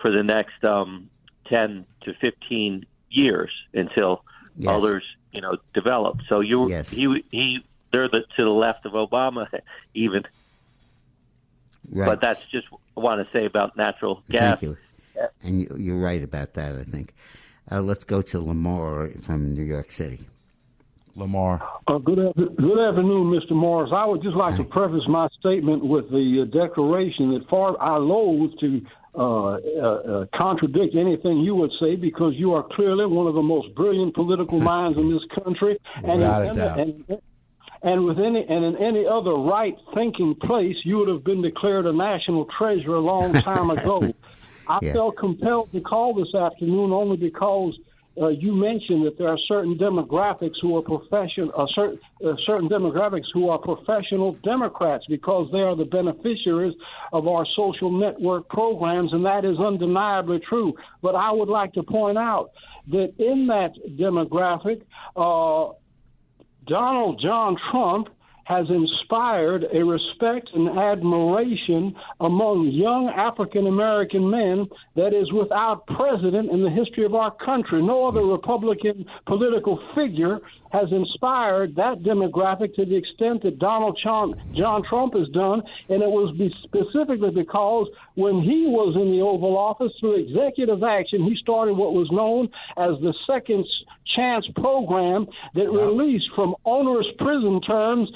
for 0.00 0.10
the 0.10 0.22
next 0.24 0.62
um, 0.64 1.08
10 1.46 1.86
to 2.02 2.14
15 2.20 2.84
years 3.10 3.50
until 3.72 4.22
Yes. 4.58 4.70
others, 4.74 5.04
you 5.32 5.42
know, 5.42 5.58
develop. 5.74 6.20
So 6.30 6.40
you 6.40 6.66
he 6.90 7.22
he 7.30 7.58
they're 7.96 8.08
the, 8.08 8.26
to 8.36 8.44
the 8.44 8.50
left 8.50 8.84
of 8.84 8.92
Obama 8.92 9.46
even. 9.94 10.22
Right. 11.90 12.06
But 12.06 12.20
that's 12.20 12.44
just 12.50 12.66
what 12.70 12.80
I 12.96 13.00
want 13.00 13.26
to 13.26 13.38
say 13.38 13.46
about 13.46 13.76
natural 13.76 14.22
gas. 14.28 14.60
Thank 14.60 14.62
you. 14.62 14.76
And 15.42 15.60
you, 15.62 15.76
you're 15.78 15.98
right 15.98 16.22
about 16.22 16.54
that, 16.54 16.76
I 16.76 16.84
think. 16.84 17.14
Uh, 17.70 17.80
let's 17.80 18.04
go 18.04 18.20
to 18.22 18.40
Lamar 18.40 19.10
from 19.22 19.54
New 19.54 19.62
York 19.62 19.90
City. 19.90 20.20
Lamar. 21.14 21.66
Uh, 21.86 21.96
good, 21.98 22.18
af- 22.18 22.34
good 22.36 22.78
afternoon, 22.78 23.32
Mr. 23.32 23.52
Morris. 23.52 23.90
I 23.94 24.04
would 24.04 24.22
just 24.22 24.36
like 24.36 24.56
to 24.56 24.64
preface 24.64 25.08
my 25.08 25.28
statement 25.40 25.84
with 25.84 26.10
the 26.10 26.42
uh, 26.42 26.58
declaration 26.58 27.32
that 27.32 27.48
far 27.48 27.80
I 27.80 27.96
loathe 27.96 28.50
to 28.60 28.82
uh, 29.14 29.22
uh, 29.22 29.56
uh, 29.56 30.26
contradict 30.36 30.94
anything 30.94 31.38
you 31.38 31.54
would 31.54 31.72
say 31.80 31.96
because 31.96 32.34
you 32.36 32.52
are 32.52 32.62
clearly 32.62 33.06
one 33.06 33.26
of 33.26 33.34
the 33.34 33.42
most 33.42 33.74
brilliant 33.74 34.14
political 34.14 34.60
minds 34.74 34.98
in 34.98 35.10
this 35.10 35.22
country. 35.42 35.78
And, 35.94 36.20
Without 36.20 36.42
a 36.42 36.54
doubt. 36.54 36.78
and, 36.80 37.20
and 37.82 38.04
with 38.04 38.18
any 38.18 38.44
and 38.48 38.64
in 38.64 38.76
any 38.76 39.06
other 39.06 39.34
right 39.34 39.74
thinking 39.94 40.34
place, 40.34 40.76
you 40.84 40.98
would 40.98 41.08
have 41.08 41.24
been 41.24 41.42
declared 41.42 41.86
a 41.86 41.92
national 41.92 42.46
treasure 42.58 42.94
a 42.94 43.00
long 43.00 43.36
time 43.44 43.70
ago. 43.70 44.14
I 44.68 44.80
Yeah. 44.82 44.94
felt 44.94 45.16
compelled 45.16 45.72
to 45.72 45.80
call 45.80 46.14
this 46.14 46.34
afternoon 46.34 46.92
only 46.92 47.16
because 47.16 47.78
uh, 48.20 48.28
you 48.28 48.54
mentioned 48.54 49.04
that 49.04 49.18
there 49.18 49.28
are 49.28 49.38
certain 49.46 49.76
demographics 49.76 50.54
who 50.62 50.76
are 50.76 50.82
profession, 50.82 51.50
uh, 51.56 51.66
certain 51.74 51.98
uh, 52.26 52.32
certain 52.46 52.68
demographics 52.68 53.26
who 53.34 53.50
are 53.50 53.58
professional 53.58 54.32
Democrats 54.42 55.04
because 55.08 55.48
they 55.52 55.58
are 55.58 55.76
the 55.76 55.84
beneficiaries 55.84 56.74
of 57.12 57.28
our 57.28 57.46
social 57.54 57.90
network 57.90 58.48
programs, 58.48 59.12
and 59.12 59.24
that 59.26 59.44
is 59.44 59.58
undeniably 59.58 60.40
true. 60.48 60.72
But 61.02 61.14
I 61.14 61.30
would 61.30 61.48
like 61.50 61.74
to 61.74 61.82
point 61.82 62.16
out 62.16 62.50
that 62.88 63.12
in 63.18 63.48
that 63.48 63.72
demographic, 63.98 64.82
uh, 65.14 65.74
Donald 66.66 67.20
John 67.20 67.56
Trump 67.70 68.08
has 68.46 68.66
inspired 68.70 69.66
a 69.74 69.84
respect 69.84 70.48
and 70.54 70.78
admiration 70.78 71.94
among 72.20 72.68
young 72.68 73.08
African 73.08 73.66
American 73.66 74.30
men 74.30 74.68
that 74.94 75.12
is 75.12 75.32
without 75.32 75.84
precedent 75.88 76.50
in 76.52 76.62
the 76.62 76.70
history 76.70 77.04
of 77.04 77.14
our 77.14 77.32
country. 77.44 77.82
No 77.82 78.06
other 78.06 78.24
Republican 78.24 79.04
political 79.26 79.80
figure 79.96 80.38
has 80.72 80.90
inspired 80.92 81.76
that 81.76 82.02
demographic 82.02 82.74
to 82.76 82.84
the 82.84 82.96
extent 82.96 83.42
that 83.42 83.58
Donald 83.58 83.98
John, 84.02 84.34
John 84.54 84.82
Trump 84.82 85.14
has 85.14 85.28
done, 85.28 85.62
and 85.88 86.02
it 86.02 86.08
was 86.08 86.36
be 86.36 86.52
specifically 86.64 87.30
because 87.30 87.88
when 88.14 88.40
he 88.40 88.66
was 88.66 88.96
in 88.96 89.10
the 89.10 89.20
Oval 89.20 89.56
Office 89.56 89.92
through 90.00 90.16
executive 90.16 90.82
action, 90.82 91.24
he 91.24 91.36
started 91.36 91.74
what 91.74 91.92
was 91.92 92.10
known 92.10 92.48
as 92.76 93.00
the 93.00 93.14
Second 93.26 93.66
Chance 94.14 94.46
program 94.54 95.26
that 95.54 95.70
released 95.70 96.30
from 96.34 96.54
onerous 96.64 97.06
prison 97.18 97.60
terms 97.60 98.08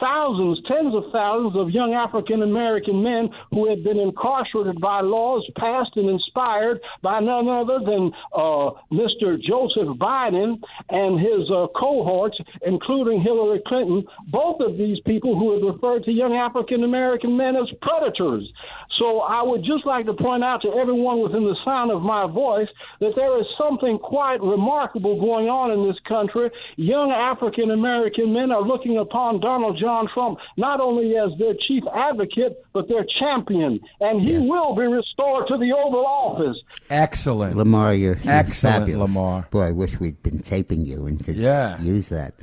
thousands, 0.00 0.60
tens 0.66 0.94
of 0.94 1.04
thousands 1.12 1.56
of 1.56 1.70
young 1.70 1.94
African 1.94 2.42
American 2.42 3.02
men 3.02 3.30
who 3.50 3.68
had 3.68 3.84
been 3.84 3.98
incarcerated 3.98 4.80
by 4.80 5.00
laws 5.00 5.48
passed 5.56 5.96
and 5.96 6.10
inspired 6.10 6.80
by 7.02 7.20
none 7.20 7.48
other 7.48 7.78
than 7.78 8.12
uh, 8.34 8.70
Mr. 8.92 9.40
Joseph 9.40 9.96
Biden 9.96 10.60
and 10.90 11.20
his 11.20 11.50
uh, 11.50 11.66
cohorts, 11.96 12.38
including 12.66 13.20
Hillary 13.20 13.60
Clinton. 13.66 14.04
Both 14.28 14.60
of 14.60 14.76
these 14.76 14.98
people 15.06 15.38
who 15.38 15.54
had 15.54 15.74
referred 15.74 16.04
to 16.04 16.12
young 16.12 16.34
African 16.34 16.84
American 16.84 17.36
men 17.36 17.56
as 17.56 17.68
predators. 17.82 18.50
So 18.98 19.20
I 19.20 19.42
would 19.42 19.62
just 19.62 19.84
like 19.86 20.06
to 20.06 20.14
point 20.14 20.42
out 20.42 20.62
to 20.62 20.72
everyone 20.72 21.20
within 21.22 21.44
the 21.44 21.56
sound 21.64 21.90
of 21.90 22.02
my 22.02 22.26
voice 22.26 22.68
that 23.00 23.12
there 23.14 23.38
is 23.38 23.46
something 23.58 23.98
quite 23.98 24.40
remarkable 24.40 25.20
going 25.20 25.48
on 25.48 25.70
in 25.70 25.86
this 25.86 25.98
country. 26.08 26.50
Young 26.76 27.10
African 27.10 27.70
American 27.70 28.32
men 28.32 28.50
are 28.50 28.62
looking 28.62 28.98
upon 28.98 29.40
Donald 29.40 29.78
John 29.80 30.08
Trump 30.12 30.38
not 30.56 30.80
only 30.80 31.16
as 31.16 31.30
their 31.38 31.54
chief 31.68 31.84
advocate, 31.94 32.64
but 32.72 32.88
their 32.88 33.04
champion. 33.18 33.80
And 34.00 34.22
he 34.22 34.38
will 34.38 34.74
be 34.74 34.82
restored 34.82 35.48
to 35.48 35.58
the 35.58 35.72
Oval 35.72 36.06
Office. 36.06 36.56
Excellent. 36.88 37.56
Lamar, 37.56 37.94
you're, 37.94 38.16
you're 38.16 38.32
Excellent, 38.32 38.84
fabulous. 38.86 39.10
Lamar. 39.14 39.48
Boy, 39.50 39.62
I 39.62 39.72
wish 39.72 40.00
we'd 40.00 40.22
been 40.22 40.40
taping 40.40 40.86
you 40.86 41.06
and 41.06 41.22
could 41.24 41.36
Yeah. 41.36 41.78
Use 41.86 42.08
that. 42.08 42.34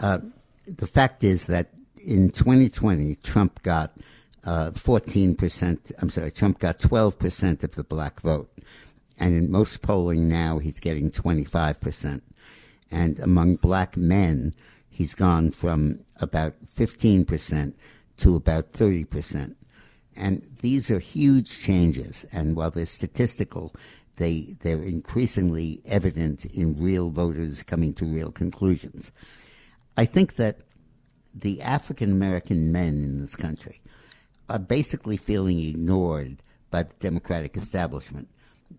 Uh, 0.00 0.18
the 0.66 0.86
fact 0.86 1.24
is 1.24 1.46
that 1.46 1.70
in 2.04 2.30
2020, 2.30 3.16
Trump 3.16 3.62
got 3.62 3.96
uh, 4.44 4.70
14%, 4.70 5.92
I'm 5.98 6.10
sorry, 6.10 6.30
Trump 6.30 6.58
got 6.58 6.78
12% 6.78 7.62
of 7.62 7.74
the 7.74 7.84
black 7.84 8.20
vote. 8.20 8.50
And 9.18 9.34
in 9.34 9.50
most 9.50 9.82
polling 9.82 10.28
now, 10.28 10.58
he's 10.58 10.80
getting 10.80 11.10
25%. 11.10 12.22
And 12.90 13.18
among 13.20 13.56
black 13.56 13.96
men, 13.96 14.54
he's 14.88 15.14
gone 15.14 15.50
from 15.50 16.00
about 16.16 16.54
15% 16.74 17.74
to 18.18 18.36
about 18.36 18.72
30%. 18.72 19.54
And 20.16 20.56
these 20.60 20.90
are 20.90 20.98
huge 20.98 21.60
changes. 21.60 22.24
And 22.32 22.56
while 22.56 22.70
they're 22.70 22.86
statistical, 22.86 23.74
they, 24.20 24.54
they're 24.60 24.82
increasingly 24.82 25.80
evident 25.86 26.44
in 26.44 26.78
real 26.78 27.08
voters 27.08 27.62
coming 27.62 27.94
to 27.94 28.04
real 28.04 28.30
conclusions. 28.30 29.10
I 29.96 30.04
think 30.04 30.36
that 30.36 30.58
the 31.34 31.62
African 31.62 32.12
American 32.12 32.70
men 32.70 33.02
in 33.02 33.20
this 33.20 33.34
country 33.34 33.80
are 34.50 34.58
basically 34.58 35.16
feeling 35.16 35.58
ignored 35.60 36.42
by 36.70 36.82
the 36.82 36.92
Democratic 37.00 37.56
establishment. 37.56 38.28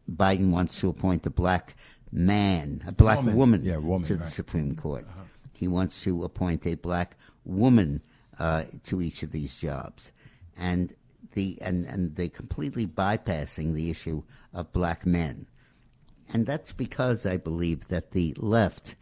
Biden 0.09 0.51
wants 0.51 0.79
to 0.81 0.89
appoint 0.89 1.25
a 1.25 1.31
black 1.31 1.75
man, 2.11 2.83
a 2.87 2.91
black 2.91 3.17
Woman. 3.17 3.35
woman, 3.35 3.63
Yeah, 3.63 3.77
woman, 3.77 4.03
to 4.07 4.13
the 4.13 4.19
right. 4.19 4.25
Uh-huh. 4.25 4.29
Supreme 4.29 4.75
Court. 4.75 5.07
He 5.53 5.67
wants 5.67 6.03
to 6.03 6.23
appoint 6.23 6.67
a 6.67 6.75
black 6.75 7.17
woman 7.45 8.01
uh, 8.37 8.65
to 8.83 9.01
each 9.01 9.23
of 9.23 9.31
these 9.31 9.55
jobs, 9.57 10.11
and 10.55 10.93
the 11.33 11.57
and 11.61 11.85
and 11.85 12.15
they 12.15 12.29
completely 12.29 12.87
bypassing 12.87 13.73
the 13.73 13.89
issue 13.89 14.23
of 14.53 14.71
black 14.71 15.05
men, 15.05 15.47
and 16.33 16.45
that's 16.45 16.71
because 16.71 17.25
I 17.25 17.37
believe 17.37 17.87
that 17.87 18.11
the 18.11 18.33
left 18.37 18.95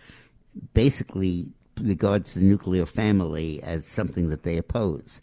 basically 0.73 1.53
regards 1.79 2.33
the 2.33 2.41
nuclear 2.41 2.85
family 2.85 3.61
as 3.63 3.85
something 3.85 4.29
that 4.29 4.43
they 4.43 4.57
oppose. 4.57 5.21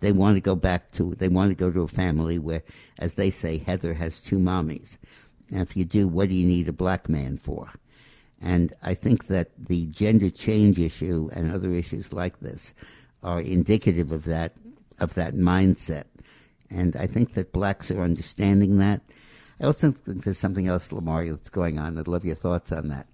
They 0.00 0.12
want 0.12 0.36
to 0.36 0.40
go 0.40 0.54
back 0.54 0.92
to 0.92 1.14
they 1.16 1.28
want 1.28 1.50
to 1.50 1.54
go 1.54 1.72
to 1.72 1.82
a 1.82 1.88
family 1.88 2.38
where, 2.38 2.62
as 2.98 3.14
they 3.14 3.30
say, 3.30 3.58
Heather 3.58 3.94
has 3.94 4.20
two 4.20 4.38
mommies. 4.38 4.96
And 5.50 5.60
if 5.60 5.76
you 5.76 5.84
do, 5.84 6.06
what 6.06 6.28
do 6.28 6.34
you 6.34 6.46
need 6.46 6.68
a 6.68 6.72
black 6.72 7.08
man 7.08 7.38
for? 7.38 7.70
And 8.40 8.72
I 8.82 8.94
think 8.94 9.26
that 9.26 9.50
the 9.58 9.86
gender 9.86 10.30
change 10.30 10.78
issue 10.78 11.28
and 11.32 11.50
other 11.50 11.72
issues 11.72 12.12
like 12.12 12.38
this 12.40 12.74
are 13.22 13.40
indicative 13.40 14.12
of 14.12 14.24
that 14.24 14.52
of 15.00 15.14
that 15.14 15.34
mindset. 15.34 16.04
And 16.70 16.96
I 16.96 17.06
think 17.06 17.34
that 17.34 17.52
blacks 17.52 17.90
are 17.90 18.02
understanding 18.02 18.78
that. 18.78 19.02
I 19.60 19.64
also 19.64 19.92
think 19.92 20.24
there's 20.24 20.38
something 20.38 20.68
else, 20.68 20.92
Lamar, 20.92 21.24
that's 21.24 21.48
going 21.48 21.78
on. 21.78 21.98
I'd 21.98 22.08
love 22.08 22.24
your 22.24 22.36
thoughts 22.36 22.70
on 22.70 22.88
that. 22.88 23.06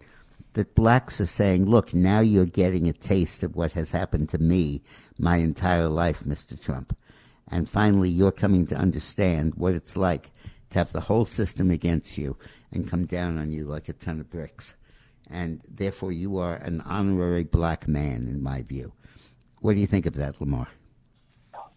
That 0.55 0.75
blacks 0.75 1.21
are 1.21 1.27
saying, 1.27 1.67
look, 1.67 1.95
now 1.95 2.21
you're 2.21 2.45
getting 2.45 2.89
a 2.89 2.93
taste 2.93 3.43
of 3.43 3.57
what 3.57 3.73
has 3.73 3.91
happened 3.91 4.29
to 4.31 4.39
me 4.39 4.83
my 5.19 5.37
entire 5.37 5.89
life, 5.89 6.21
Mr. 6.21 6.61
Trump. 6.61 6.97
And 7.51 7.69
finally, 7.69 8.11
you're 8.11 8.33
coming 8.33 8.67
to 8.69 8.77
understand 8.77 9.55
what 9.57 9.75
it's 9.75 9.97
like 9.97 10.31
to 10.71 10.79
have 10.79 10.93
the 10.93 11.03
whole 11.03 11.25
system 11.25 11.71
against 11.71 12.19
you 12.19 12.37
and 12.73 12.89
come 12.89 13.07
down 13.07 13.39
on 13.39 13.53
you 13.53 13.65
like 13.65 13.89
a 13.89 13.93
ton 13.93 14.21
of 14.21 14.31
bricks. 14.31 14.75
And 15.31 15.63
therefore, 15.69 16.13
you 16.13 16.39
are 16.39 16.57
an 16.57 16.83
honorary 16.83 17.45
black 17.45 17.89
man, 17.89 18.29
in 18.29 18.43
my 18.43 18.63
view. 18.63 18.93
What 19.61 19.75
do 19.75 19.81
you 19.81 19.87
think 19.87 20.07
of 20.07 20.15
that, 20.15 20.41
Lamar? 20.41 20.69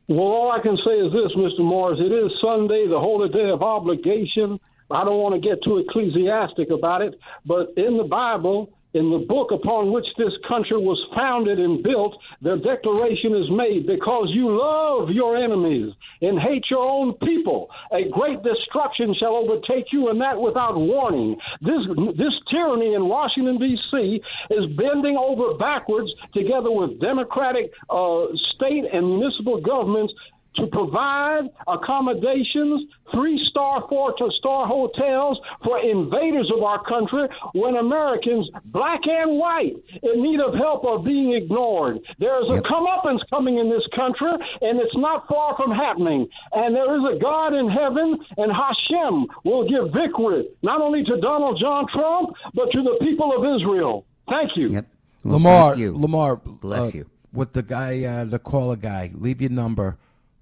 Well, 0.07 0.19
all 0.19 0.51
I 0.51 0.61
can 0.61 0.77
say 0.85 0.93
is 0.93 1.11
this, 1.11 1.35
Mr. 1.35 1.59
Morris. 1.59 1.99
It 1.99 2.13
is 2.13 2.31
Sunday, 2.41 2.87
the 2.87 2.99
holy 2.99 3.27
day 3.29 3.49
of 3.49 3.61
obligation. 3.61 4.59
I 4.89 5.03
don't 5.03 5.19
want 5.19 5.35
to 5.35 5.41
get 5.41 5.61
too 5.63 5.79
ecclesiastic 5.79 6.69
about 6.69 7.01
it, 7.01 7.19
but 7.45 7.73
in 7.75 7.97
the 7.97 8.05
Bible, 8.05 8.69
in 8.93 9.11
the 9.11 9.25
book 9.27 9.51
upon 9.51 9.91
which 9.91 10.05
this 10.17 10.33
country 10.47 10.77
was 10.77 10.97
founded 11.15 11.59
and 11.59 11.83
built, 11.83 12.15
the 12.41 12.55
declaration 12.57 13.35
is 13.35 13.49
made 13.51 13.85
because 13.85 14.29
you 14.31 14.49
love 14.49 15.09
your 15.09 15.35
enemies 15.35 15.93
and 16.21 16.39
hate 16.39 16.63
your 16.71 16.87
own 16.87 17.13
people. 17.23 17.69
A 17.91 18.09
great 18.09 18.41
destruction 18.43 19.13
shall 19.19 19.35
overtake 19.35 19.91
you, 19.91 20.09
and 20.09 20.21
that 20.21 20.39
without 20.39 20.77
warning. 20.77 21.35
This 21.61 21.83
this 22.17 22.33
tyranny 22.49 22.93
in 22.93 23.07
Washington 23.07 23.59
D.C. 23.59 24.21
is 24.51 24.65
bending 24.77 25.17
over 25.17 25.53
backwards, 25.57 26.09
together 26.33 26.71
with 26.71 26.99
Democratic 27.01 27.71
uh, 27.89 28.25
state 28.55 28.85
and 28.91 29.19
municipal 29.19 29.61
governments 29.61 30.13
to 30.57 30.67
provide 30.67 31.49
accommodations, 31.67 32.89
three 33.13 33.39
star, 33.49 33.85
four 33.89 34.13
star 34.39 34.67
hotels 34.67 35.39
for 35.63 35.79
invaders 35.79 36.51
of 36.55 36.63
our 36.63 36.83
country 36.85 37.27
when 37.53 37.75
Americans, 37.75 38.49
black 38.65 39.01
and 39.05 39.37
white, 39.37 39.75
in 40.03 40.23
need 40.23 40.39
of 40.39 40.53
help 40.55 40.83
are 40.83 40.99
being 40.99 41.33
ignored. 41.33 41.99
There 42.19 42.41
is 42.43 42.57
a 42.57 42.61
comeuppance 42.61 43.19
coming 43.29 43.57
in 43.57 43.69
this 43.69 43.85
country, 43.95 44.31
and 44.61 44.79
it's 44.79 44.97
not 44.97 45.27
far 45.27 45.55
from 45.55 45.71
happening. 45.71 46.27
And 46.53 46.75
there 46.75 46.95
is 46.97 47.15
a 47.15 47.19
God 47.19 47.53
in 47.53 47.69
heaven, 47.69 48.17
and 48.37 48.51
Hashem 48.51 49.27
will 49.43 49.67
give 49.67 49.93
victory 49.93 50.47
not 50.61 50.81
only 50.81 51.03
to 51.03 51.19
Donald 51.21 51.59
John 51.61 51.85
Trump, 51.93 52.35
but 52.53 52.71
to 52.71 52.81
the 52.83 52.97
people 53.01 53.33
of 53.35 53.59
Israel. 53.59 54.05
Thank 54.29 54.51
you. 54.55 54.71
Well, 54.71 54.83
Lamar, 55.23 55.69
thank 55.71 55.79
you. 55.79 55.97
Lamar, 55.97 56.35
Bless 56.35 56.93
uh, 56.93 56.97
you. 56.97 57.05
With 57.33 57.53
the 57.53 57.61
guy, 57.61 58.03
uh, 58.03 58.25
the 58.25 58.39
caller 58.39 58.75
guy, 58.75 59.11
leave 59.13 59.41
your 59.41 59.51
number 59.51 59.97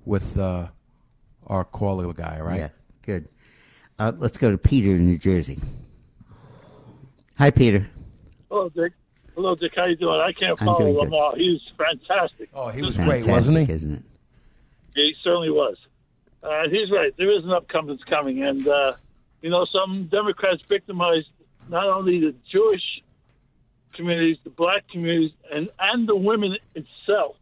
with 0.06 0.38
uh, 0.38 0.68
our 1.48 1.64
caller 1.64 2.12
guy, 2.14 2.40
right? 2.40 2.60
Yeah, 2.60 2.70
good. 3.02 3.28
Uh, 3.98 4.12
let's 4.18 4.38
go 4.38 4.52
to 4.52 4.58
Peter 4.58 4.92
in 4.92 5.06
New 5.06 5.18
Jersey. 5.18 5.60
Hi, 7.38 7.52
Peter. 7.52 7.88
Hello, 8.50 8.70
Dick. 8.70 8.94
Hello, 9.36 9.56
Dick. 9.56 9.74
How 9.76 9.86
you 9.86 9.96
doing? 9.96 10.20
I 10.22 10.32
can't 10.32 10.60
I'm 10.62 10.66
follow 10.66 10.80
doing 10.80 10.94
good. 10.94 11.04
Lamar. 11.06 11.36
He 11.36 11.50
was 11.50 11.72
fantastic. 11.78 12.50
Oh, 12.54 12.70
he 12.70 12.82
was 12.82 12.96
Fantastic, 12.96 13.70
Isn't 13.70 13.92
it? 13.94 14.04
Yeah, 14.96 15.04
he 15.04 15.14
certainly 15.24 15.50
was. 15.50 15.78
Uh, 16.42 16.70
he's 16.70 16.90
right. 16.92 17.14
There 17.18 17.36
is 17.38 17.44
an 17.44 17.52
upcoming 17.52 17.98
coming, 18.10 18.44
and 18.44 18.68
uh, 18.68 18.94
you 19.42 19.50
know, 19.50 19.66
some 19.66 20.08
Democrats 20.12 20.62
victimized 20.70 21.28
not 21.68 21.88
only 21.88 22.20
the 22.20 22.36
Jewish 22.52 23.02
communities, 23.94 24.38
the 24.44 24.52
black 24.52 24.88
communities, 24.90 25.32
and 25.52 25.70
and 25.80 26.08
the 26.08 26.16
women 26.16 26.56
itself. 26.76 27.36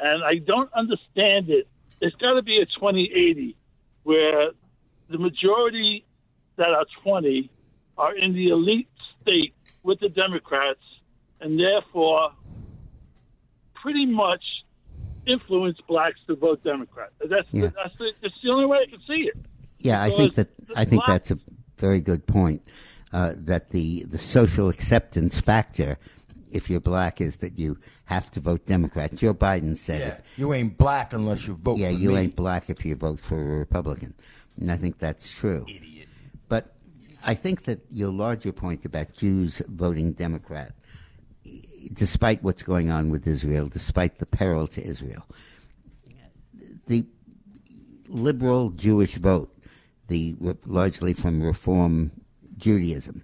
And 0.00 0.22
I 0.24 0.36
don't 0.38 0.72
understand 0.74 1.50
it. 1.50 1.66
There's 2.00 2.14
got 2.14 2.34
to 2.34 2.42
be 2.42 2.58
a 2.60 2.66
2080 2.66 3.56
where 4.04 4.50
the 5.10 5.18
majority 5.18 6.04
that 6.56 6.68
are 6.70 6.86
20 7.02 7.50
are 7.96 8.14
in 8.16 8.32
the 8.32 8.48
elite 8.48 8.88
state 9.20 9.54
with 9.82 9.98
the 10.00 10.08
Democrats, 10.08 10.80
and 11.40 11.58
therefore 11.58 12.30
pretty 13.74 14.06
much 14.06 14.42
influence 15.26 15.78
blacks 15.88 16.18
to 16.26 16.34
vote 16.36 16.62
Democrat. 16.64 17.10
That's 17.28 17.46
Yeah. 17.52 17.70
that's, 17.74 17.96
the, 17.98 18.12
that's 18.22 18.34
the 18.42 18.50
only 18.50 18.66
way 18.66 18.78
I 18.86 18.90
can 18.90 19.00
see 19.00 19.28
it. 19.28 19.36
Yeah, 19.78 20.02
I 20.02 20.10
think 20.10 20.34
that 20.34 20.48
I 20.74 20.84
think 20.84 21.04
black- 21.04 21.08
that's 21.08 21.30
a 21.30 21.38
very 21.76 22.00
good 22.00 22.26
point. 22.26 22.62
Uh, 23.12 23.32
that 23.36 23.70
the 23.70 24.02
the 24.04 24.18
social 24.18 24.68
acceptance 24.68 25.40
factor, 25.40 25.98
if 26.50 26.68
you're 26.70 26.80
black, 26.80 27.20
is 27.20 27.38
that 27.38 27.58
you 27.58 27.78
have 28.06 28.30
to 28.32 28.40
vote 28.40 28.66
Democrat. 28.66 29.14
Joe 29.14 29.34
Biden 29.34 29.76
said, 29.76 30.00
Yeah, 30.00 30.44
you 30.44 30.52
ain't 30.54 30.76
black 30.78 31.12
unless 31.12 31.46
you 31.46 31.54
vote 31.54 31.78
"Yeah, 31.78 31.90
you 31.90 32.10
me. 32.10 32.16
ain't 32.16 32.36
black 32.36 32.70
if 32.70 32.84
you 32.84 32.94
vote 32.96 33.20
for 33.20 33.40
a 33.40 33.58
Republican," 33.58 34.14
and 34.60 34.70
I 34.72 34.76
think 34.76 34.98
that's 34.98 35.30
true. 35.30 35.64
Idiot. 35.68 36.08
But 36.48 36.74
I 37.24 37.34
think 37.34 37.64
that 37.64 37.80
your 37.90 38.10
larger 38.12 38.52
point 38.52 38.84
about 38.84 39.12
Jews 39.14 39.62
voting 39.68 40.12
Democrat, 40.12 40.72
despite 41.92 42.42
what's 42.42 42.62
going 42.62 42.90
on 42.90 43.10
with 43.10 43.26
Israel, 43.26 43.66
despite 43.68 44.18
the 44.18 44.26
peril 44.26 44.66
to 44.68 44.82
Israel, 44.82 45.26
the 46.86 47.04
liberal 48.08 48.70
Jewish 48.70 49.16
vote, 49.16 49.54
the 50.08 50.36
largely 50.66 51.12
from 51.12 51.42
Reform 51.42 52.12
Judaism, 52.56 53.22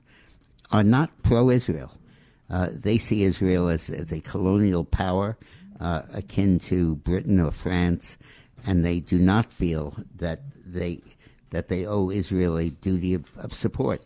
are 0.70 0.84
not 0.84 1.10
pro-Israel. 1.22 1.92
Uh, 2.50 2.68
they 2.72 2.98
see 2.98 3.22
Israel 3.22 3.68
as, 3.68 3.88
as 3.90 4.12
a 4.12 4.20
colonial 4.20 4.84
power 4.84 5.36
uh, 5.80 6.02
akin 6.12 6.58
to 6.58 6.96
Britain 6.96 7.40
or 7.40 7.50
France, 7.50 8.16
and 8.66 8.84
they 8.84 9.00
do 9.00 9.18
not 9.18 9.52
feel 9.52 9.96
that 10.16 10.40
they 10.64 11.02
that 11.50 11.68
they 11.68 11.86
owe 11.86 12.10
Israel 12.10 12.58
a 12.58 12.70
duty 12.70 13.14
of, 13.14 13.30
of 13.38 13.52
support. 13.52 14.04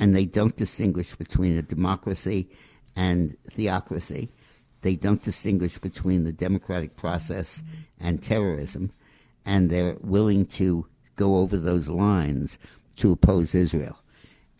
And 0.00 0.14
they 0.14 0.24
don't 0.24 0.56
distinguish 0.56 1.14
between 1.14 1.56
a 1.56 1.62
democracy 1.62 2.48
and 2.96 3.36
theocracy. 3.52 4.30
They 4.82 4.96
don't 4.96 5.22
distinguish 5.22 5.78
between 5.78 6.24
the 6.24 6.32
democratic 6.32 6.96
process 6.96 7.62
and 8.00 8.22
terrorism, 8.22 8.92
and 9.44 9.70
they're 9.70 9.96
willing 10.00 10.46
to 10.46 10.86
go 11.14 11.36
over 11.36 11.56
those 11.56 11.88
lines 11.88 12.58
to 12.96 13.12
oppose 13.12 13.54
Israel. 13.54 13.98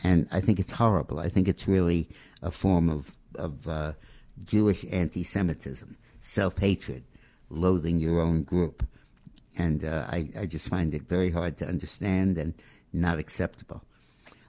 And 0.03 0.29
I 0.31 0.41
think 0.41 0.61
it's 0.61 0.73
horrible. 0.73 1.19
I 1.19 1.29
think 1.29 1.49
it's 1.49 1.67
really 1.67 2.09
a 2.43 2.51
form 2.51 2.89
of, 2.89 3.13
of 3.35 3.67
uh, 3.67 3.93
Jewish 4.45 4.85
anti 4.93 5.25
Semitism, 5.25 5.97
self 6.21 6.59
hatred, 6.59 7.05
loathing 7.49 7.99
your 7.99 8.21
own 8.21 8.43
group. 8.43 8.87
And 9.59 9.85
uh, 9.85 10.07
I, 10.09 10.29
I 10.39 10.47
just 10.47 10.69
find 10.69 10.93
it 10.95 11.03
very 11.03 11.31
hard 11.31 11.57
to 11.59 11.67
understand 11.67 12.37
and 12.37 12.53
not 12.93 13.19
acceptable. 13.19 13.83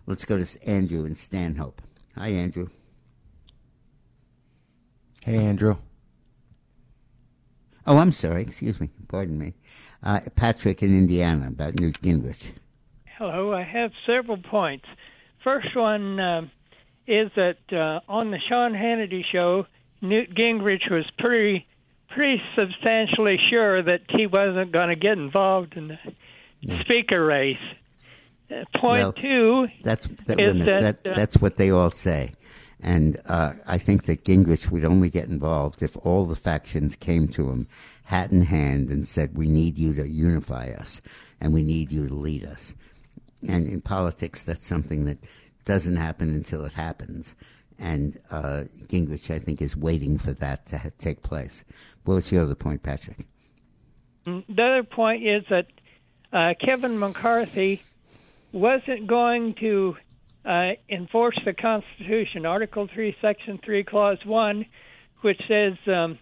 Let's 0.05 0.25
go 0.25 0.37
to 0.37 0.67
Andrew 0.67 1.05
in 1.05 1.15
Stanhope. 1.15 1.81
Hi, 2.15 2.29
Andrew. 2.29 2.69
Hey, 5.23 5.37
Andrew. 5.37 5.77
Oh, 7.85 7.97
I'm 7.97 8.11
sorry. 8.11 8.41
Excuse 8.41 8.79
me. 8.79 8.89
Pardon 9.07 9.37
me. 9.37 9.53
Uh, 10.03 10.19
Patrick 10.35 10.83
in 10.83 10.97
Indiana 10.97 11.47
about 11.47 11.75
Newt 11.79 12.01
Gingrich. 12.01 12.51
Hello, 13.17 13.53
I 13.53 13.63
have 13.63 13.91
several 14.05 14.37
points. 14.37 14.85
First 15.47 15.77
one 15.77 16.19
um 16.19 16.51
is 17.07 17.31
that 17.37 17.59
uh, 17.71 18.01
on 18.11 18.31
the 18.31 18.37
Sean 18.49 18.73
Hannity 18.73 19.23
show, 19.31 19.65
Newt 20.01 20.35
Gingrich 20.35 20.91
was 20.91 21.05
pretty, 21.17 21.65
pretty 22.09 22.41
substantially 22.53 23.37
sure 23.49 23.81
that 23.81 24.01
he 24.09 24.27
wasn't 24.27 24.73
going 24.73 24.89
to 24.89 24.97
get 24.97 25.13
involved 25.13 25.77
in 25.77 25.87
the 25.87 26.79
speaker 26.81 27.25
race. 27.25 27.55
Uh, 28.51 28.65
point 28.77 28.99
Well, 28.99 29.13
two 29.13 29.67
That's 29.85 30.07
that, 30.25 30.37
is 30.37 30.37
wait 30.37 30.49
a 30.49 30.53
minute, 30.53 30.81
that, 30.81 31.03
that 31.05 31.11
uh, 31.11 31.15
that's 31.15 31.37
what 31.37 31.55
they 31.55 31.69
all 31.69 31.91
say, 31.91 32.33
and 32.81 33.17
uh, 33.25 33.53
I 33.65 33.77
think 33.77 34.03
that 34.03 34.25
Gingrich 34.25 34.69
would 34.69 34.83
only 34.83 35.09
get 35.09 35.29
involved 35.29 35.81
if 35.81 35.95
all 36.05 36.25
the 36.25 36.35
factions 36.35 36.97
came 36.97 37.29
to 37.29 37.49
him, 37.49 37.69
hat 38.03 38.33
in 38.33 38.41
hand, 38.41 38.89
and 38.89 39.07
said, 39.07 39.37
"We 39.37 39.47
need 39.47 39.77
you 39.77 39.93
to 39.93 40.09
unify 40.09 40.71
us, 40.71 41.01
and 41.39 41.53
we 41.53 41.63
need 41.63 41.89
you 41.89 42.05
to 42.05 42.13
lead 42.13 42.43
us." 42.43 42.73
And 43.47 43.67
in 43.67 43.81
politics, 43.81 44.43
that's 44.43 44.65
something 44.65 45.05
that 45.05 45.17
doesn't 45.65 45.97
happen 45.97 46.33
until 46.33 46.65
it 46.65 46.73
happens. 46.73 47.35
And 47.79 48.19
uh, 48.31 48.63
Gingrich, 48.87 49.29
I 49.29 49.39
think, 49.39 49.61
is 49.61 49.75
waiting 49.75 50.17
for 50.17 50.31
that 50.33 50.65
to 50.67 50.77
ha- 50.77 50.89
take 50.97 51.21
place. 51.21 51.63
What 52.05 52.15
was 52.15 52.31
your 52.31 52.43
other 52.43 52.55
point, 52.55 52.81
Patrick? 52.81 53.17
The 54.25 54.41
other 54.49 54.83
point 54.83 55.25
is 55.25 55.43
that 55.49 55.67
uh, 56.33 56.53
Kevin 56.59 56.97
McCarthy 56.97 57.81
wasn't 58.51 59.07
going 59.07 59.53
to 59.55 59.95
uh, 60.43 60.71
enforce 60.89 61.39
the 61.45 61.53
Constitution, 61.53 62.45
Article 62.45 62.87
3, 62.93 63.15
Section 63.21 63.59
3, 63.63 63.83
Clause 63.83 64.19
1, 64.25 64.65
which 65.21 65.39
says 65.47 65.73
um, 65.87 66.17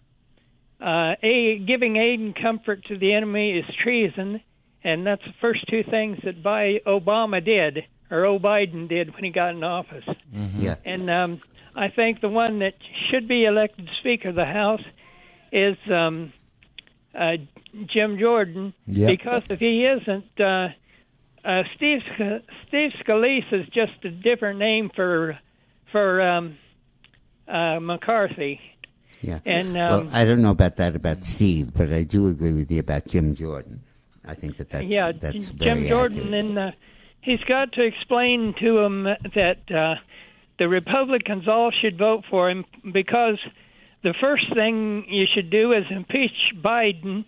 uh, 0.82 1.14
giving 1.22 1.96
aid 1.96 2.20
and 2.20 2.36
comfort 2.36 2.84
to 2.86 2.98
the 2.98 3.14
enemy 3.14 3.58
is 3.58 3.66
treason, 3.84 4.42
and 4.86 5.06
that's 5.06 5.24
the 5.26 5.34
first 5.42 5.68
two 5.68 5.84
things 5.84 6.20
that 6.24 6.42
by 6.44 6.80
Obama 6.86 7.44
did, 7.44 7.84
or 8.12 8.24
O. 8.26 8.38
Biden 8.40 8.88
did 8.88 9.14
when 9.16 9.24
he 9.24 9.32
got 9.32 9.50
in 9.56 9.64
office. 9.64 10.06
Yeah. 10.32 10.76
And 10.86 11.10
um, 11.10 11.42
I 11.76 11.88
think 11.90 12.22
the 12.22 12.30
one 12.30 12.60
that 12.60 12.76
should 13.10 13.28
be 13.28 13.46
elected 13.46 13.90
Speaker 14.00 14.30
of 14.30 14.36
the 14.36 14.46
House 14.46 14.84
is 15.52 15.76
um, 15.92 16.32
uh, 17.20 17.38
Jim 17.92 18.20
Jordan, 18.20 18.74
Yep. 18.86 19.10
because 19.10 19.42
if 19.50 19.60
he 19.60 19.86
isn't, 19.86 20.40
uh, 20.40 20.68
uh, 21.44 21.64
Steve 21.76 22.00
Sc- 22.14 22.46
Steve 22.68 22.92
Scalise 23.04 23.52
is 23.52 23.66
just 23.74 24.04
a 24.04 24.10
different 24.12 24.60
name 24.60 24.92
for 24.96 25.38
for 25.92 26.22
um, 26.22 26.58
uh, 27.48 27.80
McCarthy. 27.80 28.60
Yeah. 29.22 29.40
And 29.46 29.74
well, 29.74 30.02
um, 30.02 30.10
I 30.14 30.26
don't 30.26 30.42
know 30.44 30.52
about 30.52 30.76
that 30.78 30.96
about 30.96 31.24
Steve, 31.26 31.74
but 31.74 31.92
I 31.92 32.04
do 32.04 32.28
agree 32.28 32.52
with 32.54 32.70
you 32.72 32.80
about 32.80 33.08
Jim 33.08 33.34
Jordan. 33.34 33.82
I 34.28 34.34
think 34.34 34.58
that 34.58 34.70
that's 34.70 34.86
yeah, 34.86 35.12
that's 35.12 35.50
Jim 35.50 35.88
Jordan, 35.88 36.20
accurate. 36.20 36.46
and 36.46 36.60
uh, 36.60 36.72
he's 37.22 37.42
got 37.42 37.74
to 37.74 37.84
explain 37.84 38.54
to 38.60 38.80
him 38.80 39.04
that 39.04 39.72
uh, 39.72 39.96
the 40.58 40.68
Republicans 40.68 41.48
all 41.48 41.72
should 41.72 41.98
vote 41.98 42.24
for 42.30 42.50
him 42.50 42.66
because 42.92 43.40
the 44.04 44.14
first 44.20 44.54
thing 44.54 45.06
you 45.10 45.26
should 45.34 45.50
do 45.50 45.74
is 45.74 45.86
impeach 45.90 46.54
Biden 46.56 47.26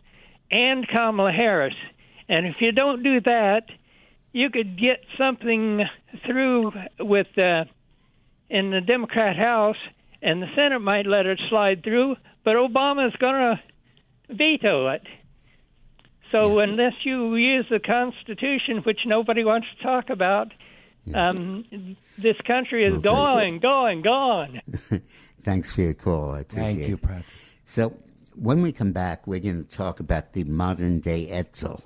and 0.52 0.88
Kamala 0.88 1.32
Harris, 1.32 1.76
and 2.30 2.46
if 2.46 2.62
you 2.62 2.72
don't 2.72 3.04
do 3.04 3.22
that, 3.22 3.64
you 4.32 4.50
could 4.50 4.80
get 4.80 5.04
something 5.18 5.84
through 6.26 6.72
with 7.00 7.28
uh, 7.38 7.66
in 8.50 8.72
the 8.72 8.82
Democrat 8.82 9.36
House, 9.36 9.78
and 10.22 10.42
the 10.42 10.48
Senate 10.56 10.80
might 10.80 11.06
let 11.06 11.26
it 11.26 11.40
slide 11.50 11.84
through, 11.84 12.16
but 12.44 12.56
Obama's 12.56 13.16
going 13.18 13.58
to 13.58 14.34
veto 14.34 14.90
it. 14.90 15.02
So 16.32 16.60
unless 16.60 16.94
you 17.04 17.36
use 17.36 17.66
the 17.70 17.80
Constitution, 17.80 18.78
which 18.84 19.00
nobody 19.06 19.44
wants 19.44 19.68
to 19.78 19.84
talk 19.84 20.10
about, 20.10 20.52
um, 21.14 21.66
this 22.18 22.36
country 22.46 22.86
is 22.86 23.00
going, 23.00 23.60
going, 23.60 24.02
going. 24.02 24.62
Thanks 25.42 25.72
for 25.72 25.82
your 25.82 25.94
call. 25.94 26.32
I 26.32 26.40
appreciate 26.42 26.70
it. 26.70 26.76
Thank 26.76 26.88
you, 26.90 26.96
it. 26.96 27.02
Patrick. 27.02 27.26
So 27.66 27.94
when 28.36 28.62
we 28.62 28.72
come 28.72 28.92
back, 28.92 29.26
we're 29.28 29.40
going 29.40 29.64
to 29.64 29.70
talk 29.70 30.00
about 30.00 30.34
the 30.34 30.44
modern 30.44 31.00
day 31.00 31.28
Edsel. 31.32 31.82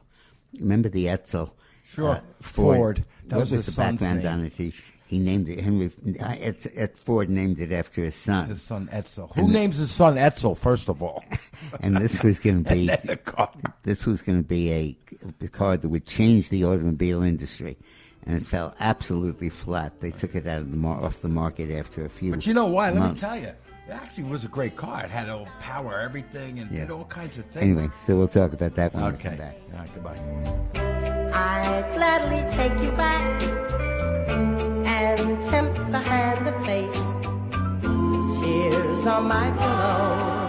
Remember 0.60 0.90
the 0.90 1.06
Edsel? 1.06 1.52
Sure. 1.94 2.10
Uh, 2.10 2.22
Ford. 2.42 3.06
That 3.28 3.36
what 3.36 3.42
was 3.42 3.52
was, 3.52 3.66
his 3.66 3.66
the 3.68 3.72
son's 3.74 4.00
background 4.00 4.24
name. 4.24 4.34
on 4.34 4.46
it? 4.46 4.74
He, 5.12 5.18
he 5.18 5.24
named 5.24 5.50
it 5.50 5.60
Henry. 5.62 5.92
Uh, 6.20 6.36
Ed, 6.40 6.58
Ed 6.76 6.98
Ford 6.98 7.30
named 7.30 7.60
it 7.60 7.72
after 7.72 8.02
his 8.02 8.16
son. 8.16 8.50
His 8.50 8.62
son 8.62 8.88
Edsel. 8.92 9.34
Who 9.36 9.42
And- 9.42 9.54
names 9.54 9.78
his 9.78 9.92
son 9.92 10.16
Edsel? 10.16 10.58
First 10.58 10.90
of 10.90 11.04
all, 11.04 11.24
and 11.82 11.98
this 11.98 12.24
was 12.24 12.40
going 12.40 12.64
to 12.64 12.70
be 12.74 12.86
the 13.04 13.18
car. 13.18 13.50
this 13.84 14.06
was 14.06 14.22
going 14.22 14.42
to 14.42 14.48
be 14.48 14.72
a, 14.72 14.98
a 15.42 15.48
car 15.50 15.78
that 15.78 15.88
would 15.90 16.06
change 16.06 16.50
the 16.50 16.64
automobile 16.66 17.24
industry, 17.24 17.78
and 18.26 18.38
it 18.42 18.48
fell 18.48 18.74
absolutely 18.80 19.50
flat. 19.50 20.00
They 20.00 20.12
took 20.12 20.34
it 20.36 20.48
out 20.48 20.62
of 20.62 20.72
the 20.72 20.78
mar- 20.78 21.04
off 21.04 21.22
the 21.22 21.30
market 21.30 21.72
after 21.72 22.06
a 22.06 22.10
few. 22.10 22.32
But 22.32 22.48
you 22.48 22.54
know 22.54 22.68
what? 22.68 22.96
Let 22.96 23.14
me 23.14 23.20
tell 23.20 23.38
you, 23.38 23.48
it 23.48 23.92
actually 23.92 24.24
was 24.26 24.46
a 24.46 24.48
great 24.48 24.76
car. 24.78 25.04
It 25.04 25.12
had 25.12 25.28
all 25.30 25.48
power, 25.60 26.00
everything, 26.00 26.60
and 26.60 26.72
Yeah. 26.72 26.82
did 26.82 26.92
all 26.92 27.06
kinds 27.06 27.38
of 27.38 27.46
things. 27.48 27.64
Anyway, 27.64 27.90
so 28.00 28.16
we'll 28.18 28.28
talk 28.30 28.54
about 28.54 28.76
that 28.76 28.94
when 28.94 29.12
we 29.12 29.18
come 29.18 29.36
back. 29.38 29.58
All 29.74 29.80
right, 29.80 29.94
goodbye. 29.94 31.32
I'd 31.34 31.92
gladly 31.96 32.42
take 32.56 32.82
you 32.84 32.92
back 32.92 33.44
and 33.44 33.91
tempt 35.52 35.76
the 35.92 36.00
hand 36.00 36.48
of 36.48 36.66
fate. 36.66 36.94
Tears 38.40 39.06
on 39.06 39.28
my 39.28 39.48
pillow. 39.60 40.48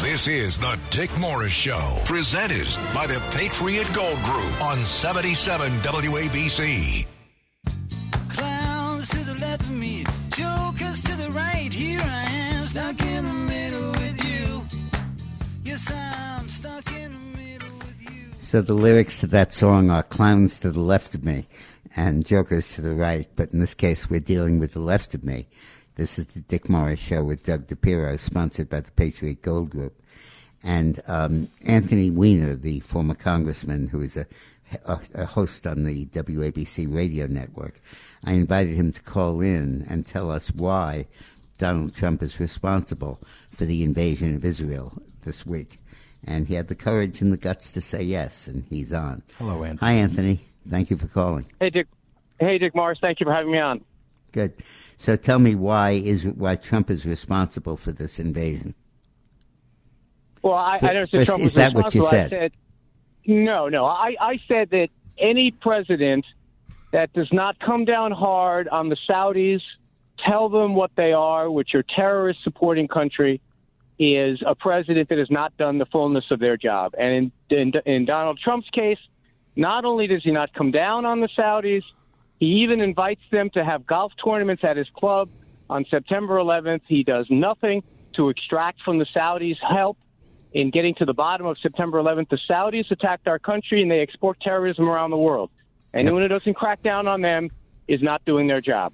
This 0.00 0.28
is 0.28 0.58
the 0.58 0.78
Dick 0.90 1.10
Morris 1.18 1.52
Show, 1.52 1.98
presented 2.04 2.68
by 2.94 3.08
the 3.08 3.20
Patriot 3.36 3.88
Gold 3.92 4.22
Group 4.22 4.62
on 4.62 4.78
77 4.84 5.70
WABC. 5.82 7.04
Clowns 8.28 9.08
to 9.08 9.24
the 9.24 9.34
left 9.34 9.62
of 9.62 9.72
me, 9.72 10.04
jokers 10.30 11.02
to 11.02 11.16
the 11.16 11.30
right. 11.32 11.72
Here 11.72 12.00
I 12.00 12.30
am, 12.30 12.64
stuck 12.64 13.02
in 13.02 13.24
the 13.24 13.32
middle 13.32 13.90
with 13.90 14.24
you. 14.24 14.62
Yes, 15.64 15.90
I'm 15.90 16.48
stuck 16.48 16.92
in 16.92 17.12
the 17.12 17.38
middle 17.42 17.76
with 17.78 18.00
you. 18.00 18.30
So 18.38 18.62
the 18.62 18.74
lyrics 18.74 19.18
to 19.18 19.26
that 19.26 19.52
song 19.52 19.90
are 19.90 20.04
clowns 20.04 20.60
to 20.60 20.70
the 20.70 20.80
left 20.80 21.16
of 21.16 21.24
me 21.24 21.48
and 21.98 22.24
jokers 22.24 22.74
to 22.74 22.80
the 22.80 22.94
right, 22.94 23.28
but 23.34 23.52
in 23.52 23.58
this 23.58 23.74
case 23.74 24.08
we're 24.08 24.20
dealing 24.20 24.60
with 24.60 24.72
the 24.72 24.78
left 24.78 25.14
of 25.14 25.24
me. 25.24 25.48
This 25.96 26.16
is 26.16 26.26
the 26.28 26.40
Dick 26.40 26.68
Morris 26.68 27.00
Show 27.00 27.24
with 27.24 27.44
Doug 27.44 27.66
DePiro, 27.66 28.16
sponsored 28.20 28.70
by 28.70 28.78
the 28.78 28.92
Patriot 28.92 29.42
Gold 29.42 29.70
Group. 29.70 30.00
And 30.62 31.00
um, 31.08 31.48
Anthony 31.64 32.08
Weiner, 32.12 32.54
the 32.54 32.78
former 32.80 33.16
congressman 33.16 33.88
who 33.88 34.00
is 34.02 34.16
a, 34.16 34.28
a, 34.84 35.00
a 35.12 35.24
host 35.24 35.66
on 35.66 35.82
the 35.82 36.06
WABC 36.06 36.94
radio 36.94 37.26
network, 37.26 37.80
I 38.22 38.34
invited 38.34 38.76
him 38.76 38.92
to 38.92 39.02
call 39.02 39.40
in 39.40 39.84
and 39.90 40.06
tell 40.06 40.30
us 40.30 40.52
why 40.52 41.08
Donald 41.58 41.96
Trump 41.96 42.22
is 42.22 42.38
responsible 42.38 43.20
for 43.50 43.64
the 43.64 43.82
invasion 43.82 44.36
of 44.36 44.44
Israel 44.44 45.02
this 45.24 45.44
week. 45.44 45.78
And 46.24 46.46
he 46.46 46.54
had 46.54 46.68
the 46.68 46.76
courage 46.76 47.20
and 47.20 47.32
the 47.32 47.36
guts 47.36 47.72
to 47.72 47.80
say 47.80 48.04
yes, 48.04 48.46
and 48.46 48.66
he's 48.70 48.92
on. 48.92 49.22
Hello, 49.36 49.64
Anthony. 49.64 49.78
Hi, 49.80 49.92
Anthony. 49.94 50.48
Thank 50.68 50.90
you 50.90 50.96
for 50.96 51.06
calling. 51.06 51.46
Hey, 51.60 51.70
Dick. 51.70 51.86
Hey, 52.38 52.58
Dick 52.58 52.74
Morris. 52.74 52.98
Thank 53.00 53.20
you 53.20 53.26
for 53.26 53.32
having 53.32 53.50
me 53.52 53.58
on. 53.58 53.84
Good. 54.32 54.52
So 54.96 55.16
tell 55.16 55.38
me 55.38 55.54
why 55.54 55.92
is 55.92 56.24
why 56.26 56.56
Trump 56.56 56.90
is 56.90 57.06
responsible 57.06 57.76
for 57.76 57.92
this 57.92 58.18
invasion? 58.18 58.74
Well, 60.42 60.54
I, 60.54 60.76
I 60.76 60.78
But- 60.80 60.92
never 60.92 61.06
said 61.06 61.18
but 61.20 61.24
Trump 61.26 61.40
is 61.40 61.44
was 61.46 61.54
that 61.54 61.74
what 61.74 61.94
you 61.94 62.02
responsible. 62.02 62.10
said? 62.30 62.32
I 62.32 62.44
said 62.44 62.52
no, 63.26 63.68
no. 63.68 63.84
I, 63.84 64.14
I 64.20 64.40
said 64.48 64.70
that 64.70 64.88
any 65.18 65.50
president 65.50 66.24
that 66.92 67.12
does 67.12 67.28
not 67.32 67.58
come 67.58 67.84
down 67.84 68.10
hard 68.12 68.68
on 68.68 68.88
the 68.88 68.96
Saudis, 69.08 69.60
tell 70.24 70.48
them 70.48 70.74
what 70.74 70.90
they 70.96 71.12
are, 71.12 71.50
which 71.50 71.74
are 71.74 71.82
terrorist 71.82 72.42
supporting 72.42 72.88
country, 72.88 73.40
is 73.98 74.42
a 74.46 74.54
president 74.54 75.10
that 75.10 75.18
has 75.18 75.30
not 75.30 75.54
done 75.58 75.76
the 75.76 75.84
fullness 75.86 76.24
of 76.30 76.38
their 76.40 76.56
job. 76.56 76.94
And 76.98 77.30
in, 77.50 77.58
in, 77.58 77.72
in 77.84 78.04
Donald 78.06 78.38
Trump's 78.42 78.70
case, 78.70 78.98
not 79.56 79.84
only 79.84 80.06
does 80.06 80.22
he 80.22 80.30
not 80.30 80.52
come 80.52 80.70
down 80.70 81.04
on 81.04 81.20
the 81.20 81.28
Saudis, 81.36 81.82
he 82.38 82.46
even 82.62 82.80
invites 82.80 83.22
them 83.30 83.50
to 83.50 83.64
have 83.64 83.86
golf 83.86 84.12
tournaments 84.22 84.62
at 84.64 84.76
his 84.76 84.88
club 84.94 85.28
on 85.68 85.84
September 85.90 86.36
11th. 86.36 86.82
He 86.86 87.02
does 87.02 87.26
nothing 87.30 87.82
to 88.14 88.28
extract 88.28 88.82
from 88.82 88.98
the 88.98 89.06
Saudis' 89.06 89.56
help 89.60 89.98
in 90.52 90.70
getting 90.70 90.94
to 90.96 91.04
the 91.04 91.14
bottom 91.14 91.46
of 91.46 91.58
September 91.58 91.98
11th. 91.98 92.28
The 92.30 92.38
Saudis 92.48 92.90
attacked 92.90 93.28
our 93.28 93.38
country 93.38 93.82
and 93.82 93.90
they 93.90 94.00
export 94.00 94.40
terrorism 94.40 94.88
around 94.88 95.10
the 95.10 95.18
world. 95.18 95.50
Anyone 95.94 96.22
who 96.22 96.28
doesn't 96.28 96.54
crack 96.54 96.82
down 96.82 97.08
on 97.08 97.22
them 97.22 97.50
is 97.86 98.02
not 98.02 98.24
doing 98.24 98.46
their 98.46 98.60
job. 98.60 98.92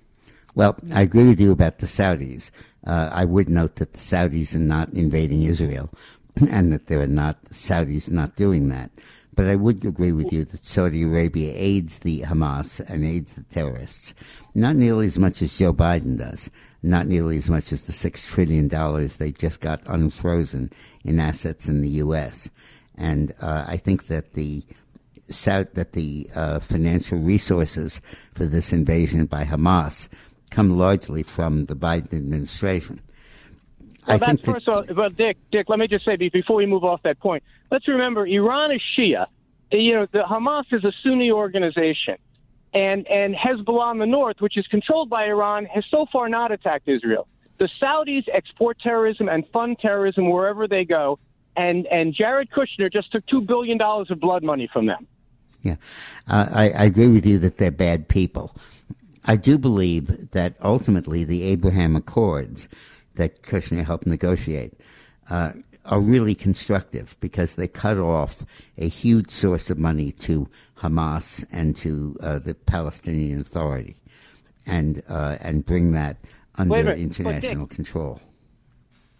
Well, 0.55 0.77
I 0.93 1.03
agree 1.03 1.27
with 1.27 1.41
you 1.41 1.51
about 1.53 1.79
the 1.79 1.87
Saudis. 1.87 2.51
Uh, 2.87 3.11
I 3.13 3.25
would 3.25 3.49
note 3.49 3.77
that 3.77 3.93
the 3.93 3.99
Saudis 3.99 4.55
are 4.55 4.59
not 4.59 4.91
invading 4.93 5.43
Israel, 5.43 5.91
and 6.49 6.73
that 6.73 6.87
there 6.87 7.01
are 7.01 7.09
not 7.09 7.45
Saudis 7.47 8.11
not 8.11 8.37
doing 8.37 8.69
that. 8.69 8.91
But 9.35 9.47
I 9.47 9.57
would 9.57 9.85
agree 9.85 10.13
with 10.13 10.33
you 10.33 10.45
that 10.45 10.65
Saudi 10.65 11.03
Arabia 11.03 11.53
aids 11.57 11.99
the 11.99 12.21
Hamas 12.21 12.79
and 12.89 13.05
aids 13.05 13.35
the 13.35 13.43
terrorists, 13.43 14.15
not 14.55 14.77
nearly 14.77 15.07
as 15.07 15.19
much 15.19 15.43
as 15.43 15.59
Joe 15.59 15.73
Biden 15.73 16.17
does, 16.17 16.51
not 16.83 17.07
nearly 17.07 17.37
as 17.37 17.49
much 17.49 17.73
as 17.73 17.83
the 17.83 17.93
six 17.93 18.27
trillion 18.27 18.69
dollars 18.69 19.17
they 19.17 19.33
just 19.33 19.61
got 19.61 19.83
unfrozen 19.87 20.71
in 21.05 21.19
assets 21.19 21.67
in 21.67 21.81
the 21.81 21.89
U.S. 21.89 22.49
And 22.97 23.35
uh, 23.41 23.65
I 23.67 23.77
think 23.77 24.07
that 24.07 24.35
the 24.35 24.65
that 25.27 25.93
the 25.93 26.31
uh, 26.35 26.61
financial 26.61 27.19
resources 27.19 28.01
for 28.35 28.45
this 28.45 28.73
invasion 28.73 29.25
by 29.25 29.45
Hamas 29.45 30.09
come 30.51 30.77
largely 30.77 31.23
from 31.23 31.65
the 31.65 31.75
Biden 31.75 32.13
administration. 32.13 33.01
Well, 34.07 34.17
I 34.17 34.19
that's 34.19 34.31
think 34.33 34.43
that, 34.43 34.53
first 34.53 34.69
of 34.69 34.89
all, 34.91 34.95
well, 34.95 35.11
Dick, 35.11 35.39
Dick, 35.51 35.69
let 35.69 35.79
me 35.79 35.87
just 35.87 36.05
say 36.05 36.17
before 36.17 36.57
we 36.57 36.67
move 36.67 36.85
off 36.85 37.03
that 37.05 37.19
point, 37.21 37.43
let's 37.71 37.89
remember 37.89 38.27
Iran 38.27 38.73
is 38.73 38.83
Shia. 38.97 39.27
You 39.73 39.95
know, 39.95 40.07
the 40.13 40.21
Hamas 40.21 40.65
is 40.73 40.85
a 40.85 40.93
Sunni 41.03 41.31
organization. 41.31 42.17
And, 42.75 43.07
and 43.09 43.35
Hezbollah 43.35 43.93
in 43.93 43.99
the 43.99 44.07
north, 44.07 44.41
which 44.41 44.57
is 44.57 44.67
controlled 44.67 45.09
by 45.09 45.27
Iran, 45.27 45.65
has 45.67 45.85
so 45.91 46.07
far 46.13 46.29
not 46.29 46.53
attacked 46.53 46.89
Israel. 46.89 47.29
The 47.59 47.69
Saudis 47.81 48.25
export 48.33 48.79
terrorism 48.81 49.29
and 49.29 49.47
fund 49.53 49.79
terrorism 49.79 50.29
wherever 50.29 50.67
they 50.67 50.85
go. 50.85 51.19
And, 51.57 51.87
and 51.87 52.13
Jared 52.13 52.51
Kushner 52.51 52.93
just 52.93 53.13
took 53.13 53.25
$2 53.27 53.47
billion 53.47 53.81
of 53.81 54.21
blood 54.21 54.43
money 54.43 54.69
from 54.73 54.87
them. 54.87 55.07
yeah, 55.63 55.77
uh, 56.29 56.47
I, 56.51 56.71
I 56.71 56.85
agree 56.85 57.09
with 57.09 57.25
you 57.25 57.39
that 57.39 57.59
they're 57.59 57.71
bad 57.71 58.09
people. 58.09 58.55
I 59.25 59.37
do 59.37 59.57
believe 59.57 60.33
that 60.33 60.55
ultimately 60.61 61.25
the 61.25 61.45
Abraham 61.45 61.97
Accords 61.97 62.69
that 63.17 63.43
Kushner 63.43 63.85
helped 63.85 64.07
negotiate 64.07 64.75
uh, 65.31 65.53
are 65.85 66.01
really 66.01 66.35
constructive 66.35 67.17
because 67.21 67.55
they 67.55 67.69
cut 67.69 67.99
off 67.99 68.45
a 68.79 68.89
huge 68.89 69.31
source 69.31 69.71
of 69.71 69.79
money 69.79 70.13
to 70.13 70.49
Hamas 70.79 71.45
and 71.53 71.77
to 71.77 72.17
uh, 72.21 72.39
the 72.39 72.55
Palestinian 72.55 73.41
Authority, 73.41 73.97
and 74.67 75.03
uh, 75.09 75.37
and 75.41 75.65
bring 75.65 75.93
that 75.93 76.17
under 76.57 76.75
minute, 76.75 76.99
international 76.99 77.67
Dick- 77.67 77.77
control. 77.77 78.21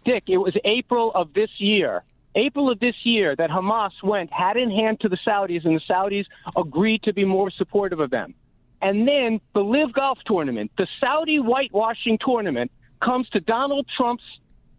Dick, 0.05 0.23
it 0.27 0.37
was 0.37 0.55
April 0.63 1.11
of 1.13 1.33
this 1.33 1.49
year. 1.57 2.03
April 2.35 2.69
of 2.69 2.79
this 2.79 2.95
year 3.03 3.35
that 3.35 3.49
Hamas 3.49 3.91
went 4.03 4.31
hat 4.31 4.57
in 4.57 4.69
hand 4.69 4.99
to 4.99 5.09
the 5.09 5.17
Saudis, 5.25 5.65
and 5.65 5.75
the 5.75 5.81
Saudis 5.89 6.25
agreed 6.57 7.01
to 7.03 7.13
be 7.13 7.23
more 7.23 7.49
supportive 7.49 7.99
of 7.99 8.09
them. 8.09 8.33
And 8.81 9.07
then 9.07 9.39
the 9.53 9.61
LIV 9.61 9.93
Golf 9.93 10.19
Tournament, 10.25 10.71
the 10.77 10.87
Saudi 10.99 11.37
whitewashing 11.37 12.19
tournament, 12.23 12.71
comes 13.01 13.29
to 13.29 13.39
Donald 13.39 13.87
Trump's 13.95 14.23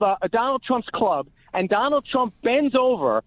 uh, 0.01 0.17
Donald 0.31 0.63
Trump's 0.63 0.89
club, 0.93 1.29
and 1.55 1.69
Donald 1.69 2.05
Trump 2.11 2.35
bends 2.43 2.75
over 2.75 3.23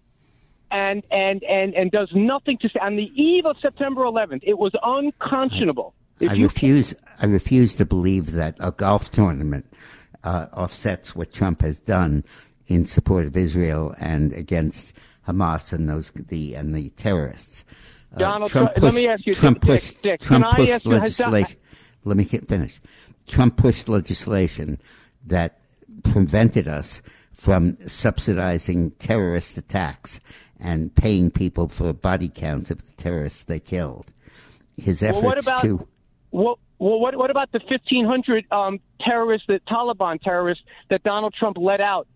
and 0.70 1.02
and 1.10 1.42
and 1.44 1.74
and 1.74 1.90
does 1.90 2.10
nothing 2.14 2.58
to 2.58 2.68
say 2.68 2.78
on 2.80 2.96
the 2.96 3.10
eve 3.20 3.44
of 3.46 3.56
September 3.60 4.02
11th. 4.02 4.40
It 4.42 4.58
was 4.58 4.72
unconscionable. 4.82 5.94
If 6.20 6.30
I 6.30 6.34
you 6.34 6.44
refuse. 6.44 6.94
I 7.22 7.26
refuse 7.26 7.74
to 7.74 7.84
believe 7.84 8.32
that 8.32 8.56
a 8.60 8.72
golf 8.72 9.10
tournament 9.10 9.66
uh, 10.24 10.46
offsets 10.54 11.14
what 11.14 11.32
Trump 11.32 11.60
has 11.60 11.80
done 11.80 12.24
in 12.66 12.86
support 12.86 13.26
of 13.26 13.36
Israel 13.36 13.94
and 14.00 14.32
against 14.32 14.94
Hamas 15.28 15.72
and 15.72 15.88
those 15.88 16.10
the 16.10 16.54
and 16.54 16.74
the 16.74 16.90
terrorists. 16.90 17.64
Uh, 18.14 18.18
Donald 18.18 18.50
Trump- 18.50 18.72
let 18.78 18.94
me 18.94 19.06
ask 19.06 19.26
you, 19.26 19.34
Trump 19.34 19.60
Dick, 19.60 19.68
pushed. 19.68 20.02
Dick, 20.02 20.20
Trump 20.20 20.44
can 20.44 20.52
I 20.52 20.56
pushed 20.56 20.72
ask 20.72 20.84
you, 20.84 20.90
Don- 20.92 21.00
legislation. 21.00 21.60
Let 22.04 22.16
me 22.16 22.24
get 22.24 22.48
finish. 22.48 22.80
Trump 23.30 23.56
pushed 23.56 23.88
legislation 23.88 24.80
that 25.26 25.60
prevented 26.02 26.68
us 26.68 27.00
from 27.32 27.76
subsidizing 27.86 28.90
terrorist 28.92 29.56
attacks 29.56 30.20
and 30.58 30.94
paying 30.94 31.30
people 31.30 31.68
for 31.68 31.92
body 31.92 32.28
counts 32.28 32.70
of 32.70 32.84
the 32.84 32.92
terrorists 32.92 33.44
they 33.44 33.60
killed. 33.60 34.06
His 34.76 35.02
efforts 35.02 35.22
Well, 35.22 35.30
what 35.30 35.38
about 35.38 35.62
to 35.62 35.88
Well, 36.30 36.58
well, 36.78 36.98
what 37.00 37.16
what 37.16 37.30
about 37.30 37.52
the 37.52 37.60
fifteen 37.68 38.04
hundred 38.04 38.44
um, 38.50 38.80
terrorists, 39.00 39.46
the 39.46 39.60
Taliban 39.68 40.20
terrorists 40.20 40.64
that 40.88 41.02
Donald 41.02 41.34
Trump 41.34 41.56
let 41.58 41.80
out? 41.80 42.06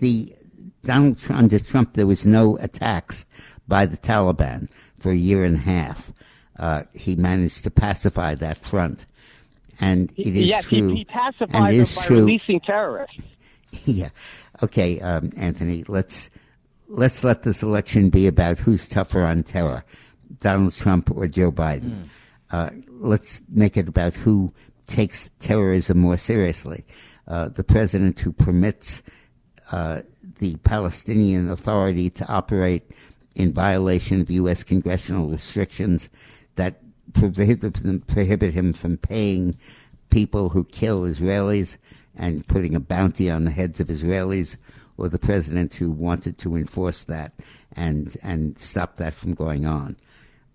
the 0.00 0.34
Donald 0.82 1.18
Trump, 1.18 1.42
under 1.42 1.58
Trump, 1.58 1.92
there 1.92 2.06
was 2.06 2.26
no 2.26 2.56
attacks 2.58 3.24
by 3.68 3.86
the 3.86 3.96
Taliban 3.96 4.68
for 4.98 5.10
a 5.10 5.16
year 5.16 5.44
and 5.44 5.56
a 5.56 5.60
half. 5.60 6.12
Uh, 6.60 6.82
he 6.92 7.16
managed 7.16 7.64
to 7.64 7.70
pacify 7.70 8.34
that 8.34 8.58
front, 8.58 9.06
and 9.80 10.12
it 10.18 10.36
is 10.36 10.46
yes, 10.46 10.66
true. 10.66 10.88
he, 10.88 10.96
he 10.98 11.04
pacified 11.06 11.54
and 11.54 11.66
them 11.68 11.80
is 11.80 11.96
by 11.96 12.04
true. 12.04 12.16
releasing 12.18 12.60
terrorists. 12.60 13.16
Yeah. 13.84 14.08
Okay, 14.64 15.00
um, 15.00 15.30
Anthony. 15.36 15.84
Let's 15.86 16.28
let's 16.88 17.22
let 17.22 17.44
this 17.44 17.62
election 17.62 18.10
be 18.10 18.26
about 18.26 18.58
who's 18.58 18.88
tougher 18.88 19.22
on 19.22 19.44
terror, 19.44 19.84
Donald 20.40 20.74
Trump 20.74 21.08
or 21.08 21.28
Joe 21.28 21.52
Biden. 21.52 22.08
Uh, 22.50 22.70
let's 22.88 23.40
make 23.48 23.76
it 23.76 23.88
about 23.88 24.14
who 24.14 24.52
takes 24.88 25.30
terrorism 25.38 25.98
more 25.98 26.16
seriously. 26.16 26.84
Uh, 27.28 27.48
the 27.48 27.62
president 27.62 28.18
who 28.18 28.32
permits 28.32 29.02
uh, 29.70 30.00
the 30.40 30.56
Palestinian 30.56 31.48
Authority 31.48 32.10
to 32.10 32.26
operate 32.26 32.90
in 33.36 33.52
violation 33.52 34.20
of 34.20 34.30
U.S. 34.30 34.64
congressional 34.64 35.28
restrictions 35.28 36.10
that 36.56 36.80
prohibit 37.12 37.76
him, 37.78 38.00
prohibit 38.00 38.54
him 38.54 38.72
from 38.72 38.96
paying 38.96 39.56
people 40.10 40.50
who 40.50 40.64
kill 40.64 41.02
Israelis 41.02 41.76
and 42.16 42.46
putting 42.46 42.74
a 42.74 42.80
bounty 42.80 43.30
on 43.30 43.44
the 43.44 43.50
heads 43.50 43.80
of 43.80 43.88
Israelis, 43.88 44.56
or 44.96 45.08
the 45.08 45.18
president 45.18 45.74
who 45.74 45.90
wanted 45.90 46.36
to 46.38 46.56
enforce 46.56 47.04
that 47.04 47.32
and 47.74 48.16
and 48.22 48.58
stop 48.58 48.96
that 48.96 49.14
from 49.14 49.34
going 49.34 49.64
on. 49.64 49.96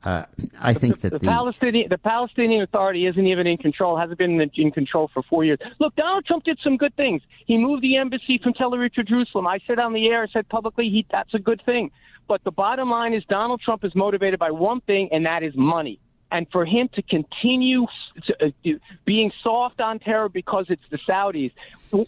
Uh, 0.03 0.23
I 0.61 0.73
think 0.73 0.99
the, 0.99 1.09
that 1.09 1.21
the 1.21 1.27
Palestinian 1.27 1.89
the 1.89 1.97
Palestinian 1.97 2.61
Authority 2.61 3.07
isn't 3.07 3.25
even 3.25 3.47
in 3.47 3.57
control. 3.57 3.97
Hasn't 3.97 4.19
been 4.19 4.39
in, 4.39 4.51
in 4.55 4.71
control 4.71 5.09
for 5.11 5.23
four 5.23 5.43
years. 5.43 5.57
Look, 5.79 5.95
Donald 5.95 6.25
Trump 6.25 6.43
did 6.43 6.59
some 6.63 6.77
good 6.77 6.95
things. 6.95 7.23
He 7.47 7.57
moved 7.57 7.81
the 7.81 7.97
embassy 7.97 8.39
from 8.41 8.53
Tel 8.53 8.71
Aviv 8.71 8.93
to 8.93 9.03
Jerusalem. 9.03 9.47
I 9.47 9.59
said 9.65 9.79
on 9.79 9.93
the 9.93 10.07
air, 10.07 10.21
I 10.21 10.27
said 10.27 10.47
publicly, 10.47 10.89
he 10.89 11.07
that's 11.09 11.33
a 11.33 11.39
good 11.39 11.61
thing. 11.65 11.89
But 12.27 12.43
the 12.43 12.51
bottom 12.51 12.89
line 12.89 13.13
is 13.13 13.23
Donald 13.29 13.61
Trump 13.61 13.83
is 13.83 13.93
motivated 13.95 14.39
by 14.39 14.51
one 14.51 14.81
thing, 14.81 15.09
and 15.11 15.25
that 15.25 15.43
is 15.43 15.53
money. 15.55 15.99
And 16.31 16.47
for 16.51 16.65
him 16.65 16.89
to 16.95 17.01
continue 17.03 17.85
to, 18.25 18.47
uh, 18.47 18.71
being 19.05 19.31
soft 19.43 19.79
on 19.79 19.99
terror 19.99 20.27
because 20.27 20.65
it's 20.69 20.83
the 20.89 20.97
Saudis, 21.07 21.51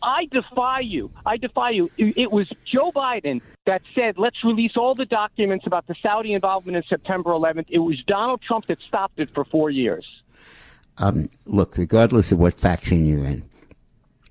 I 0.01 0.27
defy 0.31 0.81
you. 0.81 1.11
I 1.25 1.37
defy 1.37 1.69
you. 1.69 1.89
It 1.97 2.31
was 2.31 2.49
Joe 2.65 2.91
Biden 2.91 3.41
that 3.65 3.81
said, 3.95 4.17
let's 4.17 4.43
release 4.43 4.75
all 4.75 4.95
the 4.95 5.05
documents 5.05 5.65
about 5.67 5.87
the 5.87 5.95
Saudi 6.01 6.33
involvement 6.33 6.77
in 6.77 6.83
September 6.89 7.29
11th. 7.29 7.67
It 7.69 7.79
was 7.79 8.01
Donald 8.07 8.41
Trump 8.41 8.65
that 8.67 8.79
stopped 8.87 9.19
it 9.19 9.29
for 9.33 9.45
four 9.45 9.69
years. 9.69 10.05
Um, 10.97 11.29
look, 11.45 11.77
regardless 11.77 12.31
of 12.31 12.39
what 12.39 12.59
faction 12.59 13.05
you're 13.05 13.23
in, 13.23 13.47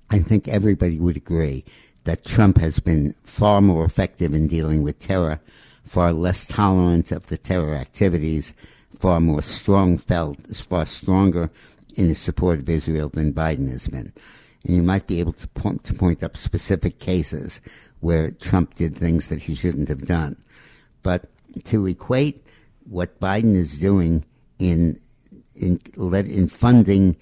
I 0.09 0.19
think 0.19 0.47
everybody 0.47 0.99
would 0.99 1.15
agree 1.15 1.63
that 2.03 2.23
Trump 2.23 2.57
has 2.57 2.79
been 2.79 3.13
far 3.23 3.61
more 3.61 3.85
effective 3.85 4.33
in 4.33 4.47
dealing 4.47 4.83
with 4.83 4.99
terror, 4.99 5.39
far 5.87 6.13
less 6.13 6.45
tolerant 6.45 7.11
of 7.11 7.27
the 7.27 7.37
terror 7.37 7.73
activities, 7.73 8.53
far 8.99 9.19
more 9.19 9.41
strong 9.41 9.97
felt, 9.97 10.37
far 10.69 10.85
stronger 10.85 11.49
in 11.95 12.07
his 12.07 12.19
support 12.19 12.59
of 12.59 12.69
Israel 12.69 13.09
than 13.09 13.33
Biden 13.33 13.69
has 13.69 13.87
been. 13.87 14.13
And 14.63 14.75
you 14.75 14.83
might 14.83 15.07
be 15.07 15.19
able 15.19 15.33
to 15.33 15.47
point, 15.49 15.83
to 15.85 15.93
point 15.93 16.23
up 16.23 16.37
specific 16.37 16.99
cases 16.99 17.61
where 18.01 18.31
Trump 18.31 18.75
did 18.75 18.95
things 18.95 19.27
that 19.27 19.41
he 19.41 19.55
shouldn't 19.55 19.89
have 19.89 20.05
done. 20.05 20.35
But 21.03 21.29
to 21.65 21.87
equate 21.87 22.45
what 22.85 23.19
Biden 23.19 23.55
is 23.55 23.77
doing 23.79 24.25
in 24.59 24.99
in 25.55 25.79
in 25.95 26.47
funding 26.47 27.17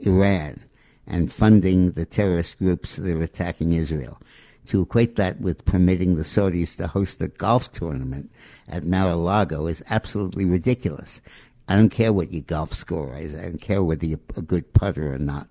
Iran 0.00 0.62
and 1.06 1.32
funding 1.32 1.92
the 1.92 2.04
terrorist 2.04 2.58
groups 2.58 2.96
that 2.96 3.16
are 3.16 3.22
attacking 3.22 3.72
Israel, 3.72 4.20
to 4.68 4.82
equate 4.82 5.16
that 5.16 5.40
with 5.40 5.64
permitting 5.64 6.16
the 6.16 6.22
Saudis 6.22 6.76
to 6.76 6.86
host 6.86 7.20
a 7.20 7.28
golf 7.28 7.70
tournament 7.72 8.30
at 8.68 8.84
Mar-a-Lago 8.84 9.66
is 9.66 9.82
absolutely 9.90 10.44
ridiculous. 10.44 11.20
I 11.68 11.74
don't 11.74 11.90
care 11.90 12.12
what 12.12 12.32
your 12.32 12.42
golf 12.42 12.72
score 12.72 13.16
is. 13.16 13.34
I 13.34 13.42
don't 13.42 13.60
care 13.60 13.82
whether 13.82 14.06
you're 14.06 14.20
a 14.36 14.42
good 14.42 14.72
putter 14.72 15.12
or 15.12 15.18
not. 15.18 15.48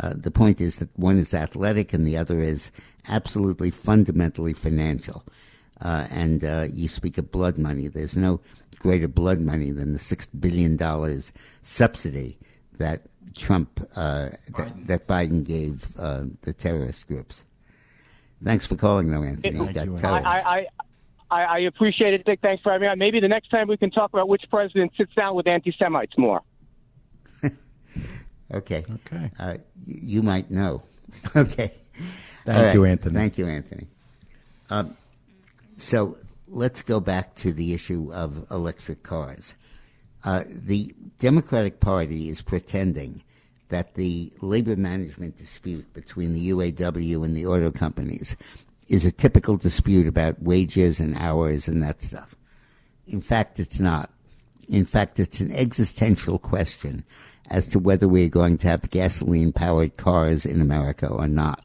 Uh, 0.00 0.14
the 0.16 0.30
point 0.30 0.60
is 0.60 0.76
that 0.76 0.96
one 0.98 1.18
is 1.18 1.34
athletic 1.34 1.92
and 1.92 2.06
the 2.06 2.16
other 2.16 2.40
is 2.40 2.70
absolutely 3.08 3.70
fundamentally 3.70 4.52
financial. 4.52 5.24
Uh, 5.80 6.06
and 6.10 6.44
uh, 6.44 6.66
you 6.72 6.88
speak 6.88 7.18
of 7.18 7.30
blood 7.30 7.58
money. 7.58 7.88
There's 7.88 8.16
no 8.16 8.40
greater 8.78 9.08
blood 9.08 9.40
money 9.40 9.70
than 9.70 9.92
the 9.92 9.98
six 9.98 10.26
billion 10.26 10.76
dollars 10.76 11.32
subsidy 11.62 12.38
that 12.78 13.02
Trump 13.34 13.80
uh, 13.96 14.30
that, 14.56 14.86
that 14.86 15.06
Biden 15.06 15.44
gave 15.44 15.92
uh, 15.98 16.24
the 16.42 16.52
terrorist 16.52 17.06
groups. 17.06 17.44
Thanks 18.42 18.66
for 18.66 18.76
calling, 18.76 19.10
though, 19.10 19.22
Anthony. 19.22 19.58
You 19.58 19.72
got 19.72 19.86
colors. 19.86 20.04
I, 20.04 20.40
I, 20.40 20.66
I, 21.30 21.42
I 21.44 21.58
appreciate 21.60 22.14
it, 22.14 22.24
Dick. 22.24 22.40
Thanks 22.42 22.62
for 22.62 22.72
having 22.72 22.86
me 22.86 22.90
on. 22.90 22.98
Maybe 22.98 23.20
the 23.20 23.28
next 23.28 23.48
time 23.48 23.68
we 23.68 23.76
can 23.76 23.90
talk 23.90 24.12
about 24.12 24.28
which 24.28 24.42
president 24.50 24.92
sits 24.96 25.14
down 25.14 25.34
with 25.34 25.46
anti 25.46 25.74
Semites 25.78 26.16
more. 26.18 26.42
Okay. 28.54 28.84
Okay. 29.06 29.30
Uh, 29.38 29.54
you, 29.86 29.98
you 30.02 30.22
might 30.22 30.50
know. 30.50 30.82
okay. 31.36 31.72
Thank 32.44 32.58
All 32.58 32.64
right. 32.64 32.74
you, 32.74 32.84
Anthony. 32.84 33.14
Thank 33.14 33.38
you, 33.38 33.46
Anthony. 33.46 33.86
Um, 34.68 34.94
so 35.78 36.18
let's 36.48 36.82
go 36.82 37.00
back 37.00 37.34
to 37.36 37.54
the 37.54 37.72
issue 37.72 38.12
of 38.12 38.50
electric 38.50 39.02
cars. 39.02 39.54
Uh, 40.22 40.44
the 40.46 40.94
Democratic 41.18 41.80
Party 41.80 42.28
is 42.28 42.42
pretending 42.42 43.22
that 43.72 43.94
the 43.94 44.30
labor 44.42 44.76
management 44.76 45.38
dispute 45.38 45.90
between 45.94 46.34
the 46.34 46.50
UAW 46.50 47.24
and 47.24 47.34
the 47.34 47.46
auto 47.46 47.70
companies 47.70 48.36
is 48.86 49.06
a 49.06 49.10
typical 49.10 49.56
dispute 49.56 50.06
about 50.06 50.42
wages 50.42 51.00
and 51.00 51.16
hours 51.16 51.68
and 51.68 51.82
that 51.82 52.02
stuff. 52.02 52.36
In 53.06 53.22
fact, 53.22 53.58
it's 53.58 53.80
not. 53.80 54.10
In 54.68 54.84
fact, 54.84 55.18
it's 55.18 55.40
an 55.40 55.50
existential 55.52 56.38
question 56.38 57.02
as 57.48 57.66
to 57.68 57.78
whether 57.78 58.06
we're 58.06 58.28
going 58.28 58.58
to 58.58 58.68
have 58.68 58.90
gasoline 58.90 59.52
powered 59.52 59.96
cars 59.96 60.44
in 60.44 60.60
America 60.60 61.06
or 61.06 61.26
not. 61.26 61.64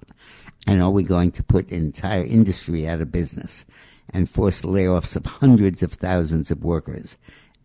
And 0.65 0.81
are 0.81 0.89
we 0.89 1.03
going 1.03 1.31
to 1.31 1.43
put 1.43 1.69
an 1.71 1.77
entire 1.77 2.23
industry 2.23 2.87
out 2.87 3.01
of 3.01 3.11
business 3.11 3.65
and 4.11 4.29
force 4.29 4.61
layoffs 4.61 5.17
of 5.17 5.25
hundreds 5.25 5.83
of 5.83 5.91
thousands 5.91 6.51
of 6.51 6.63
workers 6.63 7.17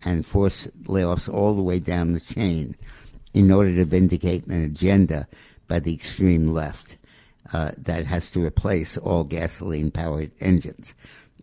and 0.04 0.26
force 0.26 0.66
layoffs 0.82 1.32
all 1.32 1.54
the 1.54 1.62
way 1.62 1.78
down 1.78 2.12
the 2.12 2.20
chain 2.20 2.76
in 3.34 3.50
order 3.50 3.74
to 3.76 3.84
vindicate 3.84 4.46
an 4.46 4.62
agenda 4.62 5.26
by 5.68 5.78
the 5.78 5.94
extreme 5.94 6.52
left 6.52 6.96
uh, 7.52 7.72
that 7.78 8.06
has 8.06 8.30
to 8.30 8.44
replace 8.44 8.96
all 8.96 9.24
gasoline 9.24 9.90
powered 9.90 10.30
engines? 10.40 10.94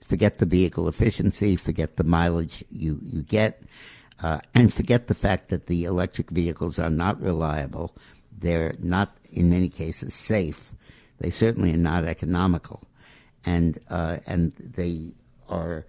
Forget 0.03 0.39
the 0.39 0.45
vehicle 0.45 0.87
efficiency, 0.87 1.55
forget 1.55 1.97
the 1.97 2.03
mileage 2.03 2.63
you, 2.69 2.99
you 3.01 3.21
get. 3.21 3.63
Uh, 4.21 4.39
and 4.53 4.73
forget 4.73 5.07
the 5.07 5.15
fact 5.15 5.49
that 5.49 5.67
the 5.67 5.85
electric 5.85 6.29
vehicles 6.29 6.77
are 6.77 6.89
not 6.89 7.21
reliable. 7.21 7.95
They're 8.37 8.75
not, 8.79 9.15
in 9.31 9.49
many 9.49 9.69
cases, 9.69 10.13
safe. 10.13 10.73
They 11.19 11.29
certainly 11.29 11.73
are 11.73 11.77
not 11.77 12.05
economical, 12.05 12.87
and 13.45 13.77
uh, 13.89 14.17
and 14.25 14.53
they 14.57 15.13
are 15.49 15.85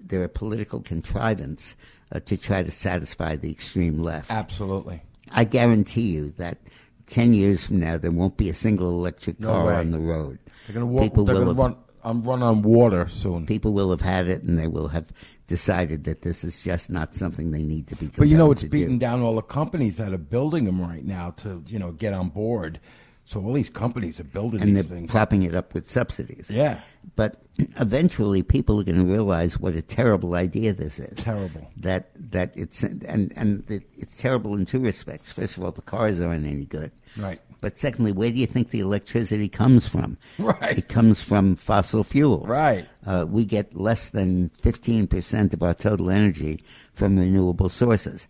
they're 0.00 0.24
a 0.24 0.28
political 0.28 0.80
contrivance 0.80 1.74
uh, 2.12 2.20
to 2.20 2.36
try 2.36 2.62
to 2.62 2.70
satisfy 2.70 3.36
the 3.36 3.50
extreme 3.50 4.02
left. 4.02 4.30
Absolutely. 4.30 5.02
I 5.32 5.44
guarantee 5.44 6.02
you 6.12 6.30
that 6.32 6.58
ten 7.06 7.34
years 7.34 7.64
from 7.64 7.80
now 7.80 7.98
there 7.98 8.10
won't 8.10 8.36
be 8.36 8.48
a 8.48 8.54
single 8.54 8.90
electric 8.90 9.40
No 9.40 9.48
car 9.48 9.66
way. 9.66 9.74
on 9.74 9.90
the 9.90 9.98
road. 9.98 10.38
They're 10.66 10.74
going 10.74 10.86
to 10.86 10.92
walk. 10.92 11.02
People 11.04 11.24
They're 11.24 11.36
will 11.36 11.44
going 11.54 11.56
to 11.56 11.62
have- 11.62 11.72
run. 11.74 11.82
I'm 12.04 12.22
run 12.22 12.40
on 12.40 12.62
water 12.62 13.08
soon. 13.08 13.46
People 13.46 13.72
will 13.72 13.90
have 13.90 14.00
had 14.00 14.28
it, 14.28 14.44
and 14.44 14.56
they 14.56 14.68
will 14.68 14.86
have 14.88 15.06
decided 15.48 16.04
that 16.04 16.22
this 16.22 16.44
is 16.44 16.62
just 16.62 16.88
not 16.88 17.16
something 17.16 17.50
they 17.50 17.64
need 17.64 17.88
to 17.88 17.96
be. 17.96 18.06
But 18.16 18.28
you 18.28 18.36
know, 18.36 18.52
it's 18.52 18.60
to 18.60 18.68
do. 18.68 18.70
beating 18.70 19.00
down 19.00 19.22
all 19.22 19.34
the 19.34 19.42
companies 19.42 19.96
that 19.96 20.12
are 20.12 20.18
building 20.18 20.66
them 20.66 20.80
right 20.80 21.04
now 21.04 21.30
to 21.38 21.64
you 21.66 21.80
know 21.80 21.90
get 21.90 22.12
on 22.12 22.28
board. 22.28 22.78
So 23.26 23.42
all 23.42 23.52
these 23.52 23.68
companies 23.68 24.20
are 24.20 24.24
building 24.24 24.62
and 24.62 24.76
they're 24.76 24.84
things. 24.84 25.10
propping 25.10 25.42
it 25.42 25.54
up 25.54 25.74
with 25.74 25.90
subsidies. 25.90 26.48
Yeah. 26.48 26.80
But 27.16 27.42
eventually, 27.76 28.44
people 28.44 28.80
are 28.80 28.84
going 28.84 29.00
to 29.04 29.04
realize 29.12 29.58
what 29.58 29.74
a 29.74 29.82
terrible 29.82 30.36
idea 30.36 30.72
this 30.72 31.00
is. 31.00 31.18
Terrible. 31.18 31.68
That 31.76 32.10
that 32.30 32.52
it's 32.54 32.84
and 32.84 33.32
and 33.36 33.68
it, 33.68 33.82
it's 33.96 34.16
terrible 34.16 34.54
in 34.54 34.64
two 34.64 34.80
respects. 34.80 35.32
First 35.32 35.56
of 35.56 35.64
all, 35.64 35.72
the 35.72 35.82
cars 35.82 36.20
aren't 36.20 36.46
any 36.46 36.66
good. 36.66 36.92
Right. 37.16 37.40
But 37.60 37.78
secondly, 37.80 38.12
where 38.12 38.30
do 38.30 38.36
you 38.36 38.46
think 38.46 38.70
the 38.70 38.80
electricity 38.80 39.48
comes 39.48 39.88
from? 39.88 40.18
Right. 40.38 40.78
It 40.78 40.88
comes 40.88 41.20
from 41.20 41.56
fossil 41.56 42.04
fuels. 42.04 42.46
Right. 42.46 42.86
Uh, 43.04 43.24
we 43.28 43.44
get 43.44 43.74
less 43.74 44.10
than 44.10 44.50
15% 44.62 45.52
of 45.54 45.62
our 45.62 45.74
total 45.74 46.10
energy 46.10 46.60
from 46.92 47.18
renewable 47.18 47.70
sources. 47.70 48.28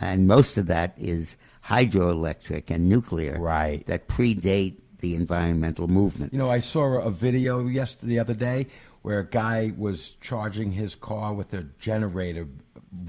And 0.00 0.26
most 0.26 0.56
of 0.56 0.66
that 0.66 0.94
is 0.96 1.36
hydroelectric 1.64 2.70
and 2.70 2.88
nuclear. 2.88 3.38
Right. 3.40 3.86
That 3.86 4.08
predate 4.08 4.76
the 5.00 5.14
environmental 5.14 5.88
movement. 5.88 6.32
You 6.32 6.38
know, 6.38 6.50
I 6.50 6.60
saw 6.60 6.98
a 7.00 7.10
video 7.10 7.66
yesterday, 7.66 8.14
the 8.14 8.18
other 8.18 8.34
day, 8.34 8.66
where 9.02 9.20
a 9.20 9.26
guy 9.26 9.72
was 9.76 10.14
charging 10.20 10.72
his 10.72 10.94
car 10.94 11.32
with 11.34 11.52
a 11.54 11.62
generator 11.78 12.46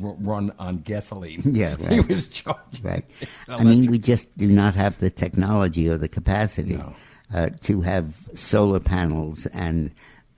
r- 0.03 0.15
run 0.19 0.51
on 0.59 0.77
gasoline. 0.79 1.41
Yeah, 1.55 1.75
right. 1.79 1.91
he 1.91 1.99
was 2.01 2.27
charging. 2.27 2.83
Right. 2.83 3.05
it 3.21 3.29
I 3.47 3.63
mean, 3.63 3.89
we 3.89 3.97
just 3.99 4.35
do 4.37 4.47
not 4.51 4.75
have 4.75 4.99
the 4.99 5.09
technology 5.09 5.89
or 5.89 5.97
the 5.97 6.07
capacity 6.09 6.75
No. 6.77 6.93
uh, 7.33 7.49
to 7.61 7.81
have 7.81 8.27
solar 8.33 8.79
panels 8.79 9.45
and 9.47 9.91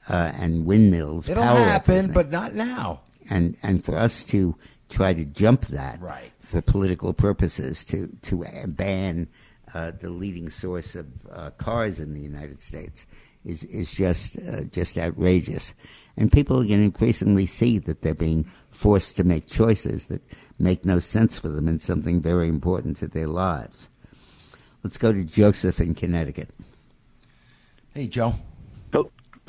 uh, 0.07 0.31
and 0.39 0.65
windmills. 0.65 1.29
It'll 1.29 1.43
happen, 1.43 1.93
everything. 1.95 2.13
but 2.13 2.31
not 2.31 2.55
now. 2.55 3.01
and 3.29 3.57
and 3.61 3.83
for 3.83 3.95
us 3.97 4.23
to 4.25 4.55
try 4.89 5.13
to 5.13 5.25
jump 5.25 5.67
that 5.67 6.01
Right. 6.01 6.31
for 6.39 6.61
political 6.61 7.13
purposes 7.13 7.83
to 7.85 8.07
to 8.23 8.45
ban 8.67 9.27
uh, 9.73 9.91
the 10.01 10.09
leading 10.09 10.49
source 10.49 10.95
of 10.95 11.05
uh, 11.31 11.51
cars 11.51 11.99
in 11.99 12.13
the 12.13 12.21
United 12.21 12.59
States 12.59 13.05
is 13.45 13.63
is 13.65 13.91
just 13.91 14.37
uh, 14.37 14.63
just 14.65 14.97
outrageous. 14.97 15.73
And 16.17 16.31
people 16.31 16.57
are 16.59 16.65
going 16.65 16.79
to 16.79 16.85
increasingly 16.85 17.45
see 17.45 17.77
that 17.79 18.01
they're 18.01 18.13
being 18.13 18.49
forced 18.71 19.15
to 19.15 19.23
make 19.23 19.47
choices 19.47 20.05
that 20.05 20.21
make 20.57 20.83
no 20.83 20.99
sense 20.99 21.39
for 21.39 21.47
them 21.47 21.67
in 21.67 21.79
something 21.79 22.21
very 22.21 22.49
important 22.49 22.97
to 22.97 23.07
their 23.07 23.27
lives. 23.27 23.87
Let's 24.83 24.97
go 24.97 25.13
to 25.13 25.23
Joseph 25.23 25.79
in 25.79 25.93
Connecticut. 25.95 26.49
Hey, 27.93 28.07
Joe. 28.07 28.35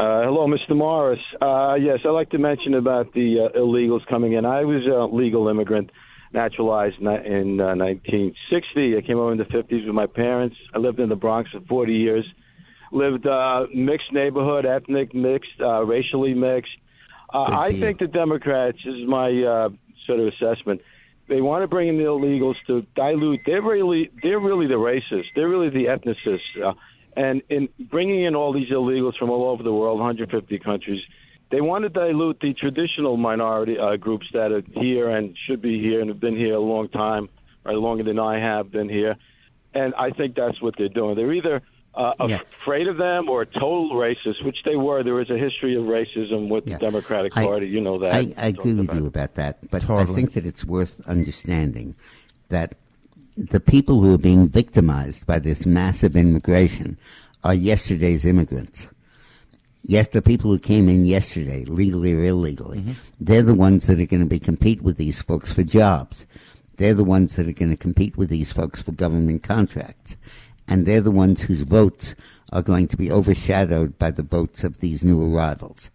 Uh, 0.00 0.22
hello, 0.22 0.46
Mr. 0.46 0.74
Morris. 0.74 1.20
Uh, 1.42 1.74
yes, 1.74 1.98
I'd 2.06 2.12
like 2.12 2.30
to 2.30 2.38
mention 2.38 2.72
about 2.72 3.12
the 3.12 3.50
uh, 3.54 3.58
illegals 3.58 4.00
coming 4.06 4.32
in. 4.32 4.46
I 4.46 4.64
was 4.64 4.82
a 4.86 5.14
legal 5.14 5.46
immigrant, 5.48 5.90
naturalized 6.32 6.96
in 7.00 7.60
uh, 7.60 7.76
1960. 7.76 8.96
I 8.96 9.02
came 9.02 9.18
over 9.18 9.30
in 9.30 9.36
the 9.36 9.44
50s 9.44 9.84
with 9.84 9.94
my 9.94 10.06
parents. 10.06 10.56
I 10.74 10.78
lived 10.78 11.00
in 11.00 11.10
the 11.10 11.16
Bronx 11.16 11.50
for 11.50 11.60
40 11.60 11.92
years. 11.92 12.24
Lived 12.92 13.26
uh, 13.26 13.66
mixed 13.74 14.10
neighborhood, 14.10 14.64
ethnic 14.64 15.14
mixed, 15.14 15.60
uh, 15.60 15.84
racially 15.84 16.32
mixed. 16.32 16.72
Uh, 17.34 17.58
I 17.60 17.78
think 17.78 17.98
the 17.98 18.06
Democrats, 18.06 18.78
this 18.82 18.94
is 18.94 19.06
my 19.06 19.28
uh, 19.28 19.68
sort 20.06 20.18
of 20.18 20.28
assessment, 20.28 20.80
they 21.28 21.42
want 21.42 21.62
to 21.62 21.68
bring 21.68 21.88
in 21.88 21.98
the 21.98 22.04
illegals 22.04 22.56
to 22.68 22.86
dilute. 22.96 23.40
They're 23.44 23.60
really, 23.60 24.10
they're 24.22 24.40
really 24.40 24.66
the 24.66 24.76
racists. 24.76 25.26
They're 25.36 25.50
really 25.50 25.68
the 25.68 25.88
ethnicists. 25.88 26.74
And 27.24 27.42
in 27.56 27.68
bringing 27.94 28.20
in 28.24 28.34
all 28.34 28.52
these 28.52 28.70
illegals 28.70 29.16
from 29.18 29.28
all 29.34 29.44
over 29.52 29.62
the 29.62 29.72
world, 29.80 29.98
150 30.00 30.58
countries, 30.60 31.02
they 31.50 31.60
want 31.60 31.82
to 31.82 31.88
dilute 31.90 32.38
the 32.40 32.52
traditional 32.54 33.16
minority 33.16 33.76
uh, 33.78 33.96
groups 33.96 34.26
that 34.32 34.52
are 34.52 34.62
here 34.86 35.06
and 35.16 35.36
should 35.46 35.60
be 35.60 35.76
here 35.80 36.00
and 36.00 36.08
have 36.08 36.20
been 36.20 36.36
here 36.36 36.54
a 36.54 36.60
long 36.74 36.88
time, 36.88 37.28
or 37.66 37.74
longer 37.74 38.04
than 38.10 38.18
I 38.18 38.38
have 38.50 38.70
been 38.70 38.88
here. 38.88 39.16
And 39.74 39.92
I 39.96 40.08
think 40.18 40.34
that's 40.34 40.60
what 40.62 40.74
they're 40.78 40.88
doing. 41.02 41.14
They're 41.16 41.32
either 41.32 41.56
uh, 41.94 42.12
Yeah. 42.32 42.38
afraid 42.62 42.86
of 42.92 42.96
them 42.96 43.28
or 43.28 43.44
total 43.44 43.90
racist, 44.06 44.38
which 44.44 44.58
they 44.64 44.76
were. 44.76 45.02
There 45.02 45.20
is 45.20 45.28
a 45.28 45.36
history 45.46 45.74
of 45.76 45.84
racism 45.98 46.48
with 46.48 46.64
the 46.64 46.76
Democratic 46.88 47.36
I- 47.36 47.44
Party. 47.44 47.66
you 47.68 47.80
know 47.80 47.98
that. 47.98 48.12
I, 48.14 48.32
I 48.38 48.46
agree 48.54 48.74
with 48.74 48.94
you 48.94 49.06
about 49.06 49.34
that, 49.34 49.54
but 49.70 49.82
I 49.90 50.04
think 50.06 50.32
that 50.36 50.46
it's 50.46 50.64
worth 50.64 50.94
understanding 51.16 51.96
that 52.48 52.68
the 53.48 53.60
people 53.60 54.00
who 54.00 54.14
are 54.14 54.18
being 54.18 54.48
victimized 54.48 55.26
by 55.26 55.38
this 55.38 55.64
massive 55.64 56.16
immigration 56.16 56.98
are 57.42 57.54
yesterday's 57.54 58.24
immigrants. 58.24 58.86
Yes, 59.82 60.08
the 60.08 60.20
people 60.20 60.50
who 60.50 60.58
came 60.58 60.88
in 60.88 61.06
yesterday, 61.06 61.64
legally 61.64 62.12
or 62.14 62.24
illegally, 62.24 62.80
mm-hmm. 62.80 62.92
they're 63.18 63.42
the 63.42 63.54
ones 63.54 63.86
that 63.86 63.98
are 63.98 64.06
going 64.06 64.22
to 64.22 64.28
be 64.28 64.38
compete 64.38 64.82
with 64.82 64.98
these 64.98 65.22
folks 65.22 65.52
for 65.52 65.62
jobs. 65.62 66.26
They're 66.76 66.94
the 66.94 67.04
ones 67.04 67.36
that 67.36 67.48
are 67.48 67.52
going 67.52 67.70
to 67.70 67.76
compete 67.76 68.16
with 68.16 68.28
these 68.28 68.52
folks 68.52 68.82
for 68.82 68.92
government 68.92 69.42
contracts. 69.42 70.16
And 70.68 70.86
they're 70.86 71.00
the 71.00 71.10
ones 71.10 71.42
whose 71.42 71.62
votes 71.62 72.14
are 72.52 72.62
going 72.62 72.88
to 72.88 72.96
be 72.96 73.10
overshadowed 73.10 73.98
by 73.98 74.10
the 74.10 74.22
votes 74.22 74.64
of 74.64 74.78
these 74.78 75.02
new 75.02 75.34
arrivals. 75.34 75.90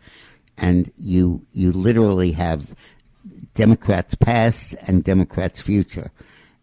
And 0.57 0.91
you, 0.97 1.45
you 1.53 1.71
literally 1.71 2.31
have 2.33 2.75
Democrats 3.53 4.15
past 4.15 4.75
and 4.81 5.03
Democrats 5.03 5.61
future. 5.61 6.11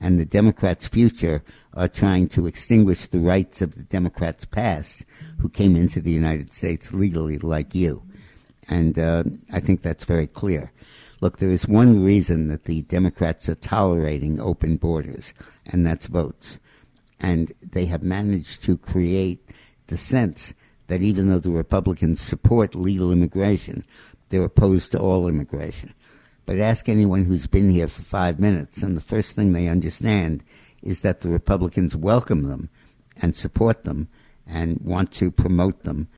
And 0.03 0.19
the 0.19 0.25
Democrats 0.25 0.89
future 0.89 1.45
are 1.75 1.87
trying 1.87 2.29
to 2.31 2.49
extinguish 2.49 3.07
the 3.07 3.21
rights 3.21 3.63
of 3.63 3.77
the 3.77 3.85
Democrats 3.85 4.45
past 4.45 5.05
who 5.39 5.49
came 5.49 5.77
into 5.77 6.01
the 6.01 6.11
United 6.11 6.53
States 6.53 6.93
legally 6.93 7.39
like 7.39 7.73
you. 7.73 8.03
And 8.69 8.99
uh, 8.99 9.23
I 9.53 9.61
think 9.61 9.81
that's 9.83 10.05
very 10.05 10.27
clear. 10.27 10.73
Look, 11.21 11.39
there 11.39 11.51
is 11.51 11.69
one 11.69 12.05
reason 12.05 12.49
that 12.49 12.65
the 12.65 12.83
Democrats 12.83 13.49
are 13.49 13.55
tolerating 13.55 14.41
open 14.41 14.77
borders, 14.77 15.33
and 15.67 15.87
that's 15.87 16.07
votes. 16.07 16.59
And 17.21 17.53
they 17.63 17.87
have 17.87 18.03
managed 18.03 18.65
to 18.65 18.77
create 18.77 19.49
the 19.87 19.97
sense 19.97 20.53
that 20.89 21.01
even 21.01 21.29
though 21.29 21.39
the 21.39 21.51
Republicans 21.51 22.21
support 22.21 22.75
legal 22.75 23.13
immigration, 23.13 23.85
they're 24.31 24.43
opposed 24.43 24.91
to 24.93 24.99
all 24.99 25.29
immigration. 25.29 25.95
But 26.45 26.59
ask 26.59 26.89
anyone 26.89 27.25
who's 27.25 27.47
been 27.47 27.71
here 27.71 27.89
for 27.89 28.03
five 28.03 28.41
minutes, 28.41 28.83
and 28.83 28.97
the 28.97 29.01
first 29.01 29.37
thing 29.37 29.53
they 29.53 29.69
understand 29.69 30.43
is 30.83 31.01
that 31.01 31.21
the 31.21 31.29
Republicans 31.29 31.95
welcome 31.95 32.45
them 32.45 32.69
and 33.21 33.37
support 33.37 33.85
them 33.85 34.09
and 34.47 34.81
want 34.83 35.13
to 35.13 35.31
promote 35.31 35.85
them 35.85 36.09